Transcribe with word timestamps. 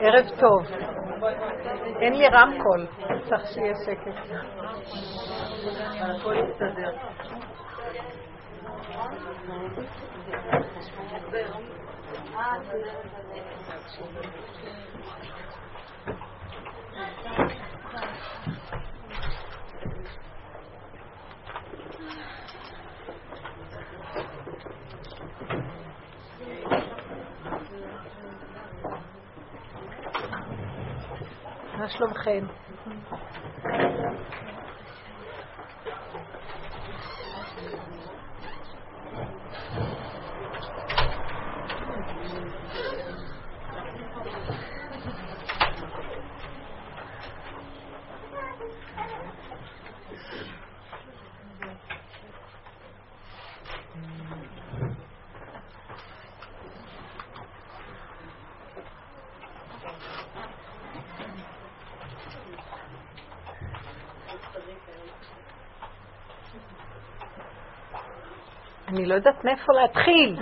ערב 0.00 0.26
טוב. 0.40 0.66
אין 2.00 2.12
לי 2.12 2.28
רמקול, 2.28 2.86
צריך 3.28 3.46
שיהיה 3.46 3.74
שקט. 3.84 4.12
הכל 6.00 6.34
יסתדר. 6.34 6.92
מה 31.78 31.88
שלומכם? 31.88 32.46
אני 68.94 69.03
לא 69.14 69.18
יודעת 69.18 69.44
מאיפה 69.44 69.72
להתחיל. 69.72 70.38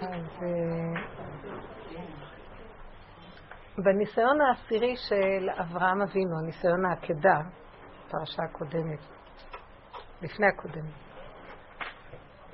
אז 0.00 0.44
בניסיון 3.78 4.40
העשירי 4.40 4.96
של 4.96 5.50
אברהם 5.50 6.02
אבינו, 6.02 6.38
הניסיון 6.42 6.84
העקדה, 6.84 7.40
פרשה 8.10 8.42
הקודמת, 8.42 9.00
לפני 10.22 10.46
הקודמת, 10.46 10.92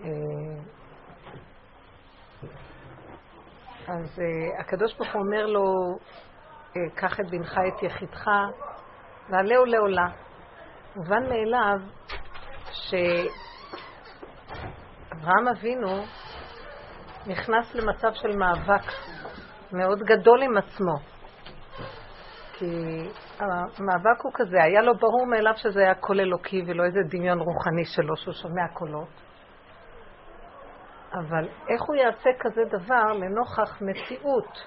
אה, 0.04 0.08
אז 3.88 4.20
אה, 4.20 4.60
הקדוש 4.60 4.94
ברוך 4.94 5.14
הוא 5.14 5.22
אומר 5.22 5.46
לו, 5.46 5.64
אה, 6.76 6.90
קח 6.94 7.20
את 7.20 7.30
בנך 7.30 7.58
את 7.68 7.82
יחידך 7.82 8.28
ועלהו 9.30 9.64
לעולה. 9.64 10.06
מובן 10.96 11.22
מאליו 11.28 11.78
שאברהם 12.72 13.28
אבינו 15.48 16.02
נכנס 17.26 17.74
למצב 17.74 18.12
של 18.14 18.36
מאבק 18.36 18.82
מאוד 19.72 19.98
גדול 19.98 20.42
עם 20.42 20.56
עצמו. 20.56 20.96
כי 22.52 22.66
המאבק 23.38 24.20
הוא 24.22 24.32
כזה, 24.34 24.62
היה 24.62 24.82
לו 24.82 24.94
ברור 24.94 25.26
מאליו 25.26 25.52
שזה 25.56 25.80
היה 25.80 25.94
קול 25.94 26.20
אלוקי 26.20 26.62
ולא 26.66 26.84
איזה 26.84 27.00
דמיון 27.08 27.38
רוחני 27.40 27.84
שלו 27.84 28.16
שהוא 28.16 28.34
שומע 28.34 28.68
קולות. 28.74 29.08
אבל 31.12 31.48
איך 31.68 31.82
הוא 31.82 31.96
יעשה 31.96 32.30
כזה 32.40 32.60
דבר 32.64 33.12
לנוכח 33.12 33.82
מציאות 33.82 34.64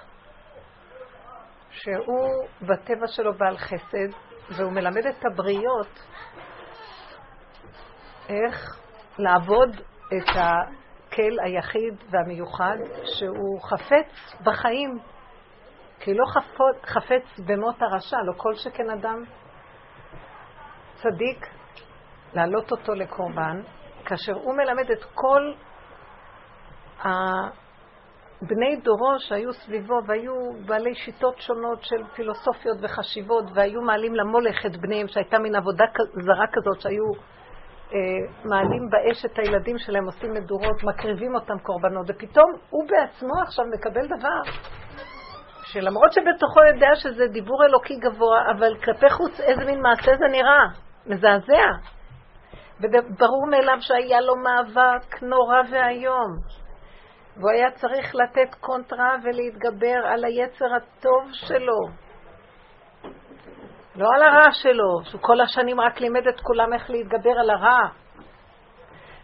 שהוא 1.70 2.46
בטבע 2.62 3.06
שלו 3.06 3.34
בעל 3.34 3.56
חסד, 3.56 4.16
והוא 4.50 4.72
מלמד 4.72 5.06
את 5.06 5.24
הבריות 5.24 6.00
איך 8.28 8.78
לעבוד 9.18 9.70
את 10.06 10.28
הקל 10.36 11.36
היחיד 11.44 11.94
והמיוחד 12.10 12.76
שהוא 13.04 13.60
חפץ 13.62 14.34
בחיים, 14.44 14.98
כי 16.00 16.14
לא 16.14 16.24
חפות, 16.26 16.84
חפץ 16.84 17.40
במות 17.46 17.82
הרשע, 17.82 18.16
לא 18.26 18.32
כל 18.36 18.54
שכן 18.54 18.90
אדם 18.90 19.24
צדיק 20.94 21.46
להעלות 22.34 22.72
אותו 22.72 22.94
לקורבן, 22.94 23.62
כאשר 24.04 24.32
הוא 24.32 24.54
מלמד 24.56 24.90
את 24.90 25.04
כל 25.14 25.52
בני 28.46 28.76
דורו 28.76 29.14
שהיו 29.18 29.52
סביבו 29.52 29.94
והיו 30.06 30.32
בעלי 30.66 30.94
שיטות 30.94 31.38
שונות 31.38 31.82
של 31.82 32.04
פילוסופיות 32.14 32.78
וחשיבות 32.82 33.44
והיו 33.54 33.82
מעלים 33.82 34.14
למולך 34.14 34.66
את 34.66 34.76
בניהם 34.76 35.08
שהייתה 35.08 35.38
מין 35.38 35.54
עבודה 35.54 35.84
זרה 36.24 36.46
כזאת 36.52 36.80
שהיו 36.80 37.34
אה, 37.92 37.98
מעלים 38.44 38.90
באש 38.90 39.24
את 39.24 39.38
הילדים 39.38 39.78
שלהם, 39.78 40.04
עושים 40.04 40.32
מדורות, 40.32 40.84
מקריבים 40.84 41.34
אותם 41.34 41.58
קורבנות 41.58 42.06
ופתאום 42.08 42.52
הוא 42.70 42.88
בעצמו 42.88 43.34
עכשיו 43.42 43.64
מקבל 43.74 44.06
דבר 44.06 44.52
שלמרות 45.64 46.12
שבתוכו 46.12 46.60
יודע 46.74 46.94
שזה 46.94 47.26
דיבור 47.26 47.64
אלוקי 47.64 47.96
גבוה 47.96 48.50
אבל 48.50 48.76
כלפי 48.84 49.10
חוץ 49.10 49.40
איזה 49.40 49.64
מין 49.64 49.80
מעשה 49.82 50.16
זה 50.18 50.26
נראה, 50.30 50.66
מזעזע. 51.06 51.66
וברור 52.80 53.46
מאליו 53.50 53.76
שהיה 53.80 54.20
לו 54.20 54.36
מאבק 54.36 55.22
נורא 55.22 55.60
ואיום 55.70 56.63
והוא 57.36 57.50
היה 57.50 57.70
צריך 57.70 58.14
לתת 58.14 58.54
קונטרה 58.60 59.16
ולהתגבר 59.22 60.06
על 60.06 60.24
היצר 60.24 60.74
הטוב 60.74 61.28
שלו. 61.32 62.04
לא 63.96 64.08
על 64.14 64.22
הרע 64.22 64.52
שלו, 64.52 65.04
שהוא 65.04 65.20
כל 65.20 65.40
השנים 65.40 65.80
רק 65.80 66.00
לימד 66.00 66.26
את 66.28 66.40
כולם 66.40 66.72
איך 66.72 66.90
להתגבר 66.90 67.38
על 67.40 67.50
הרע. 67.50 67.88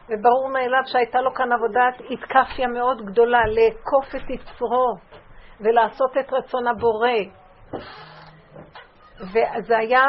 וברור 0.09 0.49
מאליו 0.53 0.83
שהייתה 0.87 1.21
לו 1.21 1.35
כאן 1.35 1.53
עבודת 1.53 2.11
התקפיה 2.11 2.67
מאוד 2.69 3.03
גדולה, 3.03 3.39
לאכוף 3.47 4.15
את 4.17 4.31
יצרו 4.31 4.95
ולעשות 5.61 6.17
את 6.21 6.33
רצון 6.33 6.67
הבורא. 6.67 7.19
וזה 9.21 9.79
היה 9.79 10.05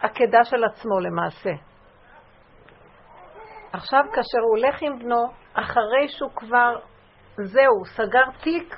עקדה 0.00 0.44
של 0.44 0.64
עצמו 0.64 1.00
למעשה. 1.00 1.50
עכשיו, 3.72 4.00
כאשר 4.14 4.38
הוא 4.38 4.58
הולך 4.58 4.82
עם 4.82 4.98
בנו, 4.98 5.26
אחרי 5.54 6.08
שהוא 6.08 6.30
כבר 6.36 6.76
זהו, 7.36 7.84
סגר 7.96 8.24
תיק, 8.42 8.76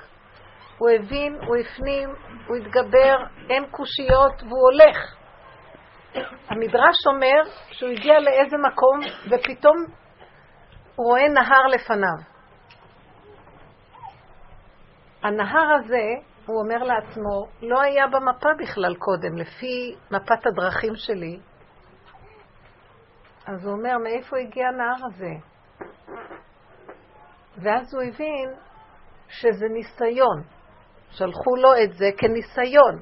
הוא 0.77 0.89
הבין, 0.89 1.37
הוא 1.47 1.55
הפנים, 1.57 2.09
הוא 2.47 2.57
התגבר, 2.57 3.15
אין 3.49 3.65
קושיות 3.71 4.43
והוא 4.43 4.71
הולך. 4.71 5.15
המדרש 6.49 6.95
אומר 7.07 7.51
שהוא 7.71 7.89
הגיע 7.89 8.19
לאיזה 8.19 8.57
מקום 8.57 8.99
ופתאום 9.29 9.75
הוא 10.95 11.07
רואה 11.07 11.27
נהר 11.27 11.67
לפניו. 11.67 12.35
הנהר 15.23 15.75
הזה, 15.79 16.03
הוא 16.45 16.61
אומר 16.61 16.83
לעצמו, 16.83 17.47
לא 17.61 17.81
היה 17.81 18.07
במפה 18.07 18.49
בכלל 18.59 18.95
קודם, 18.95 19.37
לפי 19.37 19.95
מפת 20.11 20.45
הדרכים 20.45 20.95
שלי. 20.95 21.39
אז 23.47 23.65
הוא 23.65 23.73
אומר, 23.73 23.97
מאיפה 24.03 24.37
הגיע 24.37 24.67
הנהר 24.67 25.05
הזה? 25.05 25.55
ואז 27.63 27.93
הוא 27.93 28.03
הבין 28.03 28.49
שזה 29.27 29.65
ניסיון. 29.69 30.43
שלחו 31.11 31.55
לו 31.55 31.69
את 31.83 31.93
זה 31.93 32.05
כניסיון. 32.17 33.01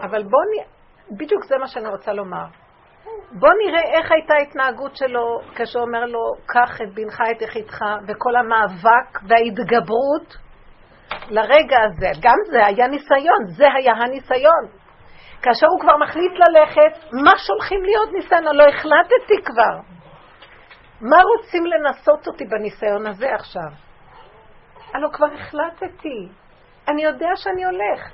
אבל 0.00 0.22
בואו 0.22 0.42
נ... 0.42 0.74
בדיוק 1.16 1.44
זה 1.44 1.58
מה 1.58 1.66
שאני 1.66 1.88
רוצה 1.88 2.12
לומר. 2.12 2.44
בואו 3.32 3.52
נראה 3.66 3.82
איך 3.98 4.12
הייתה 4.12 4.34
ההתנהגות 4.34 4.96
שלו 4.96 5.40
כשהוא 5.54 5.82
אומר 5.82 6.04
לו, 6.04 6.20
קח 6.46 6.80
את 6.82 6.94
בנך 6.94 7.20
את 7.30 7.42
יחידך, 7.42 7.78
וכל 8.08 8.36
המאבק 8.36 9.22
וההתגברות 9.28 10.36
לרגע 11.30 11.76
הזה. 11.86 12.10
גם 12.20 12.36
זה 12.50 12.66
היה 12.66 12.86
ניסיון, 12.86 13.44
זה 13.56 13.64
היה 13.74 13.92
הניסיון. 13.92 14.64
כאשר 15.42 15.66
הוא 15.66 15.80
כבר 15.80 15.96
מחליט 15.96 16.32
ללכת, 16.32 17.12
מה 17.24 17.32
שולחים 17.46 17.84
לי 17.84 17.94
עוד 17.96 18.08
ניסיון? 18.12 18.56
לא 18.56 18.64
החלטתי 18.68 19.42
כבר. 19.44 19.94
מה 21.10 21.16
רוצים 21.22 21.66
לנסות 21.66 22.26
אותי 22.26 22.44
בניסיון 22.44 23.06
הזה 23.06 23.34
עכשיו? 23.34 23.70
הלוא 24.94 25.10
כבר 25.12 25.26
החלטתי. 25.34 26.28
אני 26.88 27.02
יודע 27.02 27.28
שאני 27.34 27.64
הולך. 27.64 28.10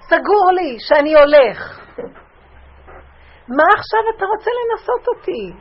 סגור 0.00 0.50
לי 0.52 0.76
שאני 0.78 1.14
הולך. 1.14 1.80
מה 3.48 3.64
עכשיו 3.76 4.00
אתה 4.16 4.24
רוצה 4.26 4.50
לנסות 4.60 5.08
אותי? 5.08 5.52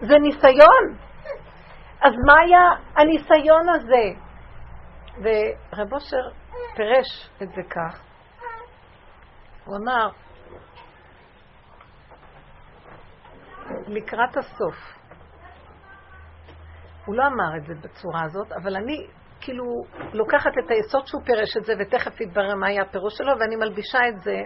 זה 0.00 0.18
ניסיון. 0.18 1.10
אז 2.02 2.12
מה 2.26 2.34
היה 2.40 2.60
הניסיון 2.96 3.68
הזה? 3.68 4.20
ורב 5.18 5.92
אושר 5.92 6.28
פירש 6.76 7.30
את 7.42 7.48
זה 7.48 7.62
כך. 7.70 8.00
הוא 9.64 9.76
אמר, 9.76 10.10
לקראת 13.86 14.36
הסוף. 14.36 14.99
הוא 17.04 17.14
לא 17.14 17.26
אמר 17.26 17.56
את 17.56 17.66
זה 17.66 17.74
בצורה 17.74 18.20
הזאת, 18.24 18.52
אבל 18.52 18.76
אני 18.76 19.06
כאילו 19.40 19.64
לוקחת 20.12 20.50
את 20.64 20.70
היסוד 20.70 21.06
שהוא 21.06 21.22
פירש 21.24 21.56
את 21.56 21.64
זה, 21.64 21.72
ותכף 21.80 22.20
יתברר 22.20 22.54
מה 22.54 22.66
היה 22.66 22.82
הפירוש 22.82 23.14
שלו, 23.18 23.32
ואני 23.40 23.56
מלבישה 23.56 23.98
את 24.08 24.20
זה 24.20 24.36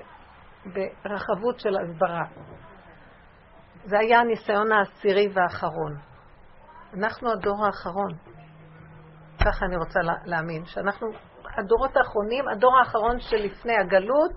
ברחבות 1.04 1.60
של 1.60 1.76
הסברה. 1.76 2.24
זה 3.84 3.98
היה 3.98 4.20
הניסיון 4.20 4.72
העשירי 4.72 5.28
והאחרון. 5.34 5.96
אנחנו 6.98 7.32
הדור 7.32 7.66
האחרון. 7.66 8.12
ככה 9.40 9.66
אני 9.66 9.76
רוצה 9.76 10.00
להאמין, 10.24 10.64
שאנחנו 10.64 11.08
הדורות 11.58 11.96
האחרונים, 11.96 12.48
הדור 12.48 12.78
האחרון 12.78 13.20
שלפני 13.20 13.76
הגלות, 13.76 14.30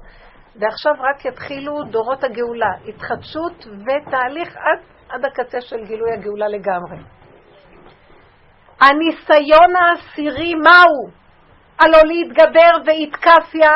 ועכשיו 0.59 0.93
רק 0.99 1.25
יתחילו 1.25 1.83
דורות 1.83 2.23
הגאולה, 2.23 2.71
התחדשות 2.87 3.53
ותהליך 3.67 4.55
עד, 4.57 4.79
עד 5.09 5.25
הקצה 5.25 5.61
של 5.61 5.85
גילוי 5.85 6.13
הגאולה 6.13 6.47
לגמרי. 6.47 7.16
הניסיון 8.81 9.75
העשירי 9.75 10.55
מהו? 10.55 11.09
הלא 11.79 11.99
להתגבר 12.05 12.71
ואיתקפיה 12.85 13.71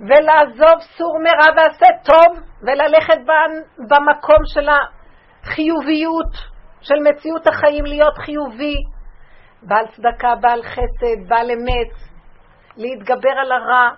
ולעזוב 0.00 0.80
סור 0.96 1.18
מרע 1.22 1.56
ועשה 1.56 1.86
טוב 2.04 2.42
וללכת 2.62 3.18
במקום 3.78 4.38
של 4.46 4.68
החיוביות, 4.68 6.32
של 6.80 6.94
מציאות 7.10 7.46
החיים 7.46 7.84
להיות 7.84 8.18
חיובי, 8.18 8.76
בעל 9.62 9.86
צדקה, 9.96 10.34
בעל 10.40 10.62
חסד, 10.62 11.28
בעל 11.28 11.50
אמת, 11.50 11.92
להתגבר 12.76 13.32
על 13.40 13.52
הרע. 13.52 13.90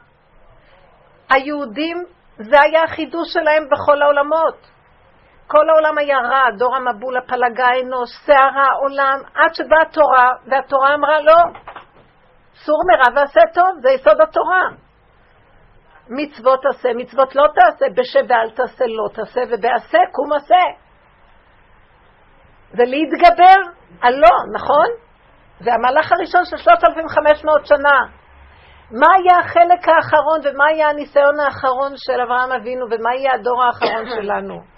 היהודים, 1.31 1.97
זה 2.37 2.57
היה 2.63 2.83
החידוש 2.85 3.33
שלהם 3.33 3.69
בכל 3.71 4.03
העולמות. 4.03 4.76
כל 5.47 5.71
העולם 5.71 5.99
היה 5.99 6.19
רע, 6.19 6.51
דור 6.59 6.77
המבול, 6.77 7.17
הפלגה, 7.17 7.69
אנוש, 7.83 8.11
שערה, 8.27 8.69
עולם, 8.83 9.19
עד 9.35 9.55
שבאה 9.55 9.83
התורה, 9.83 10.31
והתורה 10.47 10.95
אמרה 10.95 11.21
לא, 11.21 11.43
סור 12.55 12.79
מרע 12.87 13.21
ועשה 13.21 13.41
טוב, 13.55 13.69
זה 13.83 13.91
יסוד 13.91 14.21
התורה. 14.21 14.63
מצוות 16.09 16.63
תעשה, 16.63 16.89
מצוות 16.97 17.35
לא 17.35 17.47
תעשה, 17.55 17.87
בשב 17.97 18.25
ואל 18.29 18.51
תעשה, 18.51 18.85
לא 18.87 19.09
תעשה, 19.15 19.41
ובעשה 19.51 19.99
קום 20.13 20.33
עשה. 20.33 20.65
זה 22.71 22.83
להתגבר 22.87 23.71
על 24.01 24.15
לא, 24.15 24.35
נכון? 24.55 24.87
זה 25.61 25.71
המהלך 25.75 26.13
הראשון 26.13 26.45
של 26.45 26.57
3,500 26.57 27.67
שנה. 27.67 27.99
מה 28.91 29.07
יהיה 29.19 29.39
החלק 29.39 29.89
האחרון 29.89 30.41
ומה 30.45 30.65
יהיה 30.73 30.89
הניסיון 30.89 31.41
האחרון 31.41 31.93
של 31.97 32.21
אברהם 32.21 32.53
אבינו 32.53 32.87
ומה 32.91 33.15
יהיה 33.15 33.35
הדור 33.35 33.63
האחרון 33.65 34.11
שלנו? 34.17 34.76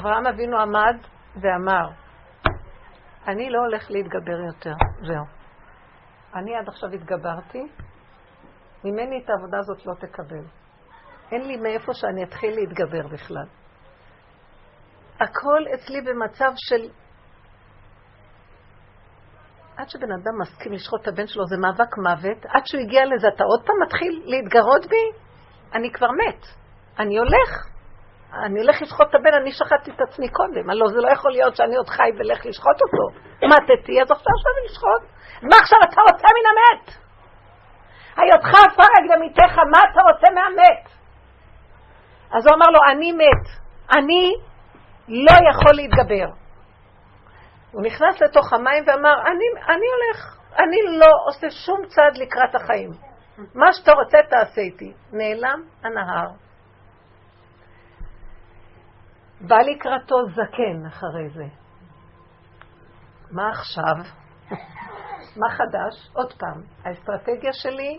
אברהם 0.00 0.26
אבינו 0.26 0.58
עמד 0.58 0.96
ואמר, 1.36 1.90
אני 3.28 3.50
לא 3.50 3.58
הולך 3.58 3.90
להתגבר 3.90 4.40
יותר, 4.46 4.74
זהו. 5.06 5.24
אני 6.34 6.56
עד 6.56 6.68
עכשיו 6.68 6.90
התגברתי, 6.90 7.62
ממני 8.84 9.22
את 9.24 9.30
העבודה 9.30 9.58
הזאת 9.58 9.86
לא 9.86 9.94
תקבל. 9.94 10.44
אין 11.32 11.46
לי 11.46 11.56
מאיפה 11.56 11.94
שאני 11.94 12.24
אתחיל 12.24 12.54
להתגבר 12.54 13.08
בכלל. 13.12 13.46
הכל 15.20 15.62
אצלי 15.74 16.00
במצב 16.00 16.52
של... 16.56 16.88
עד 19.76 19.88
שבן 19.88 20.12
אדם 20.12 20.40
מסכים 20.40 20.72
לשחוט 20.72 21.02
את 21.02 21.08
הבן 21.08 21.26
שלו 21.26 21.44
זה 21.46 21.56
מאבק 21.56 21.98
מוות, 21.98 22.46
עד 22.46 22.62
שהוא 22.66 22.80
הגיע 22.80 23.04
לזה 23.04 23.28
אתה 23.28 23.44
עוד 23.44 23.66
פעם 23.66 23.76
מתחיל 23.86 24.22
להתגרות 24.24 24.86
בי? 24.86 25.18
אני 25.74 25.92
כבר 25.92 26.08
מת. 26.10 26.44
אני 26.98 27.18
הולך. 27.18 27.73
אני 28.42 28.60
אלך 28.60 28.82
לשחוט 28.82 29.08
את 29.10 29.14
הבן, 29.14 29.34
אני 29.34 29.52
שחטתי 29.52 29.90
את 29.90 30.00
עצמי 30.00 30.28
קודם. 30.28 30.70
הלוא 30.70 30.88
זה 30.88 31.00
לא 31.00 31.12
יכול 31.12 31.30
להיות 31.30 31.56
שאני 31.56 31.76
עוד 31.76 31.88
חי 31.88 32.10
ולך 32.18 32.46
לשחוט 32.46 32.78
אותו. 32.82 33.04
מתתי, 33.42 34.02
אז 34.02 34.10
עכשיו 34.10 34.34
שווה 34.42 34.64
לשחוט. 34.64 35.02
מה 35.42 35.56
עכשיו 35.62 35.78
אתה 35.84 36.00
רוצה 36.00 36.28
מן 36.36 36.46
המת? 36.50 36.86
היותך 38.16 38.48
עפר 38.48 38.88
הקדמיתך, 38.98 39.58
מה 39.58 39.78
אתה 39.90 40.00
רוצה 40.10 40.26
מהמת? 40.34 40.84
אז 42.36 42.46
הוא 42.46 42.54
אמר 42.56 42.66
לו, 42.66 42.80
אני 42.92 43.12
מת. 43.12 43.46
אני 43.98 44.32
לא 45.08 45.50
יכול 45.50 45.74
להתגבר. 45.74 46.28
הוא 47.72 47.82
נכנס 47.82 48.22
לתוך 48.22 48.52
המים 48.52 48.84
ואמר, 48.86 49.14
אני, 49.26 49.74
אני 49.74 49.86
הולך, 49.94 50.38
אני 50.58 50.98
לא 50.98 51.12
עושה 51.26 51.50
שום 51.50 51.86
צעד 51.86 52.16
לקראת 52.16 52.54
החיים. 52.54 52.90
מה 53.54 53.72
שאתה 53.72 53.92
רוצה 53.92 54.18
תעשה 54.30 54.60
איתי. 54.60 54.92
נעלם 55.12 55.62
הנהר. 55.82 56.28
בא 59.40 59.56
לקראתו 59.56 60.16
זקן 60.28 60.86
אחרי 60.86 61.28
זה. 61.28 61.44
מה 63.30 63.50
עכשיו? 63.50 64.12
מה 65.40 65.50
חדש? 65.50 66.10
עוד 66.12 66.32
פעם, 66.32 66.62
האסטרטגיה 66.84 67.52
שלי, 67.52 67.98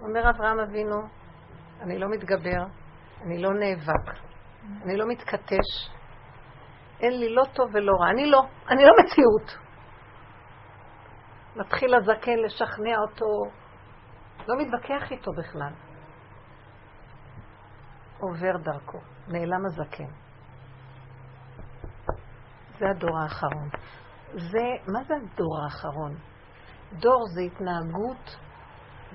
אומר 0.00 0.30
אברהם 0.30 0.60
אבינו, 0.60 0.96
אני 1.80 1.98
לא 1.98 2.08
מתגבר, 2.08 2.64
אני 3.22 3.42
לא 3.42 3.50
נאבק, 3.54 4.20
אני 4.82 4.96
לא 4.96 5.06
מתכתש, 5.08 5.90
אין 7.00 7.20
לי 7.20 7.34
לא 7.34 7.44
טוב 7.54 7.70
ולא 7.74 7.92
רע, 8.00 8.10
אני 8.10 8.30
לא, 8.30 8.42
אני 8.70 8.84
לא 8.84 8.92
מציאות. 9.02 9.70
מתחיל 11.56 11.94
הזקן 11.94 12.38
לשכנע 12.44 12.96
אותו, 12.98 13.26
לא 14.48 14.54
מתווכח 14.58 15.12
איתו 15.12 15.30
בכלל. 15.38 15.72
עובר 18.20 18.56
דרכו, 18.64 18.98
נעלם 19.28 19.66
הזקן. 19.66 20.29
זה 22.80 22.86
הדור 22.90 23.18
האחרון. 23.18 23.68
זה, 24.32 24.92
מה 24.92 25.04
זה 25.04 25.14
הדור 25.14 25.62
האחרון? 25.64 26.14
דור 26.92 27.24
זה 27.34 27.40
התנהגות 27.40 28.36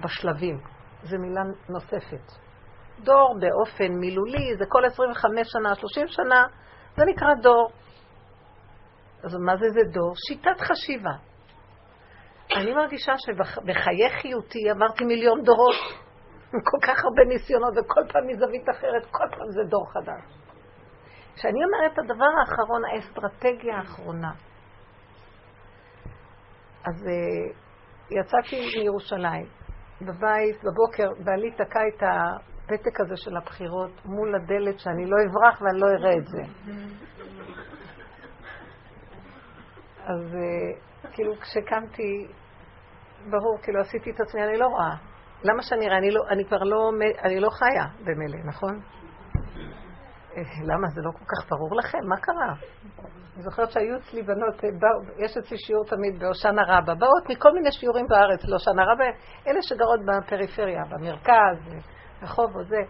בשלבים, 0.04 0.60
זו 1.04 1.18
מילה 1.20 1.42
נוספת. 1.70 2.32
דור 3.00 3.38
באופן 3.40 3.94
מילולי, 3.94 4.56
זה 4.58 4.66
כל 4.70 4.86
25 4.86 5.48
שנה, 5.48 5.76
30 5.76 6.08
שנה, 6.08 6.46
זה 6.96 7.04
נקרא 7.06 7.34
דור. 7.42 7.70
אז 9.24 9.36
מה 9.36 9.58
זה 9.58 9.70
זה 9.70 9.82
דור? 9.94 10.14
שיטת 10.28 10.62
חשיבה. 10.62 11.14
אני 12.56 12.74
מרגישה 12.74 13.14
שבחיי 13.18 14.10
חיותי 14.22 14.70
עברתי 14.70 15.06
מיליון 15.06 15.44
דורות, 15.44 15.76
כל 16.52 16.88
כך 16.88 17.04
הרבה 17.04 17.24
ניסיונות, 17.28 17.74
וכל 17.78 18.02
פעם 18.14 18.28
מזווית 18.28 18.70
אחרת, 18.70 19.06
כל 19.12 19.26
פעם 19.32 19.52
זה 19.52 19.62
דור 19.70 19.92
חדש. 19.92 20.45
כשאני 21.36 21.60
אומרת 21.66 21.94
את 21.94 22.00
הדבר 22.00 22.32
האחרון, 22.40 22.82
האסטרטגיה 22.86 23.78
האחרונה, 23.78 24.32
אז 26.86 27.04
uh, 27.04 27.54
יצאתי 28.10 28.80
מירושלים, 28.80 29.46
בבית, 30.02 30.64
בבוקר, 30.64 31.24
בעלי 31.24 31.52
תקע 31.52 31.80
את 31.88 32.04
הפתק 32.04 33.00
הזה 33.00 33.14
של 33.18 33.38
הבחירות 33.38 34.06
מול 34.06 34.36
הדלת, 34.36 34.80
שאני 34.80 35.06
לא 35.06 35.18
אברח 35.26 35.62
ואני 35.62 35.80
לא 35.80 35.88
אראה 35.88 36.18
את 36.18 36.28
זה. 36.28 36.42
אז 40.04 40.34
uh, 40.34 41.08
כאילו 41.12 41.34
כשקמתי, 41.36 42.28
ברור, 43.30 43.58
כאילו 43.62 43.82
עשיתי 43.82 44.12
את 44.12 44.20
עצמי, 44.20 44.44
אני 44.44 44.58
לא 44.58 44.68
רואה. 44.68 44.96
למה 45.44 45.62
שאני 45.62 45.88
אראה? 45.88 45.98
אני, 45.98 46.12
לא, 46.12 46.22
אני 46.30 46.46
כבר 46.46 46.64
לא, 46.64 46.92
אני 47.24 47.40
לא 47.40 47.50
חיה 47.50 47.86
במילא, 48.06 48.38
נכון? 48.46 48.80
אה, 50.38 50.42
למה, 50.64 50.88
זה 50.88 51.02
לא 51.02 51.12
כל 51.12 51.26
כך 51.26 51.50
ברור 51.50 51.76
לכם? 51.76 51.98
מה 52.10 52.18
קרה? 52.18 52.54
אני 53.36 53.44
זוכרת 53.44 53.72
שהיו 53.72 53.98
אצלי 53.98 54.22
בנות, 54.22 54.64
אה, 54.64 54.70
יש 55.26 55.38
אצלי 55.38 55.58
שיעור 55.58 55.86
תמיד 55.86 56.20
בהושענא 56.20 56.62
רבה, 56.68 56.96
באות 56.96 57.30
מכל 57.30 57.52
מיני 57.54 57.72
שיעורים 57.72 58.08
בארץ, 58.08 58.46
להושענא 58.46 58.82
רבה, 58.82 59.06
אלה 59.48 59.62
שגרות 59.62 60.00
בפריפריה, 60.06 60.84
במרכז, 60.90 61.58
רחוב 62.22 62.56
או 62.56 62.64
זה. 62.64 62.82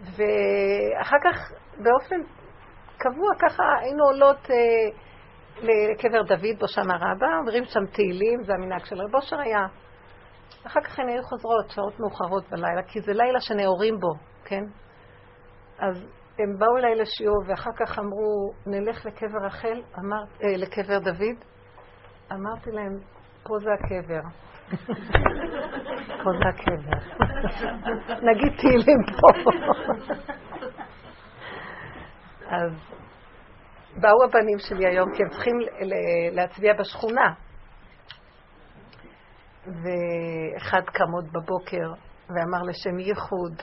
ואחר 0.00 1.16
כך, 1.24 1.52
באופן 1.78 2.20
קבוע, 2.98 3.30
ככה 3.38 3.62
היינו 3.80 4.04
עולות 4.04 4.50
אה, 4.50 4.56
לקבר 5.62 6.22
דוד 6.22 6.58
בהושענא 6.58 6.94
רבה, 6.94 7.38
אומרים 7.38 7.64
שם 7.64 7.86
תהילים, 7.92 8.42
זה 8.42 8.52
המנהג 8.52 8.84
של 8.84 8.96
רב 8.96 9.14
אושר 9.14 9.40
היה. 9.40 9.66
אחר 10.66 10.80
כך 10.80 10.98
הן 10.98 11.08
היו 11.08 11.22
חוזרות, 11.22 11.70
שעות 11.70 12.00
מאוחרות 12.00 12.50
בלילה, 12.50 12.82
כי 12.82 13.00
זה 13.00 13.12
לילה 13.12 13.40
שנאורים 13.40 14.00
בו, 14.00 14.14
כן? 14.44 14.64
אז 15.78 16.17
הם 16.38 16.58
באו 16.58 16.76
אליי 16.76 16.94
לשיעור 16.94 17.42
ואחר 17.46 17.70
כך 17.76 17.98
אמרו, 17.98 18.52
נלך 18.66 19.06
לקבר 19.06 19.46
רחל, 19.46 19.82
אמר, 19.98 20.22
אה, 20.42 20.56
לקבר 20.56 20.98
דוד. 20.98 21.44
אמרתי 22.32 22.70
להם, 22.70 22.98
פה 23.42 23.54
זה 23.58 23.70
הקבר. 23.72 24.20
פה 26.24 26.30
זה 26.38 26.48
הקבר. 26.48 26.98
נגיד 28.22 28.52
תהילים 28.60 28.98
פה. 29.20 29.50
אז 32.50 32.72
באו 33.96 34.24
הבנים 34.24 34.58
שלי 34.58 34.86
היום, 34.86 35.14
כי 35.14 35.22
הם 35.22 35.28
צריכים 35.28 35.54
להצביע 36.32 36.72
בשכונה. 36.78 37.32
ואחד 39.66 40.82
קם 40.84 41.12
עוד 41.14 41.32
בבוקר 41.32 41.92
ואמר 42.28 42.62
לשם 42.62 42.98
ייחוד. 42.98 43.62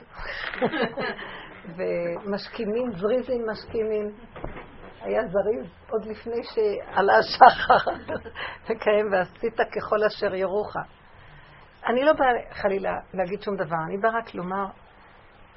ומשכימים, 1.76 2.92
זריזים 2.92 3.46
משכימים. 3.50 4.10
היה 5.00 5.22
זריז 5.22 5.66
עוד 5.90 6.04
לפני 6.04 6.42
שעלה 6.42 7.12
השחר, 7.18 7.90
וקיים 8.64 9.12
ועשית 9.12 9.56
ככל 9.76 10.04
אשר 10.06 10.34
יורוך. 10.34 10.76
אני 11.86 12.04
לא 12.04 12.12
באה 12.12 12.28
חלילה 12.52 12.92
להגיד 13.14 13.42
שום 13.42 13.56
דבר, 13.56 13.76
אני 13.88 13.98
באה 13.98 14.10
רק 14.10 14.34
לומר 14.34 14.66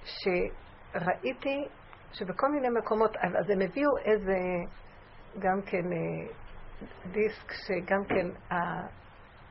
שראיתי 0.04 1.68
שבכל 2.14 2.48
מיני 2.52 2.68
מקומות, 2.80 3.12
אז 3.40 3.50
הם 3.50 3.62
הביאו 3.62 3.98
איזה, 4.06 4.38
גם 5.40 5.62
כן, 5.66 5.94
אה, 5.94 6.34
דיסק 7.12 7.52
שגם 7.52 8.04
כן 8.10 8.56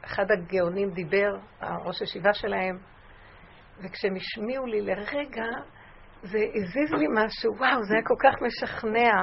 אחד 0.05 0.25
הגאונים 0.31 0.91
דיבר, 0.91 1.37
הראש 1.61 2.01
הישיבה 2.01 2.35
שלהם, 2.35 2.79
וכשהם 3.79 4.15
השמיעו 4.17 4.67
לי 4.67 4.81
לרגע, 4.81 5.47
זה 6.23 6.39
הזיז 6.55 6.93
לי 6.93 7.07
משהו, 7.15 7.57
וואו, 7.57 7.85
זה 7.85 7.95
היה 7.95 8.03
כל 8.05 8.15
כך 8.19 8.43
משכנע. 8.43 9.23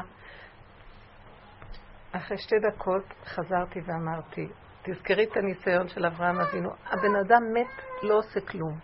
אחרי 2.12 2.38
שתי 2.38 2.56
דקות 2.60 3.04
חזרתי 3.26 3.80
ואמרתי, 3.86 4.48
תזכרי 4.84 5.24
את 5.24 5.38
הניסיון 5.38 5.88
של 5.88 6.06
אברהם 6.06 6.40
אבינו, 6.40 6.70
הבן 6.86 7.16
אדם 7.26 7.42
מת, 7.54 8.04
לא 8.04 8.18
עושה 8.18 8.42
כלום. 8.42 8.80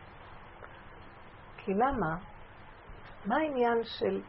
כי 1.58 1.72
למה? 1.74 2.16
מה 3.26 3.36
העניין 3.36 3.84
של 3.84 4.22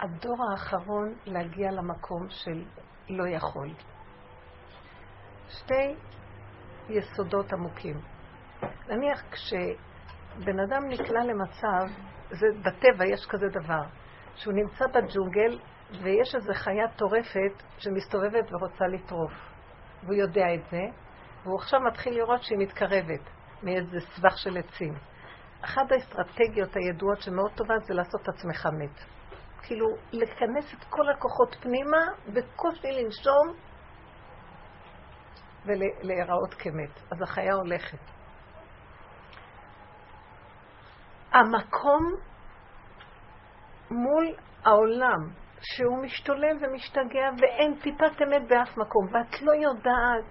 הדור 0.00 0.36
האחרון 0.50 1.14
להגיע 1.26 1.70
למקום 1.70 2.26
של 2.28 2.64
לא 3.08 3.28
יכול? 3.28 3.68
שתי 5.48 5.94
יסודות 6.88 7.52
עמוקים. 7.52 8.00
נניח 8.88 9.22
כשבן 9.30 10.60
אדם 10.60 10.88
נקלע 10.88 11.24
למצב, 11.24 11.94
זה 12.30 12.46
בטבע 12.64 13.06
יש 13.06 13.26
כזה 13.26 13.46
דבר, 13.48 13.82
שהוא 14.34 14.54
נמצא 14.54 14.84
בג'ונגל 14.86 15.58
ויש 16.02 16.34
איזו 16.34 16.52
חיה 16.54 16.88
טורפת 16.96 17.62
שמסתובבת 17.78 18.52
ורוצה 18.52 18.86
לטרוף. 18.86 19.32
והוא 20.02 20.14
יודע 20.14 20.54
את 20.54 20.70
זה, 20.70 20.82
והוא 21.42 21.58
עכשיו 21.58 21.80
מתחיל 21.80 22.14
לראות 22.14 22.42
שהיא 22.42 22.58
מתקרבת 22.58 23.30
מאיזה 23.62 24.00
סבך 24.00 24.38
של 24.38 24.58
עצים. 24.58 24.94
אחת 25.60 25.92
האסטרטגיות 25.92 26.76
הידועות 26.76 27.20
שמאוד 27.20 27.50
טובה 27.54 27.74
זה 27.78 27.94
לעשות 27.94 28.20
את 28.22 28.28
עצמך 28.28 28.66
מת. 28.66 29.00
כאילו, 29.62 29.86
לכנס 30.12 30.74
את 30.74 30.84
כל 30.90 31.08
הכוחות 31.08 31.56
פנימה, 31.60 31.98
בקושי 32.26 32.88
לנשום, 32.92 33.56
ולהיראות 35.66 36.54
כמת. 36.54 37.00
אז 37.12 37.22
החיה 37.22 37.54
הולכת. 37.54 37.98
המקום 41.36 42.02
מול 43.90 44.34
העולם, 44.64 45.28
שהוא 45.60 46.02
משתולל 46.02 46.56
ומשתגע 46.60 47.30
ואין 47.38 47.74
טיפת 47.82 48.22
אמת 48.22 48.48
באף 48.48 48.76
מקום, 48.76 49.06
ואת 49.12 49.42
לא 49.42 49.52
יודעת, 49.52 50.24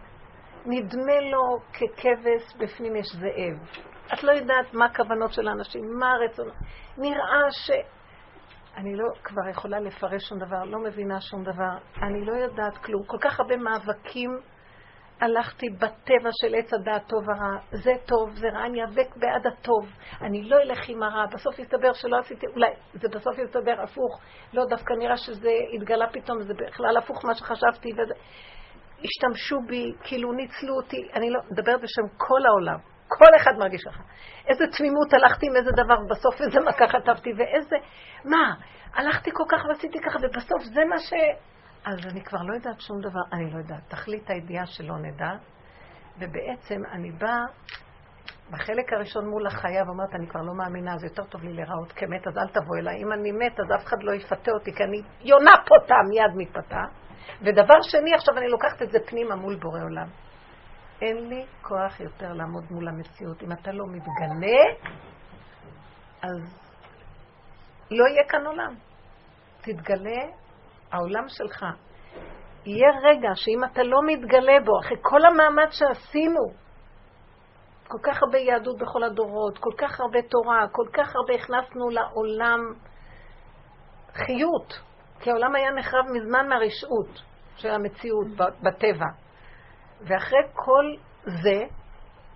נדמה 0.65 1.19
לו 1.31 1.59
ככבש, 1.73 2.55
בפנים 2.57 2.95
יש 2.95 3.05
זאב. 3.15 3.83
את 4.13 4.23
לא 4.23 4.31
יודעת 4.31 4.73
מה 4.73 4.85
הכוונות 4.85 5.33
של 5.33 5.47
האנשים, 5.47 5.99
מה 5.99 6.11
הרצון. 6.11 6.49
נראה 6.97 7.51
ש... 7.51 7.71
אני 8.77 8.95
לא 8.95 9.05
כבר 9.23 9.49
יכולה 9.49 9.79
לפרש 9.79 10.23
שום 10.29 10.39
דבר, 10.39 10.63
לא 10.63 10.79
מבינה 10.79 11.21
שום 11.21 11.43
דבר, 11.43 11.77
אני 12.01 12.25
לא 12.25 12.31
יודעת 12.31 12.77
כלום. 12.77 13.03
כל 13.05 13.17
כך 13.21 13.39
הרבה 13.39 13.57
מאבקים 13.57 14.39
הלכתי 15.21 15.69
בטבע 15.69 16.29
של 16.41 16.55
עץ 16.55 16.73
הדעת 16.73 17.07
טוב 17.07 17.23
ורע, 17.27 17.59
זה 17.71 17.91
טוב, 18.05 18.29
זה 18.35 18.47
רע, 18.53 18.65
אני 18.65 18.81
איאבק 18.81 19.15
בעד 19.15 19.47
הטוב, 19.47 19.85
אני 20.21 20.49
לא 20.49 20.57
אלך 20.61 20.89
עם 20.89 21.03
הרע, 21.03 21.25
בסוף 21.33 21.59
יסתבר 21.59 21.93
שלא 21.93 22.17
עשיתי, 22.17 22.47
אולי 22.47 22.71
זה 22.93 23.07
בסוף 23.07 23.37
יסתבר 23.37 23.81
הפוך, 23.83 24.21
לא, 24.53 24.65
דווקא 24.69 24.93
נראה 24.93 25.17
שזה 25.17 25.51
התגלה 25.75 26.07
פתאום, 26.09 26.41
זה 26.41 26.53
בכלל 26.53 26.97
הפוך 26.97 27.25
מה 27.25 27.35
שחשבתי, 27.35 27.89
וזה... 27.93 28.13
השתמשו 29.03 29.59
בי, 29.67 29.93
כאילו 30.03 30.31
ניצלו 30.31 30.75
אותי, 30.75 30.97
אני 31.13 31.29
לא, 31.29 31.39
מדברת 31.51 31.81
בשם 31.81 32.07
כל 32.17 32.45
העולם, 32.45 32.77
כל 33.07 33.35
אחד 33.35 33.51
מרגיש 33.59 33.81
ככה. 33.83 34.03
איזה 34.47 34.65
תמימות 34.77 35.13
הלכתי 35.13 35.45
עם 35.47 35.55
איזה 35.55 35.71
דבר, 35.71 35.97
בסוף 36.09 36.41
איזה 36.41 36.59
מכה 36.59 36.87
חטפתי, 36.87 37.29
ואיזה, 37.37 37.75
מה, 38.25 38.53
הלכתי 38.93 39.29
כל 39.33 39.43
כך 39.49 39.65
ועשיתי 39.69 39.99
ככה, 39.99 40.19
ובסוף 40.21 40.63
זה 40.63 40.85
מה 40.85 40.99
ש... 40.99 41.13
אז 41.85 42.05
אני 42.11 42.23
כבר 42.23 42.41
לא 42.41 42.53
יודעת 42.53 42.81
שום 42.81 43.01
דבר, 43.01 43.21
אני 43.33 43.51
לא 43.51 43.57
יודעת. 43.57 43.83
תכלית 43.87 44.29
הידיעה 44.29 44.65
שלא 44.65 44.97
נדע, 44.97 45.31
ובעצם 46.19 46.81
אני 46.91 47.11
באה 47.11 47.45
בחלק 48.51 48.93
הראשון 48.93 49.29
מול 49.29 49.47
החיה 49.47 49.83
ואומרת, 49.85 50.15
אני 50.15 50.27
כבר 50.27 50.41
לא 50.41 50.53
מאמינה, 50.53 50.97
זה 50.97 51.07
יותר 51.07 51.23
טוב 51.23 51.43
לי 51.43 51.53
להיראות 51.53 51.91
כמת, 51.91 52.27
אז 52.27 52.37
אל 52.37 52.47
תבוא 52.47 52.77
אליי. 52.77 53.03
אם 53.03 53.13
אני 53.13 53.31
מת, 53.31 53.59
אז 53.59 53.65
אף 53.75 53.85
אחד 53.85 54.03
לא 54.03 54.11
יפתה 54.13 54.51
אותי, 54.51 54.73
כי 54.73 54.83
אני 54.83 55.01
יונה 55.21 55.51
פותה, 55.67 55.95
מיד 56.09 56.31
מתפתה. 56.35 56.81
ודבר 57.41 57.81
שני, 57.81 58.13
עכשיו 58.15 58.37
אני 58.37 58.47
לוקחת 58.47 58.81
את 58.81 58.91
זה 58.91 58.97
פנימה 59.05 59.35
מול 59.35 59.55
בורא 59.55 59.83
עולם. 59.83 60.07
אין 61.01 61.29
לי 61.29 61.45
כוח 61.61 61.99
יותר 61.99 62.33
לעמוד 62.33 62.63
מול 62.71 62.87
המציאות. 62.87 63.43
אם 63.43 63.51
אתה 63.51 63.71
לא 63.71 63.85
מתגלה, 63.87 64.61
אז 66.21 66.69
לא 67.91 68.05
יהיה 68.07 68.23
כאן 68.29 68.45
עולם. 68.45 68.75
תתגלה 69.61 70.21
העולם 70.91 71.25
שלך, 71.27 71.65
יהיה 72.65 72.89
רגע 73.03 73.29
שאם 73.35 73.63
אתה 73.63 73.83
לא 73.83 73.97
מתגלה 74.05 74.57
בו, 74.65 74.79
אחרי 74.79 74.97
כל 75.01 75.25
המאמץ 75.25 75.69
שעשינו, 75.71 76.65
כל 77.87 77.97
כך 78.03 78.23
הרבה 78.23 78.37
יהדות 78.37 78.77
בכל 78.77 79.03
הדורות, 79.03 79.57
כל 79.57 79.73
כך 79.77 79.99
הרבה 79.99 80.19
תורה, 80.21 80.67
כל 80.71 80.87
כך 80.93 81.15
הרבה 81.15 81.33
הכנסנו 81.33 81.89
לעולם 81.89 82.59
חיות, 84.13 84.79
כי 85.19 85.29
העולם 85.29 85.55
היה 85.55 85.71
נחרב 85.71 86.05
מזמן 86.13 86.49
מהרשעות 86.49 87.21
של 87.57 87.69
המציאות 87.69 88.27
בטבע. 88.37 89.05
ואחרי 90.01 90.39
כל 90.53 90.95
זה, 91.23 91.63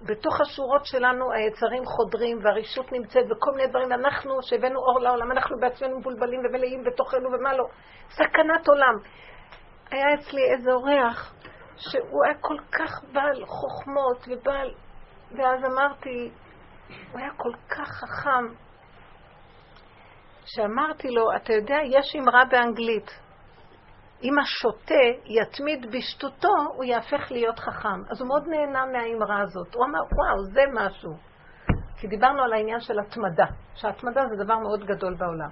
בתוך 0.02 0.42
השורות 0.42 0.86
שלנו 0.86 1.32
היצרים 1.32 1.86
חודרים 1.86 2.40
והרישות 2.44 2.92
נמצאת 2.92 3.26
וכל 3.26 3.52
מיני 3.56 3.68
דברים, 3.68 3.92
אנחנו 3.92 4.44
שהבאנו 4.44 4.80
אור 4.80 5.00
לעולם, 5.00 5.32
אנחנו 5.32 5.60
בעצמנו 5.60 6.00
מבולבלים 6.00 6.40
ומלאים 6.40 6.84
בתוכנו 6.84 7.30
ומה 7.32 7.54
לא. 7.54 7.66
סכנת 8.10 8.68
עולם. 8.68 8.94
היה 9.92 10.14
אצלי 10.14 10.42
איזה 10.54 10.72
אורח 10.72 11.34
שהוא 11.78 12.26
היה 12.26 12.34
כל 12.42 12.58
כך 12.72 13.04
בעל 13.14 13.46
חוכמות 13.46 14.28
ובעל... 14.28 14.74
ואז 15.32 15.64
אמרתי, 15.66 16.32
הוא 17.12 17.20
היה 17.20 17.30
כל 17.38 17.52
כך 17.70 17.88
חכם, 17.88 18.54
שאמרתי 20.46 21.08
לו, 21.10 21.36
אתה 21.36 21.54
יודע, 21.54 21.78
יש 21.84 22.16
אמרה 22.16 22.46
באנגלית, 22.52 23.20
אם 24.24 24.40
השוטה 24.40 25.04
יתמיד 25.26 25.86
בשטותו, 25.92 26.54
הוא 26.76 26.84
יהפך 26.84 27.32
להיות 27.32 27.60
חכם. 27.60 28.02
אז 28.12 28.22
הוא 28.22 28.28
מאוד 28.28 28.48
נהנה 28.48 28.86
מהאמרה 28.86 29.42
הזאת. 29.42 29.76
הוא 29.76 29.86
אמר, 29.86 30.00
וואו, 30.00 30.44
זה 30.54 30.62
משהו. 30.74 31.12
כי 31.98 32.08
דיברנו 32.08 32.44
על 32.44 32.54
העניין 32.54 32.80
של 32.80 33.00
התמדה, 33.00 33.46
שהתמדה 33.76 34.22
זה 34.30 34.44
דבר 34.44 34.58
מאוד 34.58 34.86
גדול 34.86 35.16
בעולם. 35.16 35.50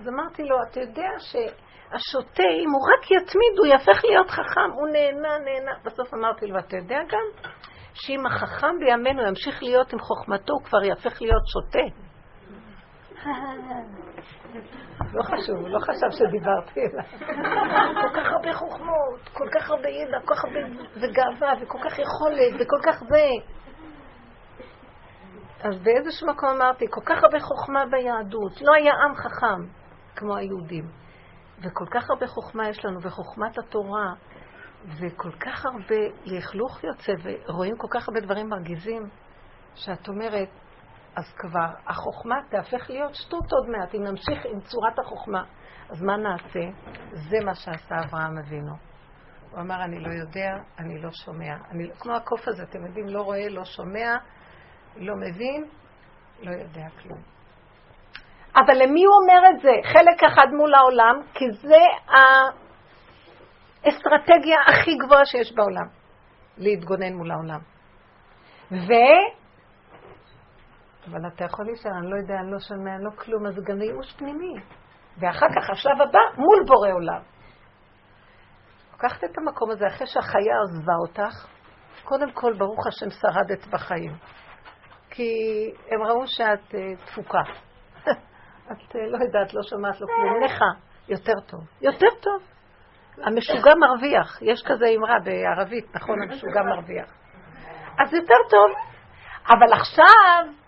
אז 0.00 0.08
אמרתי 0.08 0.44
לו, 0.44 0.56
אתה 0.70 0.80
יודע 0.80 1.08
שהשוטה, 1.18 2.42
אם 2.64 2.70
הוא 2.70 2.88
רק 2.92 3.10
יתמיד, 3.10 3.58
הוא 3.58 3.66
יהפך 3.66 4.04
להיות 4.04 4.30
חכם. 4.30 4.70
הוא 4.74 4.88
נהנה, 4.88 5.38
נהנה. 5.38 5.72
בסוף 5.84 6.14
אמרתי 6.14 6.46
לו, 6.46 6.58
אתה 6.58 6.76
יודע 6.76 6.98
גם 7.08 7.52
שאם 7.94 8.26
החכם 8.26 8.78
בימינו 8.80 9.22
ימשיך 9.26 9.62
להיות 9.62 9.92
עם 9.92 9.98
חוכמתו, 9.98 10.52
הוא 10.52 10.62
כבר 10.64 10.84
יהפך 10.84 11.22
להיות 11.22 11.42
שוטה. 11.46 11.84
לא 15.12 15.22
חשוב, 15.22 15.56
לא 15.66 15.78
חשב 15.78 16.10
שדיברתי 16.10 16.80
אליו. 16.80 17.04
כל 18.02 18.20
כך 18.20 18.32
הרבה 18.32 18.52
חוכמות, 18.52 19.28
כל 19.32 19.48
כך 19.52 19.70
הרבה 19.70 19.88
ידע, 19.88 20.18
כל 20.24 20.34
כך 20.34 20.44
הרבה 20.44 20.60
וגאווה, 20.96 21.52
וכל 21.62 21.78
כך 21.84 21.98
יכולת, 21.98 22.54
וכל 22.60 22.78
כך 22.82 23.02
זה. 23.08 23.28
אז 25.62 25.78
באיזשהו 25.82 26.28
מקום 26.28 26.48
אמרתי, 26.48 26.84
כל 26.90 27.00
כך 27.06 27.24
הרבה 27.24 27.40
חוכמה 27.40 27.84
ביהדות. 27.90 28.60
לא 28.60 28.72
היה 28.74 28.92
עם 28.92 29.14
חכם 29.14 29.72
כמו 30.16 30.36
היהודים. 30.36 30.84
וכל 31.62 31.86
כך 31.90 32.10
הרבה 32.10 32.26
חוכמה 32.26 32.68
יש 32.68 32.84
לנו, 32.84 33.02
וחוכמת 33.02 33.58
התורה, 33.58 34.14
וכל 35.00 35.32
כך 35.32 35.66
הרבה 35.66 35.96
לכלוך 36.24 36.84
יוצא, 36.84 37.12
ורואים 37.48 37.76
כל 37.76 37.88
כך 37.90 38.08
הרבה 38.08 38.20
דברים 38.20 38.48
מרגיזים, 38.48 39.02
שאת 39.74 40.08
אומרת, 40.08 40.48
אז 41.20 41.32
כבר 41.36 41.68
החוכמה 41.86 42.34
תהפך 42.50 42.90
להיות 42.90 43.14
שטות 43.14 43.52
עוד 43.52 43.68
מעט, 43.68 43.94
אם 43.94 44.02
נמשיך 44.02 44.46
עם 44.46 44.60
צורת 44.60 44.98
החוכמה. 44.98 45.44
אז 45.90 46.02
מה 46.02 46.16
נעשה? 46.16 46.60
זה 47.12 47.36
מה 47.44 47.54
שעשה 47.54 47.94
אברהם 48.04 48.38
אבינו. 48.38 48.72
הוא 49.50 49.60
אמר, 49.60 49.84
אני 49.84 50.00
לא 50.00 50.08
יודע, 50.08 50.50
אני 50.78 51.02
לא 51.02 51.10
שומע. 51.10 51.54
אני, 51.70 51.90
כמו 51.98 52.16
הקוף 52.16 52.48
הזה, 52.48 52.62
אתם 52.62 52.86
יודעים, 52.86 53.08
לא 53.08 53.22
רואה, 53.22 53.48
לא 53.48 53.64
שומע, 53.64 54.16
לא 54.96 55.14
מבין, 55.16 55.64
לא 56.42 56.50
יודע 56.50 56.86
כלום. 57.02 57.18
אבל 58.56 58.82
למי 58.82 59.04
הוא 59.04 59.14
אומר 59.22 59.50
את 59.50 59.60
זה? 59.60 59.72
חלק 59.92 60.24
אחד 60.24 60.46
מול 60.56 60.74
העולם, 60.74 61.22
כי 61.34 61.44
זה 61.50 61.80
האסטרטגיה 63.84 64.58
הכי 64.66 64.96
גבוהה 64.96 65.24
שיש 65.24 65.52
בעולם, 65.54 65.86
להתגונן 66.58 67.12
מול 67.14 67.30
העולם. 67.30 67.60
ו... 68.70 68.92
אבל 71.08 71.26
אתה 71.34 71.44
יכול 71.44 71.64
להישאר, 71.64 71.90
אני 71.98 72.10
לא 72.10 72.16
יודע, 72.16 72.34
אני 72.34 72.52
לא 72.52 72.58
שומע, 72.58 72.94
אני 72.94 73.04
לא 73.04 73.10
כלום, 73.10 73.46
אז 73.46 73.54
גם 73.64 73.82
ייאוש 73.82 74.12
פנימי. 74.12 74.54
ואחר 75.18 75.46
כך, 75.56 75.70
השלב 75.70 76.00
הבא, 76.00 76.18
מול 76.36 76.64
בורא 76.66 76.92
עולם. 76.92 77.22
לקחת 78.94 79.24
את 79.24 79.38
המקום 79.38 79.70
הזה 79.70 79.86
אחרי 79.86 80.06
שהחיה 80.06 80.54
עזבה 80.62 80.92
אותך, 81.06 81.46
קודם 82.04 82.32
כל, 82.32 82.52
ברוך 82.58 82.86
השם, 82.86 83.10
שרדת 83.10 83.66
בחיים. 83.66 84.12
כי 85.10 85.32
הם 85.90 86.02
ראו 86.02 86.26
שאת 86.26 86.74
uh, 86.74 87.06
תפוקה. 87.06 87.42
את 88.72 88.92
uh, 88.92 88.98
לא 89.10 89.18
יודעת, 89.24 89.54
לא 89.54 89.62
שומעת, 89.62 90.00
לא 90.00 90.06
כלום. 90.06 90.44
נכה, 90.44 90.64
יותר 91.08 91.40
טוב. 91.46 91.60
יותר 91.80 92.06
טוב. 92.20 92.42
המשוגע 93.22 93.74
מרוויח. 93.74 94.42
יש 94.42 94.62
כזה 94.66 94.86
אמרה 94.96 95.16
בערבית, 95.24 95.96
נכון? 95.96 96.22
המשוגע 96.22 96.62
מרוויח. 96.62 97.08
אז 97.98 98.14
יותר 98.14 98.40
טוב. 98.50 98.76
אבל 99.48 99.72
עכשיו, 99.72 100.59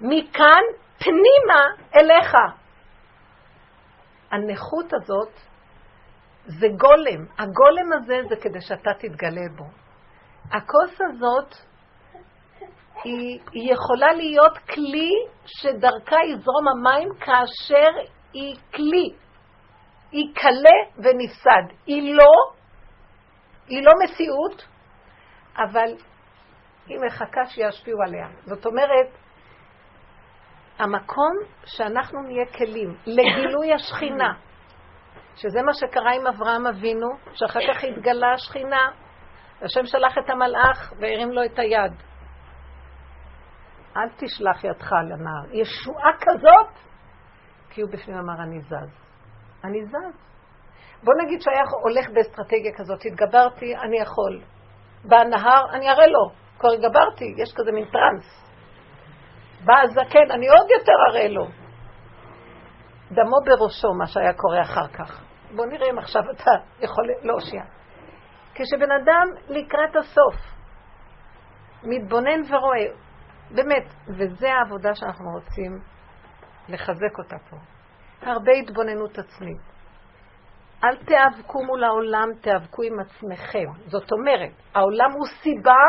מכאן 0.00 0.62
פנימה 0.98 1.62
אליך. 1.96 2.34
הנכות 4.30 4.92
הזאת 4.92 5.32
זה 6.46 6.66
גולם. 6.68 7.26
הגולם 7.38 7.92
הזה 7.92 8.16
זה 8.28 8.36
כדי 8.36 8.60
שאתה 8.60 8.90
תתגלה 8.98 9.48
בו. 9.56 9.64
הכוס 10.50 11.00
הזאת 11.00 11.54
היא, 13.04 13.40
היא 13.52 13.72
יכולה 13.72 14.12
להיות 14.12 14.58
כלי 14.58 15.10
שדרכה 15.46 16.16
יזרום 16.32 16.68
המים 16.68 17.08
כאשר 17.18 18.10
היא 18.32 18.56
כלי. 18.74 19.14
היא 20.12 20.34
קלה 20.34 20.78
ונפסד. 20.96 21.74
היא 21.86 22.14
לא, 22.14 22.32
היא 23.66 23.82
לא 23.82 23.92
מציאות, 24.04 24.66
אבל 25.56 25.94
היא 26.86 26.98
מחכה 27.06 27.46
שישפיעו 27.46 28.02
עליה. 28.06 28.28
זאת 28.44 28.66
אומרת, 28.66 29.25
המקום 30.78 31.32
שאנחנו 31.64 32.22
נהיה 32.22 32.46
כלים 32.46 32.96
לגילוי 33.06 33.72
השכינה, 33.72 34.32
שזה 35.36 35.62
מה 35.62 35.74
שקרה 35.74 36.14
עם 36.14 36.26
אברהם 36.26 36.66
אבינו, 36.66 37.08
שאחר 37.32 37.60
כך 37.68 37.84
התגלה 37.84 38.32
השכינה, 38.32 38.90
השם 39.62 39.84
שלח 39.84 40.18
את 40.18 40.30
המלאך 40.30 40.92
והרים 41.00 41.32
לו 41.32 41.44
את 41.44 41.58
היד. 41.58 41.92
אל 43.96 44.08
תשלח 44.16 44.64
ידך 44.64 44.92
לנער. 44.92 45.44
ישועה 45.52 46.10
כזאת, 46.20 46.78
כי 47.70 47.80
הוא 47.80 47.90
בפנים 47.92 48.18
אמר, 48.18 48.42
אני 48.42 48.60
זז. 48.60 49.06
אני 49.64 49.84
זז. 49.84 50.26
בוא 51.04 51.14
נגיד 51.24 51.40
שהיה 51.40 51.62
הולך 51.82 52.10
באסטרטגיה 52.14 52.72
כזאת, 52.76 53.04
התגברתי, 53.04 53.76
אני 53.76 53.98
יכול. 53.98 54.42
בא 55.04 55.16
הנהר, 55.16 55.62
אני 55.72 55.90
אראה 55.90 56.06
לו. 56.06 56.30
כבר 56.58 56.68
התגברתי, 56.72 57.34
יש 57.36 57.54
כזה 57.56 57.72
מין 57.72 57.84
טראנס. 57.84 58.45
בא 59.66 59.74
הזקן, 59.82 60.30
אני 60.30 60.48
עוד 60.48 60.66
יותר 60.78 60.92
אראה 61.10 61.28
לו. 61.28 61.46
דמו 63.10 63.36
בראשו 63.44 63.88
מה 63.98 64.06
שהיה 64.06 64.32
קורה 64.32 64.62
אחר 64.62 64.88
כך. 64.88 65.22
בוא 65.56 65.66
נראה 65.66 65.90
אם 65.90 65.98
עכשיו 65.98 66.22
אתה 66.30 66.50
יכול 66.80 67.04
להושיע. 67.22 67.62
כשבן 68.54 68.92
אדם 68.92 69.28
לקראת 69.48 69.96
הסוף 69.96 70.34
מתבונן 71.82 72.40
ורואה, 72.48 72.86
באמת, 73.50 73.94
וזו 74.08 74.46
העבודה 74.46 74.94
שאנחנו 74.94 75.30
רוצים 75.30 75.78
לחזק 76.68 77.18
אותה 77.18 77.36
פה. 77.50 77.56
הרבה 78.22 78.52
התבוננות 78.52 79.18
עצמית. 79.18 79.60
אל 80.84 80.96
תיאבקו 80.96 81.64
מול 81.64 81.84
העולם, 81.84 82.28
תיאבקו 82.40 82.82
עם 82.82 83.00
עצמכם. 83.00 83.86
זאת 83.86 84.12
אומרת, 84.12 84.50
העולם 84.74 85.12
הוא 85.12 85.26
סיבה 85.42 85.82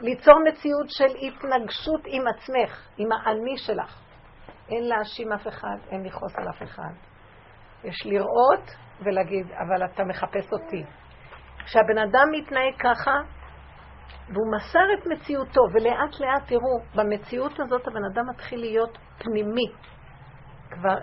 ליצור 0.00 0.34
מציאות 0.48 0.88
של 0.88 1.16
התנגשות 1.26 2.00
עם 2.06 2.22
עצמך, 2.28 2.88
עם 2.96 3.08
האני 3.12 3.56
שלך. 3.56 4.00
אין 4.68 4.84
להאשים 4.84 5.32
אף 5.32 5.48
אחד, 5.48 5.76
אין 5.90 6.06
לכעוס 6.06 6.32
על 6.36 6.48
אף 6.48 6.62
אחד. 6.62 6.92
יש 7.84 8.06
לראות 8.06 8.70
ולהגיד, 9.04 9.46
אבל 9.46 9.84
אתה 9.84 10.04
מחפש 10.04 10.52
אותי. 10.52 10.84
כשהבן 11.64 11.98
אדם 11.98 12.28
מתנהג 12.32 12.74
ככה, 12.78 13.14
והוא 14.28 14.52
מסר 14.56 14.84
את 14.98 15.06
מציאותו, 15.06 15.60
ולאט 15.72 16.20
לאט 16.20 16.48
תראו, 16.48 16.80
במציאות 16.94 17.60
הזאת 17.60 17.86
הבן 17.86 18.04
אדם 18.12 18.28
מתחיל 18.30 18.60
להיות 18.60 18.98
פנימי. 19.18 19.66
כבר 20.70 20.98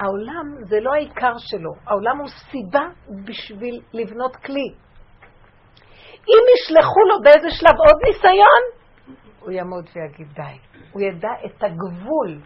העולם 0.00 0.64
זה 0.68 0.80
לא 0.80 0.92
העיקר 0.94 1.32
שלו, 1.38 1.70
העולם 1.86 2.18
הוא 2.18 2.28
סיבה 2.28 2.88
בשביל 3.24 3.80
לבנות 3.92 4.36
כלי. 4.36 4.74
אם 6.28 6.44
ישלחו 6.54 7.00
לו 7.00 7.22
באיזה 7.24 7.50
שלב 7.50 7.76
עוד 7.78 7.96
ניסיון, 8.06 8.62
הוא 9.40 9.50
יעמוד 9.50 9.88
ויגיד 9.94 10.28
די. 10.32 10.58
הוא 10.92 11.02
ידע 11.02 11.28
את 11.46 11.62
הגבול. 11.62 12.40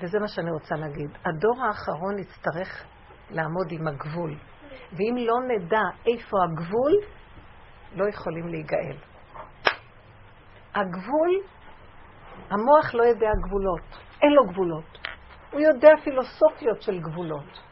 וזה 0.00 0.18
מה 0.18 0.28
שאני 0.28 0.50
רוצה 0.50 0.74
להגיד. 0.74 1.10
הדור 1.24 1.64
האחרון 1.64 2.18
יצטרך 2.18 2.84
לעמוד 3.30 3.66
עם 3.70 3.88
הגבול. 3.88 4.34
ואם 4.92 5.16
לא 5.16 5.34
נדע 5.48 5.82
איפה 6.06 6.36
הגבול, 6.44 6.92
לא 7.94 8.08
יכולים 8.08 8.48
להיגאל. 8.48 8.96
הגבול, 10.74 11.30
המוח 12.50 12.94
לא 12.94 13.02
יודע 13.02 13.28
גבולות, 13.46 13.98
אין 14.22 14.32
לו 14.32 14.44
גבולות. 14.52 14.98
הוא 15.52 15.60
יודע 15.60 15.90
פילוסופיות 16.04 16.82
של 16.82 17.00
גבולות. 17.00 17.69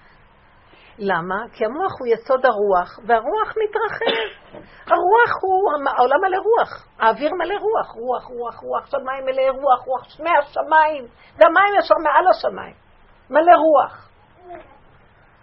למה? 0.99 1.45
כי 1.53 1.65
המוח 1.65 1.93
הוא 2.01 2.09
יסוד 2.09 2.47
הרוח, 2.47 2.99
והרוח 3.07 3.55
מתרחב. 3.63 4.59
הרוח 4.87 5.33
הוא, 5.43 5.91
העולם 5.97 6.21
מלא 6.23 6.37
רוח, 6.37 6.87
האוויר 6.99 7.31
מלא 7.35 7.55
רוח, 7.55 7.95
רוח, 7.95 8.25
רוח, 8.25 8.57
רוח, 8.63 8.87
שמיים 8.87 9.25
מלא 9.25 9.43
רוח, 9.43 9.87
רוח 9.87 10.05
שמי 10.05 10.31
השמיים, 10.39 11.05
והמים 11.37 11.75
ישר 11.79 11.95
מעל 12.03 12.25
השמיים, 12.29 12.75
מלא 13.31 13.53
רוח. 13.53 14.09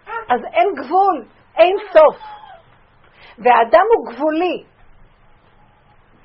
אז 0.06 0.40
אין 0.52 0.68
גבול, 0.74 1.24
אין 1.56 1.76
סוף. 1.92 2.16
והאדם 3.38 3.84
הוא 3.96 4.12
גבולי. 4.12 4.64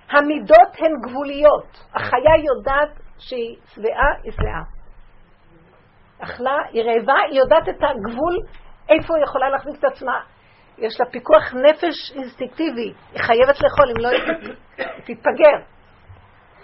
המידות 0.10 0.76
הן 0.78 1.10
גבוליות. 1.10 1.78
החיה 1.94 2.36
יודעת 2.38 3.00
שהיא 3.18 3.58
שבעה, 3.66 4.12
היא 4.24 4.32
שבעה. 4.32 4.64
אכלה, 6.20 6.58
היא 6.72 6.84
רעבה, 6.84 7.14
היא 7.30 7.40
יודעת 7.40 7.70
את 7.70 7.84
הגבול, 7.84 8.38
איפה 8.90 9.16
היא 9.16 9.24
יכולה 9.24 9.50
להחזיק 9.50 9.80
את 9.80 9.84
עצמה. 9.84 10.20
יש 10.78 11.00
לה 11.00 11.06
פיקוח 11.06 11.54
נפש 11.54 12.12
אינסטינקטיבי, 12.16 12.94
היא 13.12 13.22
חייבת 13.22 13.62
לאכול, 13.62 13.90
אם 13.90 14.04
לא 14.04 14.10
היא 14.10 14.56
תתפגר. 15.06 15.58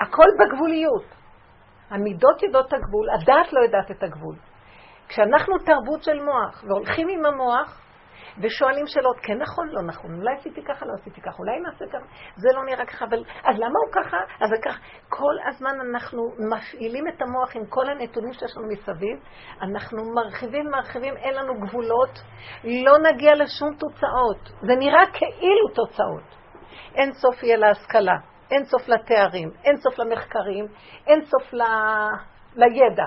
הכל 0.02 0.26
בגבוליות. 0.40 1.06
המידות 1.90 2.44
יודעות 2.44 2.68
את 2.68 2.74
הגבול, 2.74 3.08
הדעת 3.10 3.54
לא 3.54 3.60
יודעת 3.60 3.92
את 3.92 4.04
הגבול. 4.04 4.36
כשאנחנו 5.08 5.58
תרבות 5.58 6.04
של 6.04 6.20
מוח 6.24 6.64
והולכים 6.68 7.08
עם 7.10 7.26
המוח, 7.26 7.82
ושואלים 8.42 8.88
שאלות, 8.88 9.18
כן 9.20 9.38
נכון, 9.38 9.68
לא 9.70 9.82
נכון, 9.82 10.20
אולי 10.20 10.34
עשיתי 10.40 10.64
ככה, 10.64 10.86
לא 10.86 10.94
עשיתי 11.02 11.22
ככה, 11.22 11.38
אולי 11.40 11.60
נעשה 11.60 11.86
ככה, 11.86 12.06
זה 12.36 12.50
לא 12.56 12.66
נראה 12.66 12.86
ככה, 12.86 13.06
אבל 13.06 13.24
אז 13.44 13.56
למה 13.56 13.80
הוא 13.86 13.94
ככה? 13.94 14.18
אז 14.40 14.50
זה 14.50 14.56
ככה. 14.62 14.78
כל 15.10 15.34
הזמן 15.48 15.80
אנחנו 15.90 16.22
מפעילים 16.52 17.08
את 17.08 17.22
המוח 17.22 17.56
עם 17.56 17.66
כל 17.70 17.90
הנתונים 17.90 18.34
שיש 18.34 18.58
לנו 18.58 18.68
מסביב, 18.68 19.20
אנחנו 19.62 19.98
מרחיבים, 20.16 20.70
מרחיבים, 20.70 21.18
אין 21.18 21.36
לנו 21.36 21.54
גבולות, 21.62 22.20
לא 22.64 22.98
נגיע 23.12 23.32
לשום 23.36 23.70
תוצאות. 23.74 24.60
זה 24.62 24.76
נראה 24.80 25.06
כאילו 25.14 25.68
תוצאות. 25.74 26.38
אין 26.96 27.14
סוף 27.14 27.44
יהיה 27.44 27.58
להשכלה, 27.58 28.18
אין 28.52 28.66
סוף 28.66 28.88
לתארים, 28.88 29.50
אין 29.66 29.78
סוף 29.78 30.00
למחקרים, 30.00 30.66
אין 31.08 31.26
סוף 31.26 31.54
ל... 31.54 31.62
לידע. 32.56 33.06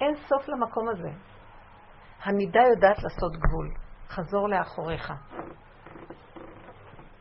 אין 0.00 0.14
סוף 0.16 0.48
למקום 0.48 0.88
הזה. 0.88 1.10
המידה 2.24 2.60
יודעת 2.60 3.02
לעשות 3.02 3.32
גבול. 3.32 3.81
חזור 4.12 4.48
לאחוריך. 4.48 5.12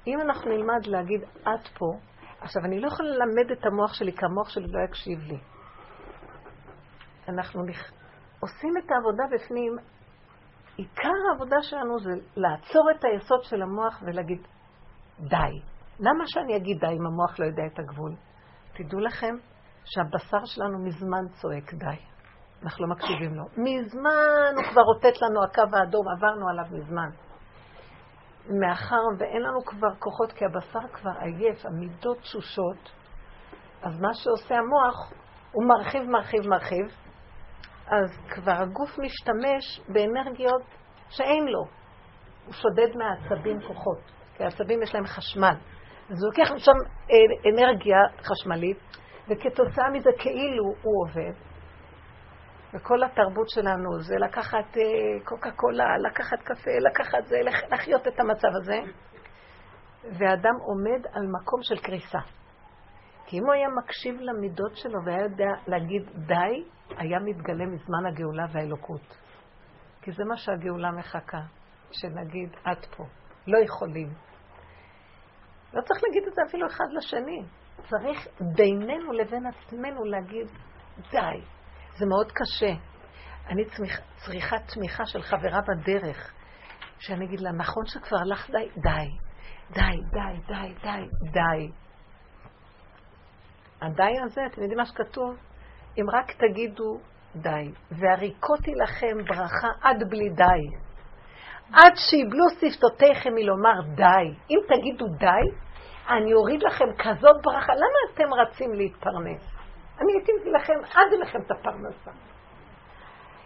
אם 0.07 0.21
אנחנו 0.21 0.51
נלמד 0.51 0.85
להגיד 0.85 1.21
עד 1.45 1.67
פה, 1.77 1.85
עכשיו 2.41 2.65
אני 2.65 2.79
לא 2.79 2.87
יכולה 2.87 3.09
ללמד 3.09 3.51
את 3.51 3.65
המוח 3.65 3.93
שלי 3.93 4.11
כי 4.11 4.25
המוח 4.25 4.49
שלי 4.49 4.67
לא 4.67 4.79
יקשיב 4.79 5.19
לי. 5.19 5.39
אנחנו 7.29 7.63
נכ... 7.63 7.91
עושים 8.39 8.77
את 8.77 8.91
העבודה 8.91 9.23
בפנים, 9.31 9.75
עיקר 10.77 11.13
העבודה 11.31 11.55
שלנו 11.61 11.99
זה 11.99 12.11
לעצור 12.35 12.91
את 12.91 13.03
היסוד 13.03 13.43
של 13.43 13.61
המוח 13.61 14.01
ולהגיד 14.05 14.47
די. 15.19 15.61
למה 15.99 16.23
שאני 16.25 16.57
אגיד 16.57 16.79
די 16.79 16.87
אם 16.87 17.05
המוח 17.05 17.39
לא 17.39 17.45
יודע 17.45 17.63
את 17.73 17.79
הגבול? 17.79 18.15
תדעו 18.73 18.99
לכם 18.99 19.35
שהבשר 19.85 20.45
שלנו 20.45 20.85
מזמן 20.85 21.27
צועק 21.41 21.73
די. 21.73 22.10
אנחנו 22.63 22.85
לא 22.85 22.91
מקשיבים 22.91 23.35
לו. 23.35 23.43
מזמן 23.57 24.53
הוא 24.55 24.63
כבר 24.71 24.81
רוטט 24.81 25.21
לנו 25.21 25.43
הקו 25.43 25.77
האדום, 25.77 26.05
עברנו 26.17 26.49
עליו 26.49 26.65
מזמן. 26.71 27.09
מאחר 28.49 29.03
ואין 29.19 29.41
לנו 29.41 29.65
כבר 29.65 29.95
כוחות, 29.99 30.31
כי 30.31 30.45
הבשר 30.45 30.87
כבר 30.93 31.11
עייף, 31.19 31.65
המידות 31.65 32.17
תשושות, 32.17 32.91
אז 33.81 34.01
מה 34.01 34.13
שעושה 34.13 34.55
המוח, 34.55 35.11
הוא 35.51 35.63
מרחיב, 35.67 36.03
מרחיב, 36.09 36.47
מרחיב, 36.47 36.85
אז 37.87 38.09
כבר 38.29 38.51
הגוף 38.51 38.99
משתמש 38.99 39.81
באנרגיות 39.93 40.61
שאין 41.09 41.45
לו. 41.47 41.63
הוא 42.45 42.53
שודד 42.53 42.97
מהעצבים 42.97 43.61
כוחות, 43.61 43.99
כי 44.37 44.43
העצבים 44.43 44.83
יש 44.83 44.95
להם 44.95 45.05
חשמל. 45.05 45.55
אז 46.09 46.23
הוא 46.23 46.31
לוקח 46.31 46.53
שם 46.57 46.77
אנרגיה 47.53 47.99
חשמלית, 48.23 48.77
וכתוצאה 49.29 49.89
מזה 49.93 50.09
כאילו 50.19 50.63
הוא 50.81 51.05
עובד, 51.05 51.50
וכל 52.73 53.03
התרבות 53.03 53.49
שלנו 53.49 53.99
זה 53.99 54.15
לקחת 54.27 54.77
אה, 54.77 55.25
קוקה 55.25 55.51
קולה, 55.51 55.97
לקחת 55.97 56.39
קפה, 56.43 56.71
לקחת 56.91 57.25
זה, 57.25 57.35
לחיות 57.71 58.07
את 58.07 58.19
המצב 58.19 58.47
הזה. 58.61 58.79
ואדם 60.03 60.55
עומד 60.59 61.05
על 61.13 61.27
מקום 61.41 61.59
של 61.63 61.77
קריסה. 61.77 62.19
כי 63.25 63.37
אם 63.37 63.43
הוא 63.43 63.53
היה 63.53 63.67
מקשיב 63.83 64.15
למידות 64.19 64.75
שלו 64.75 64.99
והיה 65.05 65.21
יודע 65.21 65.49
להגיד 65.67 66.03
די, 66.15 66.63
היה 66.97 67.19
מתגלה 67.19 67.65
מזמן 67.65 68.05
הגאולה 68.05 68.45
והאלוקות. 68.51 69.17
כי 70.01 70.11
זה 70.11 70.23
מה 70.25 70.37
שהגאולה 70.37 70.91
מחכה, 70.91 71.41
שנגיד 71.91 72.49
עד 72.63 72.85
פה. 72.97 73.03
לא 73.47 73.57
יכולים. 73.57 74.07
לא 75.73 75.81
צריך 75.81 76.03
להגיד 76.03 76.27
את 76.27 76.33
זה 76.33 76.41
אפילו 76.47 76.67
אחד 76.67 76.85
לשני. 76.97 77.43
צריך 77.89 78.27
בינינו 78.55 79.11
לבין 79.11 79.45
עצמנו 79.45 80.03
להגיד 80.03 80.47
די. 81.11 81.41
זה 82.01 82.05
מאוד 82.05 82.31
קשה. 82.31 82.73
אני 83.49 83.65
צריכה 84.25 84.55
תמיכה 84.73 85.05
של 85.05 85.21
חברה 85.21 85.59
בדרך, 85.61 86.33
שאני 86.99 87.25
אגיד 87.25 87.39
לה, 87.39 87.51
נכון 87.51 87.85
שכבר 87.85 88.17
הלך 88.17 88.49
די? 88.49 88.69
די. 88.81 89.07
די, 89.73 89.97
די, 90.11 90.37
די, 90.47 90.73
די, 90.83 91.31
די. 91.31 91.71
הדי 93.81 94.19
הזה, 94.23 94.41
אתם 94.45 94.61
יודעים 94.61 94.77
מה 94.77 94.85
שכתוב? 94.85 95.35
אם 95.97 96.05
רק 96.13 96.31
תגידו 96.31 96.99
די, 97.35 97.71
והריקותי 97.91 98.71
לכם 98.83 99.17
ברכה 99.27 99.67
עד 99.81 100.09
בלי 100.09 100.29
די. 100.29 100.77
עד 101.73 101.93
שיבלו 101.95 102.45
שפתותיכם 102.49 103.29
מלומר 103.33 103.81
די. 103.95 104.35
אם 104.49 104.59
תגידו 104.67 105.05
די, 105.07 105.57
אני 106.09 106.33
אוריד 106.33 106.63
לכם 106.63 106.85
כזאת 106.97 107.35
ברכה. 107.43 107.73
למה 107.73 108.13
אתם 108.13 108.33
רצים 108.33 108.73
להתפרנס? 108.73 109.50
אני 110.01 110.13
הייתי 110.13 110.31
לכם 110.45 110.73
עד 110.73 111.19
לכם 111.21 111.39
את 111.45 111.51
הפרנסה. 111.51 112.11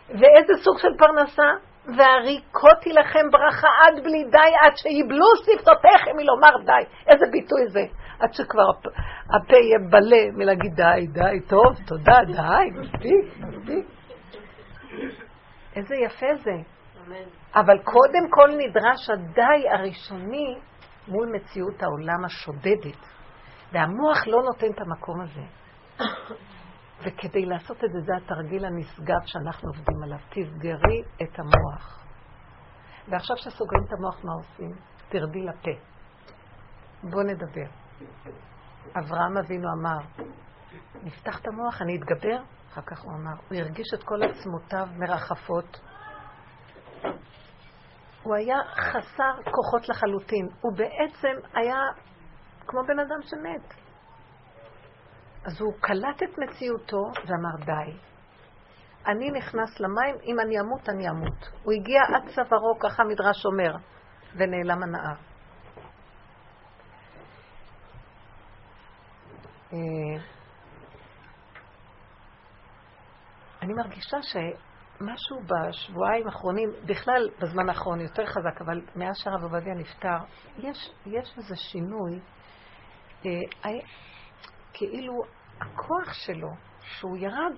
ואיזה 0.09 0.63
סוג 0.63 0.77
של 0.77 0.97
פרנסה? 0.97 1.49
והריקותי 1.97 2.93
לכם 2.93 3.29
ברכה 3.31 3.67
עד 3.67 4.03
בלי 4.03 4.23
די, 4.23 4.51
עד 4.61 4.75
שיבלו 4.75 5.25
שפתותיכם 5.37 6.11
מלומר 6.15 6.65
די. 6.65 6.89
איזה 7.07 7.25
ביטוי 7.31 7.67
זה? 7.67 7.85
עד 8.19 8.33
שכבר 8.33 8.69
הפה 9.29 9.55
יהיה 9.55 9.79
בלה 9.89 10.31
מלהגיד 10.33 10.75
די, 10.75 11.07
די, 11.07 11.39
טוב, 11.47 11.73
תודה, 11.87 12.19
די, 12.27 12.79
מספיק, 12.79 13.37
מספיק. 13.39 13.85
איזה 15.75 15.95
יפה 15.95 16.35
זה. 16.43 16.55
אבל 17.55 17.77
קודם 17.83 18.29
כל 18.29 18.49
נדרש 18.57 19.09
הדי 19.09 19.69
הראשוני 19.69 20.55
מול 21.07 21.29
מציאות 21.35 21.83
העולם 21.83 22.25
השודדת. 22.25 22.97
והמוח 23.71 24.27
לא 24.27 24.41
נותן 24.43 24.67
את 24.75 24.81
המקום 24.81 25.21
הזה. 25.21 25.64
וכדי 27.03 27.45
לעשות 27.45 27.83
את 27.83 27.91
זה, 27.91 27.99
זה 28.05 28.11
התרגיל 28.17 28.65
הנשגב 28.65 29.21
שאנחנו 29.25 29.69
עובדים 29.69 30.03
עליו. 30.03 30.17
תסגרי 30.29 31.03
את 31.23 31.39
המוח. 31.39 32.05
ועכשיו 33.09 33.37
שסוגרים 33.37 33.83
את 33.87 33.93
המוח, 33.93 34.23
מה 34.23 34.33
עושים? 34.33 34.71
תרדי 35.09 35.41
לפה. 35.41 35.71
בואו 37.03 37.23
נדבר. 37.23 37.69
אברהם 38.99 39.37
אבינו 39.37 39.67
אמר, 39.79 40.27
נפתח 41.03 41.39
את 41.41 41.47
המוח, 41.47 41.81
אני 41.81 41.97
אתגבר? 41.97 42.37
אחר 42.71 42.81
כך 42.81 43.01
הוא 43.01 43.13
אמר, 43.13 43.33
הוא 43.49 43.57
הרגיש 43.57 43.87
את 43.93 44.03
כל 44.03 44.23
עצמותיו 44.23 44.87
מרחפות. 44.99 45.79
הוא 48.23 48.35
היה 48.35 48.57
חסר 48.75 49.51
כוחות 49.51 49.89
לחלוטין. 49.89 50.47
הוא 50.61 50.77
בעצם 50.77 51.47
היה 51.53 51.77
כמו 52.67 52.81
בן 52.87 52.99
אדם 52.99 53.21
שמת. 53.21 53.84
אז 55.45 55.61
הוא 55.61 55.73
קלט 55.81 56.23
את 56.23 56.37
מציאותו 56.37 57.11
ואמר 57.15 57.65
די. 57.65 57.97
אני 59.07 59.31
נכנס 59.31 59.79
למים, 59.79 60.15
אם 60.23 60.39
אני 60.39 60.59
אמות, 60.59 60.89
אני 60.89 61.09
אמות. 61.09 61.49
הוא 61.63 61.73
הגיע 61.73 62.01
עד 62.03 62.29
צווארו, 62.35 62.79
ככה 62.79 63.03
המדרש 63.03 63.45
אומר, 63.45 63.75
ונעלם 64.35 64.83
הנהר. 64.83 65.15
אה, 69.73 70.23
אני 73.61 73.73
מרגישה 73.73 74.17
שמשהו 74.21 75.39
בשבועיים 75.43 76.27
האחרונים, 76.27 76.69
בכלל 76.85 77.29
בזמן 77.41 77.69
האחרון 77.69 77.99
יותר 77.99 78.25
חזק, 78.25 78.61
אבל 78.61 78.81
מאז 78.95 79.17
שהרב 79.17 79.43
עובדיה 79.43 79.73
נפטר, 79.73 80.17
יש, 80.57 80.91
יש 81.05 81.37
איזה 81.37 81.55
שינוי. 81.55 82.19
כאילו 84.77 85.13
הכוח 85.61 86.13
שלו, 86.13 86.49
שהוא 86.81 87.17
ירד, 87.17 87.55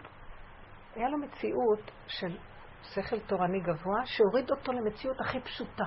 היה 0.95 1.09
לו 1.09 1.17
מציאות 1.17 1.91
של 2.07 2.37
שכל 2.83 3.19
תורני 3.19 3.59
גבוה, 3.59 4.05
שהוריד 4.05 4.51
אותו 4.51 4.71
למציאות 4.71 5.21
הכי 5.21 5.39
פשוטה. 5.39 5.83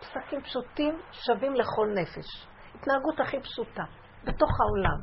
פסקים 0.00 0.40
פשוטים 0.40 0.98
שווים 1.12 1.54
לכל 1.54 1.86
נפש. 1.94 2.46
התנהגות 2.74 3.20
הכי 3.20 3.40
פשוטה, 3.40 3.82
בתוך 4.24 4.50
העולם. 4.60 5.00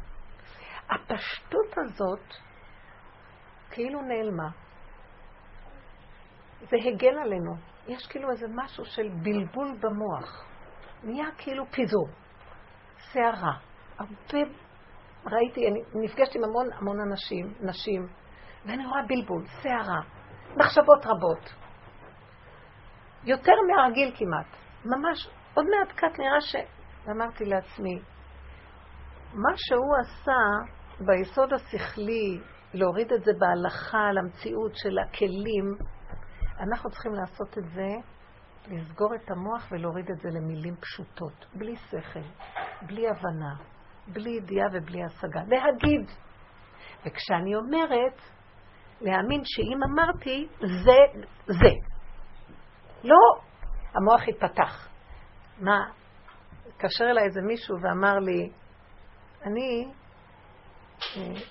הפשטות 0.89 1.77
הזאת 1.77 2.33
כאילו 3.71 4.01
נעלמה. 4.01 4.49
זה 6.59 6.77
הגן 6.85 7.17
עלינו. 7.21 7.55
יש 7.87 8.07
כאילו 8.07 8.31
איזה 8.31 8.45
משהו 8.55 8.85
של 8.85 9.09
בלבול 9.23 9.77
במוח. 9.79 10.45
נהיה 11.03 11.25
כאילו 11.37 11.65
פיזור, 11.71 12.07
סערה, 13.11 13.53
הרבה 13.97 14.39
ראיתי, 15.31 15.67
אני 15.67 15.81
נפגשתי 15.93 16.37
עם 16.37 16.43
המון 16.43 16.67
המון 16.73 16.99
אנשים, 16.99 17.53
נשים, 17.61 18.07
ואני 18.65 18.85
רואה 18.85 19.01
בלבול, 19.07 19.45
סערה, 19.61 20.01
מחשבות 20.57 21.05
רבות. 21.05 21.53
יותר 23.23 23.53
מהרגיל 23.67 24.11
כמעט. 24.17 24.45
ממש, 24.85 25.29
עוד 25.53 25.65
מעט 25.65 25.91
קט 25.95 26.19
נראה 26.19 26.41
ש... 26.41 26.55
ואמרתי 27.05 27.45
לעצמי, 27.45 27.99
מה 29.33 29.51
שהוא 29.55 29.95
עשה 30.01 30.71
ביסוד 30.99 31.53
השכלי, 31.53 32.39
להוריד 32.73 33.11
את 33.13 33.23
זה 33.23 33.31
בהלכה 33.39 34.11
למציאות 34.11 34.71
של 34.75 34.99
הכלים, 34.99 35.75
אנחנו 36.59 36.89
צריכים 36.89 37.13
לעשות 37.13 37.57
את 37.57 37.63
זה, 37.73 37.87
לסגור 38.67 39.15
את 39.15 39.31
המוח 39.31 39.67
ולהוריד 39.71 40.09
את 40.09 40.17
זה 40.17 40.29
למילים 40.29 40.75
פשוטות, 40.75 41.45
בלי 41.55 41.75
שכל, 41.75 42.19
בלי 42.81 43.07
הבנה, 43.09 43.55
בלי 44.07 44.29
ידיעה 44.29 44.67
ובלי 44.73 45.03
השגה. 45.03 45.41
להגיד. 45.47 46.11
וכשאני 47.05 47.55
אומרת, 47.55 48.21
להאמין 49.01 49.41
שאם 49.43 49.79
אמרתי, 49.83 50.47
זה 50.59 51.21
זה. 51.45 51.73
לא, 53.03 53.15
המוח 53.93 54.21
התפתח. 54.27 54.89
מה, 55.61 55.79
התקשר 56.67 57.05
אליי 57.05 57.23
איזה 57.23 57.41
מישהו 57.41 57.75
ואמר 57.81 58.19
לי, 58.19 58.49
אני 59.45 59.91
אה, 61.17 61.41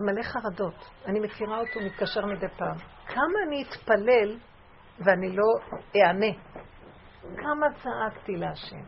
מלא 0.00 0.22
חרדות, 0.22 0.90
אני 1.06 1.20
מכירה 1.20 1.58
אותו, 1.58 1.80
מתקשר 1.80 2.26
מדי 2.26 2.48
פעם. 2.48 2.76
כמה 3.06 3.38
אני 3.46 3.62
אתפלל 3.62 4.38
ואני 4.98 5.36
לא 5.36 5.78
אענה? 5.96 6.32
כמה 7.22 7.66
צעקתי 7.82 8.32
להשם? 8.32 8.82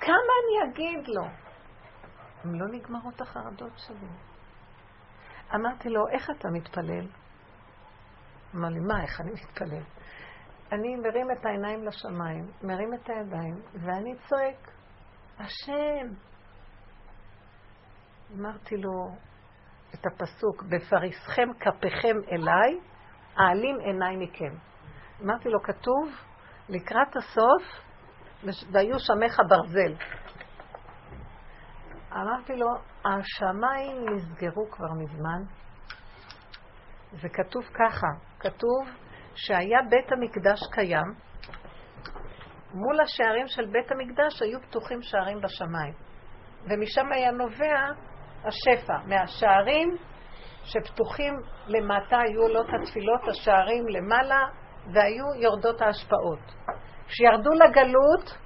כמה 0.00 0.32
אני 0.42 0.70
אגיד 0.70 1.08
לו? 1.08 1.41
הן 2.44 2.54
לא 2.54 2.66
נגמרות 2.68 3.20
החרדות 3.20 3.72
שלי. 3.76 4.08
אמרתי 5.54 5.88
לו, 5.88 6.08
איך 6.08 6.30
אתה 6.30 6.48
מתפלל? 6.52 7.06
אמר 8.54 8.68
לי, 8.68 8.80
מה, 8.80 9.02
איך 9.02 9.20
אני 9.20 9.30
מתפלל? 9.32 9.82
אני 10.72 10.96
מרים 10.96 11.30
את 11.30 11.46
העיניים 11.46 11.84
לשמיים, 11.84 12.50
מרים 12.62 12.94
את 12.94 13.10
הידיים, 13.10 13.54
ואני 13.74 14.14
צועק, 14.28 14.70
השם. 15.38 16.14
אמרתי 18.36 18.76
לו 18.76 19.14
את 19.94 20.06
הפסוק, 20.06 20.62
בפריסכם 20.62 21.48
כפיכם 21.60 22.16
אליי, 22.32 22.80
אעלים 23.38 23.78
עיניי 23.80 24.16
מכם. 24.16 24.54
אמרתי 25.22 25.48
לו, 25.48 25.62
כתוב, 25.62 26.08
לקראת 26.68 27.16
הסוף, 27.16 27.62
והיו 28.72 28.98
שמך 28.98 29.40
ברזל. 29.48 29.94
אמרתי 32.16 32.56
לו, 32.56 32.66
השמיים 33.04 34.04
נסגרו 34.14 34.70
כבר 34.70 34.92
מזמן. 34.98 35.42
זה 37.12 37.28
כתוב 37.28 37.62
ככה, 37.64 38.06
כתוב 38.38 38.88
שהיה 39.34 39.78
בית 39.90 40.12
המקדש 40.12 40.60
קיים, 40.72 41.14
מול 42.74 43.00
השערים 43.00 43.46
של 43.46 43.66
בית 43.66 43.92
המקדש 43.92 44.42
היו 44.42 44.60
פתוחים 44.62 45.02
שערים 45.02 45.40
בשמיים, 45.40 45.94
ומשם 46.64 47.12
היה 47.12 47.30
נובע 47.30 47.80
השפע, 48.44 48.98
מהשערים 49.06 49.96
שפתוחים 50.64 51.34
למטה 51.66 52.18
היו 52.18 52.42
עולות 52.42 52.66
התפילות, 52.80 53.20
השערים 53.28 53.88
למעלה, 53.88 54.40
והיו 54.94 55.24
יורדות 55.42 55.82
ההשפעות. 55.82 56.54
כשירדו 57.06 57.50
לגלות, 57.50 58.38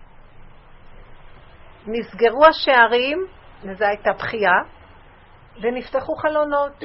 נסגרו 1.86 2.46
השערים, 2.46 3.18
וזו 3.62 3.84
הייתה 3.84 4.10
בכייה, 4.12 4.58
ונפתחו 5.62 6.14
חלונות. 6.16 6.84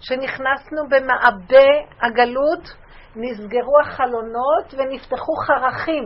שנכנסנו 0.00 0.82
במעבה 0.90 1.68
הגלות, 2.02 2.76
נסגרו 3.16 3.80
החלונות 3.80 4.74
ונפתחו 4.78 5.32
חרכים. 5.46 6.04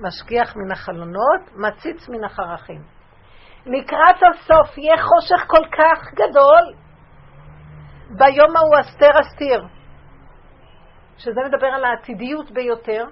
משגיח 0.00 0.56
מן 0.56 0.72
החלונות, 0.72 1.40
מציץ 1.54 2.08
מן 2.08 2.24
החרכים. 2.24 2.82
לקראת 3.66 4.16
הסוף 4.16 4.78
יהיה 4.78 4.96
חושך 4.96 5.46
כל 5.46 5.66
כך 5.78 6.12
גדול, 6.14 6.74
ביום 8.10 8.56
ההוא 8.56 8.80
אסתר 8.80 9.20
אסתיר, 9.20 9.64
שזה 11.16 11.40
מדבר 11.48 11.66
על 11.66 11.84
העתידיות 11.84 12.50
ביותר, 12.50 13.04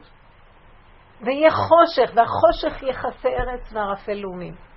ויהיה 1.20 1.50
חושך, 1.50 2.12
והחושך 2.14 2.82
יכסה 2.82 3.28
ארץ 3.28 3.72
וערפל 3.72 4.14
לאומים. 4.14 4.71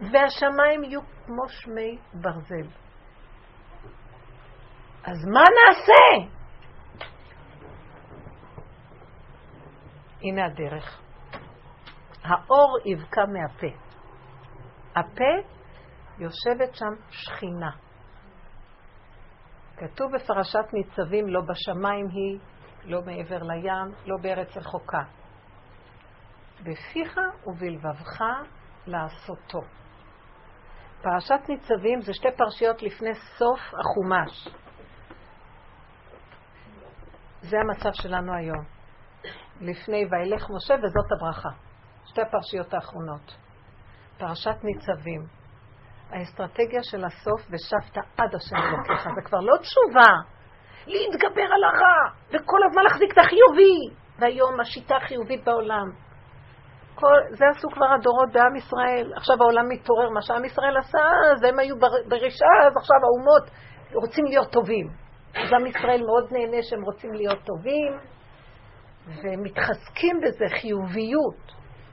והשמיים 0.00 0.84
יהיו 0.84 1.00
כמו 1.26 1.48
שמי 1.48 1.98
ברזל. 2.14 2.68
אז 5.04 5.24
מה 5.24 5.40
נעשה? 5.40 6.32
הנה 10.22 10.46
הדרך. 10.46 11.02
האור 12.22 12.78
יבקע 12.84 13.26
מהפה. 13.26 13.76
הפה 14.96 15.48
יושבת 16.18 16.74
שם 16.74 16.94
שכינה. 17.10 17.70
כתוב 19.76 20.12
בפרשת 20.14 20.72
ניצבים, 20.72 21.28
לא 21.28 21.40
בשמיים 21.40 22.06
היא, 22.08 22.38
לא 22.84 23.02
מעבר 23.02 23.42
לים, 23.42 23.94
לא 24.06 24.16
בארץ 24.22 24.56
רחוקה. 24.56 25.02
בפיך 26.60 27.18
ובלבבך 27.46 28.20
לעשותו. 28.86 29.60
פרשת 31.02 31.48
ניצבים 31.48 32.00
זה 32.00 32.14
שתי 32.14 32.28
פרשיות 32.36 32.82
לפני 32.82 33.14
סוף 33.14 33.60
החומש. 33.80 34.48
זה 37.40 37.56
המצב 37.60 37.92
שלנו 37.92 38.34
היום. 38.34 38.64
לפני 39.60 40.04
וילך 40.10 40.46
משה 40.50 40.74
וזאת 40.74 41.12
הברכה. 41.12 41.48
שתי 42.04 42.20
הפרשיות 42.20 42.74
האחרונות. 42.74 43.36
פרשת 44.18 44.56
ניצבים. 44.64 45.26
האסטרטגיה 46.10 46.82
של 46.82 47.04
הסוף 47.04 47.40
ושבת 47.50 47.96
עד 48.18 48.34
השם 48.34 48.56
אלוקיך. 48.56 49.08
זה 49.14 49.22
כבר 49.24 49.40
לא 49.40 49.56
תשובה 49.56 50.12
להתגבר 50.86 51.42
על 51.54 51.64
הרע 51.64 52.10
וכל 52.28 52.60
הזמן 52.68 52.82
להחזיק 52.82 53.12
את 53.12 53.18
החיובי. 53.18 53.96
והיום 54.18 54.60
השיטה 54.60 54.96
החיובית 54.96 55.44
בעולם. 55.44 55.90
כל, 57.00 57.20
זה 57.30 57.44
עשו 57.56 57.68
כבר 57.68 57.86
הדורות 57.94 58.32
בעם 58.32 58.56
ישראל. 58.56 59.12
עכשיו 59.16 59.36
העולם 59.40 59.68
מתעורר, 59.68 60.10
מה 60.10 60.22
שעם 60.22 60.44
ישראל 60.44 60.76
עשה, 60.76 61.04
אז 61.32 61.44
הם 61.44 61.58
היו 61.58 61.76
ברשעה, 62.08 62.58
אז 62.66 62.76
עכשיו 62.76 62.96
האומות 63.02 63.50
רוצים 63.94 64.24
להיות 64.24 64.52
טובים. 64.52 64.86
אז 65.34 65.52
עם 65.52 65.66
ישראל 65.66 66.02
מאוד 66.06 66.24
נהנה 66.32 66.62
שהם 66.62 66.82
רוצים 66.82 67.12
להיות 67.12 67.38
טובים, 67.44 67.92
ומתחזקים 69.22 70.20
בזה 70.22 70.44
חיוביות, 70.60 71.42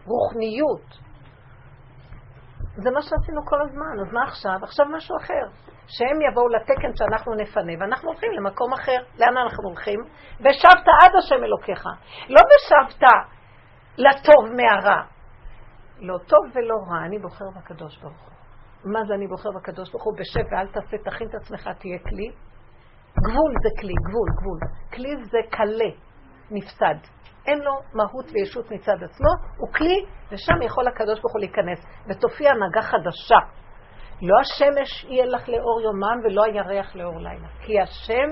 רוחניות. 0.06 0.88
זה 2.76 2.92
מה 2.92 3.02
שעשינו 3.02 3.42
כל 3.46 3.62
הזמן, 3.62 3.94
אז 4.02 4.14
מה 4.14 4.24
עכשיו? 4.24 4.58
עכשיו 4.64 4.86
משהו 4.86 5.18
אחר. 5.18 5.46
שהם 5.88 6.22
יבואו 6.22 6.48
לתקן 6.48 6.96
שאנחנו 6.96 7.36
נפנה, 7.36 7.74
ואנחנו 7.80 8.10
הולכים 8.10 8.32
למקום 8.32 8.74
אחר. 8.74 9.00
לאן 9.20 9.38
אנחנו 9.38 9.64
הולכים? 9.70 10.00
ושבת 10.40 10.88
עד 11.02 11.12
השם 11.20 11.44
אלוקיך. 11.44 11.86
לא 12.30 12.42
ושבת 12.50 13.04
לטוב 13.98 14.56
מהרע. 14.56 15.02
לא 16.00 16.18
טוב 16.18 16.40
ולא 16.56 16.76
רע, 16.90 17.06
אני 17.06 17.20
בוחר 17.20 17.46
בקדוש 17.56 17.98
ברוך 17.98 18.22
הוא. 18.22 18.34
מה 18.94 19.00
זה 19.08 19.14
אני 19.14 19.28
בוחר 19.28 19.50
בקדוש 19.56 19.92
ברוך 19.92 20.04
הוא? 20.04 20.14
בשב 20.20 20.52
ואל 20.52 20.68
תעשה, 20.68 20.98
תכין 21.06 21.28
את 21.28 21.36
עצמך, 21.36 21.70
תהיה 21.80 22.00
כלי. 22.00 22.30
גבול 23.26 23.54
זה 23.64 23.70
כלי, 23.82 23.94
גבול, 24.08 24.30
גבול. 24.40 24.60
כלי 24.94 25.26
זה 25.26 25.38
קלה, 25.50 25.92
נפסד. 26.52 26.96
אין 27.48 27.60
לו 27.60 27.72
מהות 27.94 28.26
וישות 28.34 28.72
מצד 28.72 29.04
עצמו, 29.04 29.30
הוא 29.58 29.74
כלי, 29.74 30.06
ושם 30.32 30.62
יכול 30.62 30.88
הקדוש 30.88 31.20
ברוך 31.20 31.34
הוא 31.34 31.40
להיכנס, 31.40 31.86
ותופיע 32.08 32.52
הנהגה 32.52 32.82
חדשה. 32.82 33.40
לא 34.22 34.36
השמש 34.40 35.04
יהיה 35.04 35.26
לך 35.26 35.50
לאור 35.50 35.82
יומם 35.82 36.20
ולא 36.24 36.44
הירח 36.44 36.96
לאור 36.96 37.20
לילה, 37.20 37.48
כי 37.62 37.80
השם 37.80 38.30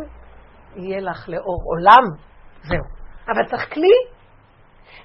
יהיה 0.76 1.02
לך 1.02 1.30
לאור 1.30 1.63
עולם, 1.65 2.04
זהו. 2.63 2.84
אבל 3.28 3.45
צריך 3.50 3.74
כלי, 3.74 3.93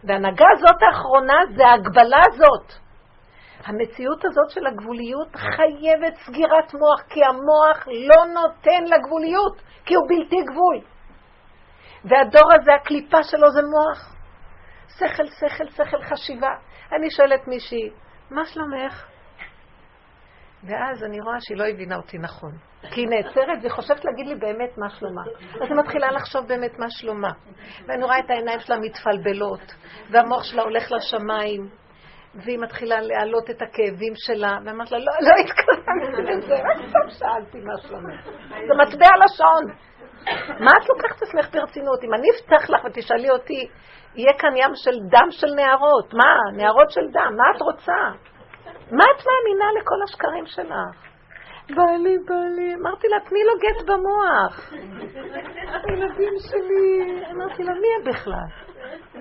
וההנהגה 0.05 0.47
הזאת 0.53 0.83
האחרונה 0.83 1.39
זה 1.57 1.67
ההגבלה 1.67 2.21
הזאת. 2.33 2.73
המציאות 3.65 4.25
הזאת 4.25 4.51
של 4.51 4.67
הגבוליות 4.67 5.37
חייבת 5.37 6.15
סגירת 6.17 6.75
מוח, 6.75 7.03
כי 7.09 7.21
המוח 7.25 7.89
לא 7.89 8.27
נותן 8.35 8.85
לגבוליות, 8.85 9.63
כי 9.85 9.95
הוא 9.95 10.05
בלתי 10.09 10.37
גבול. 10.43 10.81
והדור 12.05 12.53
הזה, 12.55 12.75
הקליפה 12.75 13.23
שלו 13.23 13.51
זה 13.51 13.61
מוח. 13.63 14.17
שכל, 14.99 15.27
שכל, 15.27 15.71
שכל, 15.71 16.03
חשיבה. 16.03 16.55
אני 16.93 17.11
שואלת 17.11 17.49
מישהי, 17.49 17.91
מה 18.31 18.45
שלומך? 18.47 19.16
ואז 20.67 21.05
אני 21.05 21.21
רואה 21.21 21.37
שהיא 21.41 21.59
לא 21.59 21.65
הבינה 21.65 21.97
אותי 21.97 22.19
נכון. 22.19 22.53
כי 22.91 23.01
היא 23.01 23.09
נעצרת 23.09 23.59
והיא 23.61 23.71
חושבת 23.71 24.05
להגיד 24.05 24.27
לי 24.27 24.35
באמת 24.35 24.79
מה 24.79 24.91
שלומה. 24.91 25.23
אז 25.55 25.69
היא 25.69 25.77
מתחילה 25.77 26.11
לחשוב 26.11 26.49
באמת 26.49 26.79
מה 26.79 26.87
שלומה. 26.91 27.31
ואני 27.87 28.05
רואה 28.05 28.19
את 28.19 28.31
העיניים 28.31 28.61
שלה 28.61 28.79
מתפלבלות, 28.79 29.75
והמוח 30.11 30.43
שלה 30.45 30.63
הולך 30.63 30.93
לשמיים, 30.93 31.69
והיא 32.35 32.59
מתחילה 32.59 33.01
להעלות 33.01 33.51
את 33.51 33.63
הכאבים 33.63 34.13
שלה, 34.17 34.59
ואמרת 34.65 34.93
לה, 34.93 34.99
לא, 34.99 35.13
לא 35.21 35.33
התכוונתי 35.45 36.23
לזה, 36.23 36.55
רק 36.55 36.89
סתם 36.89 37.19
שאלתי 37.19 37.61
מה 37.61 37.73
שלומך. 37.83 38.25
זה 38.49 38.75
מטבע 38.83 39.09
לשון. 39.25 39.65
מה 40.65 40.71
את 40.83 40.89
לוקחת 40.89 41.17
את 41.17 41.23
עצמך 41.23 41.55
ברצינות? 41.55 42.05
אם 42.05 42.15
אני 42.15 42.29
אפתח 42.31 42.71
לך 42.71 42.85
ותשאלי 42.85 43.31
אותי, 43.31 43.69
יהיה 44.15 44.33
כאן 44.39 44.57
ים 44.57 44.75
של 44.75 44.99
דם 45.11 45.29
של 45.31 45.47
נערות. 45.57 46.15
מה? 46.15 46.57
נערות 46.57 46.91
של 46.91 47.07
דם. 47.13 47.33
מה 47.37 47.45
את 47.57 47.63
רוצה? 47.63 48.27
מה 48.91 49.05
את 49.17 49.25
מאמינה 49.27 49.81
לכל 49.81 50.03
השקרים 50.05 50.47
שלך? 50.47 51.07
בעלי, 51.77 52.19
בעלי. 52.19 52.75
אמרתי 52.75 53.09
לה, 53.09 53.21
תני 53.21 53.39
לו 53.45 53.53
גט 53.59 53.87
במוח. 53.87 54.71
הילדים 55.85 56.33
שלי. 56.51 57.25
אמרתי 57.31 57.63
לה, 57.63 57.73
מי 57.73 57.87
הם 57.99 58.13
בכלל? 58.13 58.47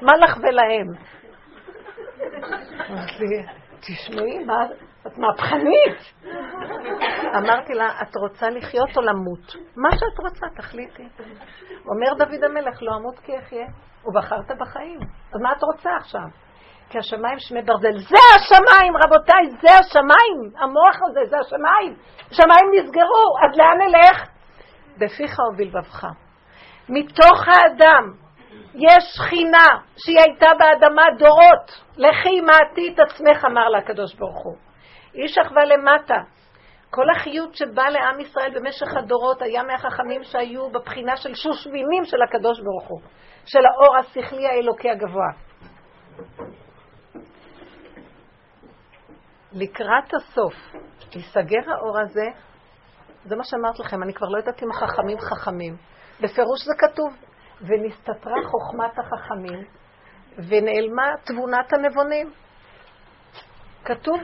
מה 0.01 0.11
לך 0.15 0.37
ולהם? 0.37 0.87
אמרתי 2.89 3.23
לי, 3.25 3.45
תשמעי, 3.79 4.43
מה... 4.43 4.65
את 5.07 5.17
מהפכנית. 5.17 6.13
אמרתי 7.35 7.73
לה, 7.73 8.01
את 8.01 8.15
רוצה 8.15 8.49
לחיות 8.49 8.97
או 8.97 9.01
למות? 9.01 9.55
מה 9.77 9.89
שאת 9.91 10.19
רוצה, 10.19 10.45
תחליטי. 10.55 11.07
אומר 11.85 12.13
דוד 12.17 12.43
המלך, 12.43 12.83
לא 12.83 12.95
אמות 12.95 13.19
כי 13.19 13.39
אחיה. 13.39 13.65
ובחרת 14.05 14.51
בחיים. 14.59 14.99
אז 15.33 15.41
מה 15.41 15.51
את 15.51 15.63
רוצה 15.63 15.89
עכשיו? 15.97 16.44
כי 16.89 16.97
השמיים 16.99 17.39
שמי 17.39 17.61
ברזל. 17.61 17.97
זה 17.97 18.21
השמיים, 18.35 18.93
רבותיי, 18.97 19.45
זה 19.61 19.73
השמיים. 19.79 20.51
המוח 20.57 20.95
הזה, 21.09 21.19
זה 21.29 21.37
השמיים. 21.39 21.95
השמיים 22.31 22.71
נסגרו, 22.73 23.25
אז 23.43 23.57
לאן 23.57 23.77
נלך? 23.87 24.27
בפיך 24.97 25.39
ובלבבך. 25.39 26.05
מתוך 26.89 27.47
האדם 27.47 28.13
יש 28.75 29.03
שכינה 29.15 29.67
שהיא 29.97 30.19
הייתה 30.19 30.47
באדמה 30.59 31.03
דורות. 31.17 31.81
לכי 31.97 32.41
מעטי 32.41 32.93
את 32.93 32.99
עצמך, 32.99 33.45
אמר 33.45 33.69
לה 33.69 33.77
הקדוש 33.77 34.15
ברוך 34.15 34.43
הוא. 34.43 34.55
איש 35.15 35.37
אחווה 35.37 35.65
למטה. 35.65 36.15
כל 36.89 37.09
החיות 37.09 37.55
שבא 37.55 37.83
לעם 37.83 38.19
ישראל 38.19 38.51
במשך 38.55 38.87
הדורות 38.97 39.41
היה 39.41 39.63
מהחכמים 39.63 40.23
שהיו 40.23 40.69
בבחינה 40.69 41.17
של 41.17 41.35
שושבינים 41.35 42.05
של 42.05 42.21
הקדוש 42.21 42.59
ברוך 42.59 42.87
הוא, 42.87 43.01
של 43.45 43.59
האור 43.65 43.97
השכלי 43.97 44.47
האלוקי 44.47 44.89
הגבוה. 44.89 45.31
לקראת 49.55 50.13
הסוף 50.13 50.53
ייסגר 51.15 51.71
האור 51.71 51.99
הזה, 51.99 52.25
זה 53.25 53.35
מה 53.35 53.43
שאמרת 53.43 53.79
לכם, 53.79 54.03
אני 54.03 54.13
כבר 54.13 54.27
לא 54.27 54.37
יודעת 54.37 54.63
אם 54.63 54.71
החכמים 54.71 55.17
חכמים. 55.19 55.77
בפירוש 56.21 56.65
זה 56.65 56.73
כתוב, 56.77 57.13
ונסתתרה 57.61 58.35
חוכמת 58.45 58.99
החכמים, 58.99 59.63
ונעלמה 60.37 61.13
תבונת 61.25 61.73
הנבונים. 61.73 62.31
כתוב, 63.85 64.19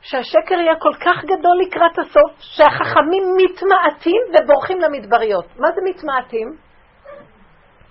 שהשקר 0.00 0.54
יהיה 0.54 0.74
כל 0.78 0.94
כך 0.94 1.24
גדול 1.24 1.58
לקראת 1.66 1.98
הסוף, 1.98 2.40
שהחכמים 2.40 3.22
מתמעטים 3.36 4.22
ובורחים 4.32 4.80
למדבריות. 4.80 5.46
מה 5.56 5.68
זה 5.74 5.80
מתמעטים? 5.84 6.56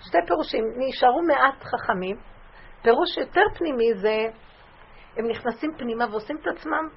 שתי 0.00 0.18
פירושים. 0.26 0.64
נשארו 0.76 1.22
מעט 1.22 1.64
חכמים. 1.64 2.16
פירוש 2.82 3.16
יותר 3.16 3.42
פנימי 3.54 3.94
זה, 3.94 4.16
הם 5.16 5.26
נכנסים 5.28 5.70
פנימה 5.78 6.04
ועושים 6.10 6.36
את 6.36 6.46
עצמם 6.46 6.88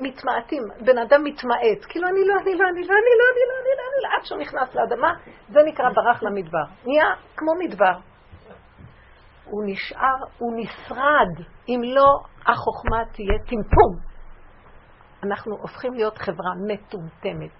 מתמעטים. 0.00 0.62
בן 0.80 0.98
אדם 0.98 1.24
מתמעט. 1.24 1.84
כאילו, 1.88 2.08
אני 2.08 2.20
לא, 2.26 2.34
אני 2.42 2.54
לא, 2.54 2.64
אני 2.68 2.86
לא, 2.88 2.94
אני 2.94 3.14
לא, 3.18 3.24
אני 3.32 3.44
לא, 3.48 3.54
אני 3.60 3.72
לא, 3.78 3.82
אני 3.88 4.02
לא, 4.02 4.08
עד 4.18 4.24
שהוא 4.24 4.38
נכנס 4.38 4.74
לאדמה, 4.74 5.12
זה 5.48 5.60
נקרא 5.66 5.90
ברח 5.94 6.22
למדבר. 6.22 6.64
נהיה 6.86 7.14
כמו 7.36 7.52
מדבר. 7.58 7.98
הוא 9.44 9.62
נשאר, 9.66 10.16
הוא 10.38 10.52
נשרד, 10.56 11.46
אם 11.68 11.80
לא 11.84 12.06
החוכמה 12.46 13.04
תהיה 13.12 13.38
טמטום. 13.38 14.12
אנחנו 15.22 15.56
הופכים 15.56 15.94
להיות 15.94 16.18
חברה 16.18 16.50
מטומטמת. 16.68 17.50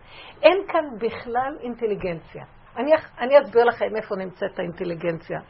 אין 0.42 0.58
כאן 0.68 0.84
בכלל 0.98 1.56
אינטליגנציה. 1.60 2.44
אני, 2.76 2.92
אני 3.18 3.40
אסביר 3.40 3.64
לכם 3.64 3.96
איפה 3.96 4.16
נמצאת 4.16 4.58
האינטליגנציה. 4.58 5.40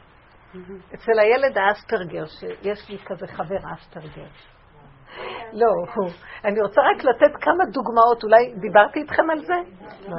אצל 0.93 1.19
הילד 1.19 1.57
האספרגר, 1.57 2.25
שיש 2.25 2.89
לי 2.89 2.97
כזה 3.05 3.27
חבר 3.27 3.59
אספרגר. 3.73 4.27
לא, 5.53 5.67
אני 6.45 6.61
רוצה 6.61 6.81
רק 6.81 7.03
לתת 7.03 7.35
כמה 7.41 7.65
דוגמאות, 7.65 8.23
אולי 8.23 8.53
דיברתי 8.61 8.99
איתכם 8.99 9.29
על 9.29 9.39
זה? 9.39 9.53
לא. 10.07 10.15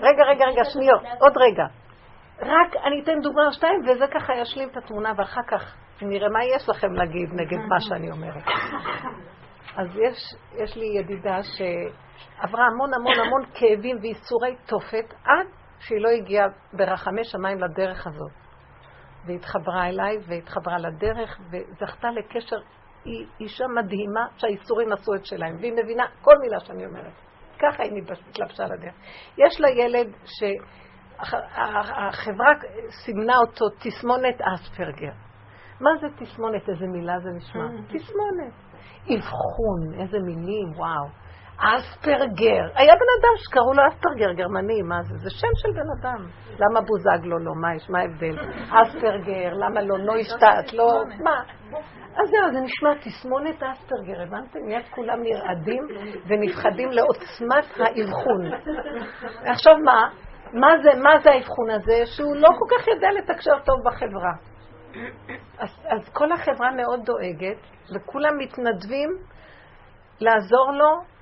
רגע, 0.00 0.24
רגע, 0.24 0.44
רגע, 0.44 0.64
שניות, 0.64 1.02
עוד 1.20 1.32
רגע. 1.36 1.64
רק 2.40 2.76
אני 2.84 3.02
אתן 3.02 3.20
דוגמה 3.22 3.46
או 3.46 3.52
שתיים, 3.52 3.80
וזה 3.80 4.06
ככה 4.06 4.34
ישלים 4.34 4.68
את 4.68 4.76
התמונה, 4.76 5.12
ואחר 5.16 5.42
כך 5.48 5.74
נראה 6.02 6.28
מה 6.28 6.44
יש 6.44 6.68
לכם 6.68 6.92
להגיד 6.92 7.28
נגד 7.32 7.58
מה 7.68 7.80
שאני 7.80 8.10
אומרת. 8.10 8.44
אז 9.76 9.96
יש, 9.96 10.34
יש 10.62 10.76
לי 10.76 10.86
ידידה 10.86 11.38
שעברה 11.42 12.66
המון 12.66 12.94
המון 12.94 13.20
המון 13.26 13.44
כאבים 13.54 13.96
ואיסורי 14.02 14.56
תופת 14.66 15.14
עד 15.24 15.46
שהיא 15.78 16.00
לא 16.00 16.08
הגיעה 16.08 16.46
ברחמי 16.72 17.24
שמיים 17.24 17.58
לדרך 17.60 18.06
הזאת. 18.06 18.43
והתחברה 19.26 19.88
אליי 19.88 20.16
והתחברה 20.28 20.78
לדרך 20.78 21.40
וזכתה 21.50 22.08
לקשר. 22.10 22.56
היא 23.04 23.26
אישה 23.40 23.64
מדהימה 23.66 24.26
שהאיסורים 24.36 24.92
עשו 24.92 25.14
את 25.14 25.26
שלהם, 25.26 25.56
והיא 25.60 25.72
מבינה 25.72 26.04
כל 26.22 26.34
מילה 26.40 26.60
שאני 26.60 26.86
אומרת. 26.86 27.12
ככה 27.58 27.82
היא 27.82 28.02
התלבשה 28.28 28.64
לדרך. 28.64 28.94
יש 29.38 29.60
לה 29.60 29.70
ילד 29.70 30.12
שהחברה 31.16 32.52
סימנה 33.04 33.36
אותו 33.36 33.64
תסמונת 33.68 34.40
אספרגר. 34.54 35.12
מה 35.80 35.90
זה 36.00 36.06
תסמונת? 36.18 36.68
איזה 36.68 36.86
מילה 36.86 37.20
זה 37.20 37.30
נשמע? 37.30 37.66
תסמונת. 37.86 38.52
אבחון, 39.04 40.00
איזה 40.00 40.18
מילים, 40.18 40.72
וואו. 40.76 41.23
אספרגר. 41.58 42.62
היה 42.74 42.94
בן 42.94 43.10
אדם 43.20 43.34
שקראו 43.36 43.72
לו 43.72 43.82
אספרגר, 43.88 44.32
גרמני, 44.32 44.82
מה 44.82 45.02
זה? 45.02 45.14
זה 45.16 45.30
שם 45.30 45.48
של 45.54 45.68
בן 45.72 45.90
אדם. 46.00 46.26
למה 46.58 46.80
בוזגלו 46.80 47.38
לא? 47.38 47.52
מה 47.54 47.74
יש? 47.74 47.90
מה 47.90 47.98
ההבדל? 48.00 48.36
אספרגר, 48.70 49.52
למה 49.52 49.82
לא 49.82 49.98
נוישטט? 49.98 50.72
לא... 50.72 51.02
מה? 51.24 51.42
אז 52.16 52.30
זהו, 52.30 52.52
זה 52.52 52.60
נשמע 52.60 52.94
תסמונת 52.94 53.62
אספרגר, 53.62 54.22
הבנתם? 54.22 54.58
מיד 54.66 54.84
כולם 54.90 55.22
נרעדים 55.22 55.86
ונפחדים 56.26 56.88
לעוצמת 56.90 57.80
האבחון. 57.80 58.52
עכשיו 59.46 59.74
מה? 59.84 60.08
מה 60.52 60.68
זה, 60.82 61.00
מה 61.02 61.18
זה 61.22 61.30
האבחון 61.30 61.70
הזה? 61.70 62.06
שהוא 62.06 62.36
לא 62.36 62.48
כל 62.48 62.76
כך 62.76 62.88
יודע 62.88 63.08
לתקשר 63.18 63.58
טוב 63.64 63.76
בחברה. 63.84 64.32
אז, 65.58 65.68
אז 65.88 66.08
כל 66.12 66.32
החברה 66.32 66.70
מאוד 66.70 67.00
דואגת, 67.04 67.58
וכולם 67.94 68.38
מתנדבים 68.38 69.10
לעזור 70.20 70.72
לו 70.72 71.13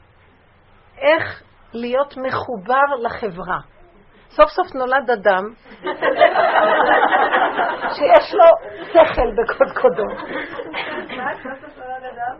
איך 1.03 1.43
להיות 1.75 2.15
מחובר 2.17 2.97
לחברה. 3.03 3.59
סוף 4.29 4.51
סוף 4.51 4.75
נולד 4.75 5.11
אדם 5.11 5.45
שיש 7.95 8.35
לו 8.35 8.45
שכל 8.87 9.31
בקודקודו. 9.37 10.05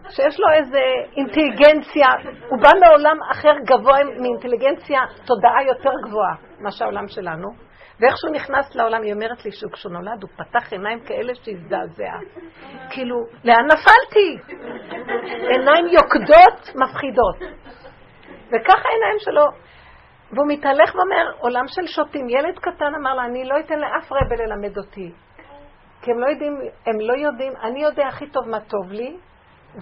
שיש 0.09 0.41
לו 0.41 0.47
איזה 0.55 0.81
אינטליגנציה, 1.17 2.09
הוא 2.49 2.59
בא 2.63 2.71
מעולם 2.87 3.17
אחר 3.31 3.53
גבוה 3.65 3.99
מאינטליגנציה, 4.21 5.01
תודעה 5.27 5.63
יותר 5.67 5.91
גבוהה 6.05 6.35
מה 6.61 6.71
שהעולם 6.71 7.09
שלנו. 7.09 7.49
ואיך 8.01 8.17
שהוא 8.17 8.35
נכנס 8.35 8.75
לעולם, 8.75 9.03
היא 9.03 9.13
אומרת 9.13 9.45
לי 9.45 9.53
שכשהוא 9.53 9.93
נולד 9.93 10.23
הוא 10.23 10.31
פתח 10.37 10.73
עיניים 10.73 11.01
כאלה 11.01 11.35
שהזדעזע. 11.35 12.13
כאילו, 12.91 13.17
לאן 13.45 13.65
נפלתי? 13.65 14.55
עיניים 15.29 15.87
יוקדות, 15.87 16.75
מפחידות. 16.75 17.37
וככה 18.53 18.89
העיניים 18.89 19.19
שלו. 19.19 19.47
והוא 20.33 20.49
מתהלך 20.49 20.95
ואומר, 20.95 21.33
עולם 21.39 21.65
של 21.67 21.87
שוטים. 21.87 22.29
ילד 22.29 22.59
קטן 22.59 22.95
אמר 23.01 23.15
לה, 23.15 23.25
אני 23.25 23.45
לא 23.45 23.61
אתן 23.61 23.79
לאף 23.79 24.13
רבל 24.13 24.43
ללמד 24.45 24.79
אותי. 24.79 25.13
כי 26.03 26.11
הם 26.11 26.19
לא 26.19 26.27
יודעים, 26.27 26.57
הם 26.87 27.01
לא 27.01 27.29
יודעים, 27.29 27.53
אני 27.63 27.83
יודע 27.83 28.07
הכי 28.07 28.31
טוב 28.31 28.49
מה 28.49 28.61
טוב 28.61 28.93
לי, 28.93 29.17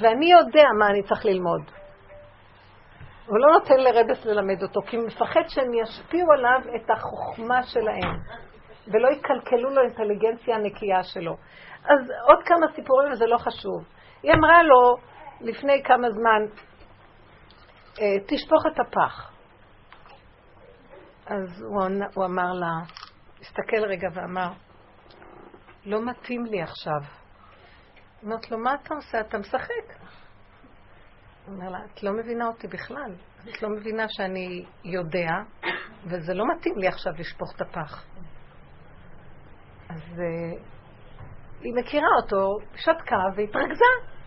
ואני 0.01 0.31
יודע 0.31 0.65
מה 0.79 0.87
אני 0.87 1.03
צריך 1.03 1.25
ללמוד. 1.25 1.63
הוא 3.27 3.39
לא 3.39 3.53
נותן 3.53 3.77
לרבס 3.77 4.27
ללמד 4.27 4.63
אותו, 4.63 4.81
כי 4.87 4.97
הוא 4.97 5.07
מפחד 5.07 5.43
שהם 5.49 5.75
ישפיעו 5.75 6.33
עליו 6.33 6.61
את 6.77 6.91
החוכמה 6.91 7.63
שלהם, 7.63 8.17
ולא 8.87 9.09
יקלקלו 9.09 9.71
לו 9.71 9.83
אינטליגנציה 9.83 10.57
הנקייה 10.57 11.03
שלו. 11.03 11.33
אז 11.85 12.11
עוד 12.29 12.43
כמה 12.45 12.67
סיפורים, 12.75 13.13
וזה 13.13 13.27
לא 13.27 13.39
חשוב. 13.39 13.85
היא 14.23 14.33
אמרה 14.33 14.63
לו 14.63 14.97
לפני 15.41 15.83
כמה 15.83 16.11
זמן, 16.11 16.47
תשפוך 18.27 18.63
את 18.73 18.81
הפח. 18.81 19.33
אז 21.27 21.63
הוא, 21.63 21.83
הוא 22.15 22.25
אמר 22.25 22.53
לה, 22.53 22.73
הסתכל 23.41 23.85
רגע 23.89 24.09
ואמר, 24.15 24.53
לא 25.85 26.07
מתאים 26.07 26.45
לי 26.45 26.63
עכשיו. 26.63 27.01
אמרת 28.25 28.51
לו, 28.51 28.59
מה 28.59 28.75
אתה 28.75 28.95
עושה? 28.95 29.21
אתה 29.21 29.39
משחק. 29.39 30.01
הוא 31.47 31.55
אומר 31.55 31.71
לה, 31.71 31.79
את 31.95 32.03
לא 32.03 32.13
מבינה 32.13 32.47
אותי 32.47 32.67
בכלל. 32.67 33.15
את 33.49 33.63
לא 33.63 33.69
מבינה 33.69 34.07
שאני 34.09 34.65
יודע, 34.85 35.31
וזה 36.05 36.35
לא 36.35 36.45
מתאים 36.57 36.79
לי 36.79 36.89
עכשיו 36.89 37.13
לשפוך 37.19 37.53
את 37.57 37.61
הפח. 37.61 38.05
אז 39.89 40.19
uh, 40.19 40.59
היא 41.61 41.73
מכירה 41.75 42.09
אותו, 42.23 42.57
שתקה 42.77 43.17
והתרכזה. 43.37 44.20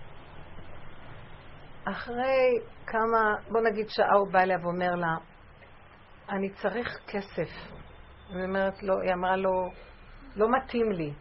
אחרי 1.85 2.59
כמה, 2.87 3.35
בוא 3.51 3.61
נגיד 3.61 3.89
שעה 3.89 4.15
הוא 4.15 4.31
בא 4.31 4.39
אליה 4.39 4.57
ואומר 4.61 4.95
לה, 4.95 5.15
אני 6.29 6.49
צריך 6.49 6.99
כסף. 7.07 7.49
היא 8.29 8.43
אומרת 8.43 8.83
לו, 8.83 9.01
היא 9.01 9.13
אמרה 9.13 9.35
לו, 9.35 9.69
לא 10.35 10.47
מתאים 10.51 10.91
לי. 10.91 11.13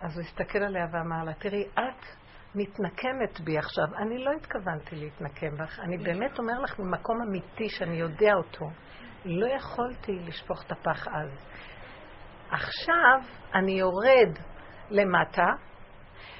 אז 0.00 0.18
הוא 0.18 0.24
הסתכל 0.24 0.58
עליה 0.58 0.86
ואמר 0.92 1.24
לה, 1.24 1.34
תראי, 1.34 1.64
את 1.74 2.04
מתנקמת 2.54 3.40
בי 3.44 3.58
עכשיו. 3.58 3.84
אני 3.98 4.24
לא 4.24 4.30
התכוונתי 4.32 4.96
להתנקם 4.96 5.56
בך. 5.56 5.80
אני 5.80 5.98
באמת 5.98 6.38
אומר 6.38 6.60
לך 6.60 6.78
ממקום 6.78 7.22
אמיתי 7.22 7.68
שאני 7.68 7.96
יודע 7.96 8.34
אותו. 8.34 8.70
לא 9.24 9.46
יכולתי 9.46 10.12
לשפוך 10.12 10.62
את 10.66 10.72
הפח 10.72 11.08
אז. 11.08 11.30
עכשיו 12.50 13.20
אני 13.54 13.72
יורד 13.72 14.38
למטה, 14.90 15.46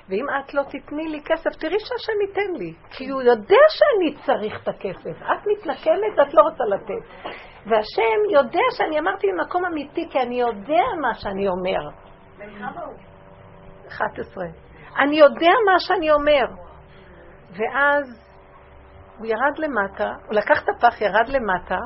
ואם 0.09 0.27
את 0.39 0.55
לא 0.55 0.63
תתני 0.63 1.09
לי 1.09 1.23
כסף, 1.25 1.51
תראי 1.61 1.77
שהשם 1.79 2.21
ייתן 2.29 2.53
לי. 2.59 2.75
כי 2.91 3.09
הוא 3.09 3.23
יודע 3.23 3.65
שאני 3.69 4.25
צריך 4.27 4.63
את 4.63 4.69
הכסף. 4.69 5.23
את 5.23 5.47
מתנקמת, 5.47 6.29
את 6.29 6.35
לא 6.35 6.43
רוצה 6.43 6.65
לתת. 6.65 7.31
והשם 7.67 8.31
יודע 8.31 8.61
שאני 8.77 8.99
אמרתי 8.99 9.27
ממקום 9.33 9.65
אמיתי, 9.65 10.09
כי 10.11 10.21
אני 10.21 10.41
יודע 10.41 10.83
מה 11.01 11.15
שאני 11.15 11.49
אומר. 11.49 11.91
בן 12.39 12.59
כמה 12.59 12.85
הוא? 12.85 12.95
11. 13.89 14.45
אני 14.99 15.17
יודע 15.17 15.51
מה 15.67 15.79
שאני 15.79 16.11
אומר. 16.11 16.45
ואז 17.51 18.27
הוא 19.19 19.27
ירד 19.27 19.59
למטה, 19.59 20.13
הוא 20.27 20.35
לקח 20.35 20.63
את 20.63 20.69
הפח, 20.69 21.01
ירד 21.01 21.29
למטה, 21.29 21.79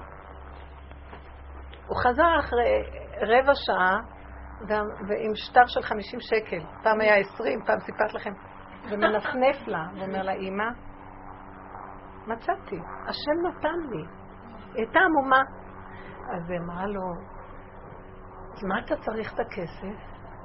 הוא 1.87 1.97
חזר 1.97 2.39
אחרי 2.39 2.83
רבע 3.21 3.53
שעה 3.55 4.20
ועם 4.69 5.35
שטר 5.35 5.67
של 5.67 5.83
50 5.83 6.21
שקל. 6.21 6.61
פעם 6.83 7.01
היה 7.01 7.17
20, 7.17 7.61
פעם 7.67 7.79
סיפרת 7.81 8.15
לכם. 8.15 8.33
ומנפנף 8.91 9.67
לה, 9.67 9.87
ואומר 9.99 10.23
לה, 10.23 10.33
אימא, 10.33 10.69
מצאתי, 12.27 12.79
השם 13.09 13.47
נתן 13.47 13.79
לי. 13.91 14.05
הייתה 14.75 15.01
עמומה. 15.01 15.43
אז 16.37 16.51
היא 16.51 16.59
אמרה 16.59 16.87
לו, 16.87 17.03
מה 18.69 18.79
אתה 18.85 18.97
צריך 18.97 19.35
את 19.35 19.41
הכסף? 19.41 19.97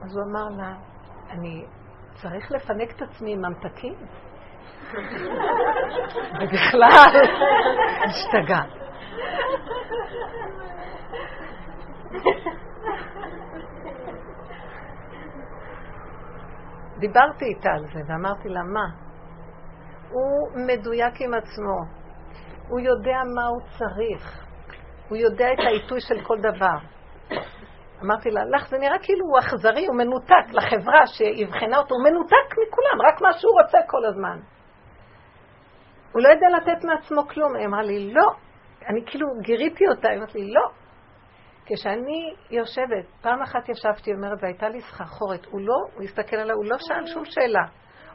אז 0.03 0.17
הוא 0.17 0.23
אמר 0.31 0.47
לה, 0.57 0.75
אני 1.29 1.65
צריך 2.21 2.51
לפנק 2.51 2.91
את 2.95 3.01
עצמי 3.01 3.33
עם 3.33 3.45
ממתקים? 3.45 3.95
ובכלל, 6.41 7.21
השתגע. 8.05 8.61
דיברתי 16.99 17.45
איתה 17.45 17.69
על 17.69 17.85
זה 17.93 17.99
ואמרתי 18.07 18.49
לה, 18.49 18.63
מה? 18.63 18.85
הוא 20.11 20.49
מדויק 20.67 21.21
עם 21.21 21.33
עצמו, 21.33 21.77
הוא 22.69 22.79
יודע 22.79 23.17
מה 23.35 23.45
הוא 23.47 23.61
צריך, 23.77 24.45
הוא 25.09 25.17
יודע 25.17 25.45
את 25.53 25.59
העיתוי 25.59 26.01
של 26.01 26.21
כל 26.23 26.37
דבר. 26.39 26.77
אמרתי 28.03 28.31
לה, 28.31 28.41
לך 28.45 28.69
זה 28.69 28.77
נראה 28.77 28.99
כאילו 29.01 29.25
הוא 29.25 29.39
אכזרי, 29.39 29.87
הוא 29.87 29.95
מנותק 29.95 30.45
לחברה 30.51 31.07
שיבחנה 31.07 31.77
אותו, 31.77 31.95
הוא 31.95 32.03
מנותק 32.03 32.47
מכולם, 32.51 33.07
רק 33.07 33.21
מה 33.21 33.33
שהוא 33.33 33.61
רוצה 33.61 33.77
כל 33.87 34.05
הזמן. 34.05 34.39
הוא 36.11 36.21
לא 36.21 36.29
יודע 36.29 36.47
לתת 36.57 36.83
מעצמו 36.83 37.27
כלום. 37.27 37.55
היא 37.55 37.65
אמרה 37.65 37.81
לי, 37.81 38.13
לא. 38.13 38.31
אני 38.89 39.05
כאילו 39.05 39.27
גיריתי 39.41 39.87
אותה, 39.87 40.09
היא 40.09 40.17
אמרת 40.17 40.35
לי, 40.35 40.51
לא. 40.53 40.61
כשאני 41.65 42.33
יושבת, 42.49 43.05
פעם 43.21 43.41
אחת 43.41 43.69
ישבתי, 43.69 44.13
אומרת, 44.13 44.37
והייתה 44.41 44.69
לי 44.69 44.81
סחרחורת, 44.81 45.45
הוא 45.45 45.61
לא, 45.61 45.75
הוא 45.93 46.03
הסתכל 46.03 46.35
עליי, 46.35 46.55
הוא 46.55 46.65
לא 46.65 46.77
שאל 46.79 47.07
שום 47.07 47.25
שאלה. 47.25 47.63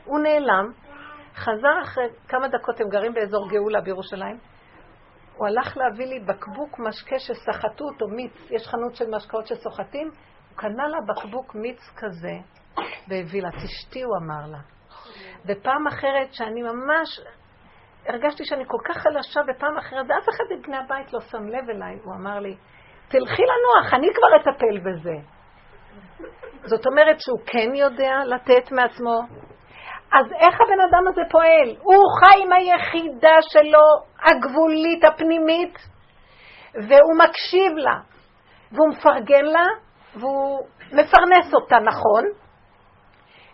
הוא 0.05 0.21
נעלם, 0.21 0.73
חזר 1.35 1.83
אחרי 1.83 2.05
כמה 2.29 2.49
דקות, 2.49 2.81
הם 2.81 2.89
גרים 2.89 3.15
באזור 3.15 3.49
גאולה 3.51 3.81
בירושלים. 3.81 4.39
הוא 5.37 5.47
הלך 5.47 5.77
להביא 5.77 6.07
לי 6.07 6.21
בקבוק 6.21 6.79
משקה 6.79 7.19
שסחטו 7.19 7.85
אותו, 7.85 8.09
מיץ, 8.09 8.33
יש 8.51 8.69
חנות 8.69 8.95
של 8.95 9.05
משקאות 9.17 9.47
שסוחטים, 9.47 10.09
הוא 10.09 10.57
קנה 10.57 10.89
לה 10.89 10.99
בקבוק 11.09 11.55
מיץ 11.55 11.81
כזה, 11.97 12.35
והביא 13.09 13.43
לה, 13.43 13.51
תשתי, 13.51 14.03
הוא 14.03 14.17
אמר 14.17 14.47
לה. 14.47 14.59
ופעם 15.47 15.87
אחרת, 15.87 16.33
שאני 16.33 16.63
ממש 16.63 17.21
הרגשתי 18.07 18.45
שאני 18.45 18.65
כל 18.67 18.79
כך 18.85 18.97
חלשה, 18.97 19.41
ופעם 19.41 19.79
אחרת, 19.79 20.07
ואף 20.09 20.29
אחד 20.29 20.45
מבני 20.59 20.77
הבית 20.77 21.13
לא 21.13 21.21
שם 21.21 21.47
לב 21.49 21.71
אליי, 21.71 21.99
הוא 22.05 22.15
אמר 22.15 22.39
לי, 22.39 22.57
תלכי 23.11 23.43
לנוח, 23.43 23.95
אני 23.95 24.09
כבר 24.15 24.37
אטפל 24.37 24.79
בזה. 24.79 25.17
זאת 26.65 26.87
אומרת 26.87 27.21
שהוא 27.21 27.41
כן 27.47 27.75
יודע 27.75 28.13
לתת 28.27 28.73
מעצמו. 28.73 29.21
אז 30.13 30.27
איך 30.33 30.55
הבן 30.61 30.81
אדם 30.89 31.09
הזה 31.09 31.21
פועל? 31.31 31.77
הוא 31.83 32.05
חי 32.21 32.43
עם 32.43 32.53
היחידה 32.53 33.37
שלו, 33.41 33.87
הגבולית, 34.23 35.05
הפנימית, 35.05 35.79
והוא 36.75 37.19
מקשיב 37.19 37.73
לה, 37.77 37.99
והוא 38.73 38.89
מפרגן 38.89 39.45
לה, 39.45 39.67
והוא 40.15 40.67
מפרנס 40.93 41.55
אותה 41.55 41.79
נכון, 41.79 42.25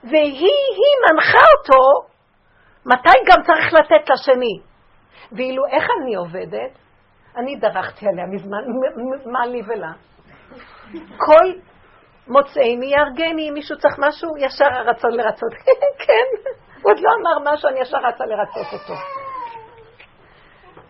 והיא 0.04 0.96
מנחה 1.08 1.44
אותו 1.58 2.08
מתי 2.86 3.18
גם 3.26 3.42
צריך 3.42 3.72
לתת 3.74 4.10
לשני. 4.10 4.60
ואילו 5.32 5.62
איך 5.66 5.84
אני 6.00 6.14
עובדת? 6.14 6.85
אני 7.36 7.56
דרכתי 7.56 8.06
עליה 8.08 8.26
מזמן, 8.26 8.58
מה 9.32 9.46
לי 9.46 9.62
ולה? 9.66 9.92
כל 11.16 11.52
מוצאיני 12.28 12.86
יארגני, 12.86 13.48
אם 13.48 13.54
מישהו 13.54 13.78
צריך 13.78 13.94
משהו, 13.98 14.30
ישר 14.38 14.72
הרצון 14.72 15.10
לרצות. 15.10 15.52
כן, 16.06 16.50
הוא 16.82 16.92
עוד 16.92 17.00
לא 17.00 17.10
אמר 17.20 17.52
משהו, 17.52 17.68
אני 17.68 17.80
ישר 17.80 17.98
רצה 17.98 18.24
לרצות 18.24 18.80
אותו. 18.80 18.94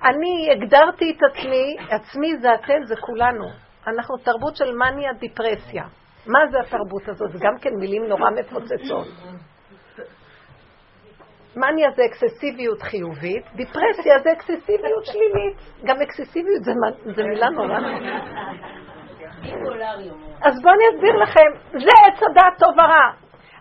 אני 0.05 0.49
הגדרתי 0.53 1.11
את 1.17 1.23
עצמי, 1.31 1.77
עצמי 1.91 2.37
זה 2.37 2.55
אתם, 2.55 2.85
זה 2.85 2.95
כולנו. 3.01 3.45
אנחנו 3.87 4.17
תרבות 4.17 4.57
של 4.57 4.73
מניה 4.75 5.13
דיפרסיה. 5.13 5.85
מה 6.27 6.39
זה 6.51 6.59
התרבות 6.61 7.09
הזאת? 7.09 7.31
גם 7.41 7.59
כן 7.61 7.71
מילים 7.81 8.05
נורא 8.05 8.31
מפוצצות. 8.31 9.07
מניה 11.57 11.91
זה 11.91 12.03
אקססיביות 12.05 12.83
חיובית, 12.83 13.45
דיפרסיה 13.55 14.19
זה 14.25 14.33
אקססיביות 14.33 15.05
שלילית. 15.05 15.57
גם 15.85 15.97
אקססיביות 16.03 16.65
זה, 16.65 16.73
זה 17.17 17.23
מילה 17.23 17.49
נורא. 17.51 17.79
אז 20.43 20.63
בואו 20.63 20.75
אני 20.75 20.85
אסביר 20.95 21.17
לכם, 21.23 21.79
זה 21.79 21.91
עץ 22.07 22.23
הדעת 22.31 22.59
טוב 22.59 22.79
ורע. 22.79 23.11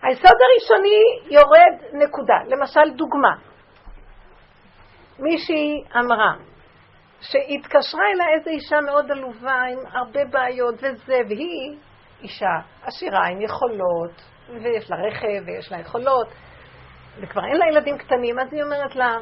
היסוד 0.02 0.36
הראשוני 0.40 1.34
יורד 1.34 2.02
נקודה. 2.04 2.38
למשל, 2.46 2.96
דוגמה. 2.96 3.34
מישהי 5.18 5.84
אמרה 5.96 6.32
שהתקשרה 7.20 8.02
אליה 8.14 8.26
איזו 8.38 8.50
אישה 8.50 8.80
מאוד 8.80 9.10
עלובה 9.10 9.62
עם 9.72 9.78
הרבה 9.92 10.24
בעיות 10.24 10.74
וזה, 10.74 11.18
והיא 11.28 11.76
אישה 12.22 12.56
עשירה 12.82 13.26
עם 13.26 13.40
יכולות, 13.42 14.22
ויש 14.48 14.90
לה 14.90 14.96
רכב 14.96 15.46
ויש 15.46 15.72
לה 15.72 15.80
יכולות, 15.80 16.28
וכבר 17.20 17.44
אין 17.44 17.56
לה 17.56 17.66
ילדים 17.66 17.98
קטנים, 17.98 18.38
אז 18.38 18.52
היא 18.52 18.62
אומרת 18.62 18.96
לה, 18.96 19.16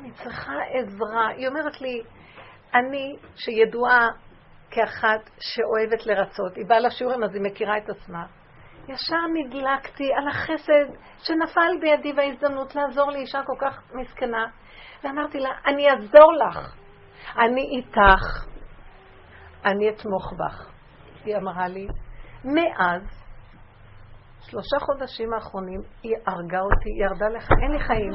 אני 0.00 0.10
צריכה 0.12 0.52
עזרה. 0.70 1.28
היא 1.28 1.48
אומרת 1.48 1.80
לי, 1.80 2.02
אני, 2.74 3.16
שידועה 3.36 4.08
כאחת 4.70 5.30
שאוהבת 5.40 6.06
לרצות, 6.06 6.56
היא 6.56 6.66
באה 6.66 6.80
לשיעורים 6.80 7.24
אז 7.24 7.34
היא 7.34 7.42
מכירה 7.42 7.78
את 7.78 7.88
עצמה, 7.90 8.26
ישר 8.88 9.26
נדלקתי 9.34 10.12
על 10.14 10.28
החסד 10.28 10.98
שנפל 11.18 11.78
בידי 11.80 12.12
וההזדמנות 12.16 12.74
לעזור 12.74 13.10
לאישה 13.10 13.42
כל 13.46 13.56
כך 13.58 13.82
מסכנה, 13.94 14.46
ואמרתי 15.04 15.38
לה, 15.40 15.50
אני 15.66 15.90
אעזור 15.90 16.32
לך, 16.32 16.76
אני 17.38 17.60
איתך, 17.60 18.46
אני 19.64 19.88
אתמוך 19.88 20.32
בך. 20.32 20.70
היא 21.24 21.36
אמרה 21.36 21.68
לי, 21.68 21.88
מאז 22.44 23.23
שלושה 24.50 24.76
חודשים 24.80 25.32
האחרונים 25.32 25.80
היא 26.02 26.16
הרגה 26.26 26.60
אותי, 26.60 26.90
היא 26.90 27.04
ירדה 27.04 27.28
לך, 27.28 27.48
אין 27.62 27.72
לי 27.72 27.78
חיים. 27.78 28.12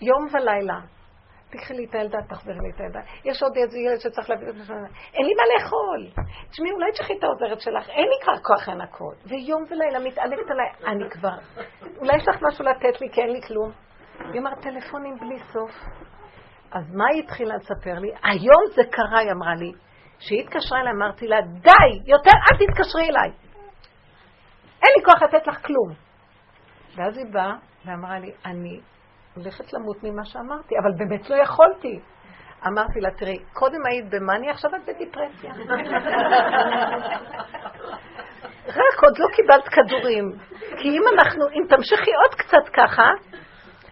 יום 0.00 0.26
ולילה. 0.32 0.80
תקחי 1.50 1.74
לי 1.74 1.84
את 1.84 1.94
הילדה, 1.94 2.18
תחזרי 2.28 2.54
לי 2.54 2.70
את 2.74 2.80
הילדה. 2.80 3.00
יש 3.24 3.42
עוד 3.42 3.52
איזה 3.56 3.78
ילד 3.78 4.00
שצריך 4.00 4.30
להביא 4.30 4.48
את 4.48 4.54
זה. 4.54 4.74
אין 5.14 5.26
לי 5.26 5.34
מה 5.34 5.42
לאכול. 5.54 6.24
תשמעי, 6.50 6.72
אולי 6.72 6.92
תשכחי 6.92 7.12
את 7.18 7.24
העוזרת 7.24 7.60
שלך, 7.60 7.88
אין 7.88 8.08
לי 8.08 8.14
כבר 8.22 8.36
כוח 8.42 8.68
לנקות. 8.68 9.14
ויום 9.26 9.64
ולילה 9.70 9.98
מתעלקת 9.98 10.50
עליי, 10.50 10.70
אני 10.86 11.10
כבר... 11.10 11.36
אולי 11.98 12.16
יש 12.16 12.28
לך 12.28 12.42
משהו 12.42 12.64
לתת 12.64 13.00
לי, 13.00 13.08
כי 13.12 13.20
אין 13.20 13.30
לי 13.30 13.42
כלום. 13.42 13.72
היא 14.32 14.40
אמרת, 14.40 14.58
טלפונים 14.60 15.18
בלי 15.18 15.38
סוף. 15.52 15.70
אז 16.72 16.94
מה 16.94 17.04
היא 17.12 17.22
התחילה 17.22 17.56
לספר 17.56 17.98
לי? 17.98 18.10
היום 18.24 18.62
זה 18.74 18.82
קרה, 18.90 19.18
היא 19.18 19.32
אמרה 19.32 19.54
לי. 19.54 19.72
כשהיא 20.18 20.40
התקשרה 20.40 20.80
אליי, 20.80 20.92
אמרתי 20.92 21.26
לה, 21.26 21.36
די, 21.42 21.92
יותר 22.06 22.30
אל 22.30 22.66
תתקשרי 22.66 23.08
אליי. 23.08 23.30
אין 24.82 24.90
לי 24.96 25.04
כוח 25.04 25.22
לתת 25.22 25.46
לך 25.46 25.66
כלום. 25.66 25.88
ואז 26.96 27.18
היא 27.18 27.26
באה 27.32 27.54
ואמרה 27.86 28.18
לי, 28.18 28.32
אני 28.46 28.80
הולכת 29.34 29.72
למות 29.72 29.96
ממה 30.02 30.24
שאמרתי, 30.24 30.74
אבל 30.82 30.92
באמת 30.98 31.30
לא 31.30 31.36
יכולתי. 31.36 32.00
אמרתי 32.66 33.00
לה, 33.00 33.10
תראי, 33.10 33.38
קודם 33.52 33.86
היית 33.86 34.10
במאניה, 34.10 34.50
עכשיו 34.50 34.70
את 34.74 34.80
בדיפרסיה. 34.86 35.52
רק 38.68 39.02
עוד 39.02 39.18
לא 39.18 39.26
קיבלת 39.32 39.68
כדורים. 39.68 40.32
כי 40.78 40.88
אם 40.88 41.02
אנחנו, 41.14 41.44
אם 41.48 41.66
תמשיכי 41.68 42.10
עוד 42.14 42.34
קצת 42.34 42.68
ככה, 42.72 43.10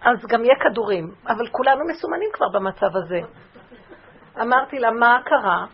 אז 0.01 0.27
גם 0.27 0.45
יהיה 0.45 0.55
כדורים. 0.61 1.15
אבל 1.27 1.47
כולנו 1.47 1.85
מסומנים 1.91 2.29
כבר 2.33 2.47
במצב 2.55 2.97
הזה. 2.97 3.21
אמרתי 4.41 4.79
לה, 4.79 4.91
מה 4.91 5.19
קרה? 5.25 5.67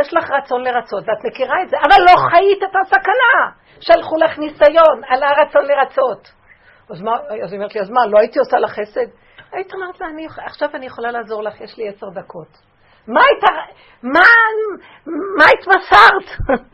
יש 0.00 0.14
לך 0.14 0.30
רצון 0.30 0.62
לרצות, 0.62 1.04
ואת 1.08 1.24
מכירה 1.24 1.62
את 1.62 1.68
זה, 1.70 1.76
אבל 1.76 2.02
לא 2.02 2.30
חיית 2.30 2.62
את 2.62 2.76
הסכנה. 2.82 3.62
שלחו 3.80 4.16
לך 4.16 4.38
ניסיון, 4.38 5.04
על 5.08 5.22
הרצון 5.22 5.64
לרצות. 5.64 6.28
אז, 6.90 7.02
מה, 7.02 7.12
אז 7.44 7.52
היא 7.52 7.58
אומרת 7.58 7.74
לי, 7.74 7.80
אז 7.80 7.90
מה, 7.90 8.06
לא 8.06 8.18
הייתי 8.18 8.38
עושה 8.38 8.56
לך 8.56 8.70
חסד? 8.70 9.06
היית 9.52 9.74
אומרת 9.74 10.00
לה, 10.00 10.06
אני, 10.06 10.26
עכשיו 10.46 10.68
אני 10.74 10.86
יכולה 10.86 11.10
לעזור 11.10 11.42
לך, 11.42 11.60
יש 11.60 11.78
לי 11.78 11.88
עשר 11.88 12.06
דקות. 12.14 12.48
מה 13.08 13.20
היית, 13.24 13.44
מה, 14.02 14.26
מה 15.38 15.44
התמסרת? 15.58 16.28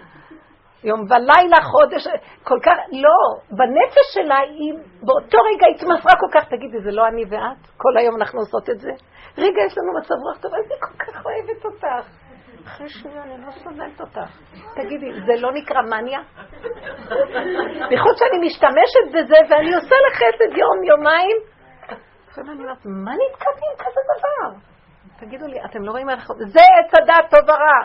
יום 0.84 1.00
ולילה, 1.00 1.56
חודש, 1.62 2.06
כל 2.44 2.58
כך, 2.62 2.72
לא, 2.92 3.40
בנפש 3.50 4.06
שלה 4.14 4.38
היא 4.38 4.72
באותו 5.02 5.38
רגע 5.38 5.66
התמסרה 5.74 6.12
כל 6.20 6.38
כך, 6.38 6.48
תגידי, 6.48 6.80
זה 6.84 6.90
לא 6.90 7.06
אני 7.06 7.24
ואת? 7.30 7.66
כל 7.76 7.96
היום 7.98 8.16
אנחנו 8.16 8.40
עושות 8.40 8.70
את 8.70 8.80
זה? 8.80 8.90
רגע, 9.38 9.60
יש 9.66 9.78
לנו 9.78 9.98
מצב 10.00 10.14
רוח 10.24 10.38
טוב, 10.42 10.54
אני 10.54 10.80
כל 10.80 11.04
כך 11.04 11.26
אוהבת 11.26 11.64
אותך. 11.64 12.27
אחרי 12.68 12.88
שנייה 12.88 13.22
אני 13.22 13.46
לא 13.46 13.50
סובלת 13.50 14.00
אותך. 14.00 14.30
תגידי, 14.74 15.12
זה 15.26 15.32
לא 15.40 15.50
נקרא 15.52 15.82
מניה? 15.82 16.20
בייחוד 17.88 18.16
שאני 18.16 18.46
משתמשת 18.46 19.06
בזה 19.08 19.36
ואני 19.48 19.74
עושה 19.74 19.94
לך 20.06 20.14
חסד 20.16 20.56
יום, 20.56 20.84
יומיים. 20.84 21.36
עכשיו 22.28 22.44
אני 22.44 22.62
אומרת, 22.62 22.78
מה 22.84 23.12
נתקעתי 23.12 23.64
עם 23.70 23.76
כזה 23.78 24.00
דבר? 24.12 24.58
תגידו 25.20 25.46
לי, 25.46 25.64
אתם 25.64 25.82
לא 25.82 25.90
רואים 25.90 26.10
איך... 26.10 26.28
זה 26.38 26.60
עץ 26.60 26.92
הדעת 27.02 27.30
טוב 27.30 27.48
ורע. 27.48 27.80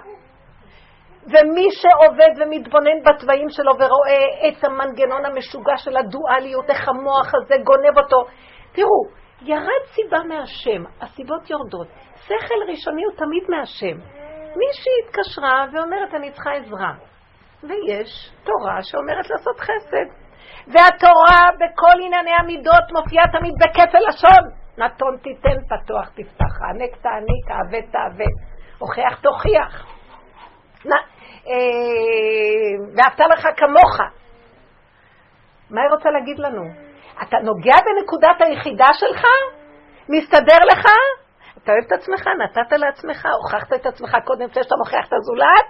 ומי 1.25 1.67
שעובד 1.71 2.33
ומתבונן 2.41 2.99
בתוואים 3.05 3.49
שלו 3.49 3.71
ורואה 3.75 4.47
את 4.47 4.63
המנגנון 4.63 5.25
המשוגע 5.25 5.77
של 5.77 5.97
הדואליות, 5.97 6.69
איך 6.69 6.87
המוח 6.89 7.31
הזה 7.35 7.55
גונב 7.63 7.97
אותו, 7.97 8.25
תראו, 8.71 9.03
ירד 9.41 9.83
סיבה 9.95 10.17
מהשם, 10.23 10.83
הסיבות 11.01 11.49
יורדות. 11.49 11.87
שכל 12.15 12.59
ראשוני 12.69 13.03
הוא 13.03 13.13
תמיד 13.17 13.43
מהשם. 13.49 14.23
מישהי 14.57 14.93
התקשרה 15.03 15.65
ואומרת, 15.73 16.13
אני 16.13 16.31
צריכה 16.31 16.51
עזרה. 16.51 16.93
ויש 17.63 18.31
תורה 18.43 18.83
שאומרת 18.83 19.29
לעשות 19.29 19.59
חסד. 19.59 20.07
והתורה 20.67 21.49
בכל 21.59 22.01
ענייני 22.05 22.31
המידות 22.39 22.85
מופיעה 22.91 23.25
תמיד 23.27 23.53
בכפל 23.59 24.03
לשון. 24.09 24.43
נתון 24.77 25.17
תיתן, 25.17 25.57
פתוח 25.69 26.09
תפתח, 26.09 26.61
הענק 26.61 26.95
תעניק, 27.01 27.45
העבד 27.49 27.91
תעבד, 27.91 28.35
הוכיח 28.79 29.19
תוכיח. 29.21 29.93
אה, 31.47 32.85
ואהבת 32.95 33.19
לך 33.33 33.47
כמוך. 33.57 33.99
מה 35.69 35.81
היא 35.81 35.89
רוצה 35.91 36.09
להגיד 36.09 36.39
לנו? 36.39 36.63
אתה 37.21 37.37
נוגע 37.37 37.75
בנקודת 37.85 38.41
היחידה 38.41 38.87
שלך? 38.93 39.25
מסתדר 40.09 40.65
לך? 40.71 40.85
אתה 41.63 41.71
אוהב 41.71 41.83
את 41.87 41.91
עצמך, 41.91 42.27
נתת 42.27 42.71
לעצמך, 42.71 43.27
הוכחת 43.41 43.73
את 43.73 43.85
עצמך 43.85 44.17
קודם 44.25 44.45
לפני 44.45 44.63
שאתה 44.63 44.75
מוכיח 44.75 45.07
את 45.07 45.13
הזולת. 45.13 45.65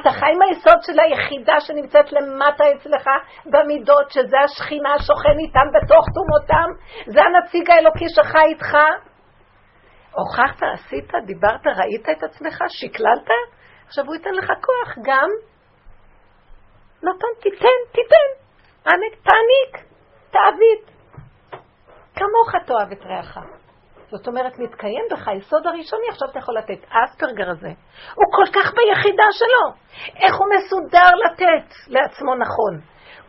אתה 0.00 0.10
חי 0.10 0.26
עם 0.34 0.42
היסוד 0.42 0.82
של 0.82 1.00
היחידה 1.00 1.60
שנמצאת 1.60 2.12
למטה 2.12 2.64
אצלך 2.76 3.10
במידות, 3.46 4.10
שזה 4.10 4.36
השכינה 4.44 4.94
השוכן 4.94 5.38
איתם 5.38 5.66
בתוך 5.74 6.04
תומותם, 6.14 6.68
זה 7.06 7.20
הנציג 7.22 7.70
האלוקי 7.70 8.08
שחי 8.08 8.44
איתך. 8.48 8.76
הוכחת, 10.12 10.62
עשית, 10.62 11.12
דיברת, 11.26 11.66
ראית 11.66 12.08
את 12.08 12.22
עצמך, 12.22 12.64
שקללת, 12.68 13.28
עכשיו 13.86 14.04
הוא 14.06 14.14
ייתן 14.14 14.34
לך 14.34 14.46
כוח 14.46 14.94
גם. 15.02 15.28
נתן, 17.02 17.32
תיתן, 17.40 17.78
תיתן. 17.92 18.44
תעניק, 19.22 19.86
תעביד, 20.30 20.94
כמוך 22.16 22.64
תאהב 22.66 22.92
את 22.92 23.06
רעך. 23.06 23.63
זאת 24.16 24.26
אומרת, 24.26 24.58
מתקיים 24.58 25.04
בך 25.10 25.28
היסוד 25.28 25.66
הראשוני, 25.66 26.06
עכשיו 26.08 26.28
אתה 26.30 26.38
יכול 26.38 26.58
לתת. 26.58 26.86
האספרגר 26.90 27.50
הזה, 27.50 27.68
הוא 28.14 28.26
כל 28.36 28.52
כך 28.54 28.72
ביחידה 28.74 29.24
שלו. 29.32 29.64
איך 30.22 30.34
הוא 30.36 30.46
מסודר 30.56 31.10
לתת 31.24 31.74
לעצמו 31.88 32.34
נכון? 32.34 32.80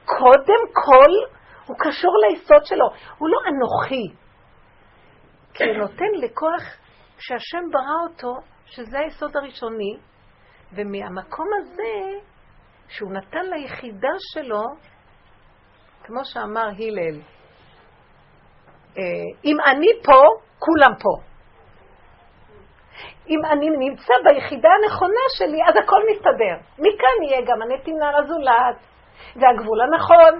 קודם 0.05 0.61
כל, 0.73 1.35
הוא 1.65 1.77
קשור 1.79 2.11
ליסוד 2.27 2.65
שלו. 2.65 2.85
הוא 3.17 3.29
לא 3.29 3.37
אנוכי. 3.49 4.15
כי 5.53 5.63
הוא 5.63 5.77
נותן 5.77 6.11
לכוח 6.23 6.63
שהשם 7.17 7.63
ברא 7.71 8.09
אותו, 8.09 8.33
שזה 8.65 8.99
היסוד 8.99 9.37
הראשוני, 9.37 9.97
ומהמקום 10.73 11.47
הזה, 11.61 12.19
שהוא 12.87 13.11
נתן 13.11 13.45
ליחידה 13.53 14.13
שלו, 14.33 14.63
כמו 16.03 16.25
שאמר 16.25 16.67
הלל, 16.67 17.21
אה, 18.97 19.03
אם 19.45 19.57
אני 19.67 19.87
פה, 20.03 20.21
כולם 20.65 20.93
פה. 21.03 21.13
אם 23.29 23.45
אני 23.45 23.69
נמצא 23.69 24.13
ביחידה 24.23 24.69
הנכונה 24.69 25.25
שלי, 25.37 25.59
אז 25.67 25.75
הכל 25.83 26.01
מסתדר. 26.11 26.55
מכאן 26.79 27.17
יהיה 27.23 27.41
גם 27.41 27.61
הנתינה 27.61 28.19
לזולת, 28.19 28.77
והגבול 29.35 29.81
הנכון, 29.81 30.33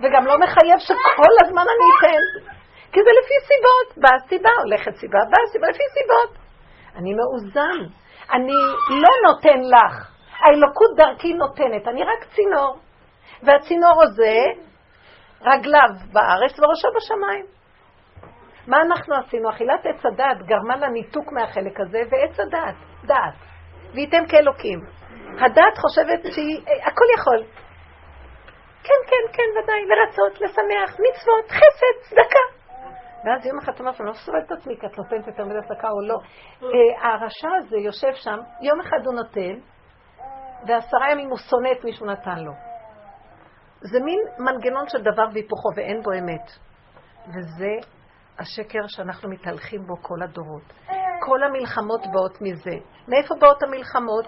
וגם 0.00 0.26
לא 0.26 0.38
מחייב 0.38 0.78
שכל 0.78 1.34
הזמן 1.44 1.62
אני 1.62 1.86
אתן. 1.98 2.50
כי 2.92 3.00
זה 3.04 3.10
לפי 3.20 3.34
סיבות. 3.48 3.98
באה 4.02 4.28
סיבה, 4.28 4.50
הולכת 4.62 4.94
סיבה, 4.94 5.18
באה 5.30 5.46
סיבה, 5.52 5.66
לפי 5.68 5.82
סיבות. 5.98 6.38
אני 6.96 7.14
מאוזן. 7.14 7.78
אני 8.32 8.52
לא 8.90 9.30
נותן 9.30 9.60
לך. 9.60 10.10
האלוקות 10.38 10.90
דרכי 10.96 11.32
נותנת, 11.32 11.88
אני 11.88 12.02
רק 12.02 12.24
צינור. 12.34 12.78
והצינור 13.42 14.02
הזה, 14.02 14.36
רגליו 15.40 15.90
בארץ 16.12 16.58
וראשו 16.58 16.88
בשמיים. 16.96 17.59
מה 18.66 18.82
אנחנו 18.82 19.14
עשינו? 19.14 19.50
אכילת 19.50 19.86
עץ 19.86 20.06
הדעת 20.06 20.42
גרמה 20.42 20.76
לניתוק 20.76 21.32
מהחלק 21.32 21.80
הזה, 21.80 21.98
ועץ 22.10 22.40
הדעת, 22.40 22.74
דעת. 23.04 23.34
וייתם 23.94 24.26
כאלוקים. 24.28 24.80
הדעת 25.40 25.78
חושבת 25.78 26.32
שהיא, 26.34 26.60
הכל 26.82 27.04
יכול. 27.18 27.44
כן, 28.82 29.00
כן, 29.06 29.32
כן, 29.32 29.62
ודאי, 29.62 29.84
לרצות, 29.86 30.40
לשמח, 30.40 30.90
מצוות, 31.00 31.50
חסד, 31.50 32.08
צדקה. 32.08 32.60
ואז 33.24 33.46
יום 33.46 33.58
אחד 33.58 33.72
אמרת, 33.80 34.00
אני 34.00 34.08
לא 34.08 34.12
סובלת 34.12 34.46
את 34.46 34.52
עצמי 34.52 34.76
כי 34.80 34.86
את 34.86 34.98
נותנת 34.98 35.26
יותר 35.26 35.44
מדי 35.44 35.68
צדקה 35.68 35.88
או 35.88 36.00
לא. 36.08 36.16
אה, 36.62 37.08
הרשע 37.08 37.48
הזה 37.58 37.76
יושב 37.76 38.14
שם, 38.14 38.38
יום 38.62 38.80
אחד 38.80 39.06
הוא 39.06 39.14
נותן, 39.14 39.54
ועשרה 40.66 41.12
ימים 41.12 41.30
הוא 41.30 41.38
שונא 41.38 41.68
את 41.78 41.84
מי 41.84 41.92
שהוא 41.92 42.08
נתן 42.08 42.38
לו. 42.38 42.52
זה 43.80 44.00
מין 44.04 44.20
מנגנון 44.38 44.88
של 44.88 45.02
דבר 45.02 45.24
והיפוכו 45.32 45.68
ואין 45.76 46.02
בו 46.02 46.12
אמת. 46.12 46.50
וזה 47.28 47.88
השקר 48.40 48.86
שאנחנו 48.86 49.30
מתהלכים 49.30 49.86
בו 49.86 49.96
כל 50.02 50.22
הדורות. 50.22 50.72
כל 51.20 51.42
המלחמות 51.42 52.00
באות 52.12 52.38
מזה. 52.40 52.76
מאיפה 53.08 53.34
באות 53.40 53.62
המלחמות? 53.62 54.26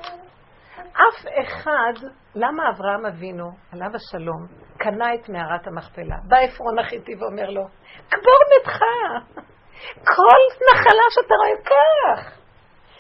אף 0.93 1.27
אחד, 1.43 2.09
למה 2.35 2.71
אברהם 2.71 3.07
אבינו, 3.07 3.45
עליו 3.73 3.89
השלום, 3.95 4.47
קנה 4.79 5.15
את 5.15 5.29
מערת 5.29 5.67
המכפלה? 5.67 6.17
בא 6.29 6.37
עפרון 6.37 6.79
החיתי 6.79 7.13
ואומר 7.15 7.51
לו, 7.51 7.63
קבור 8.09 8.41
ביתך, 8.51 8.79
כל 10.17 10.41
נחלה 10.71 11.07
שאתה 11.11 11.35
רואה 11.35 11.65
כך, 11.65 12.39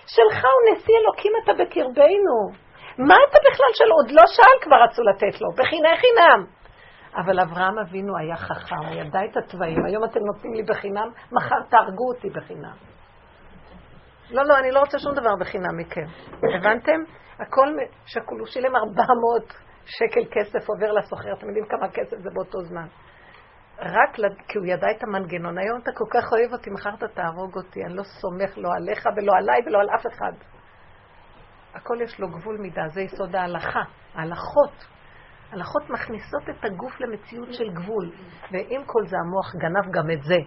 שלך 0.07 0.45
הוא 0.45 0.73
נשיא 0.73 0.95
אלוקים 1.03 1.33
אתה 1.45 1.53
בקרבנו. 1.53 2.37
מה 2.99 3.15
אתה 3.29 3.39
בכלל 3.51 3.73
של 3.75 3.91
עוד 3.91 4.11
לא 4.11 4.23
שאל 4.27 4.57
כבר 4.63 4.77
רצו 4.85 5.03
לתת 5.03 5.41
לו, 5.41 5.49
בחיני 5.53 5.97
חינם. 5.97 6.47
אבל 7.17 7.41
אברהם 7.41 7.79
אבינו 7.79 8.13
היה 8.19 8.37
חכם, 8.37 8.77
הוא 8.77 8.95
ידע 8.95 9.19
את 9.31 9.37
התוואים. 9.37 9.85
היום 9.87 10.05
אתם 10.05 10.21
נותנים 10.21 10.55
לי 10.55 10.63
בחינם, 10.63 11.09
מחר 11.33 11.63
תהרגו 11.71 12.09
אותי 12.15 12.31
בחינם. 12.31 12.77
לא, 14.31 14.43
לא, 14.45 14.59
אני 14.59 14.71
לא 14.71 14.81
רוצה 14.81 14.99
שום 14.99 15.15
דבר 15.15 15.37
בחינם 15.41 15.77
מכם. 15.79 16.07
הבנתם? 16.59 17.01
הכל 17.39 17.69
שקול, 18.07 18.39
הוא 18.39 18.47
שילם 18.47 18.77
400 18.77 19.55
שקל 19.85 20.25
כסף 20.31 20.69
עובר 20.69 20.93
לסוחר, 20.93 21.33
אתם 21.33 21.47
יודעים 21.47 21.65
כמה 21.69 21.89
כסף 21.89 22.17
זה 22.19 22.31
באותו 22.35 22.59
זמן. 22.63 22.87
רק 23.79 24.19
לד... 24.19 24.37
כי 24.49 24.59
הוא 24.59 24.67
ידע 24.67 24.87
את 24.97 25.03
המנגנון. 25.03 25.59
היום 25.59 25.81
אתה 25.83 25.91
כל 25.95 26.05
כך 26.11 26.33
אוהב 26.33 26.53
אותי, 26.53 26.71
מחר 26.71 26.95
אתה 26.95 27.09
תהרוג 27.09 27.57
אותי, 27.57 27.85
אני 27.85 27.95
לא 27.97 28.03
סומך 28.03 28.59
לא 28.59 28.69
עליך 28.77 29.07
ולא 29.17 29.33
עליי 29.37 29.61
ולא 29.67 29.81
על 29.81 29.91
אף 29.91 30.07
אחד. 30.07 30.33
הכל 31.75 31.99
יש 32.03 32.21
לו 32.21 32.29
גבול 32.29 32.59
מידה, 32.59 32.83
זה 32.89 33.01
יסוד 33.01 33.37
ההלכה, 33.37 33.83
ההלכות. 34.15 34.87
הלכות 35.53 35.91
מכניסות 35.91 36.43
את 36.51 36.65
הגוף 36.65 37.01
למציאות 37.01 37.49
של 37.53 37.71
גבול, 37.73 38.13
ועם 38.53 38.85
כל 38.87 39.07
זה 39.07 39.17
המוח 39.25 39.55
גנב 39.55 39.93
גם 39.93 40.11
את 40.11 40.23
זה. 40.23 40.39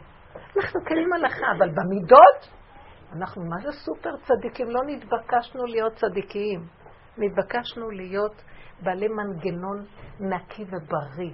אנחנו 0.58 0.80
קיימים 0.86 1.14
הלכה, 1.14 1.46
אבל 1.58 1.70
במידות, 1.70 2.56
אנחנו 3.14 3.42
מה 3.42 3.56
זה 3.64 3.72
סופר 3.72 4.10
צדיקים? 4.24 4.70
לא 4.70 4.82
נתבקשנו 4.86 5.66
להיות 5.66 5.94
צדיקים. 5.94 6.68
נתבקשנו 7.18 7.90
להיות 7.90 8.42
בעלי 8.84 9.08
מנגנון 9.08 9.86
נקי 10.20 10.64
ובריא, 10.64 11.34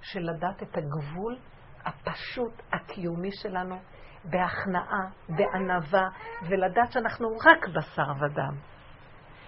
של 0.00 0.20
לדעת 0.20 0.62
את 0.62 0.76
הגבול 0.76 1.36
הפשוט, 1.84 2.62
הקיומי 2.72 3.32
שלנו, 3.32 3.76
בהכנעה, 4.24 5.04
בענווה, 5.28 6.08
ולדעת 6.48 6.92
שאנחנו 6.92 7.28
רק 7.46 7.68
בשר 7.68 8.12
ודם, 8.20 8.54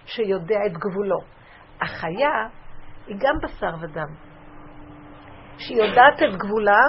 שיודע 0.05 0.59
את 0.67 0.77
גבולו. 0.77 1.19
החיה 1.81 2.64
היא 3.07 3.15
גם 3.19 3.35
בשר 3.43 3.75
ודם, 3.81 4.13
שהיא 5.57 5.81
יודעת 5.83 6.23
את 6.23 6.35
גבולה, 6.37 6.81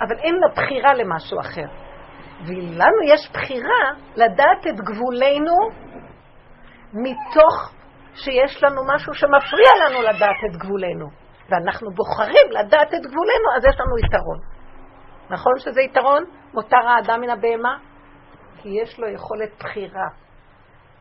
אבל 0.00 0.18
אין 0.18 0.34
לה 0.34 0.48
בחירה 0.56 0.94
למשהו 0.94 1.40
אחר. 1.40 1.90
ולנו 2.46 3.02
יש 3.14 3.30
בחירה 3.32 3.90
לדעת 4.16 4.66
את 4.66 4.80
גבולנו 4.80 5.56
מתוך 6.92 7.72
שיש 8.14 8.62
לנו 8.62 8.82
משהו 8.94 9.14
שמפריע 9.14 9.70
לנו 9.84 10.02
לדעת 10.02 10.40
את 10.50 10.56
גבולנו. 10.56 11.06
ואנחנו 11.48 11.90
בוחרים 11.90 12.46
לדעת 12.50 12.94
את 12.94 13.00
גבולנו, 13.06 13.46
אז 13.56 13.64
יש 13.64 13.80
לנו 13.80 13.98
יתרון. 13.98 14.38
נכון 15.30 15.52
שזה 15.58 15.80
יתרון? 15.80 16.24
מותר 16.54 16.88
האדם 16.88 17.20
מן 17.20 17.30
הבהמה? 17.30 17.78
כי 18.56 18.68
יש 18.82 18.98
לו 18.98 19.08
יכולת 19.08 19.50
בחירה. 19.58 20.08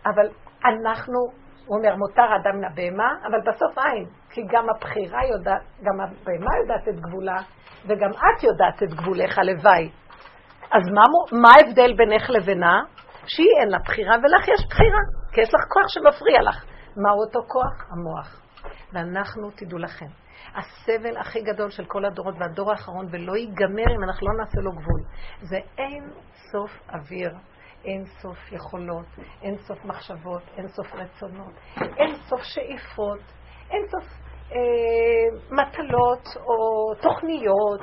אבל 0.06 0.30
אנחנו, 0.66 1.16
הוא 1.70 1.78
אומר, 1.78 1.96
מותר 1.96 2.22
האדם 2.22 2.58
מן 2.58 2.66
הבהמה, 2.66 3.10
אבל 3.28 3.40
בסוף 3.48 3.78
אין. 3.78 4.06
כי 4.30 4.42
גם 4.54 4.66
הבחירה 4.70 5.20
יודעת, 5.26 5.62
גם 5.84 6.02
הבהמה 6.02 6.52
יודעת 6.62 6.88
את 6.88 7.00
גבולה, 7.00 7.38
וגם 7.86 8.10
את 8.10 8.44
יודעת 8.44 8.84
את 8.84 8.94
גבולך, 8.94 9.40
הלוואי. 9.40 9.90
אז 10.72 10.84
מה, 10.96 11.04
מה 11.42 11.50
ההבדל 11.50 11.94
בינך 11.98 12.30
לבינה? 12.30 12.82
שהיא 13.28 13.56
אין 13.60 13.70
לה 13.70 13.78
בחירה 13.86 14.16
ולך 14.24 14.48
יש 14.48 14.66
בחירה, 14.70 15.00
כי 15.32 15.42
יש 15.42 15.50
לך 15.54 15.62
כוח 15.74 15.88
שמפריע 15.88 16.42
לך. 16.42 16.66
מהו 16.98 17.20
אותו 17.26 17.40
כוח? 17.48 17.88
המוח. 17.92 18.42
ואנחנו, 18.94 19.52
תדעו 19.56 19.80
לכם, 19.80 20.06
הסבל 20.56 21.18
הכי 21.18 21.42
גדול 21.42 21.70
של 21.70 21.86
כל 21.86 22.06
הדורות 22.06 22.36
והדור 22.40 22.72
האחרון, 22.72 23.06
ולא 23.12 23.38
ייגמר 23.38 23.90
אם 23.96 24.04
אנחנו 24.04 24.28
לא 24.28 24.34
נעשה 24.44 24.62
לו 24.62 24.72
גבול, 24.72 25.02
זה 25.42 25.58
אין 25.78 26.04
סוף 26.52 26.72
אוויר, 26.94 27.32
אין 27.86 28.06
סוף 28.06 28.52
יכולות, 28.52 29.06
אין 29.42 29.58
סוף 29.58 29.86
מחשבות, 29.86 30.42
אין 30.58 30.68
סוף 30.68 30.94
רצונות, 30.94 31.54
אין 31.98 32.16
סוף 32.16 32.42
שאיפות, 32.44 33.20
אין 33.72 33.82
סוף 33.88 34.04
אה, 34.52 35.38
מטלות 35.52 36.24
או 36.38 36.96
תוכניות. 37.02 37.82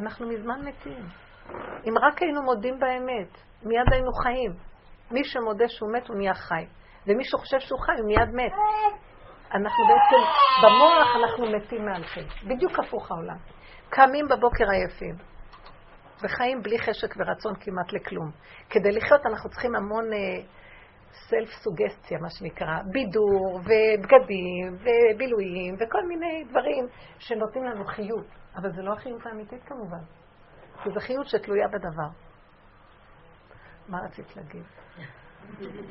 אנחנו 0.00 0.28
מזמן 0.28 0.60
מתים. 0.64 1.06
אם 1.88 1.94
רק 2.02 2.22
היינו 2.22 2.42
מודים 2.42 2.78
באמת, 2.78 3.38
מיד 3.62 3.92
היינו 3.92 4.12
חיים. 4.22 4.52
מי 5.10 5.24
שמודה 5.24 5.68
שהוא 5.68 5.92
מת, 5.92 6.08
הוא 6.08 6.16
נהיה 6.16 6.34
חי. 6.34 6.66
ומי 7.06 7.24
שחושב 7.24 7.58
שהוא 7.60 7.80
חי, 7.80 7.92
הוא 7.98 8.06
מיד 8.06 8.34
מת. 8.34 8.52
אנחנו 9.54 9.84
בעצם, 9.88 10.22
במוח 10.62 11.06
אנחנו 11.22 11.46
מתים 11.46 11.84
מהלכים. 11.84 12.26
בדיוק 12.48 12.78
הפוך 12.78 13.10
העולם. 13.10 13.36
קמים 13.88 14.28
בבוקר 14.28 14.64
עייפים, 14.70 15.14
וחיים 16.22 16.62
בלי 16.62 16.78
חשק 16.78 17.14
ורצון 17.16 17.54
כמעט 17.60 17.92
לכלום. 17.92 18.30
כדי 18.70 18.92
לחיות 18.92 19.26
אנחנו 19.26 19.50
צריכים 19.50 19.76
המון 19.76 20.04
סלף 21.12 21.48
uh, 21.48 21.64
סוגסטיה, 21.64 22.18
מה 22.18 22.30
שנקרא, 22.30 22.82
בידור 22.92 23.54
ובגדים 23.54 24.76
ובילויים 24.80 25.74
וכל 25.74 26.06
מיני 26.08 26.44
דברים 26.44 26.86
שנותנים 27.18 27.64
לנו 27.64 27.84
חיות. 27.84 28.26
אבל 28.56 28.72
זה 28.72 28.82
לא 28.82 28.92
החיות 28.92 29.26
האמיתית 29.26 29.64
כמובן, 29.64 30.04
כי 30.82 30.90
זו 30.90 31.00
חיות 31.00 31.26
שתלויה 31.26 31.68
בדבר. 31.68 32.08
מה 33.88 33.98
רצית 34.00 34.36
להגיד? 34.36 34.64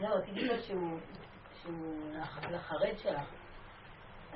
לא, 0.00 0.20
תגידי 0.20 0.48
לו 0.48 0.62
שהוא 0.62 1.00
לחרד 2.50 2.98
שלך. 2.98 3.22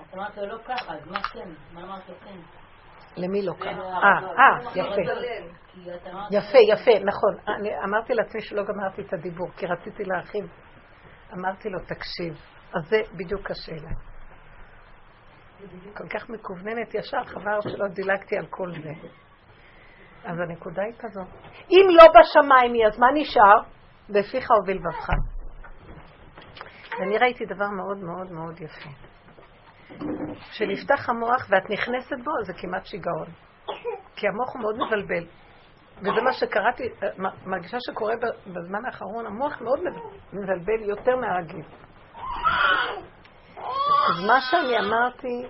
את 0.00 0.14
אמרת 0.14 0.36
לו 0.36 0.46
לא 0.46 0.58
ככה, 0.64 0.94
אז 0.94 1.06
מה 1.06 1.22
כן? 1.22 1.48
מה 1.72 1.82
אמרת 1.82 2.08
לו 2.08 2.14
כן? 2.24 2.38
למי 3.16 3.42
לא 3.46 3.52
ככה? 3.52 3.68
אה, 3.68 4.18
אה, 4.38 4.70
יפה. 4.74 5.00
יפה, 6.30 6.58
יפה, 6.58 7.04
נכון. 7.04 7.54
אני 7.56 7.70
אמרתי 7.84 8.14
לעצמי 8.14 8.40
שלא 8.40 8.62
גמרתי 8.62 9.02
את 9.02 9.12
הדיבור, 9.12 9.48
כי 9.56 9.66
רציתי 9.66 10.04
להרחיב. 10.04 10.44
אמרתי 11.32 11.68
לו, 11.68 11.78
תקשיב. 11.78 12.34
אז 12.74 12.88
זה 12.88 12.96
בדיוק 13.16 13.50
השאלה. 13.50 13.90
כל 15.94 16.08
כך 16.08 16.30
מקווננת 16.30 16.94
ישר, 16.94 17.24
חבל 17.24 17.60
שלא 17.60 17.88
דילגתי 17.88 18.36
על 18.36 18.46
כל 18.46 18.70
זה. 18.82 18.90
אז 20.24 20.38
הנקודה 20.38 20.82
היא 20.82 20.94
כזאת. 20.98 21.26
אם 21.70 21.86
לא 21.90 22.04
בשמיים 22.04 22.72
היא, 22.72 22.86
אז 22.86 22.98
מה 22.98 23.06
נשאר? 23.14 23.60
בפיך 24.10 24.50
ובלבבך. 24.50 25.08
ואני 26.98 27.18
ראיתי 27.18 27.44
דבר 27.46 27.68
מאוד 27.68 27.98
מאוד 27.98 28.32
מאוד 28.32 28.60
יפה. 28.60 29.11
כשנפתח 30.50 31.08
המוח 31.08 31.46
ואת 31.50 31.70
נכנסת 31.70 32.16
בו, 32.24 32.30
זה 32.44 32.52
כמעט 32.52 32.86
שיגעון. 32.86 33.26
כי 34.16 34.28
המוח 34.28 34.54
הוא 34.54 34.62
מאוד 34.62 34.76
מבלבל. 34.76 35.24
וזה 35.98 36.22
מה 36.24 36.32
שקראתי, 36.32 36.82
מרגישה 37.46 37.76
שקורה 37.80 38.14
בזמן 38.46 38.84
האחרון, 38.86 39.26
המוח 39.26 39.60
מאוד 39.60 39.80
מבלבל 40.32 40.88
יותר 40.88 41.16
מהרגיל. 41.16 41.64
אז 44.10 44.26
מה 44.26 44.40
שאני 44.40 44.78
אמרתי 44.78 45.48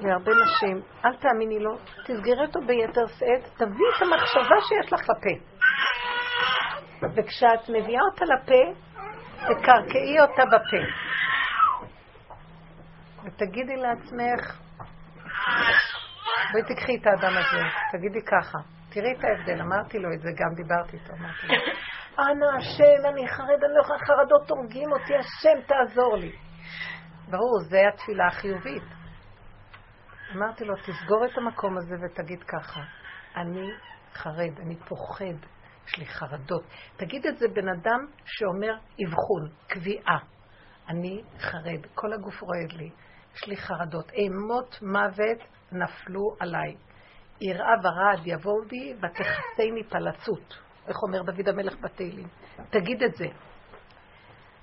להרבה 0.00 0.32
נשים, 0.44 0.82
אל 1.04 1.16
תאמיני 1.16 1.58
לו, 1.58 1.76
תסגרי 2.04 2.46
אותו 2.46 2.60
ביתר 2.66 3.06
שאת, 3.06 3.50
תביאי 3.56 3.90
את 3.96 4.02
המחשבה 4.02 4.56
שיש 4.68 4.92
לך 4.92 5.00
לפה. 5.00 5.34
וכשאת 7.16 7.68
מביאה 7.68 8.02
אותה 8.02 8.24
לפה, 8.24 8.80
תקרקעי 9.34 10.20
אותה 10.20 10.42
בפה. 10.46 10.82
ותגידי 13.24 13.76
לעצמך, 13.76 14.60
בואי 16.52 16.62
תקחי 16.74 16.96
את 16.96 17.06
האדם 17.06 17.32
הזה, 17.36 17.62
תגידי 17.92 18.22
ככה, 18.26 18.58
תראי 18.90 19.12
את 19.18 19.24
ההבדל, 19.24 19.62
אמרתי 19.62 19.98
לו 19.98 20.08
את 20.14 20.20
זה, 20.20 20.28
גם 20.36 20.54
דיברתי 20.54 20.96
איתו, 20.96 21.12
אמרתי 21.12 21.46
לו, 21.46 21.54
אנא 22.18 22.46
השם, 22.58 23.08
אני 23.12 23.28
חרד, 23.28 23.64
אני 23.64 23.74
לא 23.76 23.80
יכולה, 23.80 23.98
חרדות 23.98 24.50
הורגים 24.50 24.92
אותי, 24.92 25.14
השם 25.16 25.66
תעזור 25.66 26.16
לי. 26.16 26.32
ברור, 27.30 27.60
זה 27.68 27.78
התפילה 27.88 28.26
החיובית. 28.26 28.82
אמרתי 30.36 30.64
לו, 30.64 30.74
תסגור 30.76 31.24
את 31.24 31.38
המקום 31.38 31.78
הזה 31.78 31.94
ותגיד 32.04 32.42
ככה, 32.42 32.80
אני 33.36 33.68
חרד, 34.14 34.60
אני 34.66 34.76
פוחד, 34.76 35.46
יש 35.86 35.98
לי 35.98 36.06
חרדות. 36.06 36.64
תגיד 36.96 37.26
את 37.26 37.38
זה 37.38 37.46
בן 37.54 37.68
אדם 37.68 38.06
שאומר 38.24 38.74
אבחון, 38.74 39.48
קביעה. 39.68 40.18
אני 40.88 41.22
חרד, 41.38 41.86
כל 41.94 42.12
הגוף 42.12 42.42
רועד 42.42 42.72
לי, 42.72 42.90
יש 43.40 43.48
לי 43.48 43.56
חרדות. 43.56 44.10
אימות 44.10 44.78
מוות 44.82 45.38
נפלו 45.72 46.36
עליי. 46.40 46.74
יראה 47.40 47.74
ורעד 47.82 48.26
יבואו 48.26 48.64
בי 48.68 48.94
ותכסני 48.94 49.84
פלצות. 49.88 50.58
איך 50.88 50.96
אומר 51.02 51.22
דוד 51.22 51.48
המלך 51.48 51.74
בתהילים? 51.80 52.28
תגיד 52.70 53.02
את 53.02 53.14
זה. 53.14 53.26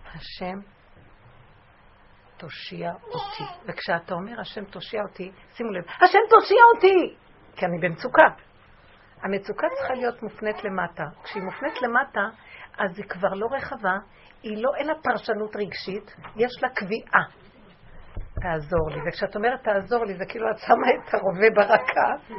השם 0.06 0.60
תושיע 2.38 2.92
אותי. 3.04 3.44
וכשאתה 3.68 4.14
אומר 4.14 4.40
השם 4.40 4.66
תושיע 4.66 5.02
אותי, 5.10 5.32
שימו 5.54 5.72
לב, 5.72 5.84
השם 5.86 6.20
תושיע 6.30 6.58
אותי! 6.76 7.16
כי 7.56 7.66
אני 7.66 7.78
במצוקה. 7.82 8.28
המצוקה 9.22 9.68
צריכה 9.78 9.94
להיות 9.94 10.24
מופנית 10.24 10.64
למטה. 10.64 11.04
כשהיא 11.24 11.44
מופנית 11.44 11.82
למטה, 11.82 12.22
אז 12.78 12.98
היא 12.98 13.06
כבר 13.06 13.34
לא 13.34 13.48
רחבה, 13.52 13.98
היא 14.44 14.64
לא 14.64 14.70
אין 14.78 14.88
לה 14.88 14.94
פרשנות 15.04 15.56
רגשית, 15.56 16.16
יש 16.36 16.64
לה 16.64 16.70
קביעה. 16.70 17.47
תעזור 18.42 18.90
לי. 18.90 19.10
וכשאת 19.10 19.36
אומרת 19.36 19.64
תעזור 19.64 20.06
לי, 20.06 20.18
זה 20.18 20.26
כאילו 20.30 20.52
את 20.52 20.58
שמה 20.58 20.88
את 20.90 21.14
הרובה 21.14 21.50
ברקה 21.56 22.36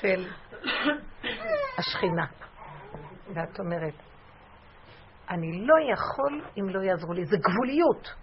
של 0.00 0.28
השכינה. 1.78 2.26
ואת 3.34 3.58
אומרת, 3.58 3.94
אני 5.30 5.66
לא 5.66 5.74
יכול 5.92 6.42
אם 6.58 6.68
לא 6.68 6.80
יעזרו 6.80 7.12
לי. 7.12 7.24
זה 7.24 7.36
גבוליות. 7.36 8.14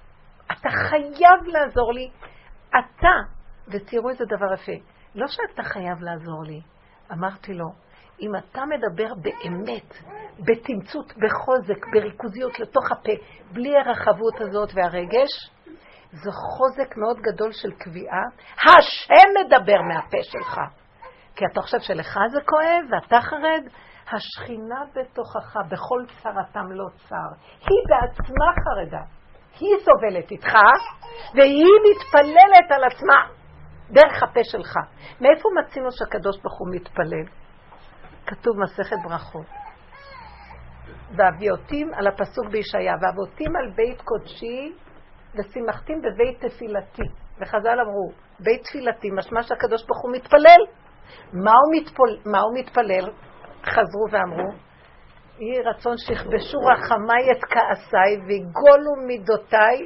אתה 0.46 0.70
חייב 0.70 1.44
לעזור 1.46 1.94
לי. 1.94 2.10
אתה, 2.70 3.16
ותראו 3.68 4.10
איזה 4.10 4.26
דבר 4.26 4.54
יפה, 4.54 4.86
לא 5.16 5.28
שאתה 5.28 5.64
חייב 5.64 6.02
לעזור 6.02 6.44
לי, 6.44 6.62
אמרתי 7.12 7.54
לו, 7.54 7.66
אם 8.22 8.32
אתה 8.36 8.62
מדבר 8.66 9.14
באמת, 9.22 9.94
בתמצות, 10.40 11.14
בחוזק, 11.18 11.86
בריכוזיות 11.94 12.60
לתוך 12.60 12.92
הפה, 12.92 13.12
בלי 13.52 13.78
הרחבות 13.78 14.42
הזאת 14.42 14.70
והרגש, 14.76 15.50
זה 16.14 16.32
חוזק 16.32 16.98
מאוד 16.98 17.18
גדול 17.22 17.52
של 17.52 17.72
קביעה. 17.72 18.24
השם 18.64 19.46
מדבר 19.46 19.82
מהפה 19.82 20.24
שלך. 20.24 20.60
כי 21.36 21.46
אתה 21.52 21.62
חושב 21.62 21.80
שלך 21.80 22.20
זה 22.32 22.40
כואב 22.46 22.84
ואתה 22.92 23.22
חרד, 23.22 23.64
השכינה 24.12 24.82
בתוכך, 24.96 25.58
בכל 25.70 26.04
צרתם 26.24 26.72
לא 26.72 26.86
צר. 27.10 27.30
היא 27.60 27.84
בעצמה 27.90 28.50
חרדה. 28.64 29.04
היא 29.60 29.76
סובלת 29.86 30.32
איתך, 30.32 30.54
והיא 31.36 31.74
מתפללת 31.90 32.72
על 32.72 32.84
עצמה. 32.84 33.28
דרך 33.90 34.24
הפה 34.24 34.40
שלך. 34.44 34.76
מאיפה 35.22 35.50
מצינו 35.60 35.92
שהקדוש 35.92 36.38
ברוך 36.42 36.60
הוא 36.60 36.68
מתפלל? 36.76 37.26
כתוב 38.26 38.54
מסכת 38.60 38.98
ברכות. 39.04 39.46
ואביותים 41.18 41.94
על 41.94 42.08
הפסוק 42.08 42.46
בישעיה, 42.52 42.94
ואבותים 43.02 43.56
על 43.56 43.72
בית 43.76 44.02
קודשי 44.02 44.74
ושימחתים 45.36 46.02
בבית 46.02 46.46
תפילתי. 46.46 47.02
וחז"ל 47.40 47.80
אמרו, 47.80 48.12
בית 48.40 48.64
תפילתי, 48.64 49.08
משמע 49.12 49.44
שהקדוש 49.44 49.86
ברוך 49.86 50.02
הוא 50.04 50.12
מתפלל. 50.12 50.62
מה 51.34 51.52
הוא, 51.52 51.82
מתפול, 51.82 52.18
מה 52.26 52.40
הוא 52.40 52.60
מתפלל? 52.60 53.10
חזרו 53.66 54.06
ואמרו, 54.12 54.52
יהי 55.40 55.62
רצון 55.62 55.98
שיכבשו 55.98 56.60
רחמיי 56.60 57.32
את 57.32 57.44
כעסיי 57.44 58.18
ויגולו 58.28 58.96
מידותיי, 59.08 59.78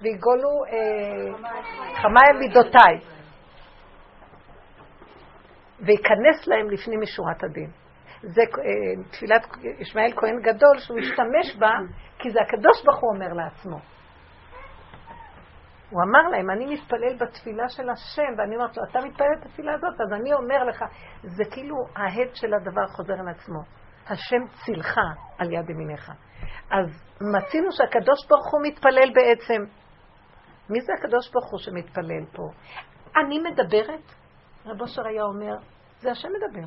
ויגולו 0.00 0.50
אה, 0.72 1.50
חמיי 2.02 2.32
מידותיי. 2.38 2.96
וייכנס 5.80 6.46
להם 6.46 6.70
לפנים 6.70 7.00
משורת 7.00 7.44
הדין. 7.44 7.70
זה 8.22 8.42
אה, 8.42 9.02
תפילת 9.10 9.46
ישמעאל 9.80 10.12
כהן 10.16 10.40
גדול 10.42 10.78
שהוא 10.78 10.98
השתמש 10.98 11.56
בה, 11.58 11.70
כי 12.18 12.30
זה 12.30 12.40
הקדוש 12.40 12.84
ברוך 12.84 13.00
הוא 13.00 13.10
אומר 13.14 13.32
לעצמו. 13.32 13.95
הוא 15.90 16.02
אמר 16.02 16.28
להם, 16.28 16.50
אני 16.50 16.74
מתפלל 16.74 17.16
בתפילה 17.20 17.68
של 17.68 17.90
השם, 17.90 18.38
ואני 18.38 18.56
אומרת 18.56 18.76
לו, 18.76 18.82
אתה 18.90 19.00
מתפלל 19.00 19.32
את 19.38 19.46
התפילה 19.46 19.74
הזאת, 19.74 20.00
אז 20.00 20.12
אני 20.12 20.32
אומר 20.34 20.64
לך, 20.64 20.84
זה 21.22 21.44
כאילו 21.50 21.76
ההד 21.96 22.34
של 22.34 22.54
הדבר 22.54 22.86
חוזר 22.86 23.14
על 23.14 23.28
עצמו. 23.28 23.60
השם 24.08 24.46
צילך 24.64 24.98
על 25.38 25.52
יד 25.52 25.70
ימיניך. 25.70 26.10
אז 26.70 26.86
מצינו 27.20 27.72
שהקדוש 27.72 28.26
ברוך 28.28 28.52
הוא 28.52 28.60
מתפלל 28.62 29.12
בעצם. 29.14 29.62
מי 30.70 30.80
זה 30.80 30.92
הקדוש 30.98 31.30
ברוך 31.32 31.50
הוא 31.50 31.58
שמתפלל 31.58 32.24
פה? 32.32 32.42
אני 33.16 33.38
מדברת, 33.38 34.12
רב 34.66 34.80
אושר 34.80 35.06
היה 35.06 35.22
אומר, 35.22 35.56
זה 35.98 36.10
השם 36.10 36.28
מדבר. 36.28 36.66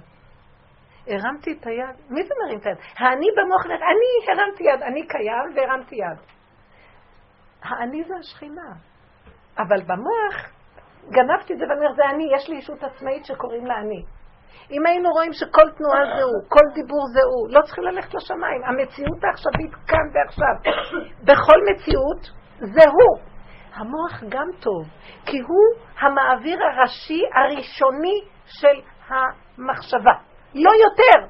הרמתי 1.07 1.51
את 1.51 1.67
היד, 1.67 1.95
מי 2.09 2.23
זה 2.23 2.33
מרים 2.43 2.59
את 2.59 2.65
היד? 2.65 2.77
האני 2.97 3.27
במוח, 3.37 3.65
אני 3.65 4.41
הרמתי 4.41 4.63
יד, 4.63 4.81
אני 4.83 5.07
קיים 5.07 5.55
והרמתי 5.55 5.95
יד. 5.95 6.19
האני 7.63 8.03
זה 8.03 8.13
השכינה. 8.19 8.73
אבל 9.59 9.81
במוח 9.81 10.35
גנבתי 11.09 11.53
את 11.53 11.57
זה 11.59 11.65
ואני 11.69 11.79
אומר, 11.85 11.95
זה 11.95 12.09
אני, 12.09 12.23
יש 12.35 12.49
לי 12.49 12.55
ישות 12.55 12.83
עצמאית 12.83 13.25
שקוראים 13.25 13.65
לה 13.65 13.79
אני. 13.79 14.03
אם 14.71 14.85
היינו 14.85 15.09
רואים 15.09 15.33
שכל 15.33 15.69
תנועה 15.77 16.05
זה 16.17 16.23
הוא, 16.23 16.49
כל 16.49 16.65
דיבור 16.73 17.03
זה 17.13 17.19
הוא, 17.31 17.49
לא 17.49 17.61
צריכים 17.65 17.83
ללכת 17.83 18.13
לשמיים. 18.13 18.61
המציאות 18.63 19.23
העכשווית 19.23 19.73
כאן 19.87 20.05
ועכשיו. 20.13 20.73
בכל 21.23 21.59
מציאות 21.71 22.21
זה 22.59 22.89
הוא. 22.89 23.29
המוח 23.73 24.23
גם 24.29 24.47
טוב, 24.59 24.87
כי 25.25 25.39
הוא 25.39 25.65
המעביר 25.99 26.59
הראשי 26.63 27.21
הראשוני 27.35 28.21
של 28.45 28.81
המחשבה. 29.07 30.13
לא 30.55 30.71
יותר. 30.71 31.27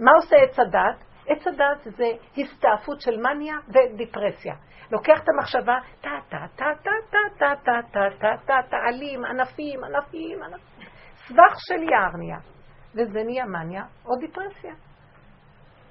מה 0.00 0.10
עושה 0.12 0.36
עץ 0.36 0.58
הדת? 0.58 1.04
עץ 1.26 1.46
הדת 1.46 1.96
זה 1.96 2.04
הסתעפות 2.38 3.00
של 3.00 3.16
מניה 3.16 3.54
ודיפרסיה. 3.68 4.54
לוקח 4.90 5.20
את 5.22 5.28
המחשבה, 5.28 5.78
טה 6.00 6.10
טה 6.28 6.46
טה 6.56 6.64
טה 6.82 6.90
טה 7.10 7.18
טה 7.38 7.54
טה 7.64 7.80
טה 7.92 8.08
טה 8.18 8.36
טה 8.46 8.68
טה 8.70 8.76
עלים, 8.88 9.24
ענפים, 9.24 9.84
ענפים, 9.84 10.42
ענפים. 10.42 10.86
סבך 11.26 11.56
של 11.56 11.82
יער. 11.82 12.40
וזה 12.94 13.22
נהיה 13.24 13.44
מניה 13.44 13.82
או 14.06 14.16
דיפרסיה. 14.16 14.74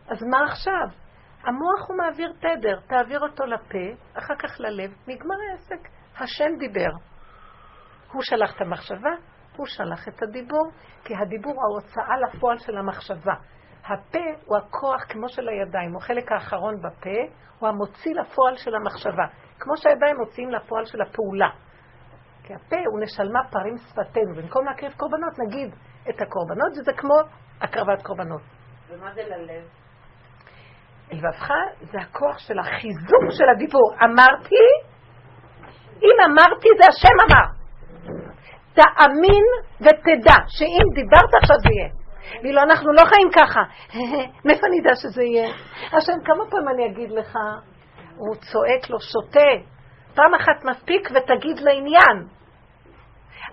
אז 0.07 0.23
מה 0.23 0.43
עכשיו? 0.51 0.87
המוח 1.43 1.87
הוא 1.87 1.97
מעביר 1.97 2.33
תדר, 2.39 2.79
תעביר 2.87 3.19
אותו 3.19 3.45
לפה, 3.45 4.03
אחר 4.13 4.35
כך 4.35 4.59
ללב, 4.59 4.91
נגמר 5.07 5.35
העסק. 5.51 5.89
השם 6.19 6.57
דיבר. 6.59 6.89
הוא 8.11 8.21
שלח 8.23 8.55
את 8.55 8.61
המחשבה, 8.61 9.11
הוא 9.55 9.65
שלח 9.65 10.07
את 10.07 10.23
הדיבור, 10.23 10.71
כי 11.03 11.13
הדיבור 11.15 11.53
הוא 11.53 11.61
ההוצאה 11.63 12.17
לפועל 12.17 12.57
של 12.57 12.77
המחשבה. 12.77 13.33
הפה 13.89 14.19
הוא 14.45 14.57
הכוח 14.57 15.03
כמו 15.09 15.29
של 15.29 15.49
הידיים, 15.49 15.91
הוא 15.91 15.97
החלק 15.97 16.31
האחרון 16.31 16.81
בפה, 16.81 17.19
הוא 17.59 17.69
המוציא 17.69 18.15
לפועל 18.15 18.55
של 18.57 18.75
המחשבה. 18.75 19.25
כמו 19.59 19.77
שהידיים 19.77 20.15
מוציאים 20.17 20.49
לפועל 20.49 20.85
של 20.85 21.01
הפעולה. 21.01 21.49
כי 22.43 22.53
הפה 22.53 22.75
הוא 22.91 22.99
נשלמה 22.99 23.39
פרים 23.51 23.77
שפתנו, 23.77 24.35
במקום 24.35 24.65
להקריב 24.65 24.93
קורבנות 24.97 25.33
נגיד 25.47 25.75
את 26.09 26.21
הקורבנות, 26.21 26.71
וזה 26.79 26.91
כמו 26.97 27.13
הקרבת 27.61 28.01
קורבנות. 28.03 28.41
ומה 28.89 29.13
זה 29.13 29.21
ללב? 29.23 29.63
לבבך 31.11 31.51
זה 31.81 31.97
הכוח 31.99 32.37
של 32.37 32.59
החיזוק 32.59 33.25
של 33.37 33.49
הדיבור. 33.55 33.93
אמרתי, 34.03 34.65
אם 36.01 36.17
אמרתי 36.25 36.67
זה 36.77 36.83
השם 36.89 37.17
אמר. 37.25 37.47
תאמין 38.73 39.45
ותדע 39.81 40.37
שאם 40.47 40.87
דיברת 40.95 41.33
עכשיו 41.41 41.55
זה 41.63 41.69
יהיה. 41.73 41.96
ואילו 42.43 42.61
אנחנו 42.61 42.93
לא 42.93 43.03
חיים 43.05 43.29
ככה. 43.35 43.61
מאיפה 44.45 44.67
אני 44.67 44.79
אדע 44.81 44.95
שזה 44.95 45.23
יהיה? 45.23 45.49
השם, 45.97 46.13
כמה 46.25 46.43
פעמים 46.49 46.67
אני 46.67 46.85
אגיד 46.85 47.11
לך? 47.11 47.37
הוא 48.15 48.35
צועק 48.35 48.89
לו, 48.89 48.99
שותה. 48.99 49.49
פעם 50.15 50.33
אחת 50.33 50.65
מספיק 50.65 51.09
ותגיד 51.11 51.59
לעניין. 51.59 52.27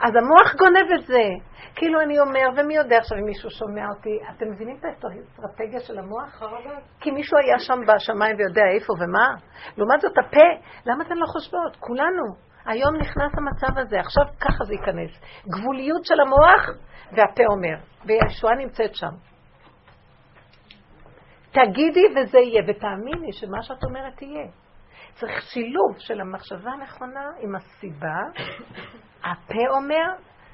אז 0.01 0.13
המוח 0.17 0.55
גונב 0.59 0.93
את 1.01 1.07
זה. 1.07 1.23
כאילו 1.77 2.01
אני 2.01 2.19
אומר, 2.21 2.49
ומי 2.57 2.75
יודע 2.75 2.97
עכשיו 2.99 3.19
אם 3.19 3.25
מישהו 3.25 3.51
שומע 3.51 3.83
אותי, 3.97 4.19
אתם 4.37 4.47
מבינים 4.51 4.77
את 4.77 4.85
האסטרטגיה 4.85 5.81
של 5.81 5.99
המוח? 5.99 6.43
כי 7.01 7.11
מישהו 7.11 7.39
היה 7.39 7.59
שם 7.59 7.81
בשמיים 7.87 8.37
ויודע 8.37 8.63
איפה 8.75 8.93
ומה. 8.93 9.29
לעומת 9.77 10.01
זאת, 10.01 10.13
הפה, 10.19 10.47
למה 10.87 11.05
אתן 11.05 11.17
לא 11.17 11.27
חושבות? 11.27 11.77
כולנו. 11.81 12.54
היום 12.67 12.97
נכנס 12.97 13.33
המצב 13.39 13.79
הזה, 13.79 14.01
עכשיו 14.01 14.25
ככה 14.41 14.65
זה 14.65 14.75
ייכנס. 14.75 15.11
גבוליות 15.49 16.05
של 16.05 16.21
המוח, 16.21 16.69
והפה 17.13 17.43
אומר, 17.51 17.77
וישועה 18.07 18.55
נמצאת 18.55 18.95
שם. 18.95 19.15
תגידי 21.51 22.05
וזה 22.11 22.39
יהיה, 22.39 22.63
ותאמיני 22.69 23.33
שמה 23.33 23.63
שאת 23.63 23.85
אומרת 23.85 24.23
יהיה. 24.23 24.47
צריך 25.15 25.43
שילוב 25.43 25.99
של 25.99 26.21
המחשבה 26.21 26.71
הנכונה 26.71 27.21
עם 27.41 27.55
הסיבה. 27.55 28.19
הפה 29.21 29.75
אומר, 29.77 30.07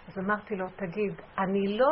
אז 0.08 0.18
אמרתי 0.18 0.56
לו, 0.56 0.66
תגיד, 0.76 1.14
אני 1.38 1.78
לא 1.78 1.90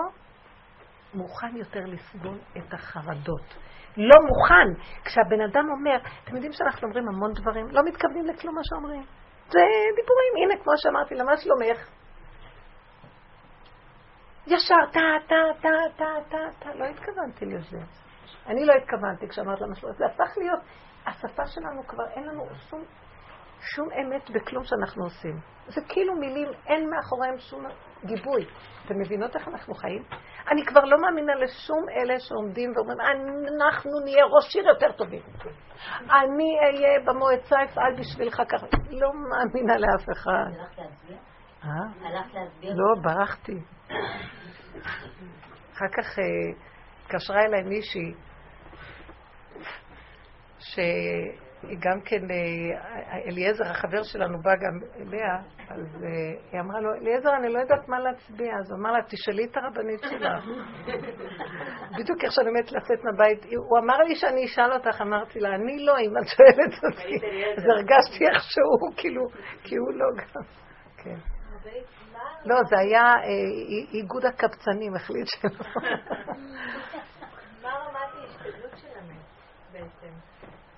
מוכן 1.15 1.57
יותר 1.57 1.81
לסבול 1.87 2.39
את 2.57 2.75
החרדות. 2.75 3.55
לא 3.97 4.17
מוכן. 4.29 4.83
כשהבן 5.05 5.41
אדם 5.41 5.65
אומר, 5.71 5.97
אתם 6.25 6.35
יודעים 6.35 6.53
שאנחנו 6.53 6.89
אומרים 6.89 7.09
המון 7.09 7.33
דברים, 7.33 7.67
לא 7.71 7.81
מתכוונים 7.85 8.27
לכלום 8.27 8.55
מה 8.55 8.61
שאומרים. 8.65 9.03
זה 9.51 9.61
דיבורים, 9.97 10.33
הנה, 10.43 10.63
כמו 10.63 10.73
שאמרתי 10.77 11.15
לה, 11.15 11.25
מה 11.25 11.37
שלומך? 11.37 11.89
ישר, 14.47 14.87
טה, 14.93 15.01
טה, 15.29 15.61
טה, 15.63 15.69
טה, 15.97 16.05
טה, 16.31 16.39
טה, 16.59 16.75
לא 16.75 16.85
התכוונתי 16.85 17.47
לזה. 17.47 17.79
אני 18.47 18.65
לא 18.65 18.73
התכוונתי 18.73 19.29
כשאמרת 19.29 19.61
לה 19.61 19.75
שלומך. 19.75 19.97
זה 19.97 20.07
הפך 20.07 20.39
להיות, 20.39 20.61
השפה 21.07 21.47
שלנו 21.47 21.87
כבר, 21.87 22.05
אין 22.11 22.25
לנו 22.25 22.47
שום, 22.71 22.85
שום 23.61 23.89
אמת 23.93 24.31
בכלום 24.31 24.65
שאנחנו 24.65 25.05
עושים. 25.05 25.41
זה 25.67 25.81
כאילו 25.89 26.15
מילים, 26.15 26.49
אין 26.67 26.91
מאחוריהם 26.91 27.39
שום 27.39 27.65
גיבוי. 28.05 28.47
אתם 28.87 28.99
מבינות 28.99 29.37
איך 29.37 29.49
אנחנו 29.49 29.75
חיים? 29.75 30.03
אני 30.51 30.65
כבר 30.67 30.85
לא 30.85 31.01
מאמינה 31.01 31.35
לשום 31.35 31.89
אלה 31.89 32.21
שעומדים 32.21 32.73
ואומרים, 32.77 32.99
אנחנו 33.01 33.91
נהיה 34.05 34.25
ראש 34.25 34.57
עיר 34.57 34.67
יותר 34.67 34.93
טובים. 34.93 35.23
אני 36.01 36.59
אהיה 36.61 37.01
במועצה, 37.05 37.57
אפעל 37.65 37.95
בשבילך 37.99 38.43
ככה. 38.49 38.67
לא 38.91 39.11
מאמינה 39.31 39.79
לאף 39.79 40.07
אחד. 40.13 40.51
הלכת 40.61 40.79
להצביע? 40.79 41.17
אה? 41.65 42.09
הלכת 42.09 42.35
להצביע? 42.35 42.71
לא, 42.75 43.03
ברחתי. 43.03 43.61
אחר 45.73 45.89
כך 45.97 46.19
אה, 46.19 46.25
התקשרה 47.03 47.45
אליי 47.45 47.63
מישהי, 47.63 48.15
גם 51.63 52.01
כן, 52.05 52.31
אה, 52.31 53.19
אליעזר, 53.27 53.71
החבר 53.71 54.03
שלנו, 54.03 54.43
בא 54.43 54.51
גם 54.51 54.79
אליה, 55.01 55.37
אז 55.69 56.05
אה, 56.05 56.09
היא 56.53 56.61
אמרה 56.61 56.81
לו, 56.81 56.95
אליעזר, 56.95 57.37
אני 57.37 57.53
לא 57.53 57.59
יודעת 57.59 57.89
מה 57.89 57.99
להצביע. 57.99 58.53
אז 58.59 58.71
הוא 58.71 58.79
אמר 58.81 58.93
לה, 58.93 59.03
תשאלי 59.09 59.45
את 59.45 59.57
הרבנית 59.57 60.01
שלך. 60.03 60.45
בדיוק 61.99 62.25
איך 62.25 62.33
שאני 62.33 62.49
עומדת 62.49 62.73
לצאת 62.73 63.05
מהבית, 63.05 63.45
הוא 63.45 63.79
אמר 63.79 63.99
לי 63.99 64.15
שאני 64.15 64.45
אשאל 64.45 64.73
אותך, 64.73 65.01
אמרתי 65.01 65.41
לה, 65.41 65.55
אני 65.55 65.85
לא, 65.85 65.99
אם 65.99 66.19
את 66.19 66.29
שואלת 66.29 66.75
אותי. 66.85 67.27
אז 67.57 67.65
הרגשתי 67.65 68.25
איכשהו, 68.35 68.97
כאילו, 68.97 69.23
כי 69.65 69.77
הוא 69.77 69.93
לא 69.95 70.07
גם. 70.17 70.43
כן. 70.97 71.19
לא, 72.45 72.57
זה 72.69 72.79
היה 72.79 73.03
אה, 73.03 73.29
איגוד 73.93 74.25
הקבצנים, 74.25 74.95
החליט 74.95 75.27
שלא. 75.27 75.51
מה 77.63 77.69
רמת 77.69 78.15
ההשתדלות 78.15 78.77
של 78.77 78.89
המת 78.99 79.25
בעצם? 79.73 80.15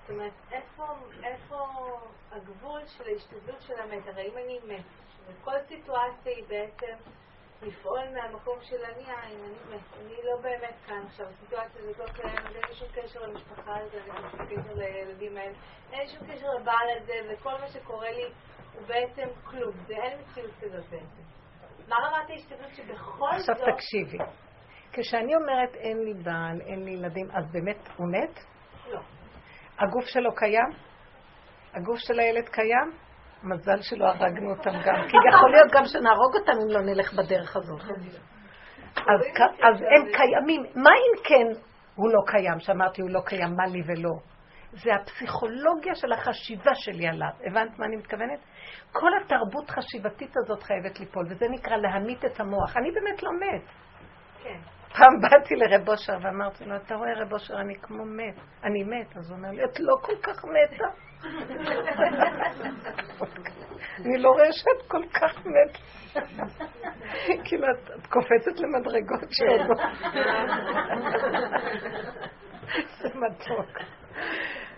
אומרת, 0.11 0.33
איפה, 0.51 0.83
איפה 1.23 1.57
הגבול 2.31 2.81
של 2.85 3.03
ההשתדלות 3.07 3.61
של 3.61 3.79
המת? 3.79 4.07
הרי 4.07 4.29
אם 4.31 4.37
אני 4.37 4.59
מת, 4.67 4.85
וכל 5.27 5.51
סיטואציה 5.67 6.31
היא 6.35 6.43
בעצם 6.47 6.93
לפעול 7.61 7.99
מהמקום 8.13 8.57
של 8.61 8.85
אני 8.85 9.03
העין, 9.11 9.39
אני 9.39 9.75
מת, 9.75 9.81
אני 10.01 10.15
לא 10.23 10.41
באמת 10.41 10.75
כאן 10.85 11.03
עכשיו, 11.07 11.25
הסיטואציה 11.27 11.81
הזאת 11.81 11.99
לא 11.99 12.05
קיימת, 12.05 12.55
אין 12.55 12.63
לי 12.69 12.75
שום 12.75 12.87
קשר 12.93 13.21
למשפחה 13.21 13.77
הזאת, 13.77 13.93
אין 13.93 14.23
לי 14.23 14.29
שום 14.31 14.45
קשר 14.45 14.73
לילדים 14.73 15.37
האלה, 15.37 15.53
אין 15.91 16.07
שום 16.07 16.27
קשר 16.27 16.47
לבעל 16.59 16.87
הזה, 16.97 17.13
וכל 17.29 17.51
מה 17.51 17.67
שקורה 17.67 18.11
לי 18.11 18.25
הוא 18.73 18.87
בעצם 18.87 19.27
כלום, 19.43 19.71
זה 19.87 19.93
אין 19.93 20.19
מציאות 20.19 20.51
כזאת 20.61 20.89
בעצם. 20.89 21.21
מה 21.87 21.95
רמת 21.95 22.29
ההשתדלות 22.29 22.75
שבכל 22.75 23.29
עכשיו 23.31 23.55
זאת... 23.55 23.67
תקשיבי. 23.75 24.17
כשאני 24.93 25.35
אומרת 25.35 25.75
אין 25.75 25.97
לי 25.97 26.13
בעל, 26.13 26.61
אין 26.61 26.83
לי 26.83 26.91
ילדים, 26.91 27.31
אז 27.31 27.51
באמת 27.51 27.89
הוא 27.97 28.07
מת? 28.11 28.50
הגוף 29.79 30.05
שלו 30.05 30.35
קיים? 30.35 30.69
הגוף 31.73 31.97
של 31.99 32.19
הילד 32.19 32.49
קיים? 32.49 32.91
מזל 33.43 33.81
שלא 33.81 34.05
הרגנו 34.05 34.49
אותם 34.49 34.71
גם, 34.71 34.95
כי 35.09 35.17
יכול 35.33 35.51
להיות 35.51 35.71
גם 35.71 35.85
שנהרוג 35.85 36.35
אותם 36.35 36.51
אם 36.51 36.69
לא 36.69 36.81
נלך 36.81 37.13
בדרך 37.13 37.55
הזאת. 37.55 37.81
אז, 38.95 39.21
אז 39.63 39.81
הם 39.81 40.11
קיימים. 40.17 40.63
מה 40.75 40.89
אם 40.89 41.23
כן 41.23 41.61
הוא 41.95 42.09
לא 42.09 42.21
קיים? 42.27 42.59
שאמרתי 42.59 43.01
הוא 43.01 43.09
לא 43.09 43.19
קיים, 43.25 43.55
מה 43.57 43.65
לי 43.65 43.81
ולא? 43.85 44.13
זה 44.71 44.91
הפסיכולוגיה 44.95 45.95
של 45.95 46.11
החשיבה 46.11 46.71
שלי 46.75 47.07
עליו. 47.07 47.29
הבנת 47.45 47.79
מה 47.79 47.85
אני 47.85 47.95
מתכוונת? 47.95 48.39
כל 48.91 49.09
התרבות 49.21 49.69
חשיבתית 49.69 50.33
הזאת 50.37 50.63
חייבת 50.63 50.99
ליפול, 50.99 51.25
וזה 51.29 51.45
נקרא 51.49 51.75
להמית 51.77 52.25
את 52.25 52.39
המוח. 52.39 52.77
אני 52.77 52.91
באמת 52.91 53.23
לא 53.23 53.29
מת. 53.31 53.61
כן. 54.43 54.80
פעם 54.97 55.21
באתי 55.21 55.55
לרב 55.55 55.89
אושר 55.89 56.17
ואמרתי 56.21 56.65
לו, 56.65 56.75
אתה 56.75 56.95
רואה 56.95 57.13
רב 57.21 57.33
אושר, 57.33 57.61
אני 57.61 57.75
כמו 57.81 58.05
מת. 58.05 58.35
אני 58.63 58.83
מת. 58.83 59.17
אז 59.17 59.31
הוא 59.31 59.37
אומר 59.37 59.51
לי, 59.51 59.63
את 59.63 59.79
לא 59.79 59.95
כל 60.01 60.15
כך 60.23 60.45
מתה. 60.45 60.85
אני 64.05 64.17
לא 64.17 64.29
רואה 64.29 64.51
שאת 64.51 64.87
כל 64.87 65.03
כך 65.13 65.45
מת. 65.45 65.77
כאילו, 67.45 67.67
את, 67.71 67.89
קופצת 68.07 68.59
למדרגות 68.59 69.31
שעוד 69.31 69.59
לא. 69.59 69.75
זה 72.99 73.09
מתוק. 73.09 73.77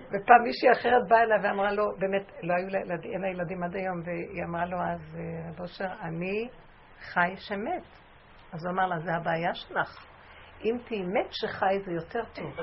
ופעם 0.07 0.43
מישהי 0.43 0.71
אחרת 0.71 1.01
באה 1.09 1.21
אליי 1.21 1.37
ואמרה 1.43 1.71
לו, 1.71 1.83
באמת, 1.99 2.31
לא 2.43 2.53
היו 2.53 2.67
לה 2.69 2.79
ילדים, 2.79 3.11
אין 3.11 3.21
לה 3.21 3.27
ילדים 3.27 3.63
עד 3.63 3.75
היום, 3.75 4.01
והיא 4.05 4.43
אמרה 4.43 4.65
לו 4.65 4.77
אז, 4.77 5.15
אה, 5.15 5.21
רב 5.49 5.59
אושר, 5.59 5.89
אני 6.01 6.49
חי 6.99 7.33
שמת. 7.37 8.02
אז 8.53 8.65
הוא 8.65 8.73
אמר 8.73 8.85
לה, 8.85 8.99
זה 8.99 9.15
הבעיה 9.15 9.55
שלך. 9.55 10.05
אם 10.65 10.77
תהיי 10.85 11.01
מת 11.01 11.27
שחי 11.31 11.79
זה 11.85 11.91
יותר 11.91 12.23
טוב. 12.35 12.51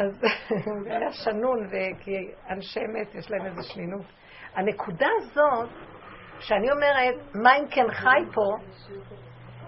אז 0.00 0.20
זה 0.84 0.90
היה 0.96 1.12
שנון, 1.12 1.70
כי 2.00 2.10
אנשי 2.50 2.80
מת 2.80 3.14
יש 3.14 3.30
להם 3.30 3.46
איזו 3.46 3.62
שנינות. 3.74 4.06
הנקודה 4.54 5.06
הזאת, 5.18 5.68
שאני 6.40 6.70
אומרת, 6.70 7.14
מה 7.34 7.56
אם 7.56 7.68
כן 7.70 7.90
חי 7.90 8.20
פה, 8.34 8.56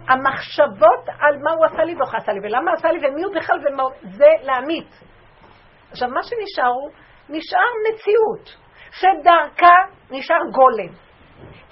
המחשבות 0.09 1.09
על 1.19 1.39
מה 1.43 1.51
הוא 1.51 1.65
עשה 1.65 1.85
לי 1.85 1.95
ואיך 1.95 2.15
עשה 2.15 2.33
לי, 2.33 2.41
ולמה 2.43 2.73
עשה 2.73 2.93
לי 2.93 3.09
ומי 3.09 3.23
הוא 3.23 3.35
בכלל, 3.37 3.59
ומה... 3.67 3.83
זה 4.03 4.29
להמית. 4.43 5.01
עכשיו, 5.91 6.09
מה 6.09 6.21
שנשאר 6.23 6.71
הוא, 6.71 6.91
נשאר 7.29 7.71
מציאות, 7.89 8.57
שדרכה 8.91 9.75
נשאר 10.11 10.41
גולם. 10.53 11.12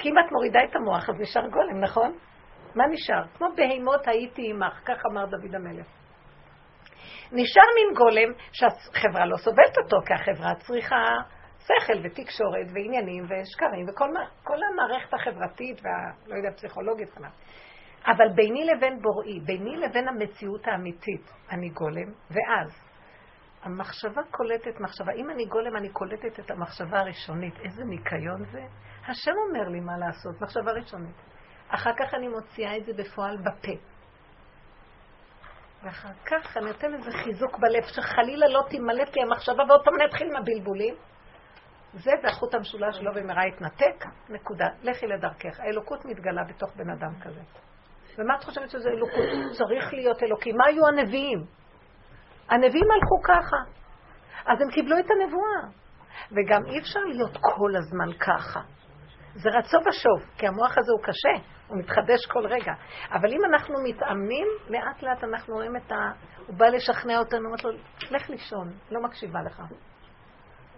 כי 0.00 0.08
אם 0.08 0.18
את 0.18 0.32
מורידה 0.32 0.60
את 0.64 0.76
המוח, 0.76 1.08
אז 1.08 1.14
נשאר 1.20 1.48
גולם, 1.48 1.80
נכון? 1.80 2.12
מה 2.74 2.84
נשאר? 2.86 3.22
כמו 3.34 3.46
בהימות 3.56 4.08
הייתי 4.08 4.50
עמך, 4.50 4.80
כך 4.84 5.02
אמר 5.12 5.26
דוד 5.26 5.54
המלך. 5.54 5.86
נשאר 7.32 7.62
מין 7.74 7.94
גולם 7.94 8.32
שהחברה 8.52 9.26
לא 9.26 9.36
סובלת 9.36 9.78
אותו, 9.78 9.96
כי 10.06 10.14
החברה 10.14 10.54
צריכה 10.54 11.04
שכל 11.58 11.98
ותקשורת 12.04 12.66
ועניינים 12.74 13.24
ושקרים 13.24 13.86
וכל 13.88 14.12
מה, 14.12 14.20
כל 14.44 14.56
המערכת 14.72 15.14
החברתית 15.14 15.80
והלא 15.82 16.36
יודע, 16.36 16.50
פסיכולוגית. 16.56 17.08
אבל 18.06 18.28
ביני 18.34 18.64
לבין 18.64 19.02
בוראי, 19.02 19.40
ביני 19.40 19.76
לבין 19.76 20.08
המציאות 20.08 20.68
האמיתית, 20.68 21.30
אני 21.50 21.68
גולם, 21.68 22.12
ואז 22.30 22.89
המחשבה 23.62 24.22
קולטת 24.30 24.80
מחשבה. 24.80 25.12
אם 25.12 25.30
אני 25.30 25.44
גולם, 25.44 25.76
אני 25.76 25.88
קולטת 25.88 26.40
את 26.40 26.50
המחשבה 26.50 27.00
הראשונית. 27.00 27.54
איזה 27.64 27.84
ניקיון 27.84 28.44
זה? 28.52 28.62
השם 29.08 29.32
אומר 29.48 29.68
לי 29.68 29.80
מה 29.80 29.98
לעשות, 29.98 30.40
מחשבה 30.40 30.72
ראשונית. 30.72 31.16
אחר 31.68 31.90
כך 31.98 32.14
אני 32.14 32.28
מוציאה 32.28 32.76
את 32.76 32.84
זה 32.84 32.92
בפועל 32.92 33.36
בפה. 33.36 33.72
ואחר 35.82 36.12
כך 36.26 36.56
אני 36.56 36.66
נותן 36.66 36.94
איזה 36.94 37.10
חיזוק 37.10 37.58
בלב, 37.58 37.82
שחלילה 37.82 38.48
לא 38.48 38.62
תימלט 38.70 39.16
לי 39.16 39.22
המחשבה, 39.22 39.62
ועוד 39.68 39.84
פעם 39.84 39.94
נתחיל 40.06 40.26
עם 40.26 40.36
הבלבולים. 40.36 40.94
זה 41.92 42.10
והחוט 42.22 42.54
המשולש 42.54 42.96
שלו 42.96 43.14
במהרה 43.14 43.46
יתנתק, 43.46 44.04
נקודה. 44.28 44.68
לכי 44.82 45.06
לדרכך. 45.06 45.60
האלוקות 45.60 46.04
מתגלה 46.04 46.44
בתוך 46.48 46.76
בן 46.76 46.90
אדם 46.90 47.20
כזה. 47.20 47.40
ומה 48.18 48.36
את 48.36 48.44
חושבת 48.44 48.70
שזה 48.70 48.88
אלוקות? 48.88 49.56
צריך 49.58 49.92
להיות 49.92 50.22
אלוקים. 50.22 50.56
מה 50.56 50.64
היו 50.66 50.86
הנביאים? 50.86 51.59
הנביאים 52.50 52.90
הלכו 52.90 53.22
ככה. 53.24 53.56
אז 54.46 54.60
הם 54.62 54.70
קיבלו 54.70 54.98
את 54.98 55.06
הנבואה. 55.10 55.80
וגם 56.32 56.66
אי 56.66 56.78
אפשר 56.78 57.00
להיות 57.00 57.38
כל 57.40 57.76
הזמן 57.76 58.12
ככה. 58.12 58.60
זה 59.34 59.48
רצו 59.50 59.78
ושוב, 59.88 60.30
כי 60.38 60.46
המוח 60.46 60.78
הזה 60.78 60.92
הוא 60.92 61.02
קשה, 61.02 61.48
הוא 61.68 61.78
מתחדש 61.78 62.26
כל 62.26 62.46
רגע. 62.46 62.72
אבל 63.12 63.32
אם 63.32 63.44
אנחנו 63.44 63.74
מתאמנים, 63.84 64.46
לאט 64.68 65.02
לאט 65.02 65.24
אנחנו 65.24 65.54
רואים 65.54 65.76
את 65.76 65.92
ה... 65.92 65.96
הוא 66.46 66.56
בא 66.56 66.66
לשכנע 66.66 67.18
אותנו, 67.18 67.46
אומרת 67.46 67.64
לו, 67.64 67.70
לך 68.10 68.30
לישון, 68.30 68.72
לא 68.90 69.02
מקשיבה 69.02 69.42
לך. 69.42 69.62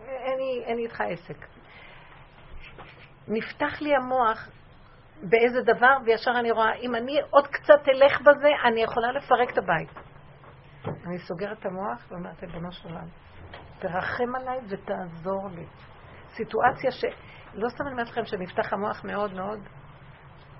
אין 0.06 0.76
לי 0.76 0.82
איתך 0.82 1.00
עסק. 1.00 1.46
נפתח 3.28 3.80
לי 3.80 3.94
המוח 3.94 4.48
באיזה 5.22 5.62
דבר, 5.62 5.96
וישר 6.04 6.30
אני 6.38 6.50
רואה, 6.50 6.74
אם 6.74 6.94
אני 6.94 7.20
עוד 7.30 7.46
קצת 7.46 7.88
אלך 7.88 8.20
בזה, 8.20 8.48
אני 8.64 8.82
יכולה 8.82 9.12
לפרק 9.12 9.50
את 9.52 9.58
הבית. 9.58 10.11
אני 10.86 11.18
סוגרת 11.18 11.58
את 11.58 11.66
המוח 11.66 12.06
ואומרת, 12.10 12.42
ריבונו 12.42 12.72
של 12.72 12.88
עולם, 12.88 13.06
תרחם 13.78 14.34
עליי 14.36 14.58
ותעזור 14.68 15.48
לי. 15.48 15.66
סיטואציה 16.30 16.90
ש... 16.90 17.04
לא 17.54 17.68
סתם 17.68 17.84
אני 17.84 17.92
אומרת 17.92 18.08
לכם 18.08 18.24
שנפתח 18.24 18.72
המוח 18.72 19.04
מאוד 19.04 19.32
מאוד. 19.32 19.60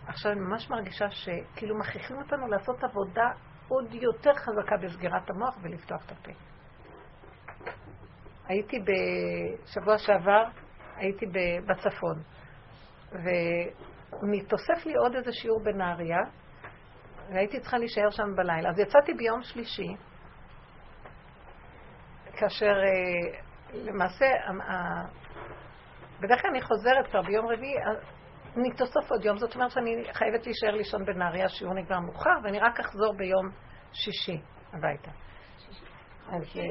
עכשיו 0.07 0.33
אני 0.33 0.41
ממש 0.41 0.71
מרגישה 0.71 1.11
שכאילו 1.11 1.79
מכריחים 1.79 2.17
אותנו 2.17 2.47
לעשות 2.47 2.85
עבודה 2.85 3.31
עוד 3.69 3.95
יותר 3.95 4.35
חזקה 4.35 4.77
בסגירת 4.83 5.31
המוח 5.31 5.57
ולפתוח 5.63 6.07
את 6.07 6.13
הפה. 6.13 6.33
הייתי 8.49 8.77
בשבוע 8.79 9.99
שעבר, 9.99 10.45
הייתי 10.97 11.27
בצפון, 11.69 12.23
ומתוסף 14.23 14.87
לי 14.87 14.95
עוד 14.95 15.15
איזה 15.15 15.33
שיעור 15.33 15.63
בנהריה, 15.65 16.21
והייתי 17.29 17.61
צריכה 17.61 17.79
להישאר 17.79 18.11
שם 18.11 18.35
בלילה. 18.37 18.71
אז 18.71 18.79
יצאתי 18.79 19.15
ביום 19.15 19.43
שלישי, 19.43 19.97
כאשר 22.37 22.75
אה, 22.85 23.39
למעשה, 23.75 24.27
בדרך 26.21 26.43
כלל 26.43 26.51
אני 26.51 26.63
חוזרת 26.63 27.07
כבר 27.11 27.23
ביום 27.23 27.47
רביעי, 27.47 27.75
אני 28.57 28.71
תוסף 28.77 29.11
עוד 29.11 29.25
יום, 29.25 29.39
זאת 29.39 29.55
אומרת 29.55 29.71
שאני 29.71 30.05
חייבת 30.13 30.47
להישאר 30.47 30.71
לישון 30.71 31.05
בנהריה, 31.05 31.45
השיעור 31.45 31.75
נגמר 31.75 32.01
מאוחר, 32.01 32.31
ואני 32.45 32.59
רק 32.59 32.81
אחזור 32.81 33.15
ביום 33.17 33.49
שישי 33.93 34.41
הביתה. 34.73 35.11
אז 36.29 36.43
אה, 36.57 36.63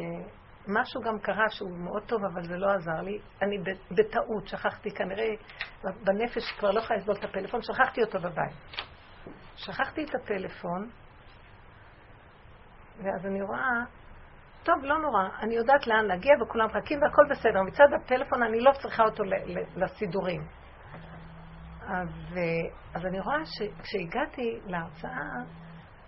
משהו 0.67 1.01
גם 1.01 1.19
קרה 1.19 1.49
שהוא 1.49 1.77
מאוד 1.77 2.03
טוב, 2.07 2.19
אבל 2.33 2.43
זה 2.43 2.57
לא 2.57 2.71
עזר 2.71 3.01
לי. 3.01 3.19
אני 3.41 3.57
בטעות 3.91 4.47
שכחתי, 4.47 4.91
כנראה 4.91 5.27
בנפש 5.83 6.51
כבר 6.59 6.71
לא 6.71 6.79
יכולה 6.79 6.99
לסבול 6.99 7.15
את 7.15 7.23
הפלאפון, 7.23 7.61
שכחתי 7.61 8.01
אותו 8.01 8.19
בבית. 8.19 8.55
שכחתי 9.55 10.03
את 10.03 10.15
הטלפון, 10.15 10.89
ואז 12.97 13.25
אני 13.25 13.41
רואה, 13.41 13.83
טוב, 14.63 14.75
לא 14.83 14.97
נורא, 14.97 15.23
אני 15.41 15.55
יודעת 15.55 15.87
לאן 15.87 16.05
להגיע 16.05 16.33
וכולם 16.41 16.65
מחכים 16.65 17.01
והכל 17.01 17.23
בסדר. 17.29 17.61
מצד 17.61 17.87
הטלפון 17.95 18.43
אני 18.43 18.59
לא 18.59 18.71
צריכה 18.81 19.03
אותו 19.03 19.23
לסידורים. 19.75 20.41
אז, 21.87 22.09
אז 22.93 23.05
אני 23.05 23.19
רואה 23.19 23.45
שכשהגעתי 23.45 24.59
להרצאה, 24.65 25.41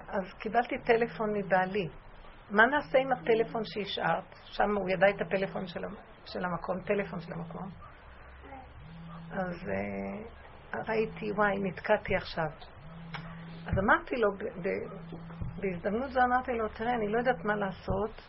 אז 0.09 0.33
קיבלתי 0.39 0.77
טלפון 0.77 1.29
מבעלי. 1.33 1.87
מה 2.49 2.65
נעשה 2.65 2.97
עם 2.97 3.11
הטלפון 3.11 3.61
שהשארת? 3.65 4.35
שם 4.45 4.77
הוא 4.77 4.89
ידע 4.89 5.09
את 5.09 5.21
הפלאפון 5.21 5.67
של, 5.67 5.81
של 6.25 6.45
המקום, 6.45 6.79
טלפון 6.79 7.19
של 7.19 7.33
המקום. 7.33 7.69
אז 9.31 9.69
uh, 10.73 10.77
ראיתי, 10.89 11.31
וואי, 11.31 11.59
נתקעתי 11.59 12.15
עכשיו. 12.15 12.49
אז 13.67 13.79
אמרתי 13.79 14.15
לו, 14.15 14.29
בהזדמנות 15.59 16.11
זו 16.11 16.19
אמרתי 16.21 16.51
לו, 16.51 16.67
תראה, 16.69 16.93
אני 16.93 17.07
לא 17.07 17.17
יודעת 17.17 17.45
מה 17.45 17.55
לעשות, 17.55 18.21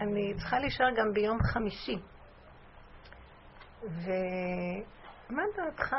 אני 0.00 0.34
צריכה 0.34 0.58
להישאר 0.58 0.90
גם 0.96 1.12
ביום 1.12 1.38
חמישי. 1.42 1.98
ומה 3.82 5.42
דעתך 5.56 5.96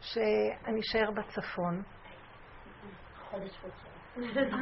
שאני 0.00 0.80
אשאר 0.80 1.10
בצפון? 1.10 1.82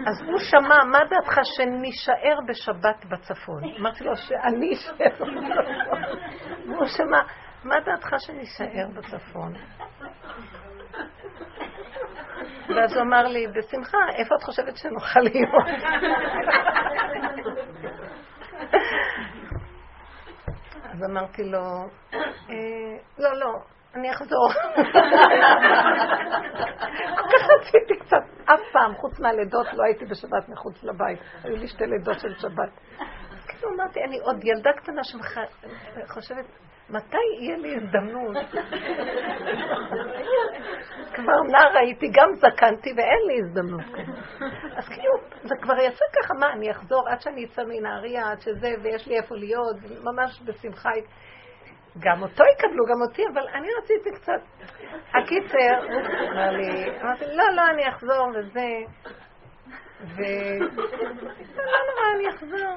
אז 0.06 0.20
הוא 0.26 0.38
שמע, 0.38 0.84
מה 0.84 0.98
דעתך 1.10 1.40
שנישאר 1.44 2.38
בשבת 2.48 3.04
בצפון? 3.04 3.62
אמרתי 3.80 4.04
לו 4.04 4.16
שאני 4.16 4.74
אשאר 4.74 4.94
בצפון. 4.94 5.36
והוא 6.66 6.86
שמע, 6.86 7.22
מה 7.64 7.74
דעתך 7.80 8.14
שנישאר 8.18 8.86
בצפון? 8.94 9.52
ואז 12.76 12.92
הוא 12.94 13.02
אמר 13.02 13.22
לי, 13.22 13.46
בשמחה, 13.46 13.98
איפה 14.16 14.34
את 14.38 14.42
חושבת 14.42 14.76
שנוכל 14.76 15.20
להיות? 15.20 15.66
אז 20.84 21.04
אמרתי 21.10 21.44
לו, 21.44 21.88
אה, 22.50 22.96
לא, 23.18 23.38
לא, 23.38 23.52
אני 23.94 24.10
אחזור. 24.12 24.52
כל 27.16 27.28
כך 27.28 27.48
רציתי 27.60 27.98
קצת, 28.00 28.24
אף 28.44 28.60
פעם, 28.72 28.94
חוץ 28.94 29.20
מהלידות, 29.20 29.66
לא 29.72 29.84
הייתי 29.84 30.04
בשבת 30.04 30.48
מחוץ 30.48 30.82
לבית. 30.84 31.18
היו 31.44 31.56
לי 31.56 31.68
שתי 31.68 31.84
לידות 31.86 32.20
של 32.20 32.34
שבת. 32.38 32.70
כאילו 33.48 33.74
אמרתי, 33.74 34.04
אני 34.04 34.18
עוד 34.18 34.44
ילדה 34.44 34.70
קטנה 34.76 35.04
שחושבת, 35.04 36.46
מתי 36.90 37.16
יהיה 37.40 37.56
לי 37.56 37.76
הזדמנות? 37.76 38.36
כבר 41.14 41.40
נער 41.50 41.78
הייתי, 41.78 42.08
גם 42.12 42.34
זקנתי 42.34 42.92
ואין 42.96 43.18
לי 43.26 43.40
הזדמנות. 43.40 43.84
אז 44.76 44.88
כאילו, 44.88 45.12
זה 45.42 45.54
כבר 45.62 45.74
יצא 45.78 46.04
ככה, 46.20 46.34
מה, 46.34 46.52
אני 46.52 46.70
אחזור 46.70 47.08
עד 47.08 47.20
שאני 47.20 47.44
אצא 47.44 47.62
מנהריה, 47.64 48.30
עד 48.30 48.40
שזה, 48.40 48.68
ויש 48.82 49.06
לי 49.06 49.16
איפה 49.16 49.34
להיות, 49.36 49.76
ממש 50.04 50.42
בשמחה. 50.44 50.90
גם 51.98 52.22
אותו 52.22 52.44
יקבלו, 52.54 52.84
גם 52.86 53.02
אותי, 53.02 53.22
אבל 53.32 53.48
אני 53.54 53.68
רציתי 53.82 54.10
קצת. 54.10 54.40
הקיצר, 55.14 55.86
אמרתי, 57.02 57.24
לא, 57.24 57.44
לא, 57.56 57.62
אני 57.70 57.88
אחזור 57.88 58.28
וזה. 58.34 58.68
ו... 60.04 60.20
לא 61.56 61.78
נורא, 61.86 62.06
אני 62.16 62.28
אחזור. 62.28 62.76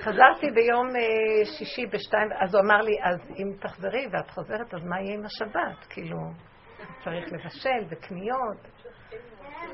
חזרתי 0.00 0.50
ביום 0.54 0.86
אה, 0.96 1.44
שישי 1.44 1.86
בשתיים, 1.86 2.28
אז 2.40 2.54
הוא 2.54 2.62
אמר 2.64 2.80
לי, 2.80 2.96
אז 3.02 3.20
אם 3.38 3.52
תחזרי 3.60 4.06
ואת 4.12 4.30
חוזרת, 4.30 4.74
אז 4.74 4.84
מה 4.84 5.00
יהיה 5.00 5.14
עם 5.14 5.24
השבת? 5.24 5.86
כאילו, 5.90 6.18
צריך 7.04 7.32
לבשל 7.32 7.84
וקניות. 7.90 8.72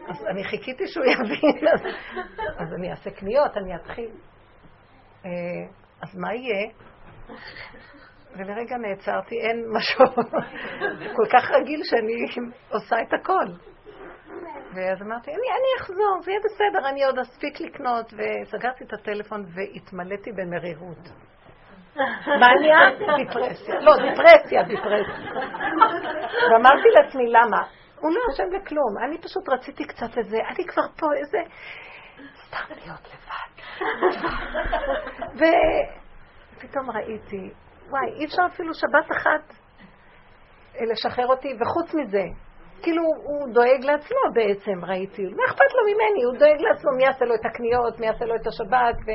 אז 0.08 0.26
אני 0.26 0.44
חיכיתי 0.44 0.86
שהוא 0.86 1.04
יבין, 1.04 1.68
אז, 1.72 1.80
אז 2.58 2.74
אני 2.78 2.90
אעשה 2.90 3.10
קניות, 3.10 3.56
אני 3.56 3.76
אתחיל. 3.76 4.10
אה, 5.24 5.30
אז 6.02 6.16
מה 6.16 6.34
יהיה? 6.34 6.70
ולרגע 8.36 8.76
נעצרתי, 8.76 9.34
אין 9.40 9.64
משהו 9.76 10.04
כל 11.16 11.26
כך 11.32 11.50
רגיל 11.50 11.80
שאני 11.84 12.44
עושה 12.68 12.96
את 13.02 13.12
הכל. 13.20 13.46
ואז 14.74 15.02
אמרתי, 15.02 15.30
אני, 15.30 15.48
אני 15.58 15.80
אחזור, 15.80 16.22
זה 16.22 16.30
יהיה 16.30 16.40
בסדר, 16.44 16.88
אני 16.88 17.04
עוד 17.04 17.18
אספיק 17.18 17.60
לקנות, 17.60 18.06
וסגרתי 18.06 18.84
את 18.84 18.92
הטלפון 18.92 19.44
והתמלאתי 19.54 20.32
במרירות. 20.32 21.08
מניה? 22.40 22.78
דיפרסיה. 23.16 23.80
לא, 23.80 23.92
דיפרסיה, 23.96 24.62
דיפרסיה. 24.62 25.14
ואמרתי 26.50 26.88
לעצמי, 26.94 27.24
למה? 27.28 27.62
הוא 28.00 28.10
לא 28.10 28.20
אשם 28.32 28.44
בכלום. 28.56 28.98
אני 29.04 29.18
פשוט 29.18 29.48
רציתי 29.48 29.84
קצת 29.84 30.18
איזה, 30.18 30.36
אני 30.48 30.66
כבר 30.66 30.88
פה 30.98 31.06
איזה... 31.16 31.38
סתם 32.46 32.74
להיות 32.74 33.08
לבד. 33.08 33.48
ופתאום 36.58 36.90
ראיתי, 36.90 37.50
וואי, 37.90 38.12
אי 38.16 38.24
אפשר 38.24 38.42
אפילו 38.46 38.74
שבת 38.74 39.16
אחת 39.16 39.54
לשחרר 40.90 41.26
אותי, 41.26 41.48
וחוץ 41.60 41.94
מזה, 41.94 42.24
כאילו 42.82 43.02
הוא 43.02 43.54
דואג 43.54 43.84
לעצמו 43.84 44.18
בעצם, 44.34 44.84
ראיתי. 44.84 45.22
מה 45.22 45.42
אכפת 45.48 45.70
לו 45.76 45.82
ממני? 45.90 46.24
הוא 46.24 46.38
דואג 46.38 46.60
לעצמו, 46.60 46.90
מי 46.96 47.04
יעשה 47.04 47.24
לו 47.24 47.34
את 47.34 47.46
הקניות, 47.46 48.00
מי 48.00 48.06
יעשה 48.06 48.24
לו 48.24 48.34
את 48.36 48.46
השבת, 48.46 48.96
ו... 49.06 49.08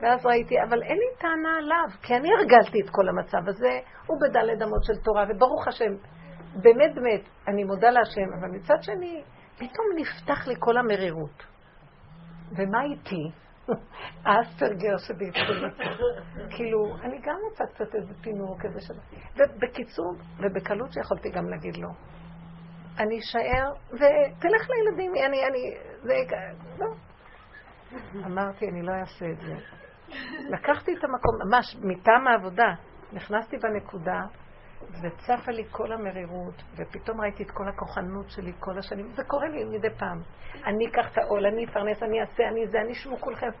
ואז 0.00 0.26
ראיתי, 0.26 0.54
אבל 0.62 0.82
אין 0.82 0.96
לי 0.96 1.16
טענה 1.18 1.58
עליו, 1.58 1.88
כי 2.02 2.14
אני 2.14 2.28
הרגלתי 2.34 2.80
את 2.80 2.90
כל 2.90 3.08
המצב 3.08 3.48
הזה, 3.48 3.78
הוא 4.06 4.18
בדלת 4.20 4.62
אמות 4.62 4.84
של 4.84 4.96
תורה, 5.04 5.24
וברוך 5.28 5.68
השם, 5.68 5.92
באמת 6.62 6.94
באמת, 6.94 7.20
אני 7.48 7.64
מודה 7.64 7.90
להשם, 7.90 8.32
אבל 8.40 8.48
מצד 8.48 8.82
שני, 8.82 9.22
פתאום 9.54 9.86
נפתח 9.96 10.48
לי 10.48 10.54
כל 10.58 10.76
המרירות. 10.76 11.42
ומה 12.56 12.82
איתי? 12.82 13.41
האספרגר 14.24 14.96
שבהתחיל 14.98 15.70
כאילו, 16.50 16.96
אני 17.02 17.20
גם 17.22 17.36
רוצה 17.50 17.64
קצת 17.74 17.94
איזה 17.94 18.14
פינוק, 18.22 18.64
איזה 18.64 18.80
שם. 18.80 18.94
ובקיצור, 19.36 20.14
ובקלות 20.38 20.92
שיכולתי 20.92 21.30
גם 21.30 21.48
להגיד 21.48 21.76
לו, 21.76 21.88
אני 22.98 23.18
אשאר, 23.18 23.72
ותלך 23.92 24.68
לילדים, 24.70 25.12
אני, 25.26 25.46
אני, 25.46 25.76
זה, 26.02 26.14
לא. 26.78 26.86
אמרתי, 28.26 28.68
אני 28.68 28.82
לא 28.82 28.92
אעשה 28.92 29.26
את 29.30 29.40
זה. 29.40 29.54
לקחתי 30.48 30.92
את 30.92 31.04
המקום, 31.04 31.34
ממש, 31.46 31.76
מטעם 31.82 32.26
העבודה, 32.26 32.74
נכנסתי 33.12 33.56
בנקודה, 33.56 34.20
וצפה 35.02 35.52
לי 35.52 35.64
כל 35.70 35.92
המרירות, 35.92 36.62
ופתאום 36.76 37.20
ראיתי 37.20 37.42
את 37.42 37.50
כל 37.50 37.68
הכוחנות 37.68 38.30
שלי 38.30 38.52
כל 38.60 38.78
השנים. 38.78 39.06
זה 39.14 39.24
קורה 39.24 39.48
לי 39.48 39.64
מדי 39.64 39.90
פעם. 39.98 40.22
אני 40.66 40.86
אקח 40.86 41.12
את 41.12 41.18
העול, 41.18 41.46
אני 41.46 41.64
אפרנס, 41.64 42.02
אני 42.02 42.20
אעשה, 42.20 42.48
אני 42.48 42.66
זה, 42.66 42.78
אני 42.80 42.94
שבו 42.94 43.16
כולכם. 43.16 43.46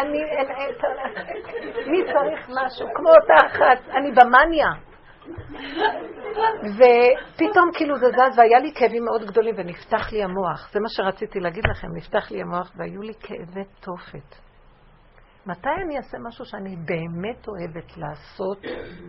אני, 0.00 0.24
אין, 0.24 0.50
אין, 0.50 0.74
מי 1.90 2.02
צריך 2.12 2.48
משהו? 2.48 2.88
כמו 2.94 3.08
אותה 3.08 3.46
אחת, 3.46 3.88
אני 3.96 4.10
במאניה. 4.10 4.68
ופתאום 6.76 7.70
כאילו 7.74 7.98
זה 7.98 8.06
זז, 8.06 8.38
והיה 8.38 8.58
לי 8.58 8.72
כאבים 8.74 9.04
מאוד 9.04 9.24
גדולים, 9.24 9.54
ונפתח 9.58 10.12
לי 10.12 10.22
המוח. 10.22 10.70
זה 10.72 10.80
מה 10.80 10.88
שרציתי 10.88 11.40
להגיד 11.40 11.64
לכם, 11.70 11.88
נפתח 11.96 12.30
לי 12.30 12.42
המוח, 12.42 12.72
והיו 12.76 13.02
לי 13.02 13.12
כאבי 13.20 13.64
תופת. 13.80 14.45
מתי 15.46 15.70
אני 15.84 15.96
אעשה 15.96 16.18
משהו 16.18 16.44
שאני 16.44 16.76
באמת 16.76 17.48
אוהבת 17.48 17.96
לעשות 17.96 18.58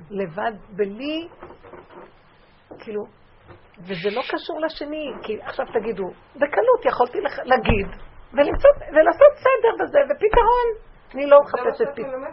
לבד, 0.09 0.51
בלי, 0.69 1.27
כאילו, 2.79 3.03
וזה 3.79 4.09
לא 4.11 4.21
קשור 4.21 4.59
לשני, 4.59 5.11
כי 5.23 5.41
עכשיו 5.41 5.65
תגידו, 5.65 6.03
בקלות 6.35 6.85
יכולתי 6.85 7.17
להגיד, 7.43 7.87
ולמצוא, 8.33 8.69
ולעשות 8.89 9.33
סדר 9.35 9.83
בזה, 9.83 9.99
ופתרון. 10.09 10.67
אני 11.15 11.25
לא 11.25 11.39
מחפשת 11.41 11.91
פתרון. 11.95 12.23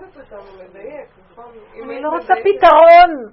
נכון? 1.31 1.53
אני 1.85 2.03
לא 2.03 2.09
רוצה 2.09 2.35
פתרון. 2.41 3.33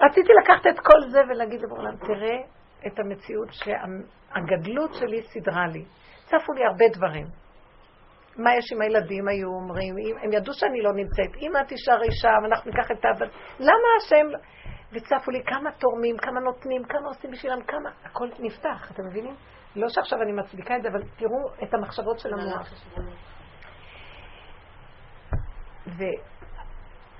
רציתי 0.00 0.32
לקחת 0.42 0.66
את 0.66 0.80
כל 0.80 1.10
זה 1.10 1.20
ולהגיד 1.28 1.60
לבורלם, 1.62 1.96
תראה 1.96 2.38
את 2.86 2.98
המציאות 2.98 3.48
שהגדלות 3.52 4.94
שלי 4.94 5.22
סידרה 5.22 5.66
לי. 5.66 5.84
צפו 6.24 6.52
לי 6.52 6.64
הרבה 6.64 6.84
דברים. 6.92 7.41
מה 8.36 8.54
יש 8.54 8.72
עם 8.72 8.80
הילדים 8.82 9.28
היו 9.28 9.48
אומרים, 9.48 9.94
הם 10.22 10.32
ידעו 10.32 10.54
שאני 10.54 10.82
לא 10.82 10.92
נמצאת, 10.92 11.36
אם 11.40 11.56
את 11.56 11.68
תישארי 11.68 12.12
שם, 12.12 12.44
אנחנו 12.52 12.70
ניקח 12.70 12.90
את 12.90 13.04
העבד, 13.04 13.26
למה 13.60 13.88
השם, 13.98 14.26
לא- 14.30 14.38
וצפו 14.92 15.30
לי 15.30 15.42
כמה 15.44 15.70
תורמים, 15.72 16.16
כמה 16.16 16.40
נותנים, 16.40 16.84
כמה 16.84 17.08
עושים 17.08 17.30
בשבילם, 17.30 17.62
כמה, 17.62 17.90
הכל 18.04 18.28
נפתח, 18.38 18.90
אתם 18.92 19.02
מבינים? 19.10 19.34
לא 19.76 19.88
שעכשיו 19.88 20.22
אני 20.22 20.32
מצדיקה 20.32 20.76
את 20.76 20.82
זה, 20.82 20.88
אבל 20.88 21.02
תראו 21.16 21.52
את 21.62 21.74
המחשבות 21.74 22.18
של 22.18 22.28
המוח. 22.34 22.68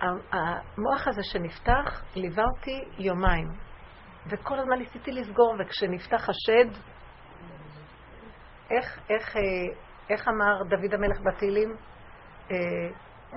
והמוח 0.00 1.08
הזה 1.08 1.22
שנפתח, 1.22 2.02
ליווה 2.16 2.44
אותי 2.44 2.84
יומיים, 2.98 3.48
וכל 4.30 4.58
הזמן 4.58 4.78
ניסיתי 4.78 5.12
לסגור, 5.12 5.54
וכשנפתח 5.58 6.28
השד, 6.28 6.70
איך, 8.70 9.00
איך, 9.10 9.36
אה, 9.36 9.42
איך 10.12 10.28
אמר 10.28 10.62
דוד 10.62 10.94
המלך 10.94 11.20
בתהילים? 11.20 11.74
אה, 12.50 12.56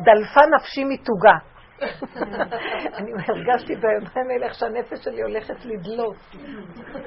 דלפה 0.03 0.41
נפשי 0.55 0.83
מתוגה. 0.83 1.37
אני 2.97 3.11
הרגשתי 3.27 3.75
ביומיים 3.75 4.31
האלה 4.31 4.45
איך 4.45 4.53
שהנפש 4.53 5.03
שלי 5.03 5.21
הולכת 5.21 5.65
לדלות 5.65 6.15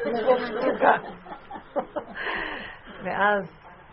מרוב 0.07 0.39
תוגה. 0.61 0.97
ואז 3.05 3.51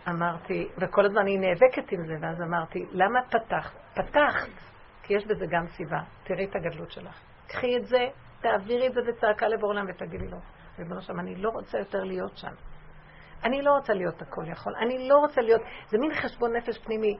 אמרתי, 0.08 0.68
וכל 0.78 1.06
הזמן 1.06 1.20
אני 1.20 1.38
נאבקת 1.38 1.92
עם 1.92 2.06
זה, 2.06 2.14
ואז 2.20 2.42
אמרתי, 2.42 2.86
למה 2.92 3.20
פתחת? 3.30 3.76
פתחת, 3.94 4.48
כי 5.02 5.14
יש 5.14 5.26
בזה 5.26 5.46
גם 5.50 5.66
סיבה. 5.66 6.00
תראי 6.24 6.44
את 6.44 6.56
הגדלות 6.56 6.90
שלך. 6.90 7.20
קחי 7.48 7.76
את 7.76 7.86
זה, 7.86 8.06
תעבירי 8.40 8.86
את 8.86 8.92
זה 8.92 9.00
בצעקה 9.08 9.48
לבורלם 9.48 9.86
ותגידי 9.88 10.28
לו, 10.28 10.38
ריבונו 10.78 11.02
שם, 11.02 11.20
אני 11.20 11.34
לא 11.34 11.50
רוצה 11.50 11.78
יותר 11.78 12.04
להיות 12.04 12.36
שם. 12.36 12.52
אני 13.44 13.62
לא 13.62 13.70
רוצה 13.70 13.92
להיות 13.92 14.22
הכל 14.22 14.48
יכול. 14.48 14.72
אני 14.76 15.08
לא 15.08 15.16
רוצה 15.16 15.40
להיות, 15.40 15.62
זה 15.86 15.98
מין 15.98 16.14
חשבון 16.14 16.56
נפש 16.56 16.78
פנימי. 16.78 17.16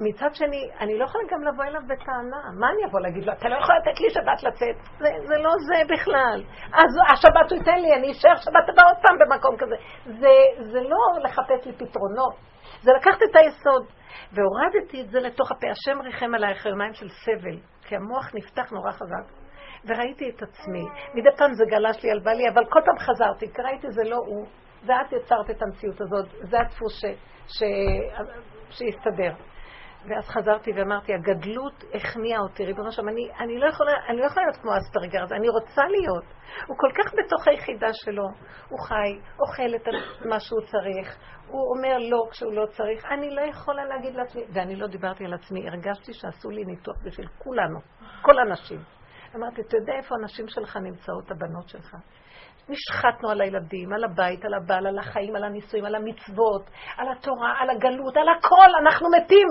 מצד 0.00 0.34
שני, 0.34 0.70
אני 0.80 0.98
לא 0.98 1.04
יכולה 1.04 1.24
גם 1.30 1.42
לבוא 1.42 1.64
אליו 1.64 1.80
בטענה. 1.88 2.40
מה 2.60 2.66
אני 2.70 2.84
אבוא 2.90 3.00
להגיד 3.00 3.24
לו? 3.24 3.32
אתה 3.32 3.48
לא 3.48 3.56
יכול 3.56 3.74
לתת 3.80 4.00
לי 4.00 4.10
שבת 4.10 4.42
לצאת. 4.42 4.76
זה, 4.98 5.08
זה 5.28 5.38
לא 5.38 5.50
זה 5.68 5.94
בכלל. 5.94 6.42
אז 6.72 6.90
השבת 7.12 7.50
הוא 7.50 7.58
ייתן 7.58 7.78
לי, 7.80 7.94
אני 7.94 8.12
אשאר 8.12 8.36
שבת 8.36 8.66
הבאה 8.68 8.84
עוד 8.84 8.96
פעם 9.02 9.16
במקום 9.18 9.56
כזה. 9.56 9.76
זה, 10.04 10.62
זה 10.72 10.80
לא 10.80 10.98
לחפש 11.24 11.66
לי 11.66 11.72
פתרונות. 11.72 12.34
זה 12.82 12.92
לקחת 12.96 13.22
את 13.30 13.36
היסוד. 13.36 13.86
והורדתי 14.32 15.00
את 15.00 15.10
זה 15.10 15.20
לתוך 15.20 15.52
הפה. 15.52 15.66
השם 15.70 16.00
ריחם 16.00 16.34
עלייך 16.34 16.66
יומיים 16.66 16.94
של 16.94 17.08
סבל. 17.08 17.56
כי 17.82 17.96
המוח 17.96 18.34
נפתח 18.34 18.70
נורא 18.72 18.90
חזק. 18.92 19.26
וראיתי 19.84 20.30
את 20.30 20.42
עצמי. 20.42 20.84
מדי 21.14 21.36
פעם 21.38 21.52
זה 21.54 21.64
גלש 21.70 22.04
לי 22.04 22.10
על 22.10 22.20
בעלי, 22.20 22.48
אבל 22.48 22.64
כל 22.64 22.80
פעם 22.84 22.98
חזרתי, 22.98 23.46
כי 23.54 23.62
ראיתי 23.62 23.86
זה 23.90 24.02
לא 24.04 24.16
הוא. 24.16 24.46
ואת 24.86 25.12
יצרת 25.12 25.50
את 25.50 25.62
המציאות 25.62 26.00
הזאת, 26.00 26.26
זה 26.42 26.60
הדפוס 26.60 26.92
ש, 27.00 27.04
ש, 27.46 27.62
שהסתדר. 28.70 29.34
ואז 30.08 30.28
חזרתי 30.28 30.70
ואמרתי, 30.76 31.14
הגדלות 31.14 31.84
הכניעה 31.94 32.40
אותי, 32.40 32.64
ריבונו 32.64 32.92
שם, 32.92 33.08
אני, 33.08 33.30
אני, 33.40 33.58
לא 33.58 33.66
אני 34.08 34.20
לא 34.20 34.26
יכולה 34.26 34.46
להיות 34.46 34.56
כמו 34.56 34.70
אספרגר 34.78 35.22
הזה, 35.22 35.34
אני 35.34 35.48
רוצה 35.48 35.82
להיות. 35.84 36.24
הוא 36.66 36.76
כל 36.78 36.90
כך 36.98 37.12
בתוך 37.12 37.48
היחידה 37.48 37.88
שלו, 37.92 38.24
הוא 38.68 38.78
חי, 38.80 39.18
אוכל 39.40 39.74
את 39.76 39.88
מה 40.24 40.40
שהוא 40.40 40.60
צריך, 40.60 41.18
הוא 41.48 41.76
אומר 41.76 41.98
לא 41.98 42.28
כשהוא 42.30 42.52
לא 42.52 42.66
צריך, 42.66 43.04
אני 43.04 43.30
לא 43.30 43.40
יכולה 43.40 43.84
להגיד 43.84 44.14
לעצמי, 44.14 44.42
ואני 44.52 44.76
לא 44.76 44.86
דיברתי 44.86 45.24
על 45.24 45.34
עצמי, 45.34 45.68
הרגשתי 45.68 46.12
שעשו 46.12 46.50
לי 46.50 46.64
ניתוח 46.64 46.96
בשביל 47.04 47.26
כולנו, 47.38 47.80
כל 48.22 48.38
הנשים. 48.38 48.78
אמרתי, 49.36 49.60
אתה 49.60 49.76
יודע 49.76 49.92
איפה 49.92 50.14
הנשים 50.14 50.48
שלך 50.48 50.76
נמצאות, 50.76 51.30
הבנות 51.30 51.68
שלך? 51.68 51.96
נשחטנו 52.70 53.30
על 53.30 53.40
הילדים, 53.40 53.92
על 53.92 54.04
הבית, 54.04 54.44
על 54.44 54.54
הבעל, 54.54 54.86
על 54.86 54.98
החיים, 54.98 55.36
על 55.36 55.44
הנישואים, 55.44 55.84
על 55.84 55.94
המצוות, 55.94 56.70
על 56.96 57.08
התורה, 57.08 57.54
על 57.58 57.70
הגלות, 57.70 58.16
על 58.16 58.28
הכל, 58.28 58.70
אנחנו 58.82 59.08
מתים. 59.18 59.46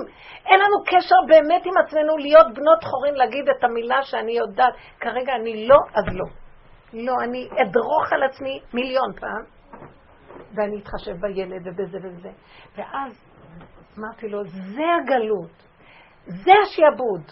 אין 0.46 0.60
לנו 0.60 0.76
קשר 0.86 1.16
באמת 1.28 1.66
עם 1.66 1.72
עצמנו 1.84 2.16
להיות 2.16 2.46
בנות 2.54 2.84
חורים, 2.84 3.14
להגיד 3.14 3.48
את 3.48 3.64
המילה 3.64 4.02
שאני 4.02 4.32
יודעת. 4.32 4.74
כרגע 5.00 5.32
אני 5.40 5.68
לא, 5.68 5.76
אז 5.94 6.04
לא. 6.12 6.26
לא, 6.92 7.12
אני 7.24 7.48
אדרוך 7.62 8.12
על 8.12 8.22
עצמי 8.22 8.60
מיליון 8.74 9.12
פעם, 9.20 9.44
ואני 10.54 10.80
אתחשב 10.82 11.12
בילד 11.20 11.66
ובזה 11.66 11.98
ובזה. 12.02 12.30
ואז 12.76 13.12
אמרתי 13.98 14.28
לו, 14.28 14.44
זה 14.44 14.82
הגלות, 15.02 15.50
זה 16.26 16.52
השיעבוד. 16.62 17.22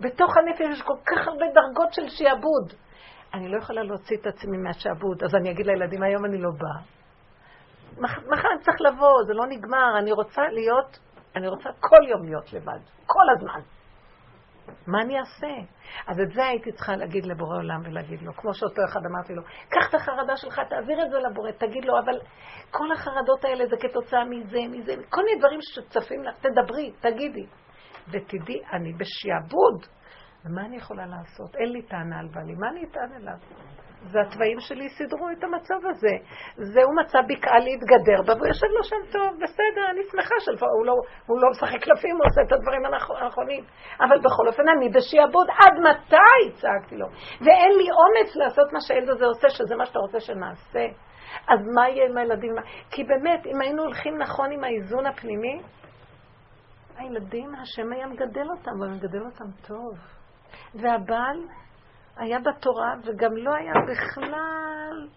בתוך 0.00 0.36
הנפש 0.36 0.78
יש 0.78 0.82
כל 0.82 0.96
כך 1.06 1.28
הרבה 1.28 1.46
דרגות 1.54 1.92
של 1.92 2.08
שיעבוד. 2.08 2.72
אני 3.34 3.48
לא 3.48 3.58
יכולה 3.58 3.82
להוציא 3.82 4.16
את 4.16 4.26
עצמי 4.26 4.58
מהשעבוד, 4.58 5.24
אז 5.24 5.34
אני 5.34 5.50
אגיד 5.50 5.66
לילדים, 5.66 6.02
היום 6.02 6.24
אני 6.24 6.38
לא 6.38 6.50
באה. 6.58 6.82
מחר 7.98 8.48
אני 8.52 8.60
צריך 8.60 8.76
לבוא, 8.80 9.22
זה 9.26 9.34
לא 9.34 9.46
נגמר, 9.46 9.98
אני 9.98 10.12
רוצה 10.12 10.42
להיות, 10.42 10.98
אני 11.36 11.48
רוצה 11.48 11.70
כל 11.80 12.08
יום 12.08 12.24
להיות 12.24 12.52
לבד, 12.52 12.78
כל 13.06 13.24
הזמן. 13.36 13.60
מה 14.86 15.02
אני 15.02 15.18
אעשה? 15.18 15.70
אז 16.06 16.20
את 16.20 16.32
זה 16.34 16.44
הייתי 16.44 16.72
צריכה 16.72 16.96
להגיד 16.96 17.26
לבורא 17.26 17.56
עולם 17.56 17.80
ולהגיד 17.84 18.22
לו, 18.22 18.32
כמו 18.32 18.54
שאותו 18.54 18.82
אחד 18.90 19.00
אמרתי 19.10 19.34
לו, 19.34 19.42
קח 19.68 19.88
את 19.88 19.94
החרדה 19.94 20.36
שלך, 20.36 20.60
תעביר 20.70 21.02
את 21.02 21.10
זה 21.10 21.18
לבורא, 21.18 21.50
תגיד 21.50 21.84
לו, 21.84 21.98
אבל 21.98 22.20
כל 22.70 22.92
החרדות 22.92 23.44
האלה 23.44 23.66
זה 23.66 23.76
כתוצאה 23.80 24.24
מזה, 24.24 24.58
מזה, 24.70 24.94
כל 25.08 25.20
מיני 25.24 25.38
דברים 25.38 25.58
שצפים 25.62 26.24
לך, 26.24 26.34
תדברי, 26.40 26.92
תגידי. 27.00 27.46
ותדעי, 28.08 28.60
אני 28.72 28.92
בשעבוד. 28.92 29.86
ומה 30.44 30.66
אני 30.66 30.76
יכולה 30.76 31.06
לעשות? 31.06 31.56
אין 31.56 31.72
לי 31.72 31.82
טענה 31.82 32.18
על 32.18 32.28
בעלי, 32.28 32.54
מה 32.54 32.68
אני 32.68 32.84
אטען 32.84 33.12
אליו? 33.16 33.36
זה 34.10 34.20
התוואים 34.20 34.60
שלי 34.60 34.88
סידרו 34.88 35.30
את 35.30 35.44
המצב 35.44 35.86
הזה. 35.90 36.14
זהו 36.56 36.90
מצא 37.00 37.18
בקעה 37.28 37.58
להתגדר 37.58 38.22
בה, 38.26 38.32
והוא 38.34 38.46
יושב 38.46 38.66
לו 38.66 38.84
שם 38.84 39.12
טוב, 39.12 39.36
בסדר, 39.42 39.90
אני 39.90 40.00
שמחה 40.10 40.34
שהוא 40.40 40.86
לא, 40.86 40.94
הוא 41.26 41.40
לא 41.40 41.50
משחק 41.50 41.84
קלפים, 41.84 42.16
הוא 42.16 42.24
עושה 42.26 42.40
את 42.46 42.52
הדברים 42.52 42.82
הנכונים. 43.22 43.64
אבל 44.00 44.18
בכל 44.18 44.48
אופן, 44.48 44.62
אני 44.76 44.88
בשעבוד, 44.88 45.46
עד 45.50 45.74
מתי? 45.80 46.60
צעקתי 46.60 46.96
לו. 46.96 47.06
ואין 47.40 47.72
לי 47.78 47.88
אומץ 48.00 48.36
לעשות 48.36 48.72
מה 48.72 48.80
שהילד 48.80 49.08
הזה 49.08 49.24
עושה, 49.24 49.48
שזה 49.48 49.76
מה 49.76 49.86
שאתה 49.86 49.98
רוצה 49.98 50.20
שנעשה. 50.20 50.86
אז 51.48 51.60
מה 51.74 51.88
יהיה 51.88 52.06
עם 52.10 52.16
הילדים? 52.16 52.54
כי 52.90 53.04
באמת, 53.04 53.46
אם 53.46 53.60
היינו 53.60 53.82
הולכים 53.82 54.18
נכון 54.18 54.52
עם 54.52 54.64
האיזון 54.64 55.06
הפנימי, 55.06 55.60
הילדים, 56.96 57.54
השם 57.54 57.92
היה 57.92 58.06
מגדל 58.06 58.46
אותם, 58.50 58.80
והוא 58.80 58.92
מגדל 58.92 59.22
אותם 59.22 59.44
טוב. 59.66 59.98
והבעל 60.74 61.38
היה 62.16 62.38
בתורה 62.40 62.94
וגם 63.04 63.36
לא 63.36 63.54
היה 63.54 63.72
בכלל 63.90 65.08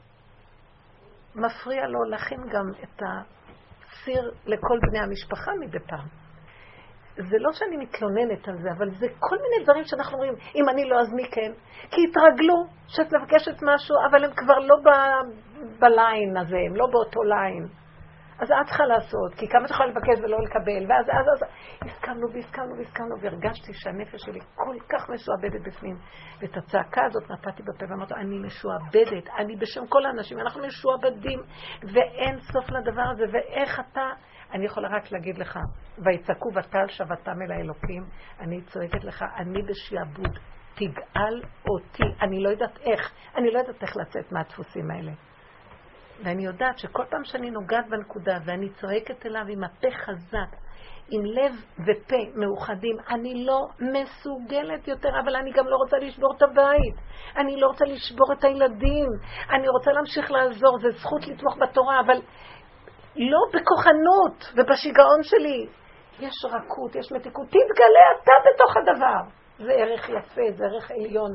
מפריע 1.35 1.87
לו 1.87 2.03
להכין 2.03 2.39
גם 2.49 2.65
את 2.83 3.01
הסיר 3.01 4.31
לכל 4.45 4.79
בני 4.89 4.99
המשפחה 4.99 5.51
מדי 5.59 5.79
פעם. 5.79 6.07
זה 7.15 7.37
לא 7.39 7.51
שאני 7.53 7.77
מתלוננת 7.77 8.47
על 8.47 8.57
זה, 8.61 8.69
אבל 8.77 8.89
זה 8.89 9.07
כל 9.19 9.35
מיני 9.35 9.63
דברים 9.63 9.83
שאנחנו 9.83 10.13
אומרים, 10.13 10.33
אם 10.55 10.69
אני 10.69 10.89
לא 10.89 10.99
אז 11.01 11.13
מי 11.13 11.29
כן? 11.31 11.51
כי 11.91 12.01
התרגלו 12.09 12.65
שאת 12.87 13.13
מבקשת 13.13 13.55
משהו, 13.61 13.95
אבל 14.09 14.23
הם 14.23 14.31
כבר 14.35 14.59
לא 14.59 14.75
בליין 15.79 16.37
הזה, 16.37 16.57
הם 16.69 16.75
לא 16.75 16.87
באותו 16.91 17.23
ליין. 17.23 17.67
אז 18.39 18.51
את 18.51 18.65
צריכה 18.65 18.85
לעשות, 18.85 19.33
כי 19.37 19.47
כמה 19.47 19.65
את 19.65 19.69
יכולה 19.69 19.89
לבקש 19.89 20.19
ולא 20.23 20.37
לקבל, 20.43 20.85
ואז 20.89 21.05
אז, 21.09 21.25
אז, 21.33 21.49
הסכמנו 21.81 22.33
והסכמנו 22.33 22.77
והסכמנו, 22.77 23.15
והרגשתי 23.21 23.73
שהנפש 23.73 24.21
שלי 24.25 24.39
כל 24.55 24.75
כך 24.89 25.09
משועבדת 25.09 25.67
בפנים. 25.67 25.97
ואת 26.39 26.57
הצעקה 26.57 27.05
הזאת 27.05 27.31
נתתי 27.31 27.63
בפה 27.63 27.85
ואמרתי, 27.89 28.13
אני 28.13 28.39
משועבדת, 28.39 29.29
אני 29.37 29.55
בשם 29.55 29.87
כל 29.87 30.05
האנשים, 30.05 30.39
אנחנו 30.39 30.61
משועבדים, 30.67 31.39
ואין 31.93 32.39
סוף 32.39 32.69
לדבר 32.69 33.05
הזה, 33.11 33.23
ואיך 33.31 33.79
אתה... 33.79 34.09
אני 34.53 34.65
יכולה 34.65 34.87
רק 34.87 35.11
להגיד 35.11 35.37
לך, 35.37 35.59
ויצעקו 35.97 36.49
ותל 36.55 36.87
שבתם 36.87 37.41
אל 37.41 37.51
האלוקים, 37.51 38.03
אני 38.39 38.61
צועקת 38.61 39.03
לך, 39.03 39.25
אני 39.37 39.61
בשעבוד. 39.61 40.39
תגאל 40.75 41.41
אותי. 41.69 42.03
אני 42.21 42.43
לא 42.43 42.49
יודעת 42.49 42.77
איך, 42.77 43.11
אני 43.35 43.51
לא 43.51 43.59
יודעת 43.59 43.81
איך 43.81 43.97
לצאת 43.97 44.31
מהדפוסים 44.31 44.91
האלה. 44.91 45.11
ואני 46.23 46.45
יודעת 46.45 46.77
שכל 46.77 47.03
פעם 47.09 47.23
שאני 47.23 47.51
נוגעת 47.51 47.89
בנקודה 47.89 48.37
ואני 48.45 48.69
צועקת 48.69 49.25
אליו 49.25 49.41
עם 49.49 49.63
הפה 49.63 49.87
חזק, 49.91 50.57
עם 51.09 51.25
לב 51.25 51.53
ופה 51.87 52.15
מאוחדים, 52.35 52.97
אני 53.09 53.45
לא 53.45 53.59
מסוגלת 53.79 54.87
יותר, 54.87 55.09
אבל 55.23 55.35
אני 55.35 55.51
גם 55.51 55.67
לא 55.67 55.75
רוצה 55.75 55.97
לשבור 55.97 56.33
את 56.37 56.41
הבית. 56.41 56.95
אני 57.37 57.59
לא 57.59 57.67
רוצה 57.67 57.85
לשבור 57.85 58.33
את 58.33 58.43
הילדים. 58.43 59.07
אני 59.49 59.69
רוצה 59.69 59.91
להמשיך 59.91 60.31
לעזור, 60.31 60.79
זו 60.79 60.91
זכות 60.91 61.27
לתמוך 61.27 61.57
בתורה, 61.61 61.99
אבל 61.99 62.21
לא 63.15 63.39
בכוחנות 63.53 64.51
ובשיגעון 64.55 65.23
שלי. 65.23 65.67
יש 66.19 66.45
רכות, 66.45 66.95
יש 66.95 67.11
מתיקות. 67.11 67.47
תתגלה 67.47 68.05
אתה 68.23 68.31
בתוך 68.45 68.77
הדבר. 68.77 69.46
זה 69.59 69.71
ערך 69.71 70.09
יפה, 70.09 70.41
זה 70.57 70.65
ערך 70.65 70.91
עליון, 70.91 71.31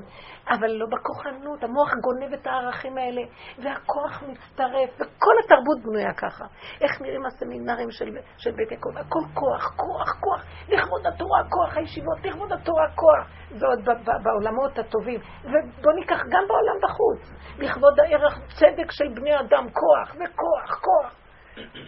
אבל 0.49 0.71
לא 0.71 0.87
בכוחנות. 0.87 1.63
המוח 1.63 1.93
גונב 2.03 2.33
את 2.33 2.47
הערכים 2.47 2.99
האלה, 2.99 3.23
והכוח 3.59 4.23
מצטרף, 4.23 4.91
וכל 4.95 5.35
התרבות 5.45 5.83
בנויה 5.85 6.15
ככה. 6.15 6.45
איך 6.81 7.01
נראים 7.01 7.27
הסמינרים 7.27 7.91
של, 7.91 8.07
של 8.37 8.51
בית 8.51 8.71
יעקב? 8.71 8.99
הכל 8.99 9.25
כוח, 9.35 9.75
כוח, 9.77 10.21
כוח. 10.21 10.45
לכבוד 10.69 11.07
התורה, 11.07 11.43
כוח 11.51 11.77
הישיבות, 11.77 12.19
לכבוד 12.25 12.53
התורה, 12.53 12.87
כוח. 12.95 13.29
זה 13.51 13.67
עוד 13.67 13.89
בעולמות 14.23 14.79
הטובים. 14.79 15.21
ובואו 15.45 15.97
ניקח 15.97 16.21
גם 16.31 16.45
בעולם 16.49 16.79
בחוץ. 16.83 17.33
לכבוד 17.59 18.01
הערך 18.01 18.39
צדק 18.59 18.91
של 18.91 19.09
בני 19.15 19.41
אדם, 19.41 19.67
כוח, 19.73 20.15
וכוח, 20.15 20.81
כוח. 20.81 21.15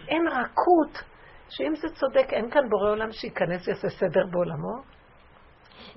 אין 0.07 0.27
רכות. 0.27 1.03
שאם 1.49 1.75
זה 1.75 1.87
צודק, 1.89 2.27
אין 2.33 2.49
כאן 2.51 2.69
בורא 2.69 2.89
עולם 2.89 3.11
שייכנס 3.11 3.67
ויעשה 3.67 3.89
סדר 3.89 4.25
בעולמו? 4.31 4.95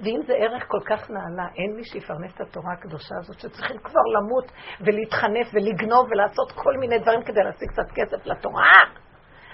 ואם 0.05 0.21
זה 0.27 0.33
ערך 0.35 0.65
כל 0.69 0.81
כך 0.87 1.11
נעלה, 1.11 1.49
אין 1.57 1.77
מי 1.77 1.85
שיפרנס 1.85 2.35
את 2.35 2.41
התורה 2.41 2.73
הקדושה 2.73 3.15
הזאת, 3.21 3.41
שצריכים 3.41 3.79
כבר 3.79 4.01
למות 4.17 4.53
ולהתחנף 4.81 5.47
ולגנוב 5.55 6.07
ולעשות 6.11 6.53
כל 6.53 6.77
מיני 6.81 6.99
דברים 6.99 7.23
כדי 7.23 7.43
להשיג 7.45 7.69
קצת 7.71 7.91
כסף 7.95 8.27
לתורה? 8.27 8.79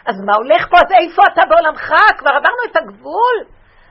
אז 0.07 0.15
מה 0.27 0.35
הולך 0.37 0.69
פה? 0.71 0.77
אז 0.77 0.93
איפה 1.03 1.23
אתה 1.33 1.43
בעולמך? 1.51 1.89
כבר 2.19 2.31
עברנו 2.31 2.63
את 2.71 2.77
הגבול. 2.77 3.39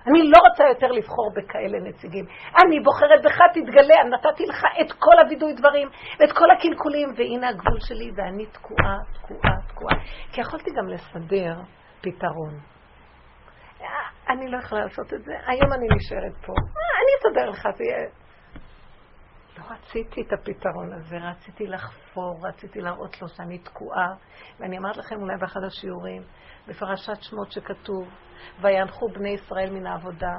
אני 0.08 0.24
לא 0.24 0.38
רוצה 0.50 0.64
יותר 0.70 0.88
לבחור 0.88 1.32
בכאלה 1.36 1.80
נציגים. 1.80 2.26
אני 2.64 2.80
בוחרת 2.80 3.22
בך, 3.24 3.38
תתגלה, 3.54 3.96
נתתי 4.04 4.46
לך 4.46 4.66
את 4.82 4.92
כל 5.00 5.20
הווידוי 5.24 5.54
דברים 5.54 5.90
ואת 6.20 6.32
כל 6.32 6.52
הקלקולים, 6.52 7.10
והנה 7.16 7.50
הגבול 7.50 7.80
שלי, 7.80 8.12
ואני 8.16 8.46
תקועה, 8.46 8.98
תקועה, 9.14 9.56
תקועה. 9.68 9.96
כי 10.32 10.42
יכולתי 10.42 10.72
גם 10.78 10.88
לסדר 10.88 11.56
פתרון. 12.02 12.73
אני 14.30 14.52
לא 14.52 14.58
יכולה 14.58 14.82
לעשות 14.82 15.14
את 15.14 15.24
זה, 15.24 15.34
היום 15.48 15.74
אני 15.74 15.88
נשארת 15.96 16.46
פה. 16.46 16.54
אה, 16.54 17.00
אני 17.00 17.12
אסדר 17.20 17.50
לך, 17.50 17.68
זה 17.78 17.84
יהיה... 17.84 18.10
לא 19.58 19.64
רציתי 19.70 20.22
את 20.22 20.34
הפתרון 20.34 20.94
הזה, 20.94 21.18
רציתי 21.18 21.68
לחפור, 21.68 22.48
רציתי 22.48 22.82
להראות 22.82 23.22
לו 23.22 23.28
שאני 23.28 23.58
תקועה. 23.58 24.08
ואני 24.60 24.78
אמרת 24.78 24.98
לכם 24.98 25.16
אולי 25.22 25.38
באחד 25.38 25.60
השיעורים, 25.64 26.22
בפרשת 26.68 27.22
שמות 27.22 27.52
שכתוב, 27.52 28.10
ויאנחו 28.62 29.10
בני 29.10 29.30
ישראל 29.30 29.70
מן 29.72 29.88
העבודה, 29.88 30.38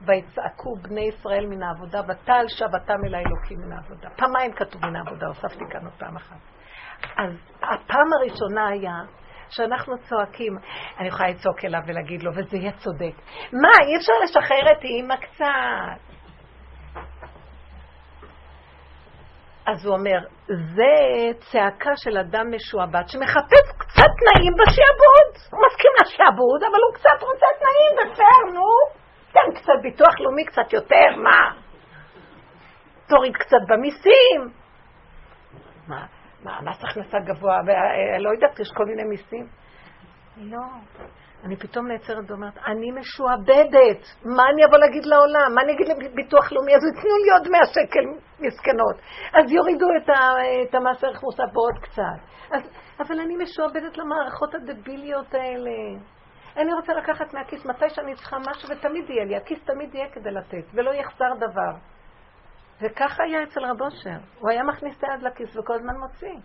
ויצעקו 0.00 0.76
בני 0.82 1.00
ישראל 1.00 1.46
מן 1.46 1.62
העבודה, 1.62 2.00
ותעל 2.00 2.48
שבתם 2.48 3.04
אל 3.06 3.14
האלוקים 3.14 3.60
מן 3.60 3.72
העבודה. 3.72 4.08
פעמיים 4.16 4.52
כתוב 4.52 4.86
מן 4.86 4.96
העבודה, 4.96 5.26
הוספתי 5.26 5.64
כאן 5.70 5.84
עוד 5.84 5.94
פעם 5.98 6.16
אחת. 6.16 6.38
אז 7.16 7.32
הפעם 7.62 8.12
הראשונה 8.20 8.68
היה 8.68 8.94
שאנחנו 9.50 9.98
צועקים, 9.98 10.58
אני 10.98 11.08
יכולה 11.08 11.28
לצעוק 11.28 11.64
אליו 11.64 11.80
ולהגיד 11.86 12.22
לו, 12.22 12.30
וזה 12.34 12.56
יהיה 12.56 12.72
צודק. 12.72 13.14
מה, 13.52 13.86
אי 13.86 13.96
אפשר 13.96 14.12
לשחרר 14.24 14.72
את 14.72 14.84
אימא 14.84 15.16
קצת? 15.16 16.10
אז 19.66 19.86
הוא 19.86 19.94
אומר, 19.94 20.18
זה 20.46 20.94
צעקה 21.52 21.90
של 21.96 22.18
אדם 22.18 22.46
משועבד 22.54 23.02
שמחפש 23.06 23.66
קצת 23.78 24.10
תנאים 24.20 24.52
בשעבוד. 24.60 25.30
הוא 25.52 25.60
מסכים 25.66 25.90
לשעבוד, 26.02 26.62
אבל 26.62 26.80
הוא 26.86 26.94
קצת 26.94 27.22
רוצה 27.22 27.46
תנאים, 27.58 28.12
בסדר, 28.12 28.54
נו. 28.54 29.00
תן 29.32 29.60
קצת 29.60 29.78
ביטוח 29.82 30.20
לאומי, 30.20 30.44
קצת 30.44 30.72
יותר, 30.72 31.16
מה? 31.16 31.54
תוריד 33.08 33.36
קצת 33.36 33.62
במיסים. 33.68 34.50
מה? 35.88 36.19
מה, 36.44 36.60
מס 36.62 36.84
הכנסה 36.84 37.18
גבוה, 37.18 37.60
ולא 37.66 38.30
יודעת, 38.30 38.60
יש 38.60 38.68
כל 38.76 38.84
מיני 38.84 39.04
מיסים. 39.04 39.46
לא. 40.36 40.58
אני 41.44 41.56
פתאום 41.56 41.86
נעצרת 41.86 42.30
ואומרת, 42.30 42.58
אני 42.66 42.90
משועבדת, 42.90 44.02
מה 44.24 44.42
אני 44.52 44.64
אבוא 44.64 44.78
להגיד 44.78 45.04
לעולם? 45.06 45.54
מה 45.54 45.62
אני 45.62 45.72
אגיד 45.72 45.88
לביטוח 45.88 46.52
לאומי? 46.52 46.74
אז 46.74 46.80
יתנו 46.84 47.16
לי 47.24 47.30
עוד 47.30 47.48
100 47.48 47.60
שקל 47.64 48.04
מסכנות. 48.40 48.96
אז 49.34 49.52
יורידו 49.52 49.86
את 50.68 50.74
המס 50.74 51.04
ערך 51.04 51.22
מוסף 51.22 51.52
בעוד 51.52 51.78
קצת. 51.82 52.20
אז, 52.52 52.62
אבל 53.00 53.20
אני 53.20 53.36
משועבדת 53.36 53.98
למערכות 53.98 54.54
הדביליות 54.54 55.34
האלה. 55.34 55.70
אני 56.56 56.72
רוצה 56.74 56.92
לקחת 56.92 57.34
מהכיס 57.34 57.66
מתי 57.66 57.90
שאני 57.90 58.14
צריכה 58.14 58.36
משהו, 58.38 58.68
ותמיד 58.68 59.10
יהיה 59.10 59.24
לי, 59.24 59.36
הכיס 59.36 59.64
תמיד 59.64 59.94
יהיה 59.94 60.08
כדי 60.12 60.30
לתת, 60.30 60.64
ולא 60.74 60.90
יחסר 60.94 61.34
דבר. 61.36 61.72
וככה 62.82 63.22
היה 63.24 63.42
אצל 63.42 63.60
רב 63.64 63.82
אושר. 63.82 64.18
הוא 64.40 64.50
היה 64.50 64.62
מכניס 64.62 64.98
את 64.98 65.04
היד 65.04 65.22
לכיס 65.22 65.56
וכל 65.56 65.74
הזמן 65.74 65.96
מוציא. 65.96 66.40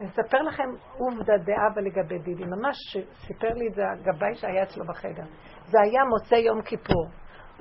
אני 0.00 0.08
אספר 0.08 0.42
לכם 0.42 0.68
עובדה 0.98 1.32
דאבא 1.38 1.80
לגבי 1.80 2.18
דידי, 2.18 2.44
ממש 2.44 2.76
סיפר 3.26 3.48
לי 3.54 3.68
את 3.68 3.74
זה 3.74 3.82
הגבאי 3.92 4.34
שהיה 4.34 4.62
אצלו 4.62 4.84
בחדר. 4.86 5.24
זה 5.64 5.78
היה 5.80 6.04
מוצאי 6.04 6.38
יום 6.38 6.62
כיפור. 6.62 7.06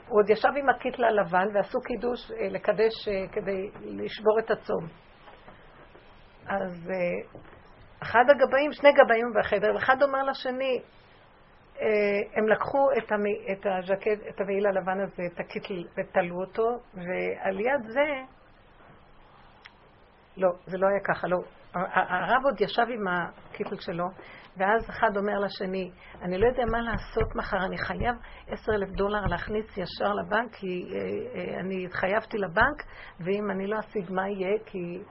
הוא 0.07 0.19
עוד 0.19 0.29
ישב 0.29 0.49
עם 0.57 0.69
הקיטלה 0.69 1.07
הלבן 1.07 1.47
ועשו 1.53 1.79
קידוש 1.81 2.31
אה, 2.31 2.49
לקדש 2.49 3.07
אה, 3.07 3.27
כדי 3.31 3.69
לשבור 3.81 4.39
את 4.39 4.51
הצום. 4.51 4.85
אז 6.47 6.89
אה, 6.89 7.39
אחד 8.01 8.23
הגבאים, 8.29 8.71
שני 8.71 8.89
גבאים 8.93 9.33
בחדר, 9.39 9.77
אחד 9.77 10.03
אומר 10.03 10.23
לשני, 10.23 10.81
הם 12.35 12.47
לקחו 12.47 12.89
את, 12.97 13.11
המי, 13.11 13.37
את 13.51 13.65
הז'קט, 13.65 14.27
את 14.29 14.41
המעיל 14.41 14.67
הלבן 14.67 14.99
הזה, 14.99 15.23
את 15.33 15.39
הקיטל, 15.39 15.83
ותלו 15.97 16.41
אותו, 16.41 16.79
ועל 16.93 17.59
יד 17.59 17.83
זה, 17.87 18.05
לא, 20.37 20.49
זה 20.65 20.77
לא 20.77 20.87
היה 20.87 20.99
ככה, 20.99 21.27
לא. 21.27 21.37
הרב 21.73 22.45
עוד 22.45 22.61
ישב 22.61 22.85
עם 22.89 23.07
הקיטל 23.07 23.79
שלו, 23.79 24.05
ואז 24.57 24.89
אחד 24.89 25.17
אומר 25.17 25.39
לשני, 25.39 25.91
אני 26.21 26.37
לא 26.37 26.47
יודע 26.47 26.63
מה 26.71 26.81
לעשות 26.81 27.35
מחר, 27.35 27.65
אני 27.65 27.77
חייב 27.77 28.15
עשר 28.47 28.71
אלף 28.75 28.89
דולר 28.89 29.25
להכניס 29.25 29.65
ישר 29.77 30.13
לבנק, 30.13 30.55
כי 30.55 30.85
אה, 30.93 30.99
אה, 31.35 31.59
אני 31.59 31.85
התחייבתי 31.85 32.37
לבנק, 32.37 32.83
ואם 33.19 33.51
אני 33.51 33.67
לא 33.67 33.79
אשיג 33.79 34.11
מה 34.11 34.29
יהיה, 34.29 34.57
כי 34.65 35.03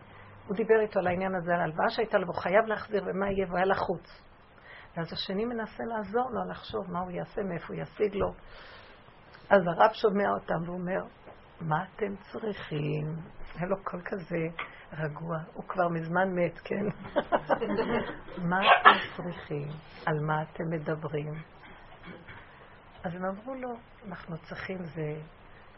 הוא 0.47 0.57
דיבר 0.57 0.81
איתו 0.81 0.99
על 0.99 1.07
העניין 1.07 1.35
הזה, 1.35 1.55
על 1.55 1.61
ההלוואה 1.61 1.89
שהייתה 1.89 2.19
לו, 2.19 2.27
והוא 2.27 2.43
חייב 2.43 2.65
להחזיר, 2.67 3.03
ומה 3.07 3.31
יהיה, 3.31 3.47
והוא 3.47 3.57
היה 3.57 3.67
לחוץ. 3.67 4.24
ואז 4.97 5.13
השני 5.13 5.45
מנסה 5.45 5.85
לעזור 5.85 6.31
לו 6.31 6.51
לחשוב 6.51 6.93
מה 6.93 7.01
הוא 7.01 7.11
יעשה, 7.11 7.43
מאיפה 7.43 7.75
הוא 7.75 7.83
ישיג 7.83 8.15
לו. 8.15 8.33
אז 9.51 9.63
הרב 9.67 9.93
שומע 9.93 10.31
אותם 10.31 10.69
ואומר, 10.69 11.05
מה 11.61 11.85
אתם 11.85 12.17
צריכים? 12.17 13.17
היה 13.55 13.67
לו 13.69 13.77
קול 13.85 14.01
כזה 14.05 14.49
רגוע, 14.93 15.37
הוא 15.55 15.65
כבר 15.69 15.89
מזמן 15.89 16.35
מת, 16.35 16.59
כן? 16.59 16.87
מה 18.51 18.59
אתם 18.61 19.17
צריכים? 19.17 19.69
על 20.07 20.21
מה 20.21 20.43
אתם 20.43 20.65
מדברים? 20.71 21.35
אז 23.05 23.15
הם 23.15 23.25
אמרו 23.25 23.55
לו, 23.55 23.69
אנחנו 24.09 24.39
צריכים 24.39 24.79
זה, 24.85 25.21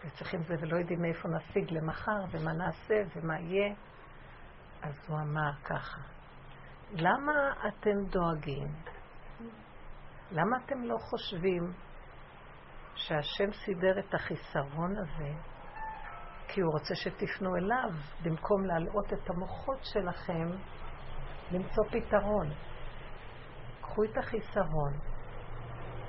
וצריכים 0.04 0.42
זה, 0.42 0.54
ולא 0.60 0.76
יודעים 0.76 1.02
מאיפה 1.02 1.28
נשיג 1.28 1.70
למחר, 1.70 2.24
ומה 2.30 2.52
נעשה, 2.52 3.02
ומה 3.16 3.40
יהיה. 3.40 3.74
אז 4.82 5.08
הוא 5.08 5.18
אמר 5.18 5.52
ככה, 5.64 6.00
למה 6.92 7.52
אתם 7.68 8.04
דואגים? 8.10 8.95
למה 10.30 10.56
אתם 10.64 10.82
לא 10.82 10.96
חושבים 10.98 11.72
שהשם 12.94 13.52
סידר 13.64 13.98
את 13.98 14.14
החיסרון 14.14 14.94
הזה 14.96 15.56
כי 16.48 16.60
הוא 16.60 16.72
רוצה 16.72 16.94
שתפנו 16.94 17.56
אליו, 17.56 17.90
במקום 18.22 18.64
להלאות 18.64 19.12
את 19.12 19.30
המוחות 19.30 19.78
שלכם, 19.82 20.48
למצוא 21.52 21.84
פתרון. 21.90 22.50
קחו 23.80 24.04
את 24.04 24.18
החיסרון, 24.18 24.92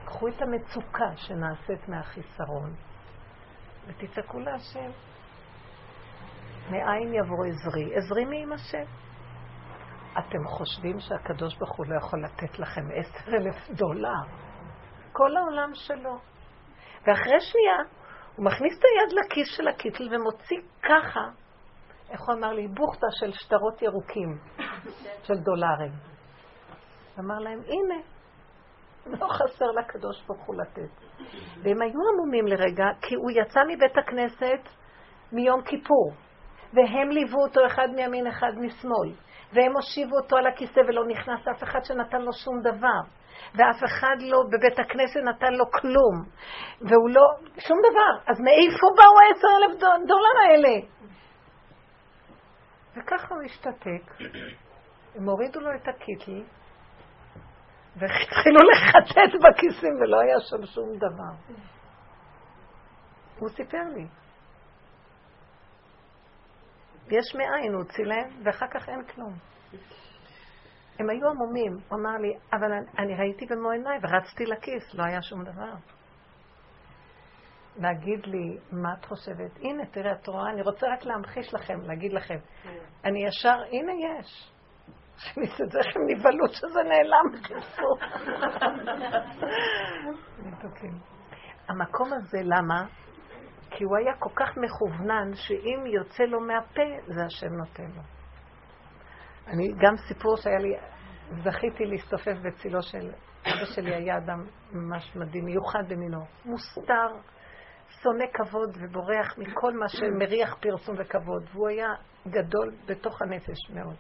קחו 0.06 0.28
את 0.28 0.42
המצוקה 0.42 1.16
שנעשית 1.16 1.90
מהחיסרון, 1.90 2.76
ותצעקו 3.88 4.40
להשם. 4.40 4.92
מאין 6.70 7.14
יבוא 7.14 7.46
עזרי? 7.46 7.96
עזרי 7.96 8.26
מעם 8.26 8.54
השם. 8.54 9.07
אתם 10.20 10.48
חושבים 10.48 11.00
שהקדוש 11.00 11.58
ברוך 11.58 11.76
הוא 11.76 11.86
לא 11.86 11.98
יכול 11.98 12.24
לתת 12.24 12.60
לכם 12.60 12.82
עשר 12.94 13.36
אלף 13.36 13.70
דולר? 13.70 14.22
כל 15.12 15.38
העולם 15.38 15.72
שלו. 15.74 16.18
ואחרי 17.08 17.40
שנייה, 17.40 17.78
הוא 18.36 18.46
מכניס 18.46 18.80
את 18.80 18.84
היד 18.84 19.20
לכיס 19.20 19.58
של 19.58 19.68
הקיטל 19.68 20.16
ומוציא 20.16 20.58
ככה, 20.84 21.22
איך 22.10 22.22
הוא 22.22 22.36
אמר 22.36 22.54
לי? 22.54 22.68
בוכטה 22.68 23.08
של 23.20 23.32
שטרות 23.32 23.82
ירוקים, 23.82 24.38
של 25.24 25.34
דולרים. 25.34 25.92
אמר 27.20 27.40
להם, 27.40 27.60
הנה, 27.60 28.02
לא 29.06 29.28
חסר 29.28 29.66
לקדוש 29.66 30.24
ברוך 30.28 30.46
הוא 30.46 30.56
לתת. 30.56 31.06
והם 31.64 31.82
היו 31.82 32.00
עמומים 32.14 32.48
לרגע, 32.48 32.86
כי 33.02 33.16
הוא 33.16 33.32
יצא 33.32 33.60
מבית 33.68 33.98
הכנסת 33.98 34.70
מיום 35.32 35.62
כיפור, 35.62 36.12
והם 36.74 37.10
ליוו 37.10 37.42
אותו 37.42 37.62
אחד 37.66 37.88
מימין, 37.96 38.28
אחד 38.28 38.52
משמאל, 38.58 39.14
והם 39.54 39.76
הושיבו 39.76 40.18
אותו 40.18 40.38
על 40.38 40.48
הכיסא 40.48 40.80
ולא 40.88 41.08
נכנס 41.08 41.48
אף 41.48 41.64
אחד 41.64 41.80
שנתן 41.84 42.22
לו 42.22 42.34
שום 42.34 42.62
דבר. 42.62 43.02
ואף 43.56 43.84
אחד 43.86 44.16
לא 44.20 44.44
בבית 44.52 44.80
הכנסת 44.80 45.20
נתן 45.24 45.54
לו 45.54 45.72
כלום, 45.72 46.16
והוא 46.82 47.10
לא, 47.10 47.22
שום 47.60 47.78
דבר. 47.90 48.32
אז 48.32 48.40
מאיפה 48.40 48.88
באו 48.98 49.20
העשר 49.20 49.48
אלף 49.58 49.80
דולר 50.08 50.36
האלה? 50.46 50.88
וככה 52.96 53.36
הוא 53.36 53.44
השתתק. 53.44 54.26
הם 55.16 55.30
הורידו 55.30 55.60
לו 55.60 55.76
את 55.76 55.88
הקיטל, 55.88 56.44
והתחילו 57.96 58.60
לחטט 58.72 59.34
בכיסים 59.44 59.96
ולא 60.02 60.20
היה 60.20 60.40
שם 60.40 60.66
שום 60.66 60.98
דבר. 60.98 61.56
הוא 63.40 63.50
סיפר 63.50 63.84
לי. 63.96 64.08
יש 67.12 67.36
מאין, 67.36 67.74
הוא 67.74 67.82
הוציא 67.82 68.06
להם, 68.06 68.30
ואחר 68.44 68.66
כך 68.74 68.90
אין 68.90 69.04
כלום. 69.04 69.34
הם 71.00 71.10
היו 71.10 71.30
עמומים. 71.30 71.72
הוא 71.90 72.00
אמר 72.00 72.18
לי, 72.18 72.34
אבל 72.54 72.72
אני 73.00 73.16
ראיתי 73.16 73.46
במו 73.46 73.72
עיניי 73.72 73.98
ורצתי 74.02 74.46
לכיס, 74.46 74.94
לא 74.94 75.04
היה 75.04 75.22
שום 75.22 75.44
דבר. 75.44 75.74
להגיד 77.80 78.26
לי, 78.26 78.58
מה 78.72 78.90
את 79.00 79.06
חושבת? 79.06 79.58
הנה, 79.62 79.86
תראה, 79.86 80.12
את 80.12 80.28
רואה, 80.28 80.50
אני 80.50 80.62
רוצה 80.62 80.88
רק 80.94 81.06
להמחיש 81.06 81.54
לכם, 81.54 81.82
להגיד 81.82 82.14
לכם. 82.14 82.38
אני 83.06 83.26
ישר, 83.28 83.58
הנה 83.72 83.92
יש. 83.94 84.52
הכניס 85.16 85.62
את 85.62 85.72
זה, 85.72 85.80
איך 85.80 85.96
הם 85.96 86.02
נבהלו 86.08 86.48
שזה 86.48 86.80
נעלם. 86.84 87.28
המקום 91.70 92.14
הזה, 92.14 92.38
למה? 92.44 92.86
כי 93.70 93.84
הוא 93.84 93.98
היה 93.98 94.14
כל 94.20 94.30
כך 94.36 94.58
מכוונן, 94.58 95.32
שאם 95.36 95.86
יוצא 95.86 96.24
לו 96.24 96.40
מהפה, 96.40 96.82
זה 97.08 97.26
השם 97.26 97.54
נותן 97.54 97.88
לו. 97.96 98.02
אני, 99.48 99.68
גם 99.68 99.98
סיפור 100.08 100.36
שהיה 100.38 100.60
לי, 100.60 100.76
זכיתי 101.44 101.86
להסתופף 101.86 102.38
בצילו 102.44 102.82
של, 102.82 103.12
אבא 103.46 103.66
שלי 103.76 103.96
היה 103.96 104.18
אדם 104.18 104.46
ממש 104.72 105.16
מדהים, 105.16 105.46
מיוחד 105.46 105.84
במינו, 105.90 106.26
מוסתר, 106.46 107.08
שונא 108.02 108.26
כבוד 108.34 108.78
ובורח 108.80 109.38
מכל 109.38 109.74
מה 109.74 109.90
שמריח 109.90 110.56
פרסום 110.60 110.96
וכבוד, 111.00 111.44
והוא 111.54 111.68
היה 111.68 111.88
גדול 112.28 112.76
בתוך 112.86 113.22
הנפש 113.22 113.70
מאוד. 113.74 113.96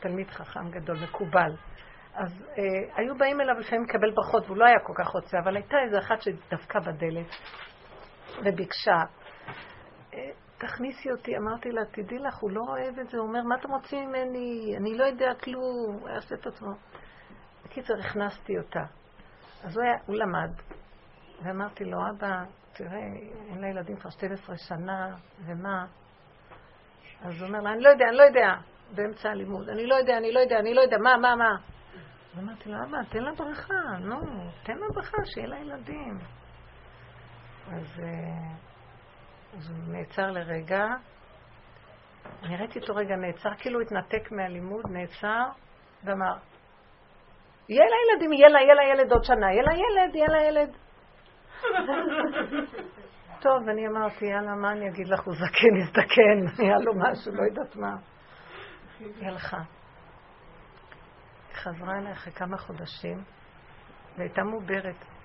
תלמיד 0.00 0.30
חכם 0.30 0.70
גדול, 0.70 0.96
מקובל. 1.08 1.56
אז 2.14 2.44
אה, 2.58 2.64
היו 2.96 3.14
באים 3.14 3.40
אליו 3.40 3.54
לפעמים 3.54 3.84
לקבל 3.84 4.10
ברכות, 4.14 4.44
והוא 4.46 4.56
לא 4.56 4.64
היה 4.64 4.80
כל 4.80 4.92
כך 4.96 5.08
רוצה, 5.08 5.38
אבל 5.44 5.56
הייתה 5.56 5.76
איזו 5.86 5.98
אחת 5.98 6.22
שדפקה 6.22 6.80
בדלת 6.80 7.26
וביקשה, 8.44 9.02
אה, 10.14 10.30
תכניסי 10.58 11.10
אותי. 11.10 11.36
אמרתי 11.36 11.72
לה, 11.72 11.84
תדעי 11.84 12.18
לך, 12.18 12.36
הוא 12.38 12.50
לא 12.50 12.60
אוהב 12.68 12.98
את 12.98 13.08
זה. 13.08 13.18
הוא 13.18 13.26
אומר, 13.28 13.42
מה 13.42 13.54
אתה 13.54 13.68
מוציא 13.68 13.98
ממני? 14.06 14.74
אני 14.76 14.98
לא 14.98 15.04
יודע 15.04 15.34
כלום. 15.34 15.98
הוא 16.00 16.08
היה 16.08 16.16
עושה 16.16 16.34
את 16.34 16.46
עצמו. 16.46 16.70
בקיצר, 17.64 17.94
הכנסתי 18.00 18.58
אותה. 18.58 18.84
אז 19.64 19.76
הוא, 19.76 19.84
היה, 19.84 19.94
הוא 20.06 20.16
למד, 20.16 20.50
ואמרתי 21.42 21.84
לו, 21.84 21.98
אבא, 22.10 22.44
תראה, 22.72 22.98
אין 23.48 23.60
לה 23.60 23.68
ילדים 23.68 23.96
כבר 23.96 24.10
12 24.10 24.56
שנה, 24.56 25.16
ומה? 25.46 25.86
אז 27.22 27.32
הוא 27.40 27.48
אומר 27.48 27.60
לה, 27.60 27.72
אני 27.72 27.80
לא 27.82 27.88
יודע, 27.88 28.04
אני 28.08 28.16
לא 28.16 28.22
יודע. 28.22 28.54
באמצע 28.94 29.30
הלימוד. 29.30 29.68
אני 29.68 29.86
לא 29.86 29.94
יודע, 29.94 30.16
אני 30.16 30.32
לא 30.32 30.40
יודע, 30.40 30.58
אני 30.58 30.74
לא 30.74 30.80
יודע, 30.80 30.98
מה, 30.98 31.16
מה, 31.16 31.36
מה? 31.36 31.56
אז 32.34 32.38
אמרתי 32.38 32.68
לו, 32.68 32.76
אבא, 32.84 32.98
תן 33.10 33.22
לה 33.22 33.32
ברכה, 33.32 33.98
נו, 34.00 34.20
תן 34.62 34.78
לה 34.78 34.86
ברכה, 34.94 35.24
שיהיה 35.24 35.46
לה 35.46 35.58
ילדים. 35.58 36.18
אז, 37.72 38.00
אה, 38.02 38.54
אז 39.56 39.70
הוא 39.70 39.94
נעצר 39.94 40.30
לרגע. 40.30 40.84
אני 42.42 42.56
ראיתי 42.56 42.78
אותו 42.78 42.94
רגע 42.94 43.16
נעצר, 43.16 43.50
כאילו 43.58 43.80
התנתק 43.80 44.32
מהלימוד, 44.32 44.84
נעצר, 44.90 45.44
ואמר, 46.04 46.36
יהיה 47.68 47.84
לה 47.84 47.96
ילדים, 48.12 48.32
יהיה 48.32 48.48
לה, 48.48 48.60
יהיה 48.60 48.74
לה 48.74 48.82
ילד 48.84 49.12
עוד 49.12 49.24
שנה, 49.24 49.52
יהיה 49.52 49.62
לה 49.62 49.72
ילד, 49.72 50.14
יהיה 50.14 50.26
לה 50.28 50.42
ילד. 50.42 50.76
טוב, 53.42 53.68
אני 53.68 53.86
אמרתי, 53.86 54.26
יאללה, 54.26 54.54
מה 54.54 54.72
אני 54.72 54.88
אגיד 54.88 55.08
לך, 55.08 55.20
הוא 55.20 55.34
זקן, 55.34 55.76
הזדקן, 55.82 56.38
היה 56.64 56.76
לו 56.78 56.92
משהו, 56.94 57.32
לא 57.34 57.42
יודעת 57.42 57.76
מה. 57.76 57.96
היא 58.98 59.28
הלכה. 59.28 59.56
היא 61.48 61.56
חזרה 61.56 61.98
אליה 61.98 62.12
אחרי 62.12 62.32
כמה 62.32 62.56
חודשים, 62.56 63.24
והייתה 64.16 64.42
מעוברת. 64.42 65.15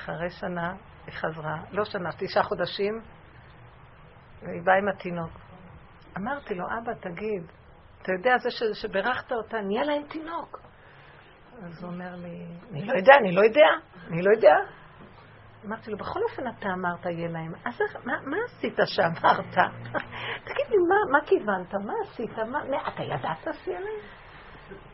אחרי 0.00 0.30
שנה 0.30 0.74
היא 1.06 1.14
חזרה, 1.14 1.56
לא 1.70 1.84
שנה, 1.84 2.10
תשעה 2.18 2.42
חודשים, 2.42 3.00
והיא 4.42 4.62
באה 4.64 4.76
עם 4.76 4.88
התינוק. 4.88 5.30
אמרתי 6.16 6.54
לו, 6.54 6.64
אבא, 6.66 6.92
תגיד, 6.94 7.42
אתה 8.02 8.12
יודע, 8.12 8.38
זה 8.38 8.50
ש... 8.50 8.62
שברכת 8.82 9.32
אותה, 9.32 9.60
נהיה 9.60 9.84
להם 9.84 10.02
תינוק. 10.08 10.60
אז 11.62 11.82
הוא 11.82 11.92
אומר 11.92 12.14
לי, 12.16 12.46
אני 12.70 12.86
לא 12.86 12.92
יודע, 12.92 13.12
אני 13.20 13.32
לא 13.32 13.40
יודע, 13.40 13.66
אני 14.08 14.22
לא 14.22 14.30
יודע. 14.30 14.54
אמרתי 15.66 15.90
לו, 15.90 15.96
בכל 15.96 16.20
אופן 16.30 16.42
אתה 16.48 16.68
אמרת 16.68 17.06
יהיה 17.06 17.28
להם, 17.28 17.52
אז 17.64 17.80
איך, 17.80 18.06
מה, 18.06 18.12
מה 18.26 18.36
עשית 18.46 18.78
שאמרת? 18.84 19.54
תגיד 20.46 20.66
לי, 20.70 20.76
מה, 20.88 21.12
מה 21.12 21.26
כיוונת? 21.26 21.74
מה 21.74 21.92
עשית? 22.02 22.38
מה, 22.38 22.64
מה, 22.70 22.88
אתה 22.88 23.02
ידעת 23.02 23.56
שיהיה 23.64 23.80
להם? 23.80 24.20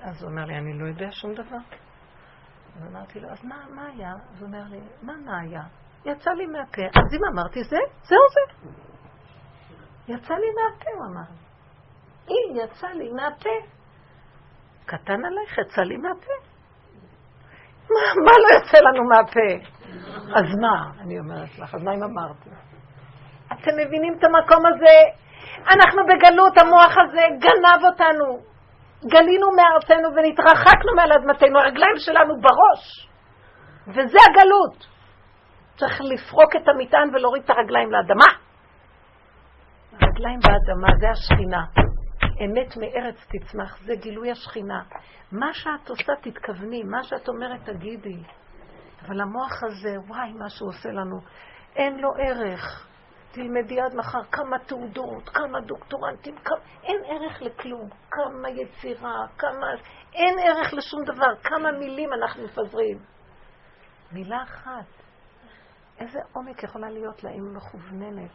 אז 0.01 0.23
הוא 0.23 0.31
אומר 0.31 0.45
לי, 0.45 0.59
אני 0.59 0.78
לא 0.78 0.87
יודע 0.87 1.09
שום 1.11 1.35
דבר. 1.35 1.85
אז 2.77 2.86
אמרתי 2.90 3.20
לו, 3.20 3.28
אז 3.28 3.44
מה, 3.44 3.57
מה 3.70 3.86
היה? 3.86 4.12
אז 4.12 4.40
הוא 4.40 4.47
אומר 4.47 4.62
לי, 4.70 4.81
מה 5.03 5.12
מה 5.24 5.40
היה? 5.40 5.62
יצא 6.05 6.31
לי 6.31 6.47
מהפה. 6.47 6.82
אז 6.82 7.15
אם 7.15 7.20
אמרתי 7.32 7.65
זה, 7.65 7.78
זהו 8.03 8.19
זה. 8.35 8.70
יצא 10.09 10.35
לי 10.35 10.47
מהפה, 10.57 10.90
הוא 10.94 11.07
אמר. 11.07 11.31
אם 12.28 12.57
יצא 12.57 12.86
לי 12.86 13.11
מהפה, 13.12 13.66
קטן 14.85 15.24
עלייך, 15.24 15.59
יצא 15.59 15.82
לי 15.82 15.97
מהפה. 15.97 16.32
מה, 17.90 18.01
מה 18.24 18.32
לא 18.43 18.59
יוצא 18.59 18.78
לנו 18.78 19.09
מהפה? 19.09 19.66
אז 20.39 20.55
מה? 20.61 21.03
אני 21.03 21.19
אומרת 21.19 21.59
לך, 21.59 21.74
אז 21.74 21.82
מה 21.82 21.94
אם 21.94 22.03
אמרתי? 22.03 22.51
אתם 23.47 23.70
מבינים 23.86 24.15
את 24.19 24.24
המקום 24.24 24.66
הזה? 24.66 24.97
אנחנו 25.74 26.03
בגלות, 26.07 26.59
המוח 26.59 26.94
הזה 26.98 27.23
גנב 27.40 27.85
אותנו. 27.85 28.56
גלינו 29.05 29.47
מארצנו 29.56 30.09
ונתרחקנו 30.16 30.94
מעל 30.97 31.12
אדמתנו, 31.12 31.59
הרגליים 31.59 31.97
שלנו 31.97 32.35
בראש. 32.40 33.09
וזה 33.89 34.18
הגלות. 34.31 34.86
צריך 35.77 36.01
לפרוק 36.01 36.56
את 36.56 36.68
המטען 36.68 37.14
ולהוריד 37.14 37.43
את 37.43 37.51
הרגליים 37.51 37.93
לאדמה. 37.93 38.32
הרגליים 39.93 40.40
באדמה 40.40 40.89
זה 41.01 41.10
השכינה. 41.10 41.64
אמת 42.44 42.77
מארץ 42.77 43.16
תצמח, 43.28 43.78
זה 43.85 43.93
גילוי 43.97 44.31
השכינה. 44.31 44.82
מה 45.32 45.55
שאת 45.55 45.89
עושה 45.89 46.12
תתכווני, 46.23 46.82
מה 46.82 47.02
שאת 47.02 47.28
אומרת 47.28 47.60
תגידי. 47.64 48.23
אבל 49.06 49.20
המוח 49.20 49.62
הזה, 49.62 49.97
וואי, 50.09 50.32
מה 50.32 50.51
שהוא 50.51 50.68
עושה 50.68 50.89
לנו, 50.89 51.16
אין 51.77 51.98
לו 52.01 52.09
ערך. 52.18 52.89
תלמדי 53.36 53.80
עד 53.80 53.94
מחר 53.94 54.22
כמה 54.32 54.58
תעודות, 54.58 55.28
כמה 55.28 55.60
דוקטורנטים, 55.60 56.36
כמה... 56.36 56.56
אין 56.82 56.96
ערך 57.04 57.42
לכלום. 57.42 57.88
כמה 58.10 58.50
יצירה, 58.50 59.26
כמה... 59.38 59.66
אין 60.14 60.34
ערך 60.38 60.74
לשום 60.74 61.04
דבר. 61.04 61.36
כמה 61.42 61.72
מילים 61.72 62.12
אנחנו 62.12 62.44
מפזרים. 62.44 62.98
מילה 64.12 64.42
אחת. 64.42 64.86
איזה 65.98 66.18
עומק 66.32 66.62
יכולה 66.62 66.90
להיות 66.90 67.24
לה 67.24 67.30
אם 67.30 67.56
מכווננת. 67.56 68.30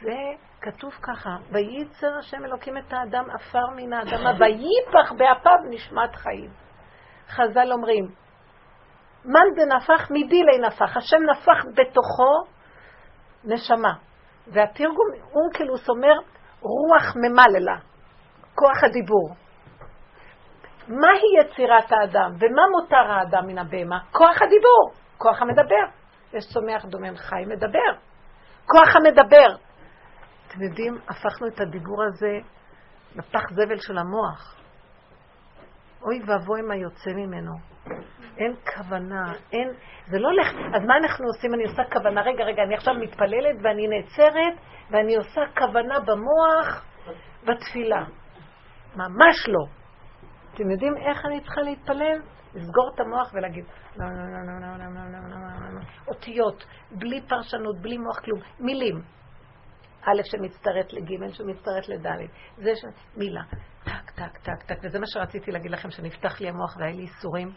זה 0.00 0.18
כתוב 0.60 0.92
ככה, 1.02 1.36
וייצר 1.52 2.18
השם 2.18 2.44
אלוקים 2.44 2.78
את 2.78 2.92
האדם 2.92 3.24
עפר 3.30 3.66
מן 3.76 3.92
האדמה, 3.92 4.30
וייפח 4.38 5.12
באפיו 5.12 5.58
נשמת 5.70 6.16
חיים. 6.16 6.50
חז"ל 7.28 7.72
אומרים, 7.72 8.04
מאן 9.24 9.46
דנפח 9.56 10.10
מדילי 10.10 10.58
נפח, 10.66 10.96
השם 10.96 11.22
נפח 11.30 11.64
בתוכו 11.74 12.56
נשמה. 13.44 14.05
והתרגום, 14.52 15.08
אונקלוס 15.34 15.88
אומר, 15.88 16.14
רוח 16.60 17.16
ממללה, 17.16 17.76
כוח 18.54 18.84
הדיבור. 18.84 19.34
מהי 20.88 21.40
יצירת 21.40 21.92
האדם 21.92 22.30
ומה 22.40 22.62
מותר 22.72 23.12
האדם 23.12 23.46
מן 23.46 23.58
הבהמה? 23.58 23.98
כוח 24.12 24.42
הדיבור, 24.42 24.90
כוח 25.18 25.42
המדבר. 25.42 25.86
יש 26.32 26.44
צומח 26.52 26.84
דומם 26.84 27.16
חי 27.16 27.44
מדבר. 27.46 27.92
כוח 28.66 28.96
המדבר. 28.96 29.56
אתם 30.48 30.62
יודעים, 30.62 30.98
הפכנו 31.08 31.46
את 31.46 31.60
הדיבור 31.60 32.04
הזה 32.04 32.38
לפח 33.14 33.50
זבל 33.50 33.78
של 33.78 33.98
המוח. 33.98 34.56
אוי 36.02 36.20
ואבוי 36.26 36.62
מה 36.62 36.76
יוצא 36.76 37.10
ממנו. 37.10 37.52
אין 38.38 38.54
כוונה, 38.74 39.32
אין, 39.52 39.68
זה 40.06 40.18
לא 40.18 40.28
הולך, 40.28 40.48
אז 40.74 40.82
מה 40.82 40.96
אנחנו 40.96 41.26
עושים? 41.26 41.54
אני 41.54 41.64
עושה 41.64 41.82
כוונה, 41.92 42.22
רגע, 42.22 42.44
רגע, 42.44 42.62
אני 42.62 42.74
עכשיו 42.74 42.94
מתפללת 42.94 43.56
ואני 43.62 43.86
נעצרת 43.88 44.54
ואני 44.90 45.16
עושה 45.16 45.40
כוונה 45.58 46.00
במוח 46.00 46.84
בתפילה. 47.44 48.04
ממש 48.96 49.48
לא. 49.48 49.66
אתם 50.54 50.70
יודעים 50.70 50.96
איך 50.96 51.26
אני 51.26 51.40
צריכה 51.40 51.60
להתפלל? 51.60 52.20
לסגור 52.54 52.90
את 52.94 53.00
המוח 53.00 53.30
ולהגיד, 53.34 53.64
לא, 53.96 54.06
לא, 54.06 54.24
לא, 54.32 54.46
לא, 54.46 54.60
לא, 54.60 54.76
לא, 54.78 55.10
לא, 55.10 55.28
לא, 55.30 55.60
לא, 55.60 55.74
לא, 55.74 55.80
אותיות, 56.08 56.66
בלי 56.90 57.20
פרשנות, 57.28 57.80
בלי 57.80 57.98
מוח 57.98 58.20
כלום, 58.20 58.40
מילים. 58.60 59.02
א' 60.02 60.22
שמצטרף 60.24 60.92
לג' 60.92 61.32
שמצטרף 61.32 61.88
לד', 61.88 62.06
זה 62.56 62.70
ש... 62.76 62.84
מילה. 63.16 63.42
טק, 63.84 64.10
טק, 64.10 64.38
טק, 64.38 64.62
טק, 64.66 64.78
וזה 64.82 64.98
מה 64.98 65.06
שרציתי 65.06 65.50
להגיד 65.50 65.70
לכם, 65.70 65.90
שנפתח 65.90 66.40
לי 66.40 66.48
המוח 66.48 66.76
והיה 66.76 66.92
לי 66.92 67.02
ייסורים. 67.02 67.52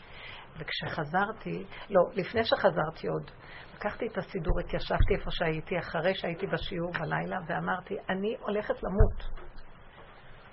וכשחזרתי, 0.60 1.66
לא, 1.90 2.02
לפני 2.14 2.44
שחזרתי 2.44 3.08
עוד, 3.08 3.32
לקחתי 3.76 4.08
את 4.08 4.18
הסידור, 4.18 4.60
התיישבתי 4.60 5.16
איפה 5.20 5.32
שהייתי, 5.32 5.80
אחרי 5.80 6.16
שהייתי 6.16 6.48
בשיעור 6.48 6.92
בלילה, 6.92 7.38
ואמרתי, 7.48 7.96
אני 8.10 8.36
הולכת 8.40 8.84
למות. 8.84 9.46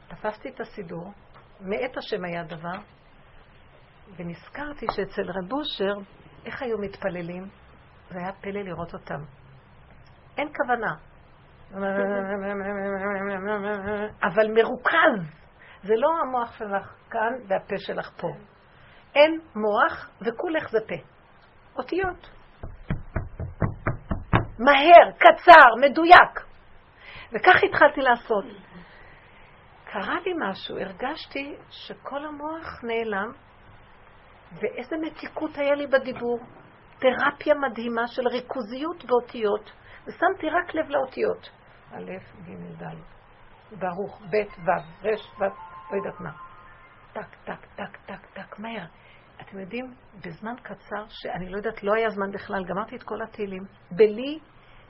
תפסתי 0.08 0.48
את 0.48 0.60
הסידור, 0.60 1.12
מאת 1.60 1.96
השם 1.96 2.24
היה 2.24 2.44
דבר, 2.44 2.78
ונזכרתי 4.16 4.86
שאצל 4.92 5.30
רב 5.30 5.52
אושר, 5.52 5.94
איך 6.44 6.62
היו 6.62 6.78
מתפללים? 6.78 7.48
זה 8.10 8.18
היה 8.18 8.32
פלא 8.32 8.60
לראות 8.60 8.94
אותם. 8.94 9.20
אין 10.38 10.48
כוונה. 10.56 10.94
אבל 14.22 14.52
מרוכז. 14.54 15.36
זה 15.82 15.94
לא 15.96 16.08
המוח 16.22 16.52
שלך 16.58 16.94
כאן 17.10 17.32
והפה 17.48 17.74
שלך 17.78 18.10
פה. 18.20 18.28
אין 19.16 19.40
מוח 19.55 20.10
וכולך 20.20 20.70
זה 20.70 20.78
פה. 20.88 20.94
אותיות. 21.78 22.30
מהר, 24.59 25.12
קצר, 25.18 25.74
מדויק. 25.80 26.47
וכך 27.32 27.62
התחלתי 27.64 28.01
לעשות. 28.01 28.44
קרה 29.84 30.20
לי 30.24 30.32
משהו, 30.38 30.78
הרגשתי 30.78 31.56
שכל 31.70 32.24
המוח 32.24 32.84
נעלם, 32.84 33.32
ואיזה 34.52 34.97
מתיקות 35.02 35.59
היה 35.59 35.74
לי 35.74 35.86
בדיבור. 35.86 36.38
תרפיה 36.98 37.55
מדהימה 37.55 38.06
של 38.06 38.22
ריכוזיות 38.28 39.05
באותיות, 39.05 39.72
ושמתי 40.06 40.47
רק 40.51 40.74
לב 40.74 40.88
לאותיות. 40.88 41.51
א', 41.93 42.12
ג', 42.47 42.82
ד', 42.82 42.97
ברוך, 43.78 44.20
ב', 44.20 44.64
ו', 44.64 45.06
ר', 45.06 45.40
ו', 45.40 45.44
לא 45.90 45.97
יודעת 45.97 46.20
מה. 46.20 46.30
טק, 47.12 47.36
טק, 47.44 47.66
טק, 47.76 47.97
טק, 48.06 48.26
טק, 48.34 48.59
מהר. 48.59 48.86
אתם 49.40 49.58
יודעים, 49.58 49.94
בזמן 50.26 50.54
קצר, 50.62 51.04
שאני 51.08 51.48
לא 51.48 51.56
יודעת, 51.56 51.82
לא 51.82 51.92
היה 51.94 52.10
זמן 52.10 52.30
בכלל, 52.32 52.64
גמרתי 52.64 52.96
את 52.96 53.02
כל 53.02 53.22
התהילים, 53.22 53.62
בלי 53.90 54.38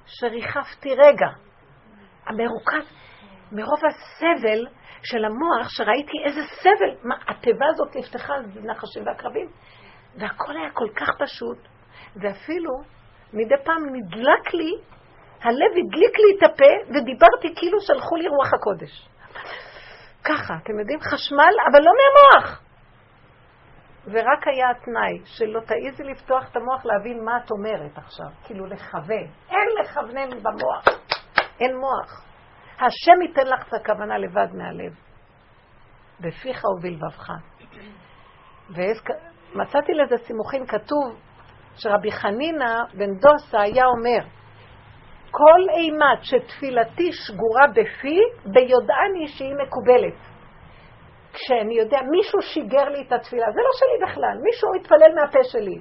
שריחפתי 0.06 0.94
רגע. 0.94 1.28
המרוכז, 2.27 2.93
מרוב 3.52 3.81
הסבל 3.85 4.66
של 5.02 5.24
המוח, 5.24 5.68
שראיתי 5.68 6.18
איזה 6.24 6.40
סבל, 6.62 7.09
מה, 7.09 7.14
התיבה 7.28 7.66
הזאת 7.70 7.97
נפתחה, 7.97 8.35
זה 8.55 8.60
נחשים 8.60 9.06
ועקרבים, 9.06 9.48
והכל 10.18 10.56
היה 10.56 10.70
כל 10.70 10.89
כך 10.97 11.09
פשוט, 11.18 11.59
ואפילו 12.23 12.70
מדי 13.32 13.55
פעם 13.64 13.82
נדלק 13.93 14.55
לי, 14.55 14.73
הלב 15.43 15.70
הדליק 15.70 16.18
לי 16.18 16.39
את 16.39 16.43
הפה, 16.43 16.73
ודיברתי 16.89 17.55
כאילו 17.56 17.81
שלחו 17.81 18.16
לי 18.16 18.28
רוח 18.28 18.55
הקודש. 18.55 19.09
ככה, 20.24 20.55
אתם 20.62 20.78
יודעים, 20.78 21.01
חשמל, 21.01 21.55
אבל 21.70 21.81
לא 21.81 21.93
מהמוח. 21.98 22.65
ורק 24.07 24.47
היה 24.47 24.70
התנאי 24.70 25.19
שלא 25.24 25.61
תעיזי 25.61 26.03
לפתוח 26.03 26.51
את 26.51 26.57
המוח 26.57 26.85
להבין 26.85 27.24
מה 27.24 27.33
את 27.45 27.51
אומרת 27.51 27.99
עכשיו, 27.99 28.27
כאילו 28.45 28.66
לכוון. 28.66 29.27
אין 29.51 29.69
לכוונן 29.81 30.31
במוח, 30.43 30.85
אין 31.61 31.77
מוח. 31.77 32.24
השם 32.81 33.23
ייתן 33.23 33.47
לך 33.47 33.69
את 33.69 33.74
הכוונה 33.74 34.19
לבד 34.19 34.49
מהלב, 34.55 34.95
בפיך 36.20 36.62
ובלבבך. 36.65 37.31
ומצאתי 38.70 39.93
לזה 39.93 40.16
סימוכין 40.27 40.66
כתוב 40.66 41.20
שרבי 41.77 42.12
חנינא 42.12 42.85
בן 42.95 43.15
דוסה 43.15 43.61
היה 43.61 43.85
אומר, 43.87 44.28
כל 45.31 45.61
אימת 45.70 46.23
שתפילתי 46.23 47.12
שגורה 47.12 47.66
בפי, 47.70 48.19
ביודעני 48.45 49.28
שהיא 49.28 49.55
מקובלת. 49.55 50.35
כשאני 51.36 51.74
יודע, 51.74 51.98
מישהו 52.10 52.42
שיגר 52.42 52.88
לי 52.88 53.00
את 53.06 53.12
התפילה, 53.12 53.46
זה 53.54 53.60
לא 53.66 53.70
שלי 53.78 54.06
בכלל, 54.06 54.36
מישהו 54.42 54.68
מתפלל 54.76 55.14
מהפה 55.14 55.44
שלי. 55.44 55.78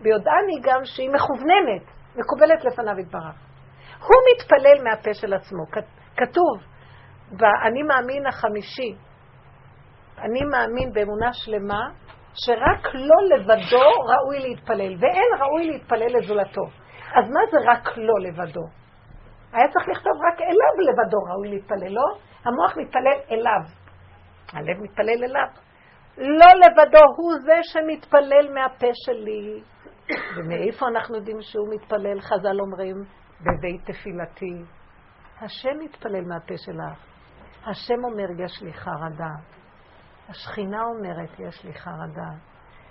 ביודעני 0.00 0.56
גם 0.62 0.80
שהיא 0.84 1.10
מכווננת, 1.10 1.82
מקובלת 2.16 2.64
לפניו 2.64 2.98
יתברך. 2.98 3.36
הוא 4.00 4.20
מתפלל 4.30 4.84
מהפה 4.84 5.14
של 5.14 5.34
עצמו. 5.34 5.64
כתוב 6.16 6.54
ב"אני 7.38 7.82
מאמין" 7.82 8.26
החמישי, 8.26 8.94
אני 10.18 10.40
מאמין 10.44 10.92
באמונה 10.92 11.32
שלמה, 11.32 11.80
שרק 12.34 12.94
לא 12.94 13.36
לבדו 13.36 13.90
ראוי 14.10 14.38
להתפלל, 14.38 14.94
ואין 15.00 15.30
ראוי 15.40 15.66
להתפלל 15.70 16.16
לזולתו. 16.18 16.64
אז 17.14 17.30
מה 17.30 17.40
זה 17.50 17.56
רק 17.70 17.96
לא 17.96 18.14
לבדו? 18.20 18.64
היה 19.52 19.68
צריך 19.68 19.88
לכתוב 19.88 20.12
רק 20.28 20.40
אליו 20.40 20.88
לבדו 20.88 21.18
ראוי 21.30 21.48
להתפלל, 21.48 21.92
לא? 21.92 22.04
המוח 22.44 22.76
מתפלל 22.76 23.18
אליו. 23.30 23.79
הלב 24.52 24.82
מתפלל 24.82 25.24
אליו. 25.24 25.48
לא 26.18 26.46
לבדו, 26.60 27.04
הוא 27.16 27.32
זה 27.44 27.58
שמתפלל 27.62 28.54
מהפה 28.54 28.90
שלי. 28.94 29.62
ומאיפה 30.36 30.86
אנחנו 30.88 31.16
יודעים 31.16 31.36
שהוא 31.40 31.74
מתפלל? 31.74 32.20
חז"ל 32.20 32.60
אומרים, 32.60 32.96
בבית 33.40 33.90
תפילתי. 33.90 34.62
השם 35.40 35.78
מתפלל 35.78 36.24
מהפה 36.24 36.54
שלך. 36.56 37.10
השם 37.66 38.04
אומר, 38.04 38.44
יש 38.44 38.62
לי 38.62 38.72
חרדה. 38.72 39.34
השכינה 40.28 40.82
אומרת, 40.82 41.40
יש 41.40 41.64
לי 41.64 41.74
חרדה. 41.74 42.30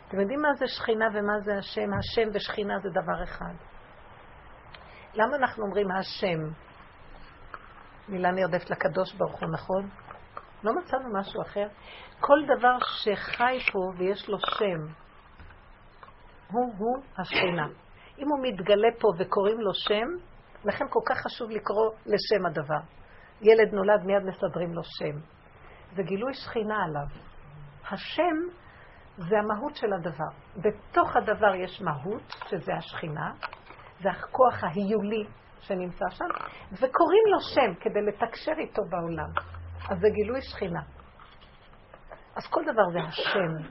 אתם 0.08 0.20
יודעים 0.20 0.42
מה 0.42 0.54
זה 0.54 0.68
שכינה 0.68 1.06
ומה 1.14 1.40
זה 1.40 1.58
השם? 1.58 1.90
השם 2.00 2.30
ושכינה 2.34 2.80
זה 2.80 2.90
דבר 2.90 3.24
אחד. 3.24 3.54
למה 5.14 5.36
אנחנו 5.36 5.64
אומרים 5.66 5.88
השם? 5.92 6.40
מילה 8.10 8.32
נרדפת 8.32 8.70
לקדוש 8.70 9.14
ברוך 9.14 9.40
הוא, 9.42 9.50
נכון? 9.54 9.90
לא 10.64 10.72
מצאנו 10.74 11.20
משהו 11.20 11.42
אחר. 11.42 11.68
כל 12.20 12.40
דבר 12.46 12.78
שחי 12.80 13.58
פה 13.72 13.80
ויש 13.98 14.30
לו 14.30 14.38
שם, 14.40 14.94
הוא-הוא 16.52 17.04
השכינה. 17.18 17.68
אם 18.18 18.30
הוא 18.30 18.40
מתגלה 18.42 18.88
פה 19.00 19.08
וקוראים 19.18 19.60
לו 19.60 19.74
שם, 19.74 20.08
לכן 20.66 20.86
כל 20.90 21.00
כך 21.10 21.18
חשוב 21.18 21.50
לקרוא 21.50 21.92
לשם 22.06 22.46
הדבר. 22.46 22.80
ילד 23.42 23.74
נולד, 23.74 24.04
מיד 24.06 24.24
מסדרים 24.24 24.74
לו 24.74 24.82
שם. 24.84 25.20
זה 25.96 26.04
גילוי 26.04 26.34
שכינה 26.34 26.84
עליו. 26.84 27.08
השם 27.92 28.36
זה 29.18 29.36
המהות 29.40 29.76
של 29.76 29.94
הדבר. 29.94 30.30
בתוך 30.56 31.16
הדבר 31.16 31.56
יש 31.56 31.82
מהות, 31.82 32.34
שזה 32.50 32.74
השכינה, 32.74 33.32
זה 34.00 34.10
הכוח 34.10 34.64
ההיולי 34.64 35.24
שנמצא 35.62 36.06
שם, 36.10 36.26
וקוראים 36.72 37.24
לו 37.32 37.40
שם 37.40 37.74
כדי 37.82 38.02
לתקשר 38.02 38.54
איתו 38.58 38.82
בעולם. 38.90 39.59
אז 39.90 40.00
זה 40.00 40.08
גילוי 40.10 40.42
שכינה. 40.42 40.82
אז 42.36 42.48
כל 42.50 42.62
דבר 42.64 42.90
זה 42.94 43.00
השם, 43.08 43.70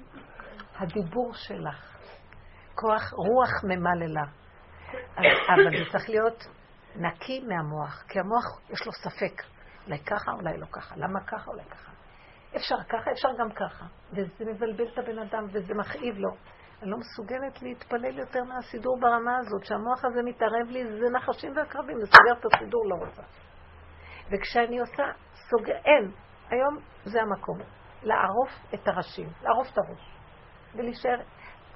הדיבור 0.77 1.35
שלך, 1.35 1.97
כוח 2.75 3.13
רוח 3.13 3.65
ממללה. 3.65 4.25
אבל 5.49 5.79
זה 5.79 5.93
צריך 5.93 6.09
להיות 6.09 6.45
נקי 6.97 7.41
מהמוח, 7.41 8.05
כי 8.09 8.19
המוח 8.21 8.61
יש 8.71 8.87
לו 8.87 8.93
ספק, 8.93 9.43
אולי 9.87 9.99
ככה, 9.99 10.33
אולי 10.33 10.59
לא 10.59 10.67
ככה, 10.73 10.95
למה 10.97 11.21
ככה, 11.27 11.51
אולי 11.51 11.65
ככה. 11.65 11.93
אפשר 12.57 12.77
ככה, 12.89 13.11
אפשר 13.13 13.29
גם 13.39 13.51
ככה, 13.53 13.85
וזה 14.13 14.45
מבלבל 14.45 14.85
את 14.93 14.99
הבן 14.99 15.19
אדם 15.19 15.45
וזה 15.53 15.75
מכאיב 15.75 16.19
לו. 16.19 16.31
אני 16.83 16.91
לא 16.91 16.97
מסוגלת 16.99 17.63
להתפלל 17.63 18.19
יותר 18.19 18.45
מהסידור 18.45 19.01
ברמה 19.01 19.39
הזאת, 19.39 19.65
שהמוח 19.65 20.05
הזה 20.05 20.23
מתערב 20.23 20.69
לי, 20.69 20.85
זה 21.01 21.11
נחשים 21.11 21.57
ועקרבים, 21.57 21.99
לסוגר 21.99 22.41
את 22.41 22.45
הסידור 22.55 22.89
לא 22.89 22.95
רוצה. 22.95 23.23
וכשאני 24.33 24.79
עושה, 24.79 25.03
סוגר, 25.51 25.77
אין, 25.85 26.11
היום 26.51 26.79
זה 27.05 27.23
המקום, 27.23 27.59
לערוף 28.03 28.51
את 28.75 28.89
הראשים, 28.89 29.29
לערוף 29.43 29.73
את 29.73 29.79
הראש, 29.79 30.17
ולהישאר, 30.75 31.21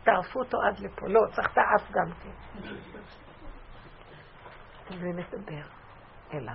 תערפו 0.05 0.39
אותו 0.39 0.59
עד 0.63 0.79
לפה, 0.79 1.07
לא, 1.09 1.21
צריך 1.33 1.53
את 1.53 1.59
האף 1.59 1.91
גם 1.91 2.13
כן. 2.13 2.61
ולדבר 5.01 5.67
אליו, 6.35 6.55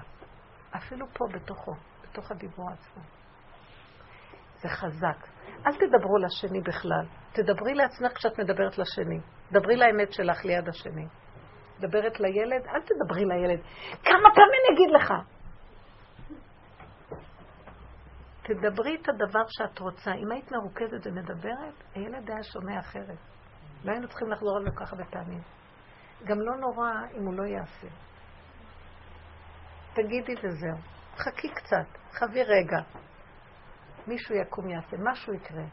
אפילו 0.77 1.06
פה 1.14 1.26
בתוכו, 1.34 1.72
בתוך 2.03 2.31
הדיבור 2.31 2.69
עצמו. 2.72 3.03
זה 4.57 4.69
חזק. 4.69 5.27
אל 5.68 5.72
תדברו 5.73 6.18
לשני 6.18 6.61
בכלל. 6.61 7.06
תדברי 7.31 7.73
לעצמך 7.73 8.11
כשאת 8.15 8.39
מדברת 8.39 8.77
לשני. 8.77 9.19
דברי 9.52 9.76
לאמת 9.76 10.14
שלך 10.14 10.45
ליד 10.45 10.69
השני. 10.69 11.07
מדברת 11.77 12.19
לילד, 12.19 12.68
אל 12.68 12.81
תדברי 12.81 13.26
לילד. 13.26 13.60
כמה 14.03 14.30
פעמים 14.35 14.61
אני 14.68 14.76
אגיד 14.76 14.89
לך? 14.95 15.14
תדברי 18.48 18.95
את 19.02 19.10
הדבר 19.10 19.44
שאת 19.48 19.80
רוצה. 19.80 20.11
אם 20.14 20.32
היית 20.32 20.52
מרוכזת 20.52 21.07
ומדברת, 21.07 21.84
הילד 21.95 22.30
היה 22.30 22.44
שומע 22.44 22.80
אחרת. 22.80 23.18
לא 23.84 23.91
היינו 23.91 24.07
צריכים 24.07 24.30
לחזור 24.32 24.57
על 24.57 24.64
זה 24.64 24.69
ככה 24.76 24.95
בפעמים. 24.95 25.41
גם 26.24 26.40
לא 26.40 26.57
נורא 26.57 26.90
אם 27.18 27.26
הוא 27.26 27.34
לא 27.34 27.44
יעשה. 27.44 27.88
תגידי 29.94 30.34
וזהו. 30.44 30.78
חכי 31.18 31.49
קצת, 31.49 31.98
חבי 32.11 32.44
רגע. 32.44 32.78
מישהו 34.07 34.36
יקום 34.36 34.69
יעשה, 34.69 34.98
משהו 34.99 35.34
יקרה. 35.34 35.65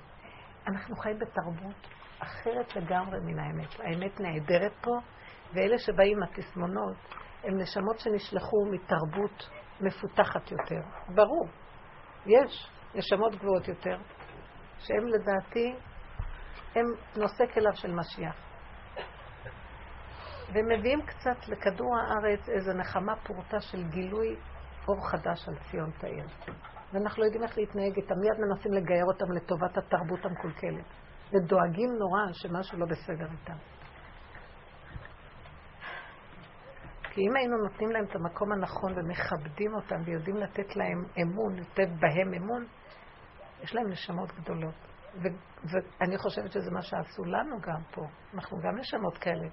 אנחנו 0.66 0.96
חיים 0.96 1.18
בתרבות 1.18 1.88
אחרת 2.18 2.76
לגמרי 2.76 3.20
מן 3.20 3.38
האמת. 3.38 3.80
האמת 3.80 4.20
נעדרת 4.20 4.72
פה, 4.82 4.90
ואלה 5.52 5.78
שבאים 5.78 6.22
התסמונות, 6.22 6.96
הם 7.44 7.58
נשמות 7.58 7.98
שנשלחו 7.98 8.56
מתרבות 8.70 9.48
מפותחת 9.80 10.50
יותר. 10.50 10.80
ברור, 11.08 11.48
יש 12.26 12.70
נשמות 12.94 13.34
גבוהות 13.34 13.68
יותר, 13.68 13.96
שהם 14.78 15.06
לדעתי, 15.06 15.74
הם 16.74 16.84
נושא 17.16 17.44
כליו 17.54 17.74
של 17.74 17.92
משיח. 17.92 18.36
ומביאים 20.54 21.02
קצת 21.06 21.48
לכדור 21.48 21.96
הארץ 21.96 22.48
איזו 22.48 22.72
נחמה 22.72 23.16
פורטה 23.16 23.60
של 23.60 23.82
גילוי 23.88 24.36
אור 24.88 25.08
חדש 25.10 25.48
על 25.48 25.54
ציון 25.70 25.90
תאיר. 25.90 26.26
ואנחנו 26.92 27.22
לא 27.22 27.26
יודעים 27.26 27.42
איך 27.42 27.58
להתנהג 27.58 27.96
איתם, 27.96 28.14
מיד 28.20 28.38
מנסים 28.40 28.72
לגייר 28.72 29.04
אותם 29.04 29.32
לטובת 29.32 29.78
התרבות 29.78 30.24
המקולקלת. 30.24 30.84
ודואגים 31.28 31.90
נורא 31.98 32.32
שמשהו 32.32 32.78
לא 32.78 32.86
בסדר 32.86 33.26
איתם. 33.32 33.73
כי 37.14 37.20
אם 37.20 37.36
היינו 37.36 37.56
נותנים 37.56 37.90
להם 37.90 38.04
את 38.04 38.16
המקום 38.16 38.52
הנכון 38.52 38.92
ומכבדים 38.98 39.74
אותם 39.74 39.96
ויודעים 40.04 40.36
לתת 40.36 40.76
להם 40.76 41.04
אמון, 41.22 41.56
לתת 41.56 41.88
בהם 42.00 42.34
אמון, 42.34 42.66
יש 43.62 43.74
להם 43.74 43.88
נשמות 43.88 44.32
גדולות. 44.32 44.74
ו- 45.14 45.68
ואני 45.70 46.18
חושבת 46.18 46.52
שזה 46.52 46.70
מה 46.70 46.82
שעשו 46.82 47.24
לנו 47.24 47.60
גם 47.60 47.82
פה. 47.94 48.02
אנחנו 48.34 48.58
גם 48.58 48.78
נשמות 48.78 49.18
כאלה. 49.18 49.48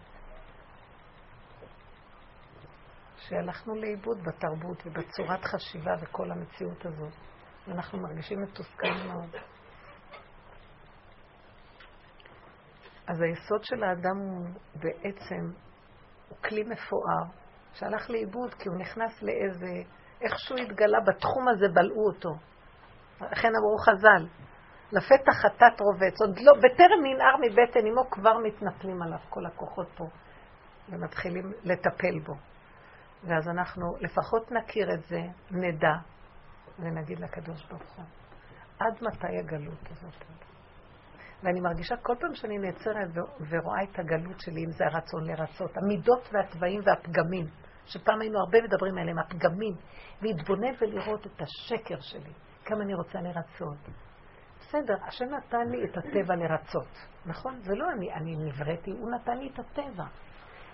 שהלכנו 3.17 3.75
לאיבוד 3.75 4.17
בתרבות 4.23 4.83
ובצורת 4.85 5.45
חשיבה 5.45 5.91
וכל 6.01 6.31
המציאות 6.31 6.85
הזאת. 6.85 7.13
ואנחנו 7.67 7.99
מרגישים 7.99 8.41
מתוסכלים 8.41 9.07
מאוד. 9.07 9.35
אז 13.07 13.21
היסוד 13.21 13.63
של 13.63 13.83
האדם 13.83 14.17
הוא 14.17 14.47
בעצם, 14.75 15.51
הוא 16.29 16.37
כלי 16.37 16.63
מפואר, 16.63 17.40
שהלך 17.73 18.09
לאיבוד 18.09 18.53
כי 18.53 18.69
הוא 18.69 18.77
נכנס 18.77 19.23
לאיזה, 19.23 19.73
איכשהו 20.21 20.57
התגלה, 20.57 20.99
בתחום 21.07 21.47
הזה 21.47 21.65
בלעו 21.73 22.05
אותו. 22.05 22.29
לכן 23.21 23.47
אמרו 23.47 23.77
חז"ל, 23.77 24.27
לפתח 24.91 25.33
חטאת 25.33 25.81
רובץ, 25.81 26.21
עוד 26.21 26.39
לא, 26.39 26.53
בטרם 26.53 26.99
ננער 27.03 27.35
מבטן 27.41 27.87
אמו 27.87 28.09
כבר 28.09 28.37
מתנפלים 28.37 29.01
עליו 29.01 29.19
כל 29.29 29.45
הכוחות 29.45 29.87
פה, 29.97 30.05
ומתחילים 30.89 31.51
לטפל 31.63 32.19
בו. 32.25 32.33
ואז 33.23 33.49
אנחנו 33.49 33.95
לפחות 33.99 34.51
נכיר 34.51 34.93
את 34.93 35.03
זה, 35.03 35.21
נדע, 35.51 35.93
ונגיד 36.79 37.19
לקדוש 37.19 37.65
ברוך 37.65 37.97
הוא, 37.97 38.05
עד 38.79 38.93
מתי 39.01 39.37
הגלות 39.39 39.91
הזאת? 39.91 40.50
ואני 41.43 41.61
מרגישה 41.61 41.95
כל 41.97 42.15
פעם 42.19 42.35
שאני 42.35 42.57
נעצרת 42.57 43.07
ורואה 43.49 43.83
את 43.83 43.99
הגלות 43.99 44.39
שלי, 44.39 44.65
אם 44.65 44.71
זה 44.71 44.85
הרצון 44.85 45.23
לרצות, 45.23 45.77
המידות 45.77 46.29
והתוואים 46.31 46.81
והפגמים, 46.85 47.45
שפעם 47.85 48.21
היינו 48.21 48.39
הרבה 48.39 48.61
מדברים 48.61 48.97
עליהם, 48.97 49.19
הפגמים, 49.19 49.73
להתבונן 50.21 50.73
ולראות 50.81 51.27
את 51.27 51.41
השקר 51.41 51.99
שלי, 51.99 52.33
כמה 52.65 52.83
אני 52.83 52.93
רוצה 52.93 53.19
לרצות. 53.21 53.77
בסדר, 54.59 54.95
השם 55.07 55.25
נתן 55.25 55.69
לי 55.69 55.85
את 55.85 55.97
הטבע 55.97 56.35
לרצות, 56.35 57.07
נכון? 57.25 57.59
זה 57.61 57.75
לא 57.75 57.91
אני, 57.91 58.13
אני 58.13 58.35
נבראתי, 58.35 58.91
הוא 58.91 59.11
נתן 59.11 59.37
לי 59.37 59.49
את 59.53 59.59
הטבע. 59.59 60.05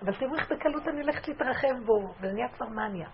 אבל 0.02 0.19
תראו 0.19 0.35
איך 0.35 0.52
בקלות 0.52 0.88
אני 0.88 1.02
הולכת 1.02 1.27
להתרחב 1.27 1.85
בו, 1.85 2.14
וזה 2.22 2.34
נהיה 2.34 2.49
כבר 2.49 2.68
מניה. 2.68 3.10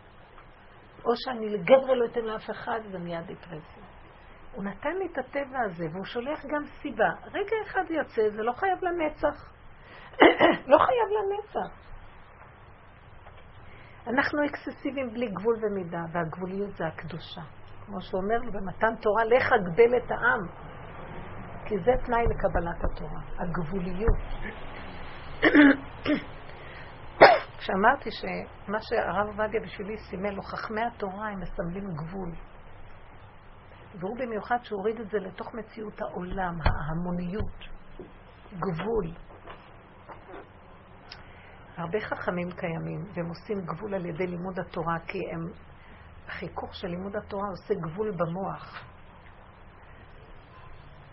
או 1.05 1.11
שאני 1.15 1.49
לגמרי 1.49 1.99
לא 1.99 2.05
אתן 2.05 2.21
לאף 2.21 2.49
אחד, 2.49 2.79
זה 2.91 2.97
נהיה. 2.97 3.21
הוא 4.53 4.63
נתן 4.63 4.95
לי 4.95 5.05
את 5.05 5.17
הטבע 5.17 5.59
הזה, 5.59 5.85
והוא 5.91 6.05
שולח 6.05 6.45
גם 6.45 6.65
סיבה. 6.81 7.09
רגע 7.25 7.55
אחד 7.65 7.83
יוצא, 7.89 8.29
זה 8.29 8.43
לא 8.43 8.51
חייב 8.51 8.79
לנצח. 8.83 9.53
לא 10.71 10.77
חייב 10.77 11.07
לנצח. 11.17 11.83
אנחנו 14.07 14.45
אקססיביים 14.45 15.09
בלי 15.13 15.27
גבול 15.27 15.55
ומידה, 15.61 16.01
והגבוליות 16.11 16.75
זה 16.75 16.87
הקדושה. 16.87 17.41
כמו 17.85 18.01
שהוא 18.01 18.21
אומר 18.21 18.37
לו 18.37 18.51
במתן 18.51 18.95
תורה, 19.01 19.23
לך 19.25 19.53
אגבל 19.53 19.97
את 19.97 20.11
העם. 20.11 20.47
כי 21.65 21.75
זה 21.77 21.91
תנאי 22.05 22.23
לקבלת 22.23 22.83
התורה, 22.83 23.21
הגבוליות. 23.37 24.17
כשאמרתי 27.57 28.09
שמה 28.11 28.77
שהרב 28.81 29.27
עובדיה 29.27 29.61
בשבילי 29.61 29.97
סימל 29.97 30.29
לו, 30.29 30.41
חכמי 30.41 30.81
התורה 30.81 31.29
הם 31.29 31.39
מסמלים 31.39 31.93
גבול. 31.95 32.31
והוא 33.99 34.17
במיוחד 34.17 34.57
שהוריד 34.63 34.99
את 34.99 35.09
זה 35.09 35.17
לתוך 35.19 35.53
מציאות 35.53 36.01
העולם, 36.01 36.53
ההמוניות, 36.61 37.59
גבול. 38.53 39.11
הרבה 41.77 41.99
חכמים 42.01 42.51
קיימים, 42.51 43.05
והם 43.13 43.29
עושים 43.29 43.61
גבול 43.65 43.93
על 43.93 44.05
ידי 44.05 44.27
לימוד 44.27 44.59
התורה, 44.59 44.99
כי 45.07 45.19
הם, 45.31 45.51
החיכוך 46.27 46.75
של 46.75 46.87
לימוד 46.87 47.15
התורה 47.15 47.47
עושה 47.49 47.73
גבול 47.73 48.11
במוח. 48.11 48.83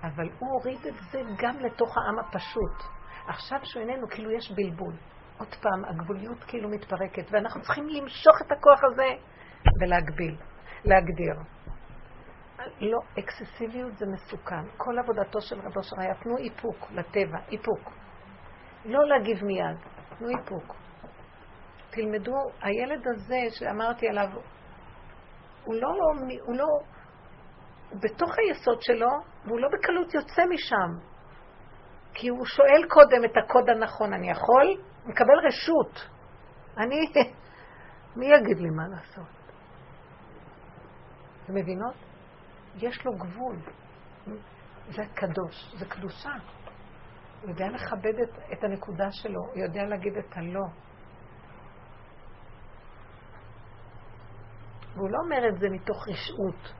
אבל 0.03 0.29
הוא 0.39 0.51
הוריד 0.51 0.87
את 0.87 0.95
זה 1.13 1.23
גם 1.39 1.59
לתוך 1.59 1.97
העם 1.99 2.19
הפשוט. 2.19 2.91
עכשיו 3.29 3.59
שהוא 3.63 3.83
איננו, 3.83 4.09
כאילו 4.09 4.31
יש 4.31 4.53
בלבול. 4.53 4.95
עוד 5.39 5.55
פעם, 5.63 5.85
הגבוליות 5.85 6.45
כאילו 6.45 6.69
מתפרקת, 6.69 7.25
ואנחנו 7.31 7.63
צריכים 7.63 7.89
למשוך 7.89 8.43
את 8.47 8.53
הכוח 8.53 8.81
הזה 8.85 9.09
ולהגביל, 9.81 10.37
להגדיר. 10.85 11.35
לא, 12.81 12.99
אקססיביות 13.19 13.99
זה 13.99 14.07
מסוכן. 14.07 14.69
כל 14.77 14.99
עבודתו 14.99 15.41
של 15.41 15.61
רבו 15.61 15.83
של 15.83 16.01
היה, 16.01 16.15
תנו 16.15 16.39
איפוק 16.39 16.91
לטבע, 16.91 17.39
איפוק. 17.53 17.93
לא 18.85 19.09
להגיב 19.09 19.45
מיד, 19.45 19.77
תנו 20.19 20.29
איפוק. 20.29 20.75
תלמדו, 21.91 22.37
הילד 22.63 23.07
הזה 23.09 23.41
שאמרתי 23.51 24.09
עליו, 24.09 24.29
הוא 25.65 25.75
לא, 25.75 25.89
הוא 26.47 26.57
לא, 26.57 26.65
הוא 27.91 28.01
בתוך 28.03 28.39
היסוד 28.39 28.83
שלו, 28.83 29.11
והוא 29.45 29.61
לא 29.61 29.69
בקלות 29.69 30.15
יוצא 30.15 30.43
משם. 30.51 31.11
כי 32.15 32.29
הוא 32.29 32.47
שואל 32.47 32.89
קודם 32.89 33.25
את 33.25 33.37
הקוד 33.45 33.71
הנכון, 33.71 34.13
אני 34.13 34.31
יכול? 34.31 34.83
מקבל 35.07 35.35
רשות. 35.47 36.09
אני, 36.79 36.97
מי 38.17 38.27
יגיד 38.27 38.59
לי 38.59 38.71
מה 38.71 38.89
לעשות? 38.89 39.29
אתם 41.45 41.55
מבינות? 41.55 42.10
יש 42.77 43.07
לו 43.07 43.13
גבול. 43.13 43.57
זה 44.89 45.03
קדוש, 45.15 45.75
זה 45.79 45.87
קדושה. 45.87 46.33
הוא 47.43 47.51
יודע 47.51 47.69
לכבד 47.69 48.19
את, 48.23 48.39
את 48.53 48.65
הנקודה 48.65 49.09
שלו, 49.11 49.41
הוא 49.41 49.59
יודע 49.59 49.85
להגיד 49.85 50.17
את 50.17 50.37
הלא. 50.37 50.67
והוא 54.95 55.11
לא 55.11 55.19
אומר 55.25 55.49
את 55.49 55.61
זה 55.61 55.69
מתוך 55.71 56.09
רשעות, 56.09 56.75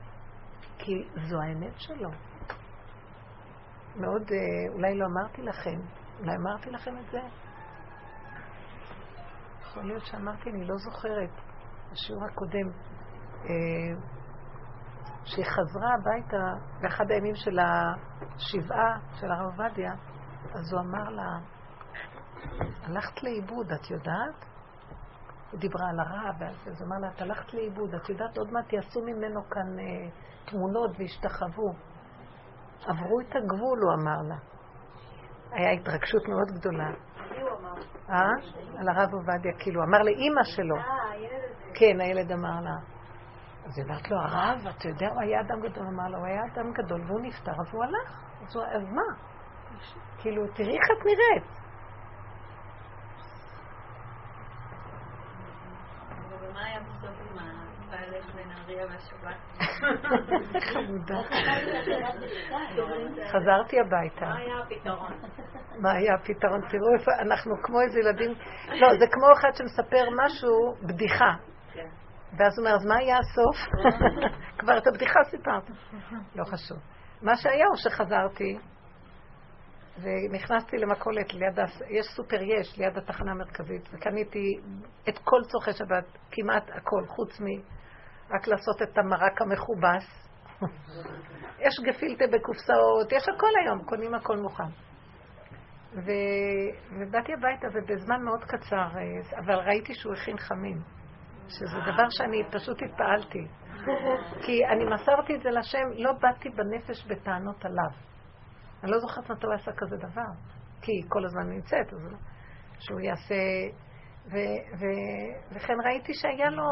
כי 0.77 0.91
זו 1.29 1.37
האמת 1.41 1.79
שלו. 1.79 2.09
מאוד, 3.95 4.31
אה, 4.31 4.73
אולי 4.73 4.95
לא 4.97 5.05
אמרתי 5.05 5.41
לכם, 5.41 5.79
אולי 6.19 6.35
אמרתי 6.35 6.69
לכם 6.69 6.97
את 6.97 7.11
זה? 7.11 7.19
יכול 9.61 9.83
להיות 9.83 10.05
שאמרתי, 10.05 10.49
אני 10.49 10.67
לא 10.67 10.75
זוכרת, 10.77 11.29
בשיעור 11.91 12.23
הקודם, 12.25 12.69
אה, 13.43 14.20
שהיא 15.25 15.45
חזרה 15.45 15.93
הביתה 15.93 16.53
באחד 16.81 17.11
הימים 17.11 17.35
של 17.35 17.59
השבעה 17.59 18.97
של 19.19 19.31
הרב 19.31 19.59
עובדיה, 19.59 19.93
אז 20.53 20.73
הוא 20.73 20.81
אמר 20.81 21.09
לה, 21.09 21.39
הלכת 22.83 23.23
לאיבוד, 23.23 23.71
את 23.71 23.91
יודעת? 23.91 24.45
היא 25.51 25.59
דיברה 25.59 25.89
על 25.89 25.99
הרע, 25.99 26.31
ואז 26.39 26.81
הוא 26.81 26.87
אמר 26.87 26.97
לה, 26.99 27.09
את 27.15 27.21
הלכת 27.21 27.53
לאיבוד, 27.53 27.95
את 27.95 28.09
יודעת, 28.09 28.37
עוד 28.37 28.51
מעט 28.51 28.73
יעשו 28.73 29.01
ממנו 29.01 29.49
כאן 29.49 29.79
אה, 29.79 30.09
תמונות 30.45 30.91
וישתחוו. 30.97 31.73
עברו 32.85 33.19
את 33.19 33.35
הגבול, 33.35 33.79
הוא 33.81 33.93
אמר 33.93 34.21
לה. 34.29 34.37
היה 35.51 35.71
התרגשות 35.71 36.27
מאוד 36.27 36.47
גדולה. 36.59 36.89
אה? 38.09 38.15
על 38.79 38.89
הרב 38.89 39.13
עובדיה, 39.13 39.51
כאילו, 39.59 39.83
אמר 39.83 40.01
לאימא 40.01 40.43
שלו. 40.43 40.75
אה, 40.75 41.11
הילד 41.11 41.31
הזה. 41.33 41.71
כן, 41.73 42.01
הילד 42.01 42.31
אמר 42.31 42.61
לה. 42.61 42.75
אז 43.65 43.77
היא 43.77 43.85
אמרת 43.85 44.11
לו, 44.11 44.17
הרב, 44.17 44.67
אתה 44.77 44.87
יודע, 44.87 45.07
הוא 45.07 45.21
היה 45.21 45.41
אדם 45.41 45.61
גדול. 45.61 45.87
אמר 45.87 46.07
לו, 46.07 46.17
הוא 46.17 46.25
היה 46.25 46.41
אדם 46.53 46.71
גדול 46.73 47.01
והוא 47.07 47.21
נפטר, 47.21 47.51
אז 47.51 47.73
הוא 47.73 47.83
הלך. 47.83 48.21
אז, 48.47 48.55
הוא, 48.55 48.63
אז 48.63 48.83
מה? 48.83 49.15
כאילו, 50.17 50.47
תראי 50.53 50.77
איך 50.77 50.87
את 50.91 51.05
נראית. 51.05 51.61
חמודה. 60.73 61.21
חזרתי 63.27 63.79
הביתה. 63.79 64.25
מה 64.25 64.37
היה 64.37 64.59
הפתרון? 64.59 65.11
מה 65.79 65.91
היה 65.91 66.15
הפתרון? 66.15 66.61
תראו 66.61 66.93
איפה, 66.99 67.11
אנחנו 67.21 67.55
כמו 67.63 67.81
איזה 67.81 67.99
ילדים, 67.99 68.31
לא, 68.67 68.87
זה 68.99 69.05
כמו 69.11 69.25
אחד 69.33 69.49
שמספר 69.55 70.05
משהו, 70.25 70.75
בדיחה. 70.87 71.50
ואז 72.37 72.59
הוא 72.59 72.65
אומר, 72.65 72.75
אז 72.75 72.85
מה 72.85 72.95
היה 72.97 73.17
הסוף? 73.17 73.57
כבר 74.59 74.77
את 74.77 74.87
הבדיחה 74.87 75.19
סיפרת. 75.29 75.63
לא 76.35 76.43
חשוב. 76.43 76.77
מה 77.21 77.37
שהיה 77.37 77.65
הוא 77.67 77.77
שחזרתי, 77.77 78.57
ונכנסתי 80.01 80.77
למכולת 80.77 81.33
ליד, 81.33 81.59
יש 81.89 82.05
סופר 82.15 82.41
יש, 82.41 82.77
ליד 82.77 82.97
התחנה 82.97 83.31
המרכזית, 83.31 83.89
וקניתי 83.93 84.59
את 85.09 85.17
כל 85.17 85.41
צורכי 85.51 85.73
שבת, 85.73 86.05
כמעט 86.31 86.69
הכל, 86.69 87.05
חוץ 87.07 87.41
מ... 87.41 87.45
רק 88.35 88.47
לעשות 88.47 88.81
את 88.81 88.97
המרק 88.97 89.41
המכובס. 89.41 90.29
יש 91.65 91.79
גפילטה 91.83 92.25
בקופסאות, 92.27 93.11
יש 93.11 93.23
הכל 93.35 93.47
היום, 93.63 93.83
קונים 93.83 94.13
הכל 94.15 94.37
מוכן. 94.37 94.69
ו... 95.93 96.11
ובאתי 96.91 97.33
הביתה, 97.33 97.67
ובזמן 97.73 98.23
מאוד 98.23 98.43
קצר, 98.43 98.75
אה, 98.75 99.39
אבל 99.39 99.55
ראיתי 99.55 99.93
שהוא 99.93 100.13
הכין 100.13 100.37
חמין, 100.37 100.81
שזה 101.51 101.79
דבר 101.93 102.09
שאני 102.09 102.43
פשוט 102.51 102.77
התפעלתי. 102.81 103.47
כי 104.45 104.65
אני 104.65 104.85
מסרתי 104.85 105.35
את 105.35 105.41
זה 105.41 105.49
לשם, 105.49 105.87
לא 105.95 106.11
באתי 106.13 106.49
בנפש 106.49 107.05
בטענות 107.07 107.65
עליו. 107.65 107.91
אני 108.83 108.91
לא 108.91 108.99
זוכרת 108.99 109.31
מתי 109.31 109.45
הוא 109.45 109.53
עשה 109.53 109.71
כזה 109.77 109.95
דבר, 109.97 110.31
כי 110.81 110.91
היא 110.91 111.03
כל 111.07 111.25
הזמן 111.25 111.49
נמצאת, 111.49 111.93
אז 111.93 112.11
לא- 112.11 112.17
שהוא 112.79 112.99
יעשה... 112.99 113.35
ו, 114.25 114.35
ו, 114.79 114.85
וכן 115.51 115.73
ראיתי 115.85 116.13
שהיה 116.13 116.49
לו, 116.49 116.63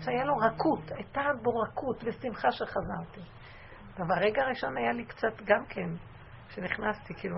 שהיה 0.00 0.24
לו 0.24 0.36
רכות, 0.36 0.90
הייתה 0.90 1.20
בו 1.42 1.50
רכות 1.50 2.04
ושמחה 2.04 2.50
שחזרתי. 2.52 3.20
וברגע 3.98 4.42
הראשון 4.42 4.76
היה 4.76 4.92
לי 4.92 5.04
קצת 5.04 5.42
גם 5.44 5.64
כן, 5.68 5.88
כשנכנסתי, 6.48 7.14
כאילו... 7.14 7.36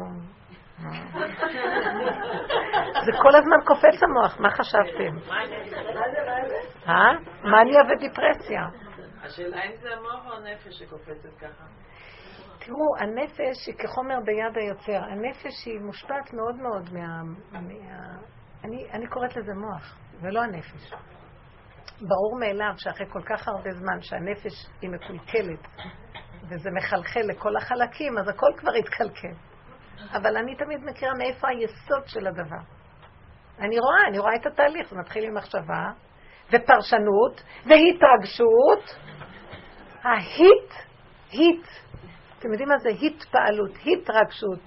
זה 3.05 3.12
כל 3.23 3.36
הזמן 3.36 3.57
קופץ 3.65 4.03
המוח, 4.03 4.40
מה 4.40 4.51
חשבתם? 4.51 5.31
אה? 6.89 7.12
מניה 7.44 7.81
ודיפרסיה. 7.90 8.66
השאלה 9.23 9.65
אם 9.65 9.77
זה 9.81 9.89
המוח 9.97 10.27
או 10.27 10.32
הנפש 10.32 10.78
שקופצת 10.78 11.39
ככה. 11.40 11.65
תראו, 12.59 12.97
הנפש 12.98 13.66
היא 13.66 13.74
כחומר 13.78 14.19
ביד 14.24 14.57
היוצר. 14.57 15.05
הנפש 15.05 15.66
היא 15.66 15.81
מושפעת 15.81 16.32
מאוד 16.32 16.57
מאוד 16.57 16.93
מה... 16.93 17.23
מה... 17.53 17.61
אני, 18.65 18.90
אני 18.93 19.07
קוראת 19.07 19.36
לזה 19.36 19.53
מוח, 19.55 19.98
ולא 20.20 20.40
הנפש. 20.43 20.93
ברור 22.01 22.39
מאליו 22.40 22.73
שאחרי 22.77 23.07
כל 23.11 23.23
כך 23.23 23.48
הרבה 23.48 23.70
זמן 23.70 24.01
שהנפש 24.01 24.66
היא 24.82 24.90
מקולקלת, 24.90 25.66
וזה 26.48 26.70
מחלחל 26.70 27.20
לכל 27.20 27.57
החלקים, 27.57 28.19
אז 28.19 28.28
הכל 28.28 28.51
כבר 28.57 28.73
התקלקל. 28.73 29.35
אבל 30.12 30.36
אני 30.36 30.56
תמיד 30.56 30.81
מכירה 30.85 31.12
מאיפה 31.18 31.48
היסוד 31.48 32.06
של 32.06 32.27
הדבר. 32.27 32.62
אני 33.59 33.78
רואה, 33.78 34.09
אני 34.09 34.18
רואה 34.18 34.35
את 34.35 34.47
התהליך, 34.47 34.89
זה 34.90 34.97
מתחיל 34.97 35.24
עם 35.24 35.35
מחשבה, 35.35 35.90
ופרשנות, 36.52 37.43
והתרגשות. 37.66 38.97
ההיט, 40.02 40.73
היט, 41.31 41.66
אתם 42.39 42.52
יודעים 42.52 42.68
מה 42.68 42.78
זה 42.78 42.89
התפעלות, 42.89 43.70
התרגשות. 43.86 44.60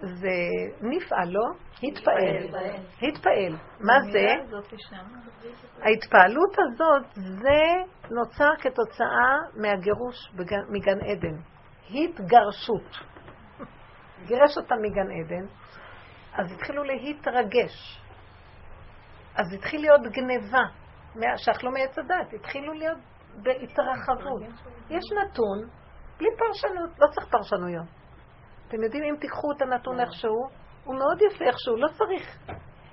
זה 0.00 0.36
נפעל, 0.80 1.28
לא? 1.28 1.44
התפעל. 1.82 2.46
התפעל. 3.02 3.56
מה 3.80 3.94
זה? 4.12 4.26
ההתפעלות 5.82 6.56
הזאת, 6.58 7.14
זה 7.14 7.60
נוצר 8.10 8.50
כתוצאה 8.58 9.36
מהגירוש 9.56 10.16
מגן 10.68 10.98
עדן. 11.00 11.36
התגרשות. 11.90 13.15
גירש 14.24 14.56
אותם 14.56 14.76
מגן 14.82 15.10
עדן, 15.10 15.46
אז 16.32 16.52
התחילו 16.52 16.82
להתרגש. 16.82 18.02
אז 19.34 19.52
התחיל 19.54 19.80
להיות 19.80 20.00
גניבה, 20.02 20.62
שאכלו 21.36 21.70
מעץ 21.70 21.98
הדת, 21.98 22.32
התחילו 22.32 22.72
להיות 22.72 22.98
בהתרחבות. 23.42 24.42
יש 24.90 25.04
נתון, 25.12 25.58
בלי 26.18 26.28
פרשנות, 26.38 26.90
לא 26.98 27.06
צריך 27.06 27.26
פרשנויות. 27.30 27.86
אתם 28.68 28.82
יודעים, 28.82 29.04
אם 29.04 29.16
תיקחו 29.20 29.52
את 29.52 29.62
הנתון 29.62 30.00
איכשהו, 30.00 30.48
הוא 30.84 30.94
מאוד 30.94 31.22
יפה 31.22 31.44
איכשהו, 31.44 31.76
לא 31.76 31.88
צריך 31.88 32.38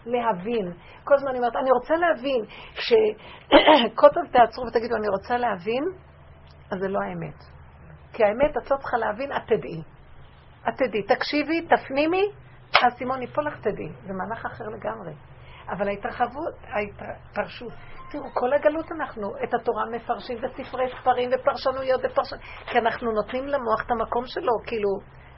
להבין. 0.06 0.74
כל 1.04 1.14
הזמן 1.14 1.30
אני 1.30 1.38
אומרת, 1.38 1.56
אני 1.56 1.72
רוצה 1.72 1.95
להבין, 1.95 2.45
שקודם 2.74 4.28
תעצרו 4.34 4.66
ותגידו, 4.66 4.95
אני 4.95 5.08
רוצה 5.08 5.38
להבין, 5.38 5.84
אז 6.72 6.80
זה 6.80 6.88
לא 6.88 7.00
האמת. 7.00 7.40
כי 8.14 8.24
האמת, 8.24 8.58
את 8.58 8.72
לא 8.72 8.78
צריכה 8.78 8.98
להבין, 8.98 9.32
את 9.32 9.41
תדעי. 9.48 9.93
את 10.69 10.73
תדעי. 10.77 11.03
תקשיבי, 11.03 11.68
תפנימי, 11.68 12.31
האסימון 12.81 13.22
ייפול 13.22 13.48
לך, 13.48 13.60
תדעי. 13.60 13.90
זה 14.07 14.14
מהלך 14.14 14.45
אחר 14.45 14.65
לגמרי. 14.65 15.14
אבל 15.69 15.88
ההתרחבות, 15.88 16.53
ההתפרשות, 16.64 17.73
תראו, 18.11 18.26
כל 18.34 18.53
הגלות 18.53 18.91
אנחנו 18.91 19.27
את 19.44 19.53
התורה 19.53 19.85
מפרשים 19.91 20.38
בספרי 20.38 20.85
ספרים 21.02 21.30
ופרשנויות 21.34 22.02
ופרשנויות, 22.03 22.45
כי 22.65 22.77
אנחנו 22.80 23.11
נותנים 23.11 23.48
למוח 23.48 23.85
את 23.85 23.91
המקום 23.91 24.26
שלו, 24.26 24.53
כאילו, 24.65 24.90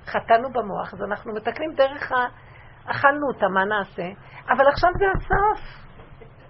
חטאנו 0.06 0.50
במוח, 0.50 0.94
אז 0.94 1.04
אנחנו 1.04 1.34
מתקנים 1.34 1.74
דרך 1.76 2.12
ה... 2.12 2.16
אכלנו 2.92 3.28
אותה, 3.34 3.48
מה 3.48 3.66
נעשה? 3.66 4.08
אבל 4.50 4.68
עכשיו 4.68 4.90
זה 5.00 5.06
הסוף. 5.16 5.86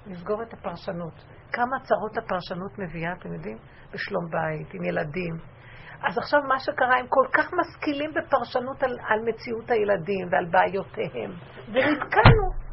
נסגור 0.07 0.43
את 0.43 0.53
הפרשנות. 0.53 1.13
כמה 1.51 1.79
צרות 1.83 2.17
הפרשנות 2.17 2.79
מביאה, 2.79 3.13
אתם 3.19 3.33
יודעים? 3.33 3.57
בשלום 3.93 4.25
בית, 4.29 4.73
עם 4.73 4.83
ילדים. 4.83 5.54
אז 6.07 6.17
עכשיו 6.17 6.41
מה 6.47 6.59
שקרה, 6.59 6.97
הם 6.99 7.07
כל 7.09 7.27
כך 7.33 7.53
משכילים 7.53 8.11
בפרשנות 8.13 8.83
על, 8.83 8.99
על 9.09 9.19
מציאות 9.25 9.71
הילדים 9.71 10.27
ועל 10.31 10.45
בעיותיהם. 10.51 11.31
ונתקענו. 11.67 12.65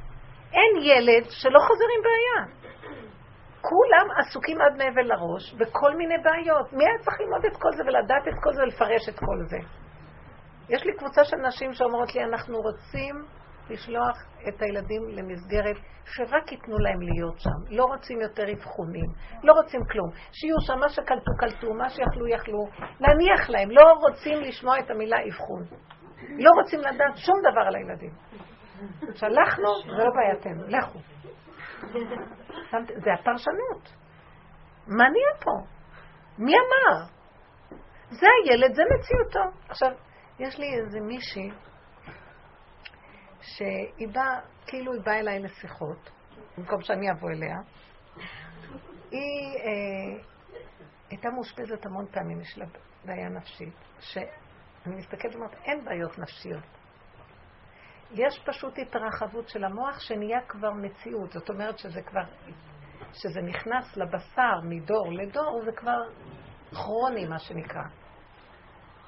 אין 0.52 0.82
ילד 0.82 1.24
שלא 1.30 1.59
חוזר 1.60 1.84
עם 1.96 2.02
בעיה. 2.02 2.62
כולם 3.60 4.06
עסוקים 4.18 4.60
עד 4.60 4.76
מעבר 4.76 5.02
לראש 5.02 5.54
בכל 5.54 5.96
מיני 5.96 6.14
בעיות. 6.24 6.72
מי 6.72 6.84
היה 6.84 6.98
צריך 7.04 7.20
ללמוד 7.20 7.44
את 7.44 7.56
כל 7.56 7.72
זה 7.76 7.82
ולדעת 7.82 8.28
את 8.28 8.34
כל 8.42 8.52
זה 8.52 8.62
ולפרש 8.62 9.09
את 9.09 9.18
כל 9.18 9.38
זה? 9.50 9.59
יש 10.68 10.84
לי 10.84 10.92
קבוצה 10.98 11.24
של 11.24 11.36
נשים 11.36 11.72
שאומרות 11.72 12.14
לי, 12.14 12.24
אנחנו 12.24 12.59
רוצים 12.59 13.24
לשלוח 13.70 14.16
את 14.48 14.62
הילדים 14.62 15.02
למסגרת 15.09 15.76
שרק 16.05 16.52
ייתנו 16.52 16.78
להם 16.78 17.01
להיות 17.01 17.39
שם. 17.40 17.74
לא 17.76 17.84
רוצים 17.84 18.20
יותר 18.20 18.52
אבחונים, 18.52 19.06
לא 19.43 19.52
רוצים 19.52 19.80
כלום. 19.93 20.10
שיהיו 20.32 20.60
שם 20.60 20.78
מה 20.78 20.89
שקלטו, 20.89 21.32
קלטו, 21.39 21.74
מה 21.74 21.89
שיכלו, 21.89 22.28
יכלו. 22.28 22.64
להניח 23.01 23.51
להם, 23.51 23.70
לא 23.70 23.93
רוצים 23.93 24.40
לשמוע 24.40 24.78
את 24.78 24.90
המילה 24.90 25.16
אבחון. 25.28 25.62
לא 26.39 26.51
רוצים 26.62 26.80
לדעת 26.80 27.16
שום 27.16 27.36
דבר 27.40 27.60
על 27.60 27.74
הילדים. 27.74 28.10
שלחנו, 29.14 29.68
זה 29.97 30.05
לא 30.05 30.10
בעייתנו, 30.14 30.62
לכו. 30.68 30.98
זה 32.76 33.12
הפרשנות. 33.12 33.93
מה 34.86 35.05
נהיה 35.09 35.34
פה? 35.40 35.51
מי 36.39 36.52
אמר? 36.55 37.05
זה 38.09 38.26
הילד, 38.44 38.74
זה 38.74 38.82
מציאותו. 38.94 39.59
עכשיו, 39.68 39.89
יש 40.39 40.59
לי 40.59 40.74
איזה 40.74 41.01
מישהי 41.01 41.51
שהיא 43.43 44.09
באה, 44.09 44.40
כאילו 44.66 44.93
היא 44.93 45.02
באה 45.02 45.20
אליי 45.20 45.39
לשיחות, 45.39 46.10
במקום 46.59 46.82
שאני 46.82 47.10
אבוא 47.10 47.31
אליה. 47.31 47.56
היא 49.10 49.56
אה, 49.59 50.23
הייתה 51.10 51.28
מאושפזת 51.31 51.86
המון 51.86 52.06
פעמים, 52.06 52.40
יש 52.40 52.59
לה 52.59 52.66
בעיה 53.05 53.28
נפשית, 53.28 53.74
שאני 54.01 54.97
מסתכלת 54.97 55.35
ואומרת, 55.35 55.55
אין 55.64 55.85
בעיות 55.85 56.19
נפשיות. 56.19 56.64
יש 58.10 58.43
פשוט 58.44 58.78
התרחבות 58.78 59.48
של 59.48 59.64
המוח 59.64 60.01
שנהיה 60.01 60.40
כבר 60.48 60.70
מציאות. 60.70 61.32
זאת 61.32 61.51
אומרת 61.51 61.78
שזה 61.78 62.02
כבר, 62.02 62.24
שזה 63.12 63.40
נכנס 63.43 63.97
לבשר 63.97 64.60
מדור 64.64 65.12
לדור, 65.12 65.62
זה 65.64 65.73
כבר 65.73 65.98
כרוני, 66.70 67.27
מה 67.27 67.39
שנקרא. 67.39 67.82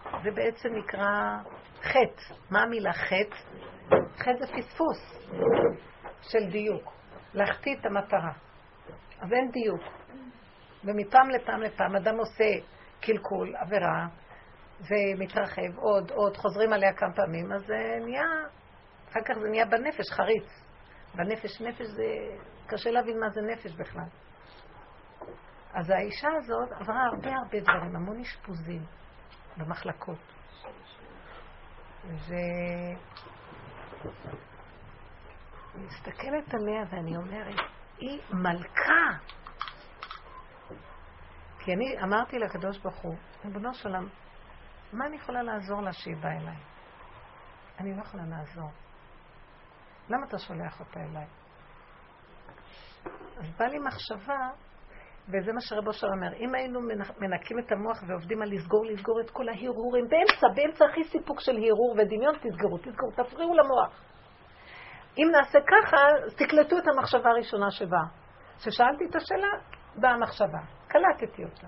זה 0.04 0.30
בעצם 0.34 0.68
נקרא 0.74 1.38
חטא. 1.82 2.34
מה 2.50 2.62
המילה 2.62 2.92
חטא? 2.92 3.36
חטא 4.18 4.38
זה 4.38 4.46
פספוס 4.46 5.28
של 6.22 6.50
דיוק. 6.50 6.92
להחטיא 7.34 7.76
את 7.80 7.86
המטרה. 7.86 8.32
אז 9.20 9.32
אין 9.32 9.50
דיוק. 9.50 9.82
ומפעם 10.84 11.30
לפעם 11.30 11.62
לפעם 11.62 11.96
אדם 11.96 12.16
עושה 12.18 12.50
קלקול, 13.00 13.56
עבירה, 13.56 14.06
ומתרחב 14.80 15.78
עוד, 15.78 16.10
עוד, 16.10 16.36
חוזרים 16.36 16.72
עליה 16.72 16.92
כמה 16.92 17.12
פעמים, 17.14 17.52
אז 17.52 17.66
זה 17.66 17.98
נהיה, 18.04 18.24
אחר 19.10 19.20
כך 19.24 19.34
זה 19.42 19.48
נהיה 19.48 19.66
בנפש 19.66 20.10
חריץ. 20.10 20.64
בנפש, 21.14 21.60
נפש 21.60 21.86
זה, 21.86 22.04
קשה 22.66 22.90
להבין 22.90 23.20
מה 23.20 23.30
זה 23.30 23.40
נפש 23.40 23.72
בכלל. 23.72 24.08
אז 25.74 25.90
האישה 25.90 26.28
הזאת 26.38 26.72
עברה 26.72 27.06
הרבה 27.06 27.30
הרבה 27.36 27.60
דברים, 27.60 27.96
המון 27.96 28.20
אשפוזים 28.20 28.82
במחלקות. 29.56 30.18
ו... 32.04 32.34
אני 35.74 35.86
מסתכלת 35.86 36.54
עליה 36.54 36.84
ואני 36.90 37.16
אומרת, 37.16 37.60
היא 37.98 38.20
מלכה. 38.30 39.18
כי 41.58 41.72
אני 41.72 42.02
אמרתי 42.02 42.38
לקדוש 42.38 42.78
ברוך 42.78 42.96
הוא, 42.96 43.16
ריבונו 43.44 43.74
של 43.74 43.88
עולם, 43.88 44.08
מה 44.92 45.06
אני 45.06 45.16
יכולה 45.16 45.42
לעזור 45.42 45.80
לה 45.82 45.92
שהיא 45.92 46.16
באה 46.16 46.36
אליי? 46.36 46.56
אני 47.78 47.96
לא 47.96 48.02
יכולה 48.02 48.22
לעזור. 48.26 48.70
למה 50.08 50.26
אתה 50.26 50.38
שולח 50.38 50.80
אותה 50.80 51.00
אליי? 51.00 51.26
אז 53.36 53.50
בא 53.58 53.64
לי 53.64 53.78
מחשבה 53.78 54.50
וזה 55.28 55.52
מה 55.52 55.60
שרב 55.60 55.86
אושר 55.88 56.06
אומר, 56.06 56.32
אם 56.36 56.54
היינו 56.54 56.80
מנקים 57.20 57.58
את 57.58 57.72
המוח 57.72 58.02
ועובדים 58.08 58.42
על 58.42 58.48
לסגור, 58.52 58.86
לסגור 58.86 59.20
את 59.20 59.30
כל 59.30 59.48
ההרהורים, 59.48 60.04
באמצע, 60.08 60.46
באמצע 60.54 60.84
הכי 60.84 61.04
סיפוק 61.04 61.40
של 61.40 61.52
הרהור 61.52 61.94
ודמיון, 61.98 62.34
תסגרו, 62.34 62.78
תסגרו, 62.78 63.10
תפריעו 63.10 63.54
למוח. 63.54 64.00
אם 65.18 65.28
נעשה 65.32 65.58
ככה, 65.60 65.96
תקלטו 66.36 66.78
את 66.78 66.88
המחשבה 66.88 67.30
הראשונה 67.30 67.70
שבאה. 67.70 68.06
כששאלתי 68.58 69.04
את 69.10 69.16
השאלה, 69.16 69.48
באה 69.96 70.10
המחשבה. 70.10 70.58
קלטתי 70.88 71.44
אותה. 71.44 71.66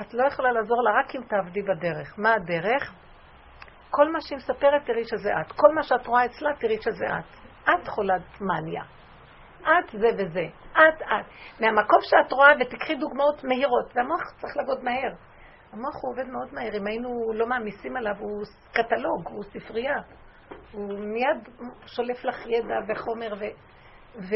את 0.00 0.14
לא 0.14 0.26
יכולה 0.26 0.52
לעזור 0.52 0.82
לה 0.82 0.90
רק 1.00 1.14
אם 1.16 1.20
תעבדי 1.22 1.62
בדרך. 1.62 2.18
מה 2.18 2.34
הדרך? 2.34 2.94
כל 3.90 4.12
מה 4.12 4.20
שהיא 4.20 4.36
מספרת, 4.36 4.86
תראי 4.86 5.04
שזה 5.04 5.30
את. 5.40 5.52
כל 5.52 5.74
מה 5.74 5.82
שאת 5.82 6.06
רואה 6.06 6.24
אצלה, 6.24 6.50
תראי 6.60 6.76
שזה 6.82 7.04
את. 7.06 7.24
את 7.64 7.88
חולת 7.88 8.22
מניה. 8.40 8.82
את 9.62 9.90
זה 9.92 10.08
וזה. 10.18 10.44
את, 10.72 11.02
את. 11.02 11.26
מהמקום 11.60 11.98
שאת 12.02 12.32
רואה, 12.32 12.52
ותקחי 12.60 12.94
דוגמאות 12.94 13.44
מהירות. 13.44 13.96
והמוח 13.96 14.20
צריך 14.40 14.56
לעבוד 14.56 14.84
מהר. 14.84 15.12
המוח 15.72 15.94
הוא 16.02 16.12
עובד 16.12 16.28
מאוד 16.32 16.54
מהר. 16.54 16.76
אם 16.76 16.86
היינו 16.86 17.32
לא 17.34 17.46
מעמיסים 17.46 17.96
עליו, 17.96 18.14
הוא 18.18 18.42
קטלוג, 18.72 19.28
הוא 19.28 19.44
ספרייה. 19.44 19.96
הוא 20.72 20.98
מיד 20.98 21.48
שולף 21.86 22.24
לך 22.24 22.46
ידע 22.46 22.78
וחומר, 22.88 23.34
ו, 23.38 23.44
ו, 24.16 24.34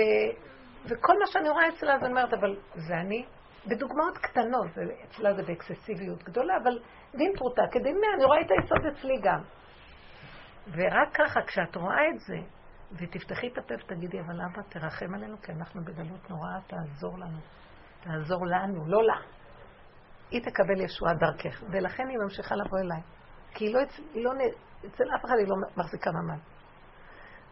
וכל 0.85 1.19
מה 1.19 1.27
שאני 1.27 1.49
רואה 1.49 1.69
אצלה, 1.69 1.95
אז 1.95 2.03
אני 2.03 2.11
אומרת, 2.11 2.33
אבל 2.33 2.57
זה 2.75 2.95
אני? 2.95 3.25
בדוגמאות 3.67 4.19
קטנות, 4.19 4.67
אצלה 5.05 5.35
זה 5.35 5.43
באקססיביות 5.43 6.23
גדולה, 6.23 6.57
אבל 6.63 6.79
דין 7.15 7.33
פרוטה 7.37 7.63
כדין 7.73 7.97
מאה, 8.01 8.15
אני 8.15 8.25
רואה 8.25 8.41
את 8.41 8.51
היסוד 8.51 8.87
אצלי 8.87 9.17
גם. 9.23 9.43
ורק 10.73 11.15
ככה, 11.15 11.41
כשאת 11.47 11.77
רואה 11.77 12.09
את 12.15 12.21
זה, 12.21 12.37
ותפתחי 12.99 13.49
את 13.49 13.59
הפה 13.59 13.75
ותגידי, 13.75 14.21
אבל 14.21 14.41
אבא, 14.41 14.63
תרחם 14.69 15.15
עלינו, 15.15 15.37
כי 15.43 15.53
אנחנו 15.53 15.85
בגלות 15.85 16.31
נוראה, 16.31 16.59
תעזור 16.67 17.19
לנו. 17.19 17.39
תעזור 18.01 18.47
לנו, 18.47 18.87
לא 18.87 19.03
לה. 19.03 19.17
היא 20.31 20.43
תקבל 20.43 20.81
ישועה 20.81 21.15
דרכך, 21.15 21.63
ולכן 21.71 22.09
היא 22.09 22.19
ממשיכה 22.19 22.55
לבוא 22.55 22.79
אליי. 22.79 23.03
כי 23.55 23.65
היא 23.65 23.75
לא, 23.75 23.81
היא 24.15 24.25
לא, 24.25 24.33
אצל 24.87 25.05
אף 25.17 25.25
אחד 25.25 25.35
היא 25.39 25.49
לא 25.49 25.57
מחזיקה 25.77 26.11
ממ"ד. 26.13 26.39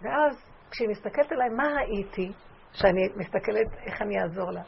ואז, 0.02 0.36
כשהיא 0.70 0.88
מסתכלת 0.88 1.32
עליי, 1.32 1.48
מה 1.48 1.64
ראיתי? 1.76 2.32
שאני 2.72 3.08
מסתכלת 3.16 3.66
איך 3.86 4.02
אני 4.02 4.22
אעזור 4.22 4.50
לה. 4.50 4.62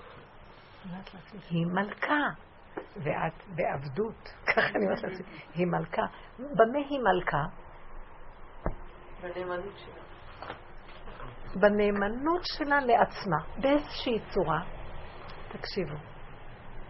היא 1.50 1.66
מלכה, 1.66 2.28
ואת 2.76 3.42
בעבדות. 3.54 4.22
ככה 4.56 4.68
אני 4.76 4.84
אומרת 4.84 5.02
לעצמי. 5.02 5.26
היא 5.54 5.66
מלכה. 5.66 6.06
במה 6.38 6.78
היא 6.78 7.00
מלכה? 7.00 7.44
בנאמנות 9.22 9.78
שלה. 9.78 10.03
בנאמנות 11.56 12.40
שלה 12.44 12.80
לעצמה, 12.80 13.38
באיזושהי 13.58 14.18
צורה. 14.30 14.60
תקשיבו, 15.48 15.94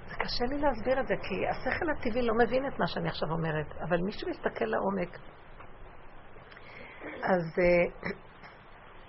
זה 0.09 0.15
קשה 0.15 0.45
לי 0.51 0.59
להסביר 0.59 1.01
את 1.01 1.07
זה, 1.07 1.15
כי 1.23 1.49
השכל 1.49 1.91
הטבעי 1.91 2.23
לא 2.23 2.35
מבין 2.35 2.67
את 2.67 2.79
מה 2.79 2.87
שאני 2.87 3.09
עכשיו 3.09 3.29
אומרת, 3.31 3.67
אבל 3.89 3.97
מי 3.97 4.13
שמסתכל 4.13 4.65
לעומק, 4.65 5.19
אז 7.23 7.59
אה, 7.59 8.11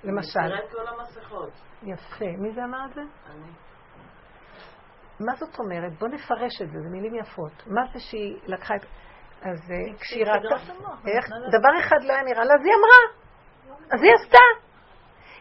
למשל... 0.07 0.39
אני 0.39 0.47
מכירה 0.47 0.65
את 0.65 0.71
כל 0.71 0.87
המסכות. 0.87 1.51
יפה. 1.83 2.25
מי 2.37 2.53
זה 2.53 2.63
אמר 2.63 2.85
את 2.89 2.93
זה? 2.93 3.01
אני. 3.01 3.51
מה 5.19 5.35
זאת 5.35 5.59
אומרת? 5.59 5.99
בוא 5.99 6.07
נפרש 6.07 6.61
את 6.61 6.71
זה, 6.71 6.79
זה 6.81 6.89
מילים 6.89 7.15
יפות. 7.15 7.67
מה 7.67 7.81
זה 7.93 7.99
שהיא 7.99 8.39
לקחה 8.45 8.75
את... 8.75 8.85
אז 9.41 9.71
אה, 9.71 9.97
כשהיא 9.99 10.25
ראתה... 10.25 10.55
איך? 11.07 11.25
דבר 11.59 11.79
אחד 11.79 12.03
לא 12.03 12.13
היה 12.13 12.23
נראה 12.23 12.43
לה, 12.43 12.53
אז 12.53 12.65
היא 12.65 12.73
אמרה. 12.79 13.25
אז 13.93 14.03
היא 14.03 14.11
עשתה. 14.13 14.65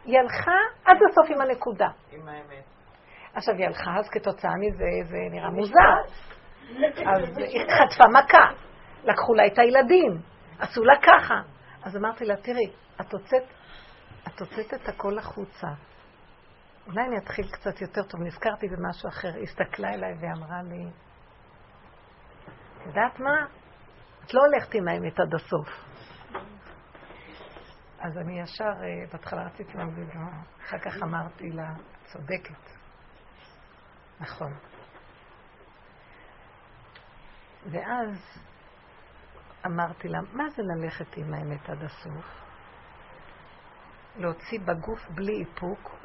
היא 0.05 0.19
הלכה 0.19 0.59
עד 0.85 0.97
הסוף 1.11 1.31
עם 1.31 1.41
הנקודה. 1.41 1.89
עם 2.11 2.29
האמת. 2.29 2.65
עכשיו 3.35 3.55
היא 3.55 3.67
הלכה, 3.67 3.97
אז 3.99 4.09
כתוצאה 4.09 4.51
מזה 4.61 4.85
זה 5.05 5.17
נראה 5.31 5.51
מוזר. 5.51 5.95
אז 7.07 7.39
היא 7.39 7.65
חטפה 7.71 8.05
מכה. 8.09 8.65
לקחו 9.05 9.35
לה 9.35 9.47
את 9.47 9.59
הילדים, 9.59 10.21
עשו 10.59 10.85
לה 10.85 10.95
ככה. 11.03 11.35
אז 11.83 11.97
אמרתי 11.97 12.25
לה, 12.25 12.37
תראי, 12.37 12.71
את 13.01 13.13
הוצאת, 13.13 13.43
את 14.29 14.41
הוצאת 14.41 14.75
את 14.75 14.89
הכל 14.89 15.19
החוצה. 15.19 15.69
אולי 16.87 17.03
אני 17.07 17.19
אתחיל 17.19 17.49
קצת 17.53 17.81
יותר 17.81 18.03
טוב, 18.03 18.21
נזכרתי 18.21 18.67
במשהו 18.69 19.09
אחר. 19.09 19.29
היא 19.35 19.43
הסתכלה 19.43 19.95
אליי 19.95 20.15
ואמרה 20.21 20.63
לי, 20.63 20.85
את 22.79 22.87
יודעת 22.87 23.21
מה? 23.21 23.47
את 24.25 24.35
לא 24.35 24.41
הולכת 24.41 24.75
עם 24.75 24.89
האמת 24.89 25.21
עד 25.21 25.35
הסוף. 25.35 25.69
אז 28.05 28.19
אני 28.19 28.41
ישר, 28.41 28.65
אה, 28.65 29.07
בהתחלה 29.13 29.43
רציתי 29.47 29.79
להגיד 29.79 30.09
לה, 30.15 30.29
אחר 30.65 30.79
כך 30.79 31.03
אמרתי 31.03 31.51
לה, 31.51 31.75
צודקת. 32.05 32.71
נכון. 34.21 34.53
ואז 37.71 38.41
אמרתי 39.67 40.09
לה, 40.09 40.19
מה 40.33 40.45
זה 40.51 40.63
ללכת 40.63 41.17
עם 41.17 41.35
האמת 41.35 41.71
עד 41.71 41.83
הסוף? 41.83 42.25
להוציא 44.17 44.61
בגוף 44.61 45.11
בלי 45.11 45.41
איפוק. 45.41 45.97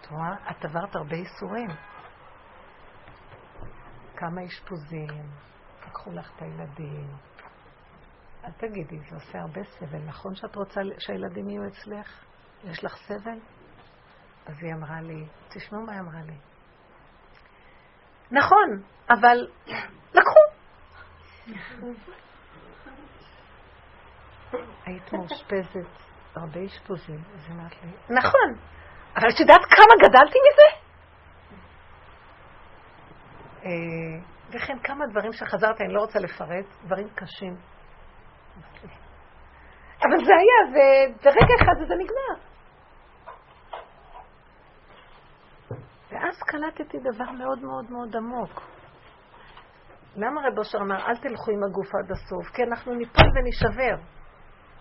את 0.00 0.06
רואה? 0.06 0.50
את 0.50 0.64
עברת 0.64 0.96
הרבה 0.96 1.16
ייסורים. 1.16 1.70
כמה 4.16 4.46
אשפוזים, 4.46 5.30
לקחו 5.86 6.10
לך 6.12 6.30
את 6.36 6.42
הילדים. 6.42 7.08
אל 8.44 8.50
תגידי, 8.50 8.98
זה 8.98 9.14
עושה 9.14 9.38
הרבה 9.38 9.64
סבל. 9.64 9.98
נכון 9.98 10.34
שאת 10.34 10.56
רוצה 10.56 10.80
שהילדים 10.98 11.50
יהיו 11.50 11.66
אצלך? 11.68 12.24
יש 12.64 12.84
לך 12.84 12.96
סבל? 12.96 13.38
אז 14.46 14.62
היא 14.62 14.74
אמרה 14.74 15.00
לי, 15.00 15.26
תשמעו 15.48 15.82
מה 15.82 15.92
היא 15.92 16.00
אמרה 16.00 16.20
לי. 16.26 16.36
נכון, 18.30 18.82
אבל 19.10 19.48
לקחו. 20.14 20.40
היית 24.86 25.12
מאושפזת 25.12 26.10
הרבה 26.34 26.64
אשפוזים, 26.66 27.22
אז 27.34 27.44
היא 27.46 27.54
אמרת 27.54 27.72
לי, 27.82 27.90
נכון, 28.08 28.54
אבל 29.16 29.28
את 29.34 29.40
יודעת 29.40 29.64
כמה 29.64 30.08
גדלתי 30.08 30.38
מזה? 30.46 30.90
אה, 33.64 34.30
וכן 34.48 34.78
כמה 34.78 35.06
דברים 35.06 35.32
שחזרתי, 35.32 35.84
אני 35.84 35.92
לא 35.92 36.00
רוצה 36.00 36.18
לפרט, 36.18 36.66
דברים 36.84 37.08
קשים. 37.14 37.56
אבל 40.02 40.24
זה 40.24 40.32
היה, 40.32 40.70
וברגע 40.70 41.54
אחד 41.62 41.74
זה 41.88 41.94
נגמר. 41.94 42.50
ואז 46.10 46.42
קלטתי 46.42 46.98
דבר 46.98 47.30
מאוד 47.30 47.58
מאוד 47.62 47.90
מאוד 47.90 48.16
עמוק. 48.16 48.60
למה 50.16 50.40
רב 50.46 50.58
אושר 50.58 50.78
אמר, 50.78 51.06
אל 51.06 51.16
תלכו 51.16 51.50
עם 51.50 51.64
הגוף 51.64 51.94
עד 51.94 52.10
הסוף? 52.10 52.56
כי 52.56 52.62
אנחנו 52.62 52.94
ניפול 52.94 53.26
ונשבר. 53.34 53.96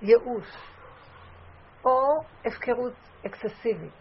ייאוש. 0.02 0.58
או 1.86 2.00
הפקרות 2.46 2.94
אקססיבית. 3.26 3.94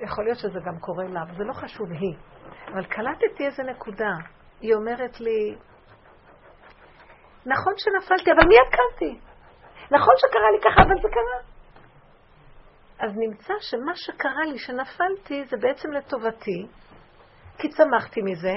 יכול 0.00 0.24
להיות 0.24 0.38
שזה 0.38 0.58
גם 0.66 0.78
קורה 0.80 1.04
לה, 1.04 1.22
אבל 1.22 1.36
זה 1.36 1.44
לא 1.44 1.52
חשוב 1.52 1.90
היא. 1.90 2.16
אבל 2.72 2.84
קלטתי 2.84 3.46
איזה 3.46 3.62
נקודה. 3.62 4.12
היא 4.60 4.74
אומרת 4.74 5.20
לי, 5.20 5.56
נכון 7.46 7.72
שנפלתי, 7.76 8.30
אבל 8.32 8.48
מי 8.48 8.54
עקבתי? 8.58 9.20
נכון 9.90 10.14
שקרה 10.18 10.50
לי 10.54 10.60
ככה, 10.60 10.82
אבל 10.82 11.02
זה 11.02 11.08
קרה. 11.08 11.50
אז 12.98 13.16
נמצא 13.16 13.54
שמה 13.60 13.92
שקרה 13.94 14.44
לי, 14.52 14.58
שנפלתי, 14.58 15.44
זה 15.44 15.56
בעצם 15.60 15.92
לטובתי, 15.92 16.66
כי 17.58 17.68
צמחתי 17.68 18.20
מזה, 18.22 18.54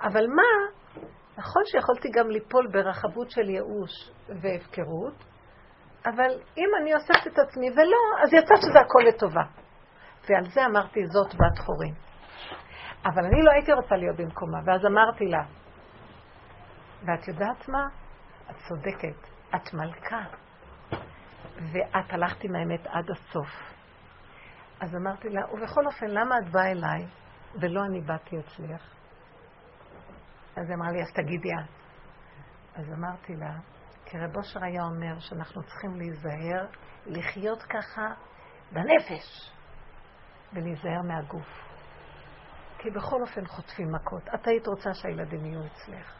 אבל 0.00 0.26
מה, 0.26 0.76
נכון 1.38 1.62
שיכולתי 1.64 2.08
גם 2.14 2.30
ליפול 2.30 2.68
ברחבות 2.72 3.30
של 3.30 3.50
ייאוש 3.50 4.10
והפקרות, 4.42 5.24
אבל 6.06 6.40
אם 6.58 6.68
אני 6.80 6.94
אוספת 6.94 7.26
את 7.26 7.38
עצמי 7.38 7.70
ולא, 7.70 8.22
אז 8.22 8.32
יצא 8.32 8.54
שזה 8.56 8.80
הכל 8.80 9.02
לטובה. 9.08 9.42
ועל 10.28 10.44
זה 10.54 10.66
אמרתי, 10.66 11.06
זאת 11.06 11.34
בת 11.34 11.58
חורים. 11.58 11.94
אבל 13.04 13.24
אני 13.24 13.42
לא 13.42 13.50
הייתי 13.50 13.72
רוצה 13.72 13.94
להיות 13.96 14.16
במקומה, 14.16 14.58
ואז 14.66 14.86
אמרתי 14.86 15.24
לה, 15.24 15.42
ואת 17.06 17.28
יודעת 17.28 17.68
מה? 17.68 17.88
את 18.50 18.56
צודקת, 18.68 19.28
את 19.54 19.74
מלכה, 19.74 20.24
ואת 21.72 22.12
הלכת 22.12 22.44
עם 22.44 22.54
האמת 22.54 22.86
עד 22.86 23.10
הסוף. 23.10 23.48
אז 24.80 24.94
אמרתי 24.94 25.28
לה, 25.28 25.40
ובכל 25.52 25.86
אופן, 25.86 26.06
למה 26.06 26.38
את 26.38 26.52
באה 26.52 26.70
אליי 26.70 27.06
ולא 27.60 27.84
אני 27.84 28.00
באתי 28.00 28.36
אצלך? 28.38 28.94
אז 30.56 30.68
היא 30.68 30.74
אמרה 30.76 30.92
לי, 30.92 31.02
אז 31.02 31.12
תגידי 31.12 31.48
את. 31.48 31.70
אז 32.74 32.92
אמרתי 32.92 33.36
לה, 33.36 33.58
כי 34.04 34.18
רב 34.18 34.36
אושר 34.36 34.64
היה 34.64 34.82
אומר 34.82 35.18
שאנחנו 35.18 35.62
צריכים 35.62 35.96
להיזהר, 35.96 36.66
לחיות 37.06 37.62
ככה 37.62 38.06
בנפש, 38.72 39.52
ולהיזהר 40.52 41.02
מהגוף. 41.02 41.66
כי 42.78 42.90
בכל 42.90 43.20
אופן 43.20 43.46
חוטפים 43.46 43.92
מכות. 43.92 44.22
את 44.34 44.46
היית 44.46 44.66
רוצה 44.66 44.94
שהילדים 44.94 45.44
יהיו 45.44 45.66
אצלך, 45.66 46.12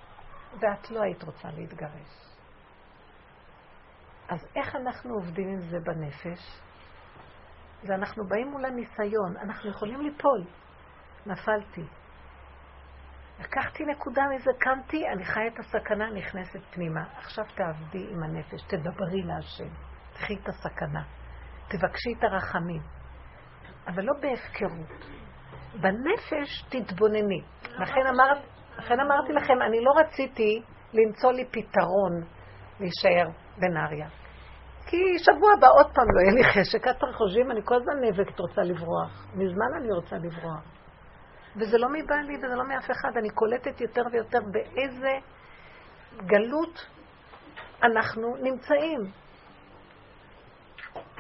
ואת 0.61 0.91
לא 0.91 1.03
היית 1.03 1.23
רוצה 1.23 1.49
להתגרש. 1.51 2.27
אז 4.29 4.47
איך 4.57 4.77
אנחנו 4.77 5.15
עובדים 5.15 5.49
עם 5.49 5.61
זה 5.61 5.79
בנפש? 5.81 6.61
ואנחנו 7.85 8.27
באים 8.29 8.51
מול 8.51 8.65
הניסיון, 8.65 9.37
אנחנו 9.37 9.71
יכולים 9.71 10.01
ליפול. 10.01 10.45
נפלתי. 11.27 11.85
לקחתי 13.41 13.85
נקודה 13.85 14.23
מזה, 14.35 14.51
קמתי, 14.59 15.09
אני 15.09 15.25
חיה 15.25 15.47
את 15.47 15.59
הסכנה, 15.59 16.11
נכנסת 16.11 16.61
פנימה. 16.71 17.01
עכשיו 17.17 17.45
תעבדי 17.55 18.07
עם 18.11 18.23
הנפש, 18.23 18.63
תדברי 18.63 19.23
להשם, 19.23 19.75
תחי 20.13 20.35
את 20.35 20.49
הסכנה, 20.49 21.03
תבקשי 21.69 22.15
את 22.19 22.25
הרחמים, 22.25 22.83
אבל 23.87 24.03
לא 24.03 24.13
בהפקרות. 24.21 25.07
בנפש 25.81 26.63
תתבונני. 26.69 27.43
לכן, 27.63 28.07
אמר, 28.15 28.41
לכן 28.79 29.01
אמרתי 29.01 29.33
לכם, 29.33 29.63
אני 29.63 29.85
לא 29.85 29.93
רציתי 30.01 30.63
למצוא 30.93 31.33
לי 31.33 31.45
פתרון 31.45 32.13
להישאר 32.81 33.29
בנהריה. 33.59 34.09
כי 34.87 35.19
שבוע 35.19 35.53
הבא 35.59 35.69
עוד 35.69 35.87
פעם 35.95 36.07
לא 36.15 36.21
יהיה 36.21 36.35
לי 36.35 36.45
חשק. 36.45 36.89
אתם 36.89 37.07
חושבים, 37.13 37.51
אני 37.51 37.61
כל 37.65 37.75
הזמן 37.75 38.01
נאבקת 38.01 38.41
רוצה 38.41 38.63
לברוח. 38.63 39.27
מזמן 39.35 39.71
אני 39.81 39.93
רוצה 39.93 40.17
לברוח. 40.17 40.63
וזה 41.57 41.79
לא 41.79 41.89
מבעלי 41.89 42.37
וזה 42.37 42.55
לא 42.55 42.65
מאף 42.69 42.91
אחד. 42.91 43.11
אני 43.17 43.31
קולטת 43.31 43.81
יותר 43.81 44.03
ויותר 44.13 44.39
באיזה 44.53 45.13
גלות 46.27 46.87
אנחנו 47.83 48.37
נמצאים. 48.37 49.01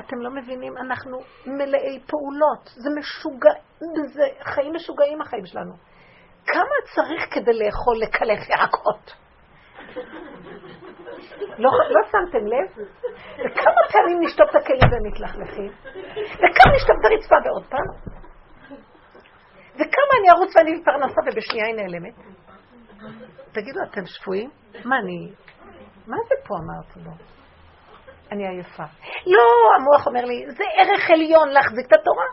אתם 0.00 0.16
לא 0.20 0.30
מבינים, 0.30 0.76
אנחנו 0.76 1.18
מלאי 1.46 2.00
פעולות. 2.06 2.64
זה 2.64 2.90
משוגע, 2.98 3.52
זה 4.14 4.24
חיים 4.42 4.74
משוגעים 4.74 5.20
החיים 5.20 5.46
שלנו. 5.46 5.72
כמה 6.46 6.76
צריך 6.94 7.34
כדי 7.34 7.52
לאכול 7.52 7.96
לקלף 8.02 8.48
ירקות? 8.50 9.12
לא, 11.58 11.70
לא 11.90 12.00
שמתם 12.10 12.46
לב? 12.46 12.86
וכמה 13.38 13.80
פעמים 13.92 14.18
נשטוף 14.20 14.50
את 14.50 14.54
הכלים 14.56 14.90
ומתלכלכים? 14.92 15.72
וכמה 16.34 16.72
נשטוף 16.76 16.96
את 17.00 17.04
הרצפה 17.04 17.36
בעוד 17.44 17.64
פעם? 17.68 18.16
וכמה 19.74 20.12
אני 20.20 20.30
ארוץ 20.30 20.56
ואני 20.56 20.80
בפרנסה 20.80 21.20
ובשנייה 21.26 21.66
היא 21.66 21.74
נעלמת? 21.74 22.14
תגידו, 23.52 23.80
אתם 23.90 24.06
שפויים? 24.06 24.50
מה 24.84 24.96
אני... 24.98 25.32
מה 26.06 26.16
זה 26.28 26.34
פה 26.46 26.54
אמרתי 26.64 27.00
לו? 27.08 27.12
אני 28.32 28.48
עייפה. 28.48 28.82
לא, 29.26 29.42
המוח 29.78 30.06
אומר 30.06 30.24
לי, 30.24 30.44
זה 30.48 30.64
ערך 30.76 31.10
עליון 31.10 31.48
להחזיק 31.48 31.86
את 31.86 31.92
התורה. 31.92 32.26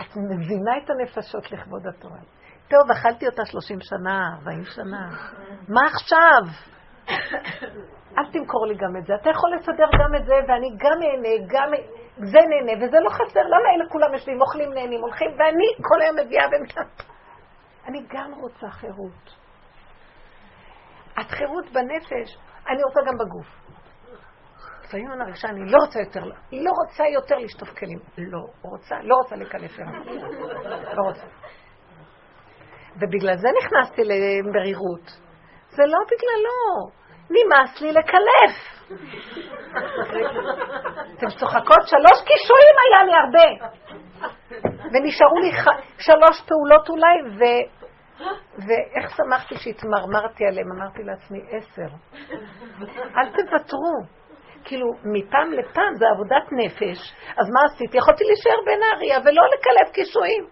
את 0.00 0.16
מבינה 0.16 0.78
את 0.84 0.90
הנפשות 0.90 1.52
לכבוד 1.52 1.86
התורה. 1.86 2.18
טוב, 2.68 2.90
אכלתי 2.90 3.26
אותה 3.26 3.44
30 3.44 3.78
שנה, 3.80 4.28
40 4.38 4.64
שנה. 4.64 5.08
מה 5.68 5.80
עכשיו? 5.86 6.42
אל 8.18 8.32
תמכור 8.32 8.66
לי 8.66 8.74
גם 8.74 8.96
את 8.96 9.06
זה. 9.06 9.14
אתה 9.14 9.30
יכול 9.30 9.50
לסדר 9.54 9.88
גם 10.00 10.14
את 10.14 10.24
זה, 10.26 10.34
ואני 10.48 10.70
גם 10.78 10.98
נהנה, 11.00 11.46
גם 11.48 11.70
זה 12.16 12.38
נהנה, 12.48 12.86
וזה 12.86 12.96
לא 13.04 13.10
חסר. 13.10 13.40
למה 13.40 13.68
אלה 13.76 13.84
כולם 13.92 14.12
יושבים, 14.12 14.40
אוכלים, 14.40 14.72
נהנים, 14.72 15.00
הולכים, 15.00 15.30
ואני 15.30 15.66
כל 15.82 16.02
היום 16.02 16.16
מביאה 16.18 16.44
ומתנת. 16.52 17.02
אני 17.88 18.06
גם 18.08 18.34
רוצה 18.34 18.70
חירות. 18.70 19.36
את 21.20 21.30
חירות 21.30 21.64
בנפש, 21.72 22.38
אני 22.68 22.82
רוצה 22.84 23.00
גם 23.06 23.14
בגוף. 23.18 23.46
לפעמים 24.84 25.10
אני 25.10 25.18
מרגישה, 25.18 25.48
אני 25.48 25.70
לא 25.70 25.78
רוצה 25.86 26.00
יותר, 26.00 26.24
לא 26.52 26.70
רוצה 26.70 27.04
יותר 27.14 27.36
לשטוף 27.36 27.68
כלים. 27.78 27.98
לא 28.18 28.38
רוצה, 28.62 28.96
לא 29.02 29.14
רוצה 29.14 29.34
אליו. 29.34 29.48
לא 30.94 31.02
רוצה. 31.02 31.26
ובגלל 33.00 33.36
זה 33.36 33.48
נכנסתי 33.58 34.02
למרירות. 34.04 35.06
זה 35.68 35.82
לא 35.86 35.98
בגללו. 36.06 36.90
נמאס 37.30 37.80
לי 37.80 37.92
לקלף. 37.92 38.54
אתם 41.18 41.26
צוחקות? 41.38 41.82
שלוש 41.86 42.18
קישואים 42.26 42.76
היה 42.84 43.04
לי 43.04 43.12
הרבה. 43.14 43.66
ונשארו 44.92 45.38
לי 45.38 45.52
ח... 45.52 45.64
שלוש 45.98 46.40
פעולות 46.48 46.88
אולי, 46.88 47.36
ו... 47.38 47.44
ואיך 48.58 49.16
שמחתי 49.16 49.54
שהתמרמרתי 49.56 50.44
עליהם, 50.46 50.66
אמרתי 50.76 51.02
לעצמי 51.02 51.38
עשר. 51.50 51.96
אל 53.16 53.30
תוותרו. 53.30 54.24
כאילו, 54.64 54.86
מפעם 55.04 55.52
לפעם 55.52 55.94
זה 55.94 56.04
עבודת 56.14 56.46
נפש, 56.52 57.14
אז 57.36 57.46
מה 57.54 57.60
עשיתי? 57.64 57.98
יכולתי 57.98 58.24
להישאר 58.24 58.60
בנהריה 58.66 59.18
ולא 59.24 59.42
לקלף 59.54 59.94
קישואים. 59.94 60.46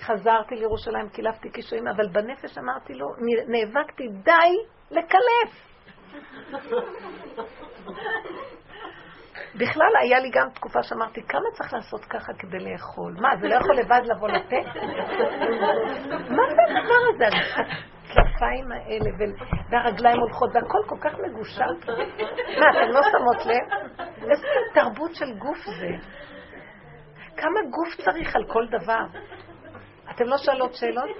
חזרתי 0.00 0.54
לירושלים, 0.54 1.08
קילפתי 1.08 1.50
קישואים, 1.50 1.88
אבל 1.88 2.08
בנפש 2.08 2.58
אמרתי 2.58 2.94
לו, 2.94 3.06
נאבקתי, 3.48 4.08
די 4.08 4.56
לקלף. 4.90 5.70
בכלל 9.54 9.92
היה 10.00 10.20
לי 10.20 10.30
גם 10.30 10.50
תקופה 10.54 10.82
שאמרתי, 10.82 11.22
כמה 11.22 11.50
צריך 11.52 11.72
לעשות 11.72 12.04
ככה 12.04 12.32
כדי 12.38 12.58
לאכול? 12.58 13.14
מה, 13.20 13.28
זה 13.40 13.48
לא 13.48 13.54
יכול 13.54 13.76
לבד 13.76 14.00
לבוא 14.04 14.28
לפה? 14.28 14.56
מה 16.30 16.42
זה 16.54 16.62
הדבר 16.68 17.00
הזה? 17.14 17.36
הכתפיים 18.10 18.72
האלה 18.72 19.10
והרגליים 19.70 20.20
הולכות 20.20 20.50
והכל 20.54 20.78
כל 20.86 20.96
כך 21.00 21.18
מגושם. 21.18 21.92
מה, 22.60 22.70
אתן 22.70 22.88
לא 22.88 23.00
שמות 23.02 23.46
לב? 23.46 23.96
איזה 24.30 24.46
תרבות 24.74 25.14
של 25.14 25.38
גוף 25.38 25.58
זה? 25.58 25.88
כמה 27.36 27.60
גוף 27.70 28.04
צריך 28.04 28.36
על 28.36 28.44
כל 28.48 28.66
דבר? 28.70 29.20
אתם 30.10 30.24
לא 30.24 30.36
שואלות 30.38 30.74
שאלות? 30.74 31.10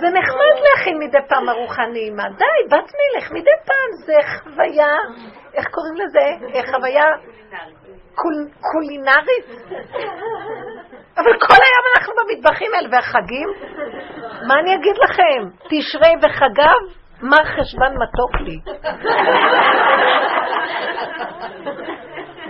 זה 0.00 0.08
נחמד 0.08 0.56
להכין 0.64 0.98
מדי 0.98 1.18
פעם 1.28 1.48
ארוחה 1.48 1.86
נעימה. 1.86 2.28
די, 2.28 2.68
בת 2.70 2.92
מלך, 2.98 3.30
מדי 3.32 3.50
פעם 3.66 3.90
זה 4.06 4.14
חוויה, 4.38 4.96
איך 5.54 5.66
קוראים 5.70 5.94
לזה? 5.96 6.46
חוויה 6.70 7.04
קולינרית. 8.60 9.46
אבל 11.16 11.38
כל 11.40 11.60
היום 11.64 11.84
אנחנו 11.96 12.12
במטבחים 12.16 12.70
האלה, 12.74 12.88
והחגים? 12.92 13.48
מה 14.48 14.54
אני 14.60 14.74
אגיד 14.74 14.96
לכם? 15.04 15.48
תשרי 15.68 16.14
וחגיו? 16.22 17.04
מר 17.22 17.44
חשבן 17.44 17.92
מתוק 17.96 18.34
לי. 18.40 18.58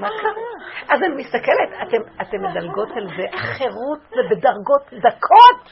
מה 0.04 0.10
קרה? 0.22 0.94
אז 0.94 1.02
אני 1.02 1.14
מסתכלת, 1.22 1.88
אתם, 1.88 2.22
אתם 2.22 2.42
מדלגות 2.42 2.88
על 2.96 3.06
זה, 3.16 3.36
החירות 3.38 4.00
זה 4.00 4.22
בדרגות 4.30 4.82
דקות. 4.92 5.70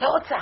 לא 0.00 0.08
רוצה. 0.08 0.36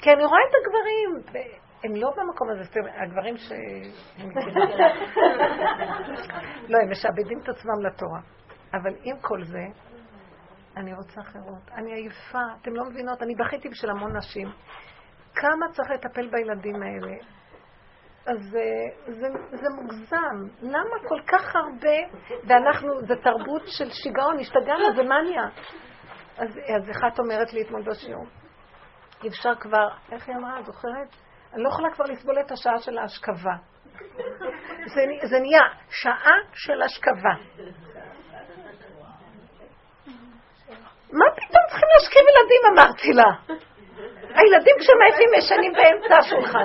כי 0.00 0.12
אני 0.12 0.24
רואה 0.24 0.40
את 0.48 0.54
הגברים, 0.60 1.42
הם 1.84 1.96
לא 1.96 2.10
במקום 2.16 2.48
הזה, 2.50 2.62
הגברים 3.02 3.36
ש... 3.36 3.52
לא, 6.68 6.78
הם 6.78 6.90
משעבדים 6.90 7.38
את 7.42 7.48
עצמם 7.48 7.86
לתורה. 7.86 8.20
אבל 8.74 8.94
עם 9.02 9.16
כל 9.20 9.44
זה, 9.44 9.64
אני 10.76 10.94
רוצה 10.94 11.22
חירות. 11.22 11.70
אני 11.76 11.92
עייפה, 11.92 12.42
אתם 12.62 12.74
לא 12.74 12.84
מבינות, 12.84 13.22
אני 13.22 13.34
בכיתי 13.34 13.68
בשביל 13.68 13.90
המון 13.90 14.16
נשים. 14.16 14.48
כמה 15.34 15.66
צריך 15.72 15.90
לטפל 15.90 16.28
בילדים 16.30 16.82
האלה? 16.82 17.37
אז 18.28 18.38
זה, 18.50 18.64
זה, 19.06 19.28
זה 19.50 19.68
מוגזם. 19.82 20.48
למה 20.62 21.08
כל 21.08 21.20
כך 21.26 21.56
הרבה, 21.56 22.18
ואנחנו, 22.48 23.00
זה 23.00 23.14
תרבות 23.16 23.62
של 23.66 23.90
שיגעון, 23.90 24.38
השתגענו, 24.40 24.94
זה 24.96 25.02
מניה. 25.02 25.48
אז, 26.38 26.48
אז 26.76 26.90
אחת 26.90 27.18
אומרת 27.18 27.52
לי 27.52 27.62
אתמול 27.62 27.82
בשיעור, 27.82 28.26
אי 29.24 29.28
אפשר 29.28 29.54
כבר, 29.60 29.88
איך 30.12 30.28
היא 30.28 30.36
אמרה, 30.36 30.62
זוכרת? 30.62 31.08
אני 31.52 31.62
לא 31.62 31.68
יכולה 31.68 31.90
כבר 31.94 32.04
לסבול 32.04 32.40
את 32.40 32.50
השעה 32.50 32.78
של 32.78 32.98
ההשכבה. 32.98 33.54
זה, 34.86 35.00
זה 35.24 35.40
נהיה 35.40 35.62
שעה 35.90 36.36
של 36.52 36.82
השכבה. 36.82 37.34
מה 41.12 41.26
פתאום 41.36 41.64
צריכים 41.68 41.88
להשכיב 41.94 42.22
ילדים, 42.30 42.62
אמרתי 42.72 43.12
לה. 43.12 43.58
הילדים 44.34 44.76
כשמעטים 44.78 45.28
ישנים 45.38 45.72
באמצע 45.72 46.16
השולחן. 46.18 46.64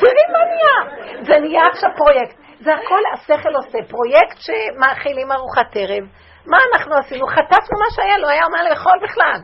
תראי 0.00 0.26
מה 0.32 0.38
נהיה. 0.50 0.78
זה 1.22 1.38
נהיה 1.40 1.66
עכשיו 1.66 1.90
פרויקט. 1.96 2.36
זה 2.60 2.74
הכל 2.74 3.00
השכל 3.12 3.54
עושה. 3.56 3.78
פרויקט 3.88 4.36
שמאכילים 4.38 5.32
ארוחת 5.32 5.76
ערב. 5.76 6.04
מה 6.46 6.58
אנחנו 6.72 6.94
עשינו? 6.96 7.26
חטפנו 7.26 7.78
מה 7.78 7.86
שהיה, 7.90 8.18
לא 8.18 8.28
היה 8.28 8.48
מה 8.48 8.62
לאכול 8.70 8.98
בכלל. 9.02 9.40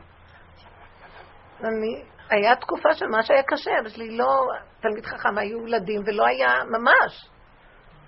אני, 1.64 2.02
היה 2.30 2.56
תקופה 2.56 2.94
של 2.94 3.06
מה 3.06 3.22
שהיה 3.22 3.42
קשה, 3.42 3.70
אבא 3.80 3.88
שלי 3.88 4.16
לא, 4.16 4.46
תלמיד 4.80 5.06
חכם, 5.06 5.38
היו 5.38 5.66
ילדים 5.68 6.02
ולא 6.06 6.26
היה 6.26 6.48
ממש. 6.64 7.33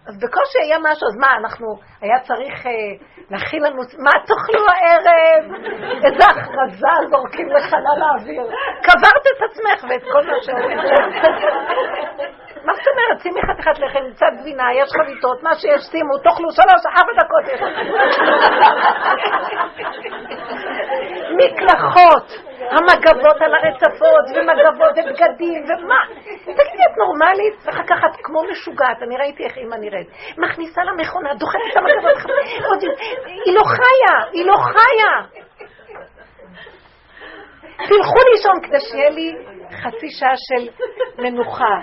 אז 0.06 0.18
בקושי 0.18 0.58
היה 0.62 0.78
משהו, 0.78 1.08
אז 1.08 1.16
מה, 1.20 1.36
אנחנו, 1.36 1.66
היה 2.00 2.20
צריך 2.20 2.66
אה, 2.66 2.72
להכין 3.30 3.62
לנו, 3.62 3.82
מה 3.98 4.10
תאכלו 4.26 4.66
הערב? 4.68 5.44
איזה 6.04 6.24
הכרזה 6.24 7.08
זורקים 7.10 7.48
לחלל 7.48 8.02
האוויר. 8.02 8.46
קברת 8.82 9.26
את 9.36 9.42
עצמך 9.50 9.90
ואת 9.90 10.02
כל 10.12 10.26
מה 10.26 10.34
שאומרים. 10.42 10.78
מה 12.64 12.72
זאת 12.74 12.86
אומרת? 12.92 13.20
שימי 13.22 13.40
חתיכת 13.42 13.78
לחם, 13.78 14.12
קצת 14.14 14.40
גבינה, 14.40 14.74
יש 14.74 14.88
חביתות, 15.02 15.42
מה 15.42 15.54
שיש, 15.54 15.80
שימו, 15.90 16.18
תאכלו 16.18 16.50
שלוש, 16.50 16.82
ארבע 16.86 17.12
דקות. 17.22 17.44
מקלחות, 21.36 22.55
המגבות 22.60 23.36
על 23.40 23.54
הרצפות, 23.54 24.24
ומגבות 24.34 24.92
ובגדים, 24.96 25.64
ומה? 25.64 26.00
תגידי, 26.40 26.84
את 26.92 26.96
נורמלית? 26.98 27.54
ואחר 27.64 27.82
כך 27.86 28.04
את 28.04 28.16
כמו 28.22 28.42
משוגעת, 28.50 29.02
אני 29.02 29.16
ראיתי 29.16 29.44
איך 29.44 29.56
אימא 29.56 29.76
נראית. 29.76 30.08
מכניסה 30.38 30.80
למכונה, 30.84 31.34
דוחפת 31.34 31.60
את 31.72 31.76
המגבות, 31.76 32.82
היא 33.44 33.54
לא 33.54 33.62
חיה, 33.64 34.30
היא 34.32 34.46
לא 34.46 34.56
חיה. 34.56 35.42
תלכו 37.76 38.18
לישון 38.32 38.60
כדי 38.62 38.80
שיהיה 38.80 39.10
לי 39.10 39.32
חצי 39.72 40.10
שעה 40.10 40.34
של 40.36 40.68
מנוחה. 41.22 41.78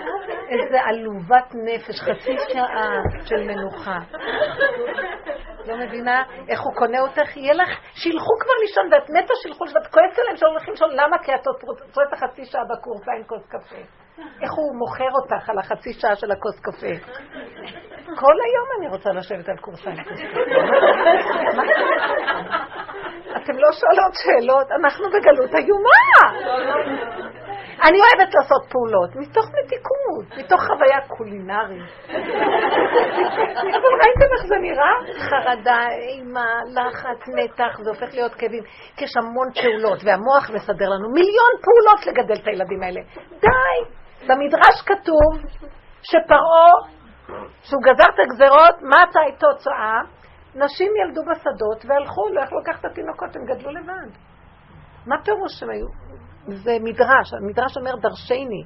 איזה 0.48 0.80
עלובת 0.84 1.52
נפש, 1.54 2.00
חצי 2.00 2.36
שעה 2.52 2.92
של 3.24 3.42
מנוחה. 3.42 3.98
לא 5.66 5.76
מבינה 5.76 6.22
איך 6.48 6.60
הוא 6.60 6.74
קונה 6.74 7.00
אותך? 7.00 7.36
יהיה 7.36 7.54
לך, 7.54 7.68
שילכו 7.94 8.32
כבר 8.40 8.52
לישון, 8.62 8.92
ואת 8.92 9.10
מתה 9.10 9.34
שילכו, 9.42 9.64
ואת 9.64 9.86
כועסת 9.86 10.18
עליהם 10.18 10.36
שלא 10.36 10.48
הולכים 10.48 10.70
לישון, 10.70 10.90
למה? 10.92 11.18
כי 11.18 11.34
את 11.34 11.46
רוצה 11.46 12.02
את 12.08 12.12
החצי 12.12 12.44
שעה 12.44 12.62
בקורסה 12.64 13.12
עם 13.18 13.24
כוס 13.24 13.46
קפה. 13.48 13.76
איך 14.42 14.52
הוא 14.52 14.76
מוכר 14.78 15.10
אותך 15.22 15.50
על 15.50 15.58
החצי 15.58 15.92
שעה 15.92 16.16
של 16.16 16.30
הכוס 16.30 16.60
קפה. 16.60 16.94
כל 18.06 18.36
היום 18.44 18.66
אני 18.78 18.88
רוצה 18.88 19.10
לשבת 19.10 19.48
על 19.48 19.56
כוס 19.56 19.86
עם 19.86 20.04
כוס 20.04 20.20
קפה. 20.20 20.40
אתם 23.36 23.58
לא 23.58 23.68
שואלות 23.72 24.14
שאלות, 24.14 24.70
אנחנו 24.70 25.04
בגלות 25.10 25.54
איומה. 25.54 26.04
אני 27.82 27.98
אוהבת 28.00 28.34
לעשות 28.34 28.62
פעולות, 28.70 29.16
מתוך 29.16 29.46
מתיקות, 29.46 30.38
מתוך 30.38 30.60
חוויה 30.60 31.00
קולינרית. 31.08 31.90
ראיתם 34.00 34.28
איך 34.34 34.46
זה 34.48 34.56
נראה? 34.60 34.94
חרדה, 35.28 35.88
אימה, 35.88 36.46
לחץ, 36.74 37.28
מתח, 37.28 37.78
זה 37.82 37.90
הופך 37.90 38.14
להיות 38.14 38.34
כאבים. 38.34 38.62
כי 38.96 39.04
יש 39.04 39.16
המון 39.16 39.48
פעולות, 39.62 39.98
והמוח 40.04 40.50
מסדר 40.50 40.88
לנו 40.88 41.08
מיליון 41.12 41.52
פעולות 41.64 42.06
לגדל 42.06 42.42
את 42.42 42.46
הילדים 42.46 42.82
האלה. 42.82 43.00
די! 43.40 43.76
במדרש 44.28 44.82
כתוב 44.86 45.32
שפרעה, 46.02 46.70
שהוא 47.62 47.82
גזר 47.82 48.08
את 48.14 48.18
הגזרות, 48.18 48.82
מה 48.82 48.96
הייתה 48.96 49.38
תוצאה? 49.38 50.00
נשים 50.54 50.92
ילדו 50.96 51.20
בשדות 51.30 51.84
והלכו, 51.86 52.28
לא 52.28 52.40
יכלו 52.40 52.60
לקחת 52.60 52.80
את 52.80 52.84
התינוקות, 52.84 53.36
הם 53.36 53.44
גדלו 53.44 53.70
לבד. 53.70 54.10
מה 55.06 55.16
פירוש 55.24 55.52
שהם 55.60 55.70
היו? 55.70 55.86
זה 56.46 56.72
מדרש, 56.80 57.32
המדרש 57.42 57.76
אומר 57.76 57.96
דרשני, 57.96 58.64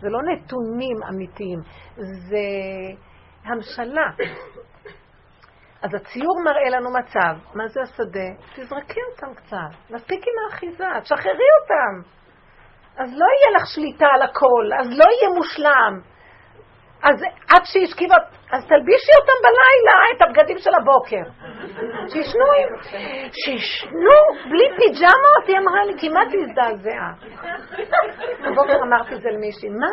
זה 0.00 0.08
לא 0.08 0.18
נתונים 0.22 0.96
אמיתיים, 1.08 1.58
זה 1.96 2.46
המשלה. 3.44 4.10
אז 5.82 5.94
הציור 5.94 6.42
מראה 6.44 6.70
לנו 6.78 6.90
מצב, 6.90 7.54
מה 7.54 7.68
זה 7.68 7.80
השדה? 7.82 8.28
תזרקי 8.54 9.00
אותם 9.12 9.34
קצת, 9.34 9.90
מספיק 9.90 10.20
עם 10.20 10.34
האחיזה, 10.44 10.84
תשחררי 11.02 11.48
אותם. 11.62 12.10
אז 12.96 13.10
לא 13.12 13.26
יהיה 13.26 13.56
לך 13.56 13.66
שליטה 13.74 14.06
על 14.14 14.22
הכל, 14.22 14.70
אז 14.80 14.86
לא 14.90 15.04
יהיה 15.04 15.34
מושלם. 15.36 16.11
אז 17.02 17.22
עד 17.50 17.62
שהשכיבה, 17.64 18.14
אז 18.52 18.66
תלבישי 18.68 19.12
אותם 19.20 19.38
בלילה, 19.44 19.96
את 20.16 20.22
הבגדים 20.22 20.58
של 20.58 20.70
הבוקר. 20.74 21.24
שישנו, 22.08 22.44
שישנו 23.32 24.18
בלי 24.50 24.66
פיג'מות, 24.76 25.44
היא 25.46 25.58
אמרה 25.58 25.84
לי, 25.84 25.92
כמעט 26.00 26.28
הזדעזעה. 26.42 27.12
בבוקר 28.44 28.82
אמרתי 28.82 29.16
זה 29.16 29.28
למישהי, 29.30 29.68
מה? 29.68 29.86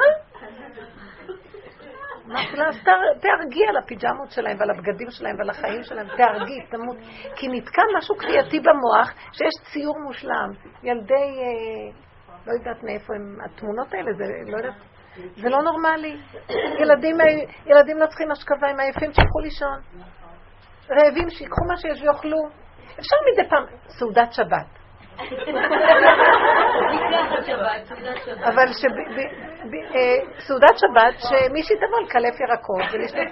אמרתי 2.28 2.58
לה, 2.58 2.68
אז 2.68 2.76
תהרגי 3.22 3.66
על 3.70 3.78
הפיג'מות 3.78 4.32
שלהם 4.32 4.58
ועל 4.60 4.70
הבגדים 4.70 5.10
שלהם 5.10 5.36
ועל 5.38 5.50
החיים 5.50 5.84
שלהם, 5.84 6.08
תהרגי, 6.18 6.62
תמות. 6.72 6.98
כי 7.36 7.48
נתקע 7.48 7.82
משהו 7.98 8.16
כפייתי 8.18 8.60
במוח, 8.60 9.14
שיש 9.32 9.72
ציור 9.74 10.00
מושלם. 10.00 10.50
ילדי, 10.84 11.14
אה, 11.14 11.92
לא 12.48 12.54
יודעת 12.54 12.84
מאיפה 12.84 13.14
הם, 13.16 13.38
התמונות 13.46 13.94
האלה, 13.94 14.14
זה 14.14 14.24
לא 14.52 14.58
יודעת, 14.58 14.74
זה 15.36 15.50
לא 15.50 15.58
נורמלי. 15.62 16.18
ילדים, 16.80 17.18
ילדים 17.66 17.98
לא 17.98 18.06
צריכים 18.06 18.32
השכבה, 18.32 18.68
הם 18.70 18.80
עייפים, 18.80 19.14
שילכו 19.14 19.40
לישון. 19.40 19.80
רעבים, 20.92 21.30
שיקחו 21.30 21.66
מה 21.68 21.78
שיש 21.78 22.02
ויאכלו. 22.02 22.38
אפשר 23.00 23.16
מדי 23.32 23.50
פעם, 23.50 23.64
סעודת 23.88 24.34
שבת. 24.34 24.80
אבל 28.44 28.68
אה, 29.96 30.18
סעודת 30.48 30.78
שבת, 30.78 31.16
שמישהי 31.20 31.76
תבוא 31.76 32.00
לקלף 32.06 32.40
ירקות 32.40 32.84
ולשתות... 32.94 33.28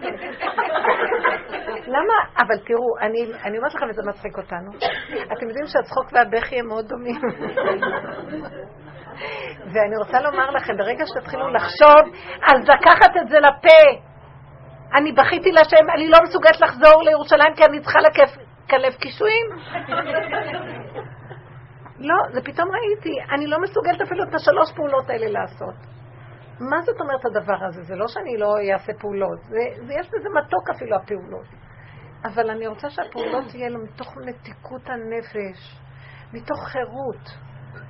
למה? 1.87 2.13
אבל 2.37 2.57
תראו, 2.65 2.97
אני 3.45 3.57
אומרת 3.57 3.73
לכם 3.73 3.85
וזה 3.89 4.01
מצחיק 4.05 4.37
אותנו. 4.37 4.71
אתם 5.07 5.47
יודעים 5.47 5.65
שהצחוק 5.67 6.05
והבכי 6.13 6.59
הם 6.59 6.67
מאוד 6.67 6.85
דומים. 6.87 7.21
ואני 9.73 9.97
רוצה 9.97 10.21
לומר 10.21 10.49
לכם, 10.49 10.77
ברגע 10.77 11.05
שתתחילו 11.05 11.53
לחשוב, 11.53 12.15
אז 12.47 12.61
לקחת 12.63 13.17
את 13.21 13.29
זה 13.29 13.39
לפה. 13.39 14.07
אני 14.95 15.11
בכיתי 15.11 15.51
לשם, 15.51 15.89
אני 15.95 16.09
לא 16.09 16.17
מסוגלת 16.23 16.61
לחזור 16.61 17.03
לירושלים 17.03 17.53
כי 17.55 17.63
אני 17.69 17.81
צריכה 17.81 17.99
לקלף 17.99 18.97
קישואים. 18.97 19.45
לא, 21.99 22.15
זה 22.33 22.41
פתאום 22.41 22.69
ראיתי, 22.71 23.33
אני 23.35 23.47
לא 23.47 23.57
מסוגלת 23.61 24.01
אפילו 24.01 24.23
את 24.23 24.33
השלוש 24.35 24.71
פעולות 24.75 25.09
האלה 25.09 25.27
לעשות. 25.27 25.75
מה 26.59 26.81
זאת 26.81 27.01
אומרת 27.01 27.25
הדבר 27.25 27.65
הזה? 27.67 27.83
זה 27.83 27.95
לא 27.95 28.07
שאני 28.07 28.37
לא 28.37 28.53
אעשה 28.73 28.93
פעולות, 28.99 29.39
זה, 29.41 29.85
זה, 29.87 29.93
יש 29.93 30.07
בזה 30.07 30.29
מתוק 30.29 30.69
אפילו 30.75 30.95
הפעולות. 30.95 31.45
אבל 32.25 32.49
אני 32.49 32.67
רוצה 32.67 32.89
שהפעולות 32.89 33.43
תהיה 33.49 33.69
מתוך 33.69 34.17
מתיקות 34.25 34.81
הנפש, 34.85 35.79
מתוך 36.33 36.67
חירות, 36.67 37.46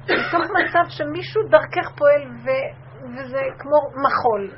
מתוך 0.09 0.41
מצב 0.41 0.89
שמישהו 0.89 1.41
דרכך 1.49 1.91
פועל 1.97 2.27
ו, 2.43 2.49
וזה 3.15 3.41
כמו 3.59 3.77
מחול. 4.03 4.51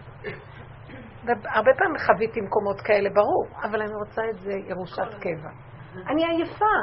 והרבה 1.25 1.71
פעמים 1.77 1.97
חוויתי 2.05 2.41
מקומות 2.41 2.81
כאלה, 2.81 3.09
ברור, 3.09 3.47
אבל 3.63 3.81
אני 3.81 3.93
רוצה 3.93 4.21
את 4.29 4.39
זה 4.39 4.51
ירושת 4.51 5.19
קבע. 5.21 5.49
אני 6.07 6.25
עייפה. 6.25 6.75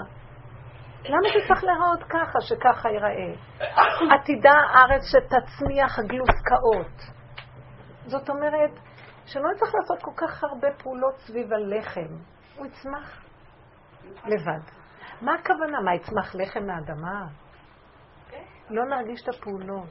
למה 1.04 1.28
זה 1.34 1.48
צריך 1.48 1.64
להיראות 1.64 2.02
ככה, 2.02 2.40
שככה 2.40 2.88
ייראה? 2.88 3.32
עתידה 4.14 4.50
הארץ 4.50 5.02
שתצמיח 5.02 6.00
גלוסקאות. 6.00 7.16
זאת 8.06 8.30
אומרת, 8.30 8.70
שלא 9.26 9.48
צריך 9.56 9.74
לעשות 9.74 10.02
כל 10.02 10.26
כך 10.26 10.44
הרבה 10.44 10.68
פעולות 10.82 11.14
סביב 11.16 11.52
הלחם. 11.52 12.14
הוא 12.56 12.66
יצמח 12.66 13.22
לבד. 14.24 14.60
מה 15.22 15.34
הכוונה? 15.34 15.80
מה, 15.80 15.94
יצמח 15.94 16.34
לחם 16.34 16.66
מהאדמה? 16.66 17.26
לא 18.70 18.84
נרגיש 18.84 19.22
את 19.22 19.28
הפעולות. 19.28 19.88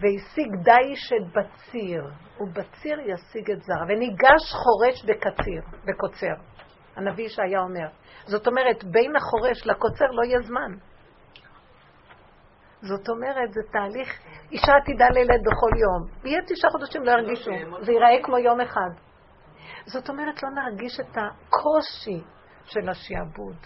והשיג 0.00 0.54
דיש 0.62 1.12
את 1.12 1.26
בציר, 1.32 2.04
ובציר 2.40 3.00
ישיג 3.00 3.50
את 3.50 3.62
זר, 3.62 3.82
וניגש 3.88 4.52
חורש 4.52 5.04
בקציר, 5.04 5.62
בקוצר. 5.84 6.34
הנביא 6.96 7.24
ישעיה 7.24 7.60
אומר. 7.60 7.88
זאת 8.26 8.46
אומרת, 8.46 8.84
בין 8.84 9.16
החורש 9.16 9.66
לקוצר 9.66 10.04
לא 10.10 10.24
יהיה 10.24 10.40
זמן. 10.40 10.72
זאת 12.80 13.08
אומרת, 13.08 13.52
זה 13.52 13.60
תהליך, 13.72 14.20
אישה 14.52 14.72
עתידה 14.82 15.08
לילד 15.08 15.40
בכל 15.40 15.70
יום. 15.80 16.24
יהיה 16.24 16.42
תשעה 16.46 16.70
חודשים, 16.70 17.02
לא 17.02 17.10
ירגישו. 17.10 17.50
זה 17.80 17.92
ייראה 17.92 18.22
כמו 18.22 18.38
יום 18.38 18.60
אחד. 18.60 18.90
זאת 19.86 20.08
אומרת, 20.08 20.42
לא 20.42 20.48
נרגיש 20.50 21.00
את 21.00 21.16
הקושי 21.16 22.24
של 22.64 22.88
השעבוד. 22.88 23.56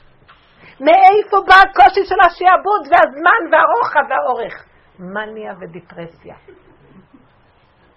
מאיפה 0.81 1.37
בא 1.47 1.55
הקושי 1.55 2.05
של 2.05 2.21
השעבוד 2.27 2.81
והזמן 2.91 3.43
והרוחב 3.53 4.11
והאורך? 4.11 4.69
מניה 4.99 5.53
ודיפרסיה. 5.61 6.37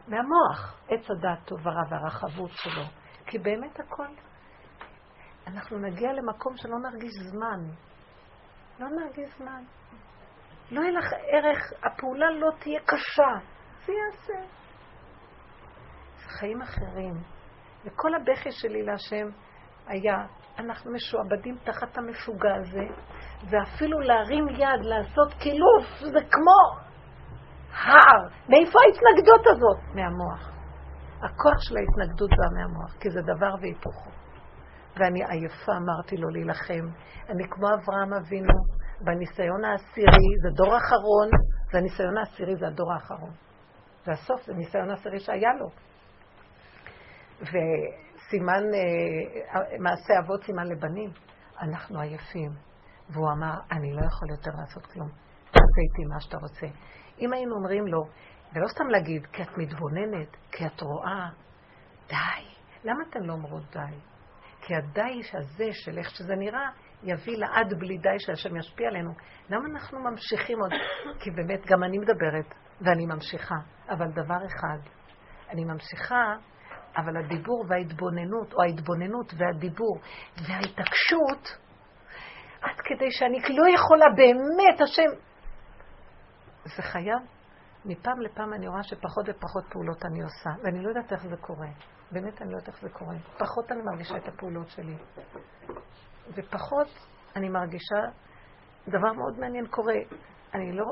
מהמוח, 0.07 0.79
עץ 0.89 1.11
הדעת 1.11 1.39
טוב 1.45 1.67
ורע 1.67 1.83
והרחבות 1.89 2.51
שלו. 2.51 2.83
כי 3.25 3.37
באמת 3.37 3.79
הכל 3.79 4.07
אנחנו 5.47 5.77
נגיע 5.77 6.13
למקום 6.13 6.57
שלא 6.57 6.79
נרגיש 6.79 7.11
זמן. 7.31 7.59
לא 8.79 8.87
נרגיש 8.89 9.29
זמן. 9.37 9.63
לא 10.71 10.81
יהיה 10.81 10.91
לך 10.91 11.05
ערך, 11.27 11.73
הפעולה 11.83 12.31
לא 12.31 12.51
תהיה 12.59 12.79
קשה. 12.85 13.31
זה 13.85 13.93
יעשה. 13.93 14.47
זה 16.17 16.29
חיים 16.29 16.61
אחרים. 16.61 17.13
וכל 17.85 18.15
הבכי 18.15 18.51
שלי 18.51 18.83
להשם 18.83 19.29
היה, 19.87 20.25
אנחנו 20.59 20.91
משועבדים 20.91 21.57
תחת 21.63 21.97
המשוגע 21.97 22.55
הזה, 22.55 22.85
ואפילו 23.49 23.99
להרים 23.99 24.49
יד, 24.49 24.81
לעשות 24.81 25.33
קילוף, 25.33 25.85
זה 25.99 26.19
כמו 26.31 26.81
הר. 27.73 28.27
מאיפה 28.49 28.79
ההתנגדות 28.85 29.47
הזאת? 29.47 29.95
מהמוח. 29.95 30.51
הכוח 31.17 31.61
של 31.61 31.75
ההתנגדות 31.77 32.29
בא 32.29 32.59
מהמוח, 32.59 32.93
כי 32.99 33.09
זה 33.09 33.21
דבר 33.21 33.55
והיפוכו. 33.61 34.09
ואני 34.95 35.19
עייפה, 35.29 35.71
אמרתי 35.71 36.17
לו 36.17 36.29
להילחם. 36.29 36.87
אני 37.29 37.43
כמו 37.49 37.67
אברהם 37.67 38.13
אבינו, 38.13 38.53
בניסיון 39.01 39.65
העשירי, 39.65 40.29
זה 40.43 40.49
דור 40.55 40.77
אחרון, 40.77 41.29
והניסיון 41.73 42.17
העשירי 42.17 42.55
זה 42.55 42.67
הדור 42.67 42.93
האחרון. 42.93 43.31
והסוף 44.07 44.45
זה 44.45 44.53
ניסיון 44.53 44.89
העשירי 44.89 45.19
שהיה 45.19 45.49
לו. 45.59 45.69
וסימן, 47.41 48.10
אה, 48.39 49.79
מעשה 49.79 50.13
אבות 50.19 50.43
סימן 50.43 50.67
לבנים, 50.67 51.09
אנחנו 51.61 51.99
עייפים. 51.99 52.51
והוא 53.09 53.31
אמר, 53.31 53.53
אני 53.71 53.93
לא 53.93 54.05
יכול 54.05 54.29
יותר 54.29 54.51
לעשות 54.59 54.85
כלום. 54.85 55.09
תעשה 55.51 55.81
איתי 55.89 56.05
מה 56.13 56.19
שאתה 56.19 56.37
רוצה. 56.37 56.67
אם 57.19 57.33
היינו 57.33 57.55
אומרים 57.55 57.87
לו, 57.87 58.01
ולא 58.53 58.67
סתם 58.67 58.87
להגיד, 58.87 59.25
כי 59.25 59.43
את 59.43 59.57
מתבוננת, 59.57 60.37
כי 60.51 60.65
את 60.65 60.81
רואה, 60.81 61.29
די. 62.07 62.45
למה 62.83 63.03
אתן 63.09 63.19
לא 63.23 63.33
אומרות 63.33 63.63
די? 63.73 63.95
כי 64.61 64.75
הדי 64.75 65.21
הזה 65.33 65.67
של 65.71 65.97
איך 65.97 66.09
שזה 66.09 66.35
נראה, 66.35 66.69
יביא 67.03 67.37
לעד 67.37 67.73
בלי 67.79 67.97
די 67.97 68.19
שהשם 68.19 68.55
ישפיע 68.55 68.87
עלינו. 68.87 69.11
למה 69.49 69.65
אנחנו 69.69 69.99
ממשיכים 69.99 70.57
עוד? 70.61 70.71
כי 71.19 71.31
באמת, 71.31 71.65
גם 71.65 71.83
אני 71.83 71.97
מדברת, 71.97 72.53
ואני 72.81 73.05
ממשיכה. 73.05 73.55
אבל 73.89 74.11
דבר 74.11 74.45
אחד, 74.45 74.79
אני 75.49 75.65
ממשיכה, 75.65 76.35
אבל 76.97 77.17
הדיבור 77.17 77.65
וההתבוננות, 77.67 78.53
או 78.53 78.61
ההתבוננות 78.61 79.33
והדיבור 79.37 79.99
וההתעקשות, 80.47 81.57
עד 82.61 82.75
כדי 82.83 83.11
שאני 83.11 83.39
לא 83.39 83.63
יכולה 83.75 84.05
באמת, 84.15 84.81
השם... 84.81 85.31
זה 86.65 86.81
חייב. 86.81 87.19
מפעם 87.85 88.21
לפעם 88.21 88.53
אני 88.53 88.67
רואה 88.67 88.83
שפחות 88.83 89.25
ופחות 89.29 89.63
פעולות 89.71 90.05
אני 90.05 90.21
עושה, 90.23 90.49
ואני 90.63 90.83
לא 90.83 90.89
יודעת 90.89 91.13
איך 91.13 91.27
זה 91.27 91.37
קורה. 91.37 91.67
באמת 92.11 92.41
אני 92.41 92.51
לא 92.51 92.55
יודעת 92.57 92.67
איך 92.67 92.81
זה 92.81 92.89
קורה. 92.89 93.15
פחות 93.37 93.71
אני 93.71 93.81
מרגישה 93.81 94.17
את 94.17 94.27
הפעולות 94.27 94.69
שלי. 94.69 94.95
ופחות 96.35 96.87
אני 97.35 97.49
מרגישה 97.49 98.01
דבר 98.87 99.13
מאוד 99.13 99.39
מעניין 99.39 99.67
קורה. 99.67 99.95
אני 100.53 100.71
לא, 100.71 100.85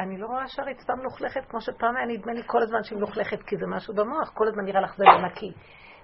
אני 0.00 0.18
לא 0.18 0.26
רואה 0.26 0.48
שהרצפה 0.48 0.94
מלוכלכת 0.94 1.40
כמו 1.48 1.60
שפעם 1.60 1.96
היה 1.96 2.06
נדמה 2.06 2.32
לי 2.32 2.42
כל 2.46 2.62
הזמן 2.62 2.82
שהיא 2.82 2.98
מלוכלכת 2.98 3.42
כי 3.42 3.56
זה 3.56 3.66
משהו 3.66 3.94
במוח, 3.94 4.30
כל 4.34 4.48
הזמן 4.48 4.64
נראה 4.64 4.80
לך 4.80 4.96
זה 4.96 5.04
לא 5.04 5.26
נקי. 5.26 5.52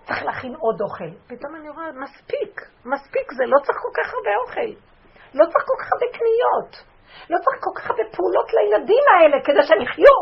צריך 0.07 0.23
להכין 0.23 0.55
עוד 0.55 0.81
אוכל. 0.81 1.11
פתאום 1.27 1.57
אני 1.57 1.69
רואה, 1.69 1.93
מספיק, 1.93 2.61
מספיק 2.85 3.33
זה, 3.33 3.45
לא 3.47 3.59
צריך 3.65 3.79
כל 3.79 4.03
כך 4.03 4.15
הרבה 4.15 4.33
אוכל. 4.43 4.81
לא 5.35 5.45
צריך 5.45 5.65
כל 5.67 5.75
כך 5.81 5.93
הרבה 5.93 6.07
קניות. 6.19 6.73
לא 7.31 7.39
צריך 7.45 7.65
כל 7.65 7.71
כך 7.81 7.91
הרבה 7.91 8.03
פעולות 8.17 8.49
לילדים 8.57 9.05
האלה 9.13 9.37
כדי 9.45 9.63
שהם 9.67 9.83
יחיו. 9.83 10.19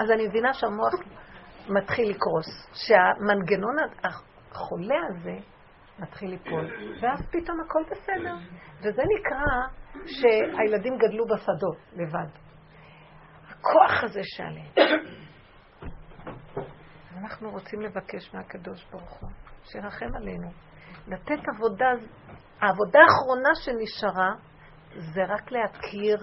אז 0.00 0.10
אני 0.10 0.28
מבינה 0.28 0.54
שהמוח 0.54 0.94
מתחיל 1.68 2.10
לקרוס, 2.10 2.48
שהמנגנון 2.74 3.76
החולה 4.04 5.00
הזה 5.08 5.36
מתחיל 5.98 6.30
ליפול, 6.30 6.66
ואז 7.00 7.28
פתאום 7.32 7.60
הכל 7.60 7.82
בסדר. 7.90 8.34
וזה 8.80 9.02
נקרא 9.18 9.83
שהילדים 10.06 10.98
גדלו 10.98 11.26
בשדות 11.26 11.76
לבד. 11.92 12.28
הכוח 13.48 14.04
הזה 14.04 14.20
שעליהם. 14.22 14.72
אנחנו 17.20 17.50
רוצים 17.50 17.80
לבקש 17.80 18.34
מהקדוש 18.34 18.84
ברוך 18.90 19.20
הוא, 19.20 19.30
שירחם 19.64 20.16
עלינו. 20.16 20.48
לתת 21.06 21.42
עבודה, 21.56 21.86
העבודה 22.60 22.98
האחרונה 23.00 23.50
שנשארה 23.54 24.34
זה 25.14 25.24
רק 25.28 25.52
להכיר 25.52 26.18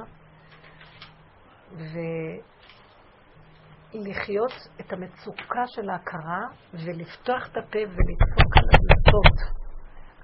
ולחיות 3.93 4.51
את 4.79 4.93
המצוקה 4.93 5.63
של 5.67 5.89
ההכרה 5.89 6.41
ולפתוח 6.73 7.47
את 7.47 7.57
הפה 7.57 7.79
ולדפוק 7.79 8.57
על 8.57 8.65
הדלתות, 8.73 9.37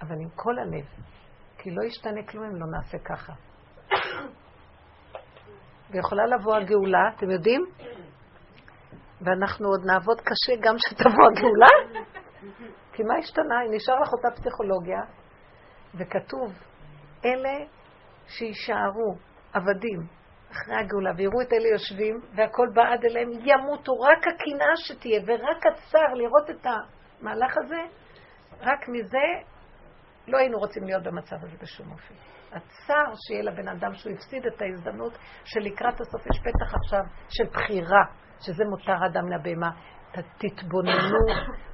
אבל 0.02 0.16
עם 0.22 0.30
כל 0.36 0.60
הלב, 0.60 0.86
כי 1.58 1.72
לא 1.72 1.84
ישתנה 1.84 2.24
כלום 2.30 2.44
אם 2.44 2.56
לא 2.56 2.68
נעשה 2.68 2.98
ככה. 3.06 3.34
ויכולה 5.92 6.26
לבוא 6.26 6.56
הגאולה, 6.56 7.10
אתם 7.16 7.30
יודעים? 7.30 7.66
ואנחנו 9.22 9.68
עוד 9.68 9.82
נעבוד 9.86 10.22
קשה 10.22 10.62
גם 10.62 10.76
שתבוא 10.78 11.26
הגאולה? 11.32 12.02
כי 12.94 13.04
מה 13.04 13.14
השתנה? 13.20 13.56
נשאר 13.70 14.00
לך 14.00 14.14
אותה 14.14 14.28
פסיכולוגיה, 14.36 15.00
וכתוב, 15.96 16.54
אלה 17.26 17.66
שיישארו 18.28 19.16
עבדים 19.54 20.18
אחרי 20.52 20.76
הגאולה 20.76 21.12
ויראו 21.18 21.42
את 21.42 21.54
אלה 21.54 21.68
יושבים 21.68 22.20
והכל 22.36 22.68
בא 22.74 22.82
עד 22.94 23.06
אליהם, 23.06 23.30
ימותו. 23.32 23.92
רק 23.94 24.28
הקנאה 24.28 24.74
שתהיה 24.76 25.22
ורק 25.28 25.66
הצער 25.66 26.14
לראות 26.14 26.50
את 26.50 26.66
המהלך 26.66 27.58
הזה, 27.58 27.82
רק 28.62 28.90
מזה 28.90 29.28
לא 30.28 30.38
היינו 30.38 30.58
רוצים 30.58 30.84
להיות 30.84 31.04
במצב 31.04 31.36
הזה 31.36 31.58
בשום 31.62 31.92
אופן. 31.92 32.14
הצער 32.52 33.14
שיהיה 33.28 33.44
לבן 33.44 33.68
אדם 33.68 33.94
שהוא 33.94 34.14
הפסיד 34.14 34.46
את 34.46 34.62
ההזדמנות 34.62 35.18
שלקראת 35.44 36.02
הסוף 36.02 36.22
יש 36.28 36.40
פתח 36.40 36.76
עכשיו 36.76 37.02
של 37.30 37.44
בחירה, 37.54 38.04
שזה 38.40 38.64
מותר 38.66 39.06
אדם 39.12 39.28
לבהמה. 39.32 39.72
תתבוננו, 40.38 41.20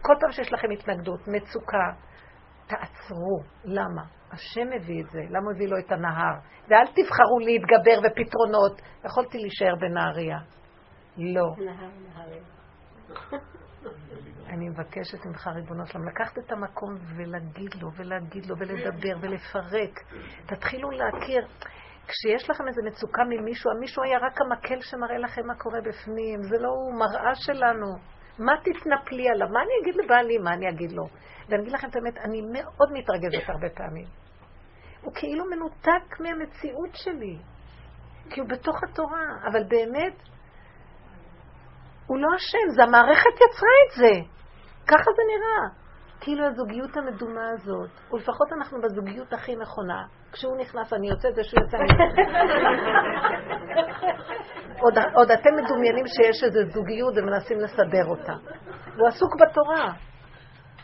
כל 0.01 0.13
פעם 0.19 0.31
שיש 0.31 0.53
לכם 0.53 0.67
התנגדות, 0.71 1.19
מצוקה, 1.27 1.91
תעצרו. 2.67 3.43
למה? 3.63 4.01
השם 4.31 4.69
מביא 4.75 5.03
את 5.03 5.09
זה. 5.09 5.19
למה 5.29 5.51
מביא 5.55 5.67
לו 5.67 5.77
את 5.79 5.91
הנהר? 5.91 6.35
ואל 6.67 6.87
תבחרו 6.87 7.39
להתגבר 7.39 7.99
ופתרונות. 7.99 8.81
יכולתי 9.05 9.37
להישאר 9.37 9.75
בנהריה. 9.75 10.37
לא. 11.17 11.45
אני 14.47 14.69
מבקשת 14.69 15.25
ממך, 15.25 15.47
ריבונו 15.47 15.85
שלום, 15.85 16.07
לקחת 16.07 16.37
את 16.37 16.51
המקום 16.51 16.95
ולהגיד 17.17 17.75
לו, 17.81 17.89
ולהגיד 17.95 18.45
לו, 18.45 18.55
ולדבר, 18.57 19.17
ולפרק. 19.21 19.99
תתחילו 20.45 20.91
להכיר. 20.91 21.47
כשיש 22.07 22.49
לכם 22.49 22.67
איזו 22.67 22.81
מצוקה 22.85 23.21
ממישהו, 23.29 23.71
המישהו 23.71 24.03
היה 24.03 24.17
רק 24.17 24.41
המקל 24.41 24.81
שמראה 24.81 25.17
לכם 25.17 25.47
מה 25.47 25.55
קורה 25.55 25.81
בפנים. 25.81 26.43
זה 26.43 26.57
לא 26.59 26.69
הוא, 26.69 26.93
מראה 26.99 27.35
שלנו. 27.35 27.87
מה 28.39 28.53
תתנפלי 28.57 29.29
עליו? 29.29 29.47
מה 29.47 29.59
אני 29.61 29.73
אגיד 29.81 29.95
לבעלי? 30.03 30.37
מה 30.37 30.53
אני 30.53 30.69
אגיד 30.69 30.91
לו? 30.91 31.03
ואני 31.49 31.61
אגיד 31.61 31.73
לכם 31.73 31.87
את 31.89 31.95
האמת, 31.95 32.17
אני 32.17 32.41
מאוד 32.41 32.91
מתרגזת 32.93 33.49
הרבה 33.49 33.69
פעמים. 33.75 34.05
הוא 35.01 35.13
כאילו 35.13 35.45
מנותק 35.45 36.19
מהמציאות 36.19 36.89
שלי. 36.93 37.37
כי 38.29 38.39
הוא 38.39 38.49
בתוך 38.49 38.83
התורה, 38.83 39.23
אבל 39.51 39.63
באמת, 39.63 40.13
הוא 42.07 42.17
לא 42.17 42.27
אשם, 42.35 42.69
זה 42.75 42.83
המערכת 42.83 43.35
יצרה 43.35 43.75
את 43.85 43.91
זה. 43.95 44.11
ככה 44.87 45.11
זה 45.15 45.21
נראה. 45.31 45.83
כאילו 46.19 46.47
הזוגיות 46.47 46.97
המדומה 46.97 47.49
הזאת, 47.53 47.89
ולפחות 48.11 48.47
אנחנו 48.57 48.81
בזוגיות 48.81 49.33
הכי 49.33 49.55
נכונה. 49.55 50.03
כשהוא 50.31 50.57
נכנס 50.57 50.93
אני 50.93 51.09
יוצאת 51.09 51.33
ושהוא 51.37 51.63
יוצא 51.63 51.77
אני 51.77 51.87
עוד, 54.83 54.93
עוד 55.13 55.31
אתם 55.31 55.49
מדומיינים 55.63 56.05
שיש 56.07 56.43
איזו 56.43 56.59
זוגיות 56.71 57.13
ומנסים 57.17 57.59
לסדר 57.59 58.05
אותה. 58.07 58.33
הוא 58.97 59.07
עסוק 59.07 59.35
בתורה. 59.41 59.93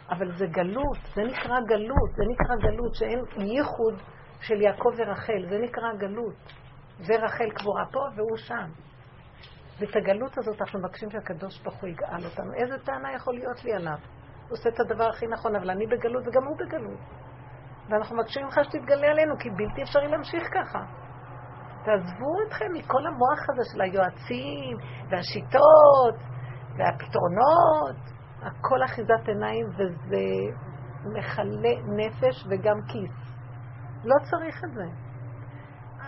אבל 0.09 0.31
זה 0.37 0.45
גלות, 0.45 0.97
זה 1.15 1.23
נקרא 1.23 1.59
גלות, 1.67 2.09
זה 2.15 2.23
נקרא 2.27 2.55
גלות 2.55 2.95
שאין 2.95 3.19
ייחוד 3.37 4.01
של 4.41 4.61
יעקב 4.61 4.89
ורחל, 4.97 5.45
זה 5.49 5.57
נקרא 5.57 5.93
גלות. 5.97 6.35
ורחל 7.07 7.49
קבורה 7.55 7.85
פה 7.91 7.99
והוא 8.15 8.37
שם. 8.37 8.88
ואת 9.79 9.95
הגלות 9.95 10.37
הזאת 10.37 10.61
אנחנו 10.61 10.79
מבקשים 10.79 11.09
שהקדוש 11.09 11.61
ברוך 11.63 11.81
הוא 11.81 11.89
יגאל 11.89 12.25
אותנו. 12.25 12.53
איזה 12.53 12.85
טענה 12.85 13.13
יכול 13.15 13.33
להיות 13.33 13.63
לי 13.63 13.73
עליו? 13.73 13.97
הוא 14.41 14.51
עושה 14.51 14.69
את 14.69 14.79
הדבר 14.79 15.09
הכי 15.09 15.27
נכון, 15.27 15.55
אבל 15.55 15.69
אני 15.69 15.87
בגלות 15.87 16.23
וגם 16.27 16.43
הוא 16.47 16.57
בגלות. 16.57 16.99
ואנחנו 17.89 18.15
מבקשים 18.15 18.45
ממך 18.45 18.59
שתתגלה 18.63 19.07
עלינו, 19.07 19.37
כי 19.39 19.49
בלתי 19.49 19.83
אפשרי 19.83 20.07
להמשיך 20.07 20.43
ככה. 20.53 20.79
תעזבו 21.85 22.33
אתכם 22.47 22.65
מכל 22.73 23.07
המוח 23.07 23.49
הזה 23.49 23.61
של 23.73 23.81
היועצים, 23.81 24.77
והשיטות, 25.09 26.15
והפתרונות. 26.77 28.19
הכל 28.41 28.83
אחיזת 28.85 29.27
עיניים 29.27 29.65
וזה 29.69 30.25
מכלה 31.05 31.73
נפש 31.97 32.45
וגם 32.49 32.81
כיס. 32.87 33.15
לא 34.03 34.15
צריך 34.29 34.63
את 34.63 34.73
זה. 34.73 35.08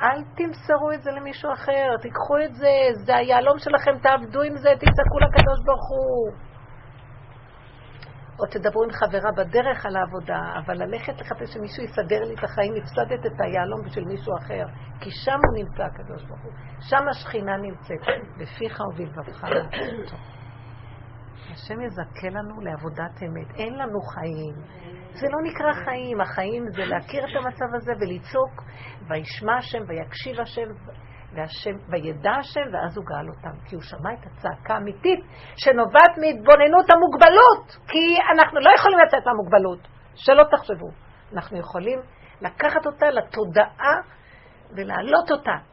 אל 0.02 0.24
תמסרו 0.38 0.92
את 0.94 1.02
זה 1.04 1.12
למישהו 1.12 1.54
אחר, 1.54 1.88
תיקחו 2.02 2.38
את 2.46 2.54
זה, 2.54 2.74
זה 3.06 3.16
היהלום 3.16 3.58
שלכם, 3.60 3.92
תעבדו 4.04 4.42
עם 4.42 4.58
זה, 4.58 4.70
תצעקו 4.80 5.20
לקדוש 5.20 5.60
ברוך 5.66 5.90
הוא. 5.90 6.52
או 8.40 8.46
תדברו 8.46 8.84
עם 8.84 8.92
חברה 8.92 9.32
בדרך 9.38 9.86
על 9.86 9.96
העבודה, 9.96 10.42
אבל 10.60 10.84
ללכת 10.84 11.22
לחפש 11.22 11.54
שמישהו 11.54 11.84
יסדר 11.84 12.22
לי 12.24 12.34
את 12.34 12.44
החיים, 12.44 12.74
הפסדת 12.76 13.26
את 13.26 13.42
היהלום 13.42 13.82
בשביל 13.86 14.06
מישהו 14.06 14.34
אחר, 14.38 14.66
כי 15.02 15.12
שם 15.12 15.40
הוא 15.46 15.64
נמצא 15.64 15.84
הקדוש 15.84 16.24
ברוך 16.24 16.44
הוא, 16.44 16.52
שם 16.80 17.08
השכינה 17.10 17.58
נמצאת, 17.58 18.02
בפיך 18.38 18.80
ובלבבך 18.80 19.44
השם 21.54 21.82
יזכה 21.82 22.30
לנו 22.30 22.62
לעבודת 22.62 23.24
אמת. 23.24 23.60
אין 23.60 23.74
לנו 23.74 24.00
חיים. 24.02 24.56
זה 25.14 25.28
לא 25.30 25.40
נקרא 25.44 25.74
חיים. 25.86 26.22
החיים 26.22 26.64
זה 26.76 26.86
להכיר 26.86 27.24
את 27.24 27.36
המצב 27.36 27.66
הזה 27.76 27.92
ולצעוק, 28.00 28.64
וישמע 29.10 29.58
השם 29.58 29.84
ויקשיב 29.88 30.40
השם, 30.40 30.70
והשם, 31.36 31.76
וידע 31.90 32.32
השם, 32.32 32.68
ואז 32.74 32.98
הוא 32.98 33.06
גאל 33.06 33.30
אותם. 33.30 33.66
כי 33.66 33.76
הוא 33.76 33.84
שמע 33.84 34.14
את 34.14 34.26
הצעקה 34.26 34.74
האמיתית 34.74 35.20
שנובעת 35.56 36.14
מהתבוננות 36.22 36.86
המוגבלות. 36.94 37.66
כי 37.88 38.18
אנחנו 38.34 38.60
לא 38.60 38.70
יכולים 38.78 39.00
לצאת 39.00 39.24
מהמוגבלות. 39.28 39.88
שלא 40.16 40.44
תחשבו. 40.52 40.90
אנחנו 41.34 41.58
יכולים 41.58 42.00
לקחת 42.42 42.86
אותה 42.86 43.10
לתודעה 43.10 43.96
ולהעלות 44.76 45.32
אותה. 45.32 45.71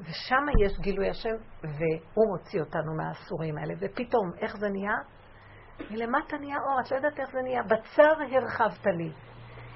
ושם 0.00 0.44
יש 0.64 0.78
גילוי 0.78 1.10
השם, 1.10 1.36
והוא 1.62 2.28
מוציא 2.28 2.60
אותנו 2.60 2.96
מהאסורים 2.96 3.58
האלה. 3.58 3.74
ופתאום, 3.80 4.30
איך 4.40 4.56
זה 4.56 4.68
נהיה? 4.68 4.96
מלמטה 5.90 6.36
נהיה 6.36 6.56
אור, 6.56 6.80
את 6.80 6.90
לא 6.90 6.96
יודעת 6.96 7.20
איך 7.20 7.30
זה 7.32 7.38
נהיה. 7.42 7.62
בצר 7.62 8.12
הרחבת 8.32 8.86
לי. 8.86 9.12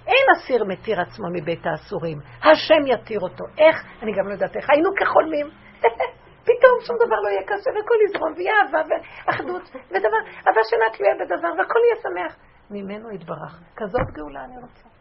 אין 0.07 0.27
אסיר 0.37 0.65
מתיר 0.65 1.01
עצמו 1.01 1.27
מבית 1.33 1.67
האסורים. 1.67 2.19
השם 2.43 2.87
יתיר 2.87 3.21
אותו. 3.21 3.45
איך? 3.59 3.77
אני 4.03 4.13
גם 4.19 4.29
לא 4.29 4.33
יודעת 4.33 4.57
איך. 4.57 4.71
היינו 4.71 4.91
כחולמים. 5.01 5.47
פתאום 6.49 6.77
שום 6.87 6.97
דבר 7.07 7.17
לא 7.25 7.29
יהיה 7.29 7.43
קשה, 7.43 7.71
והכל 7.75 7.95
יזרום, 8.07 8.33
ויהיה 8.37 8.55
אהבה 8.63 8.83
ואחדות, 8.89 9.63
ודבר, 9.91 10.23
אהבה 10.47 10.61
שאינה 10.71 10.85
תלויה 10.93 11.15
בדבר, 11.21 11.49
והכל 11.59 11.79
יהיה 11.85 12.03
שמח. 12.03 12.37
ממנו 12.71 13.11
יתברך. 13.11 13.61
כזאת 13.77 14.07
גאולה 14.15 14.45
אני 14.45 14.57
רוצה. 14.63 14.92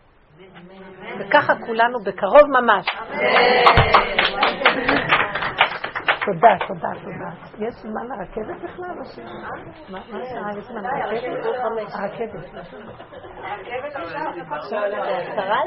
וככה 1.20 1.54
כולנו 1.66 2.00
בקרוב 2.06 2.48
ממש. 2.62 2.86
תודה, 6.26 6.56
תודה, 6.68 6.90
תודה. 7.04 7.30
יש 7.68 7.74
זמן 7.74 8.08
לרכבת 8.08 8.62
בכלל? 8.64 8.86
מה 9.90 10.00
השעה? 10.00 10.58
יש 10.58 10.66
זמן 10.66 10.84
לרכבת? 10.84 11.46
הרכבת. 11.94 12.46
עשרה 15.28 15.62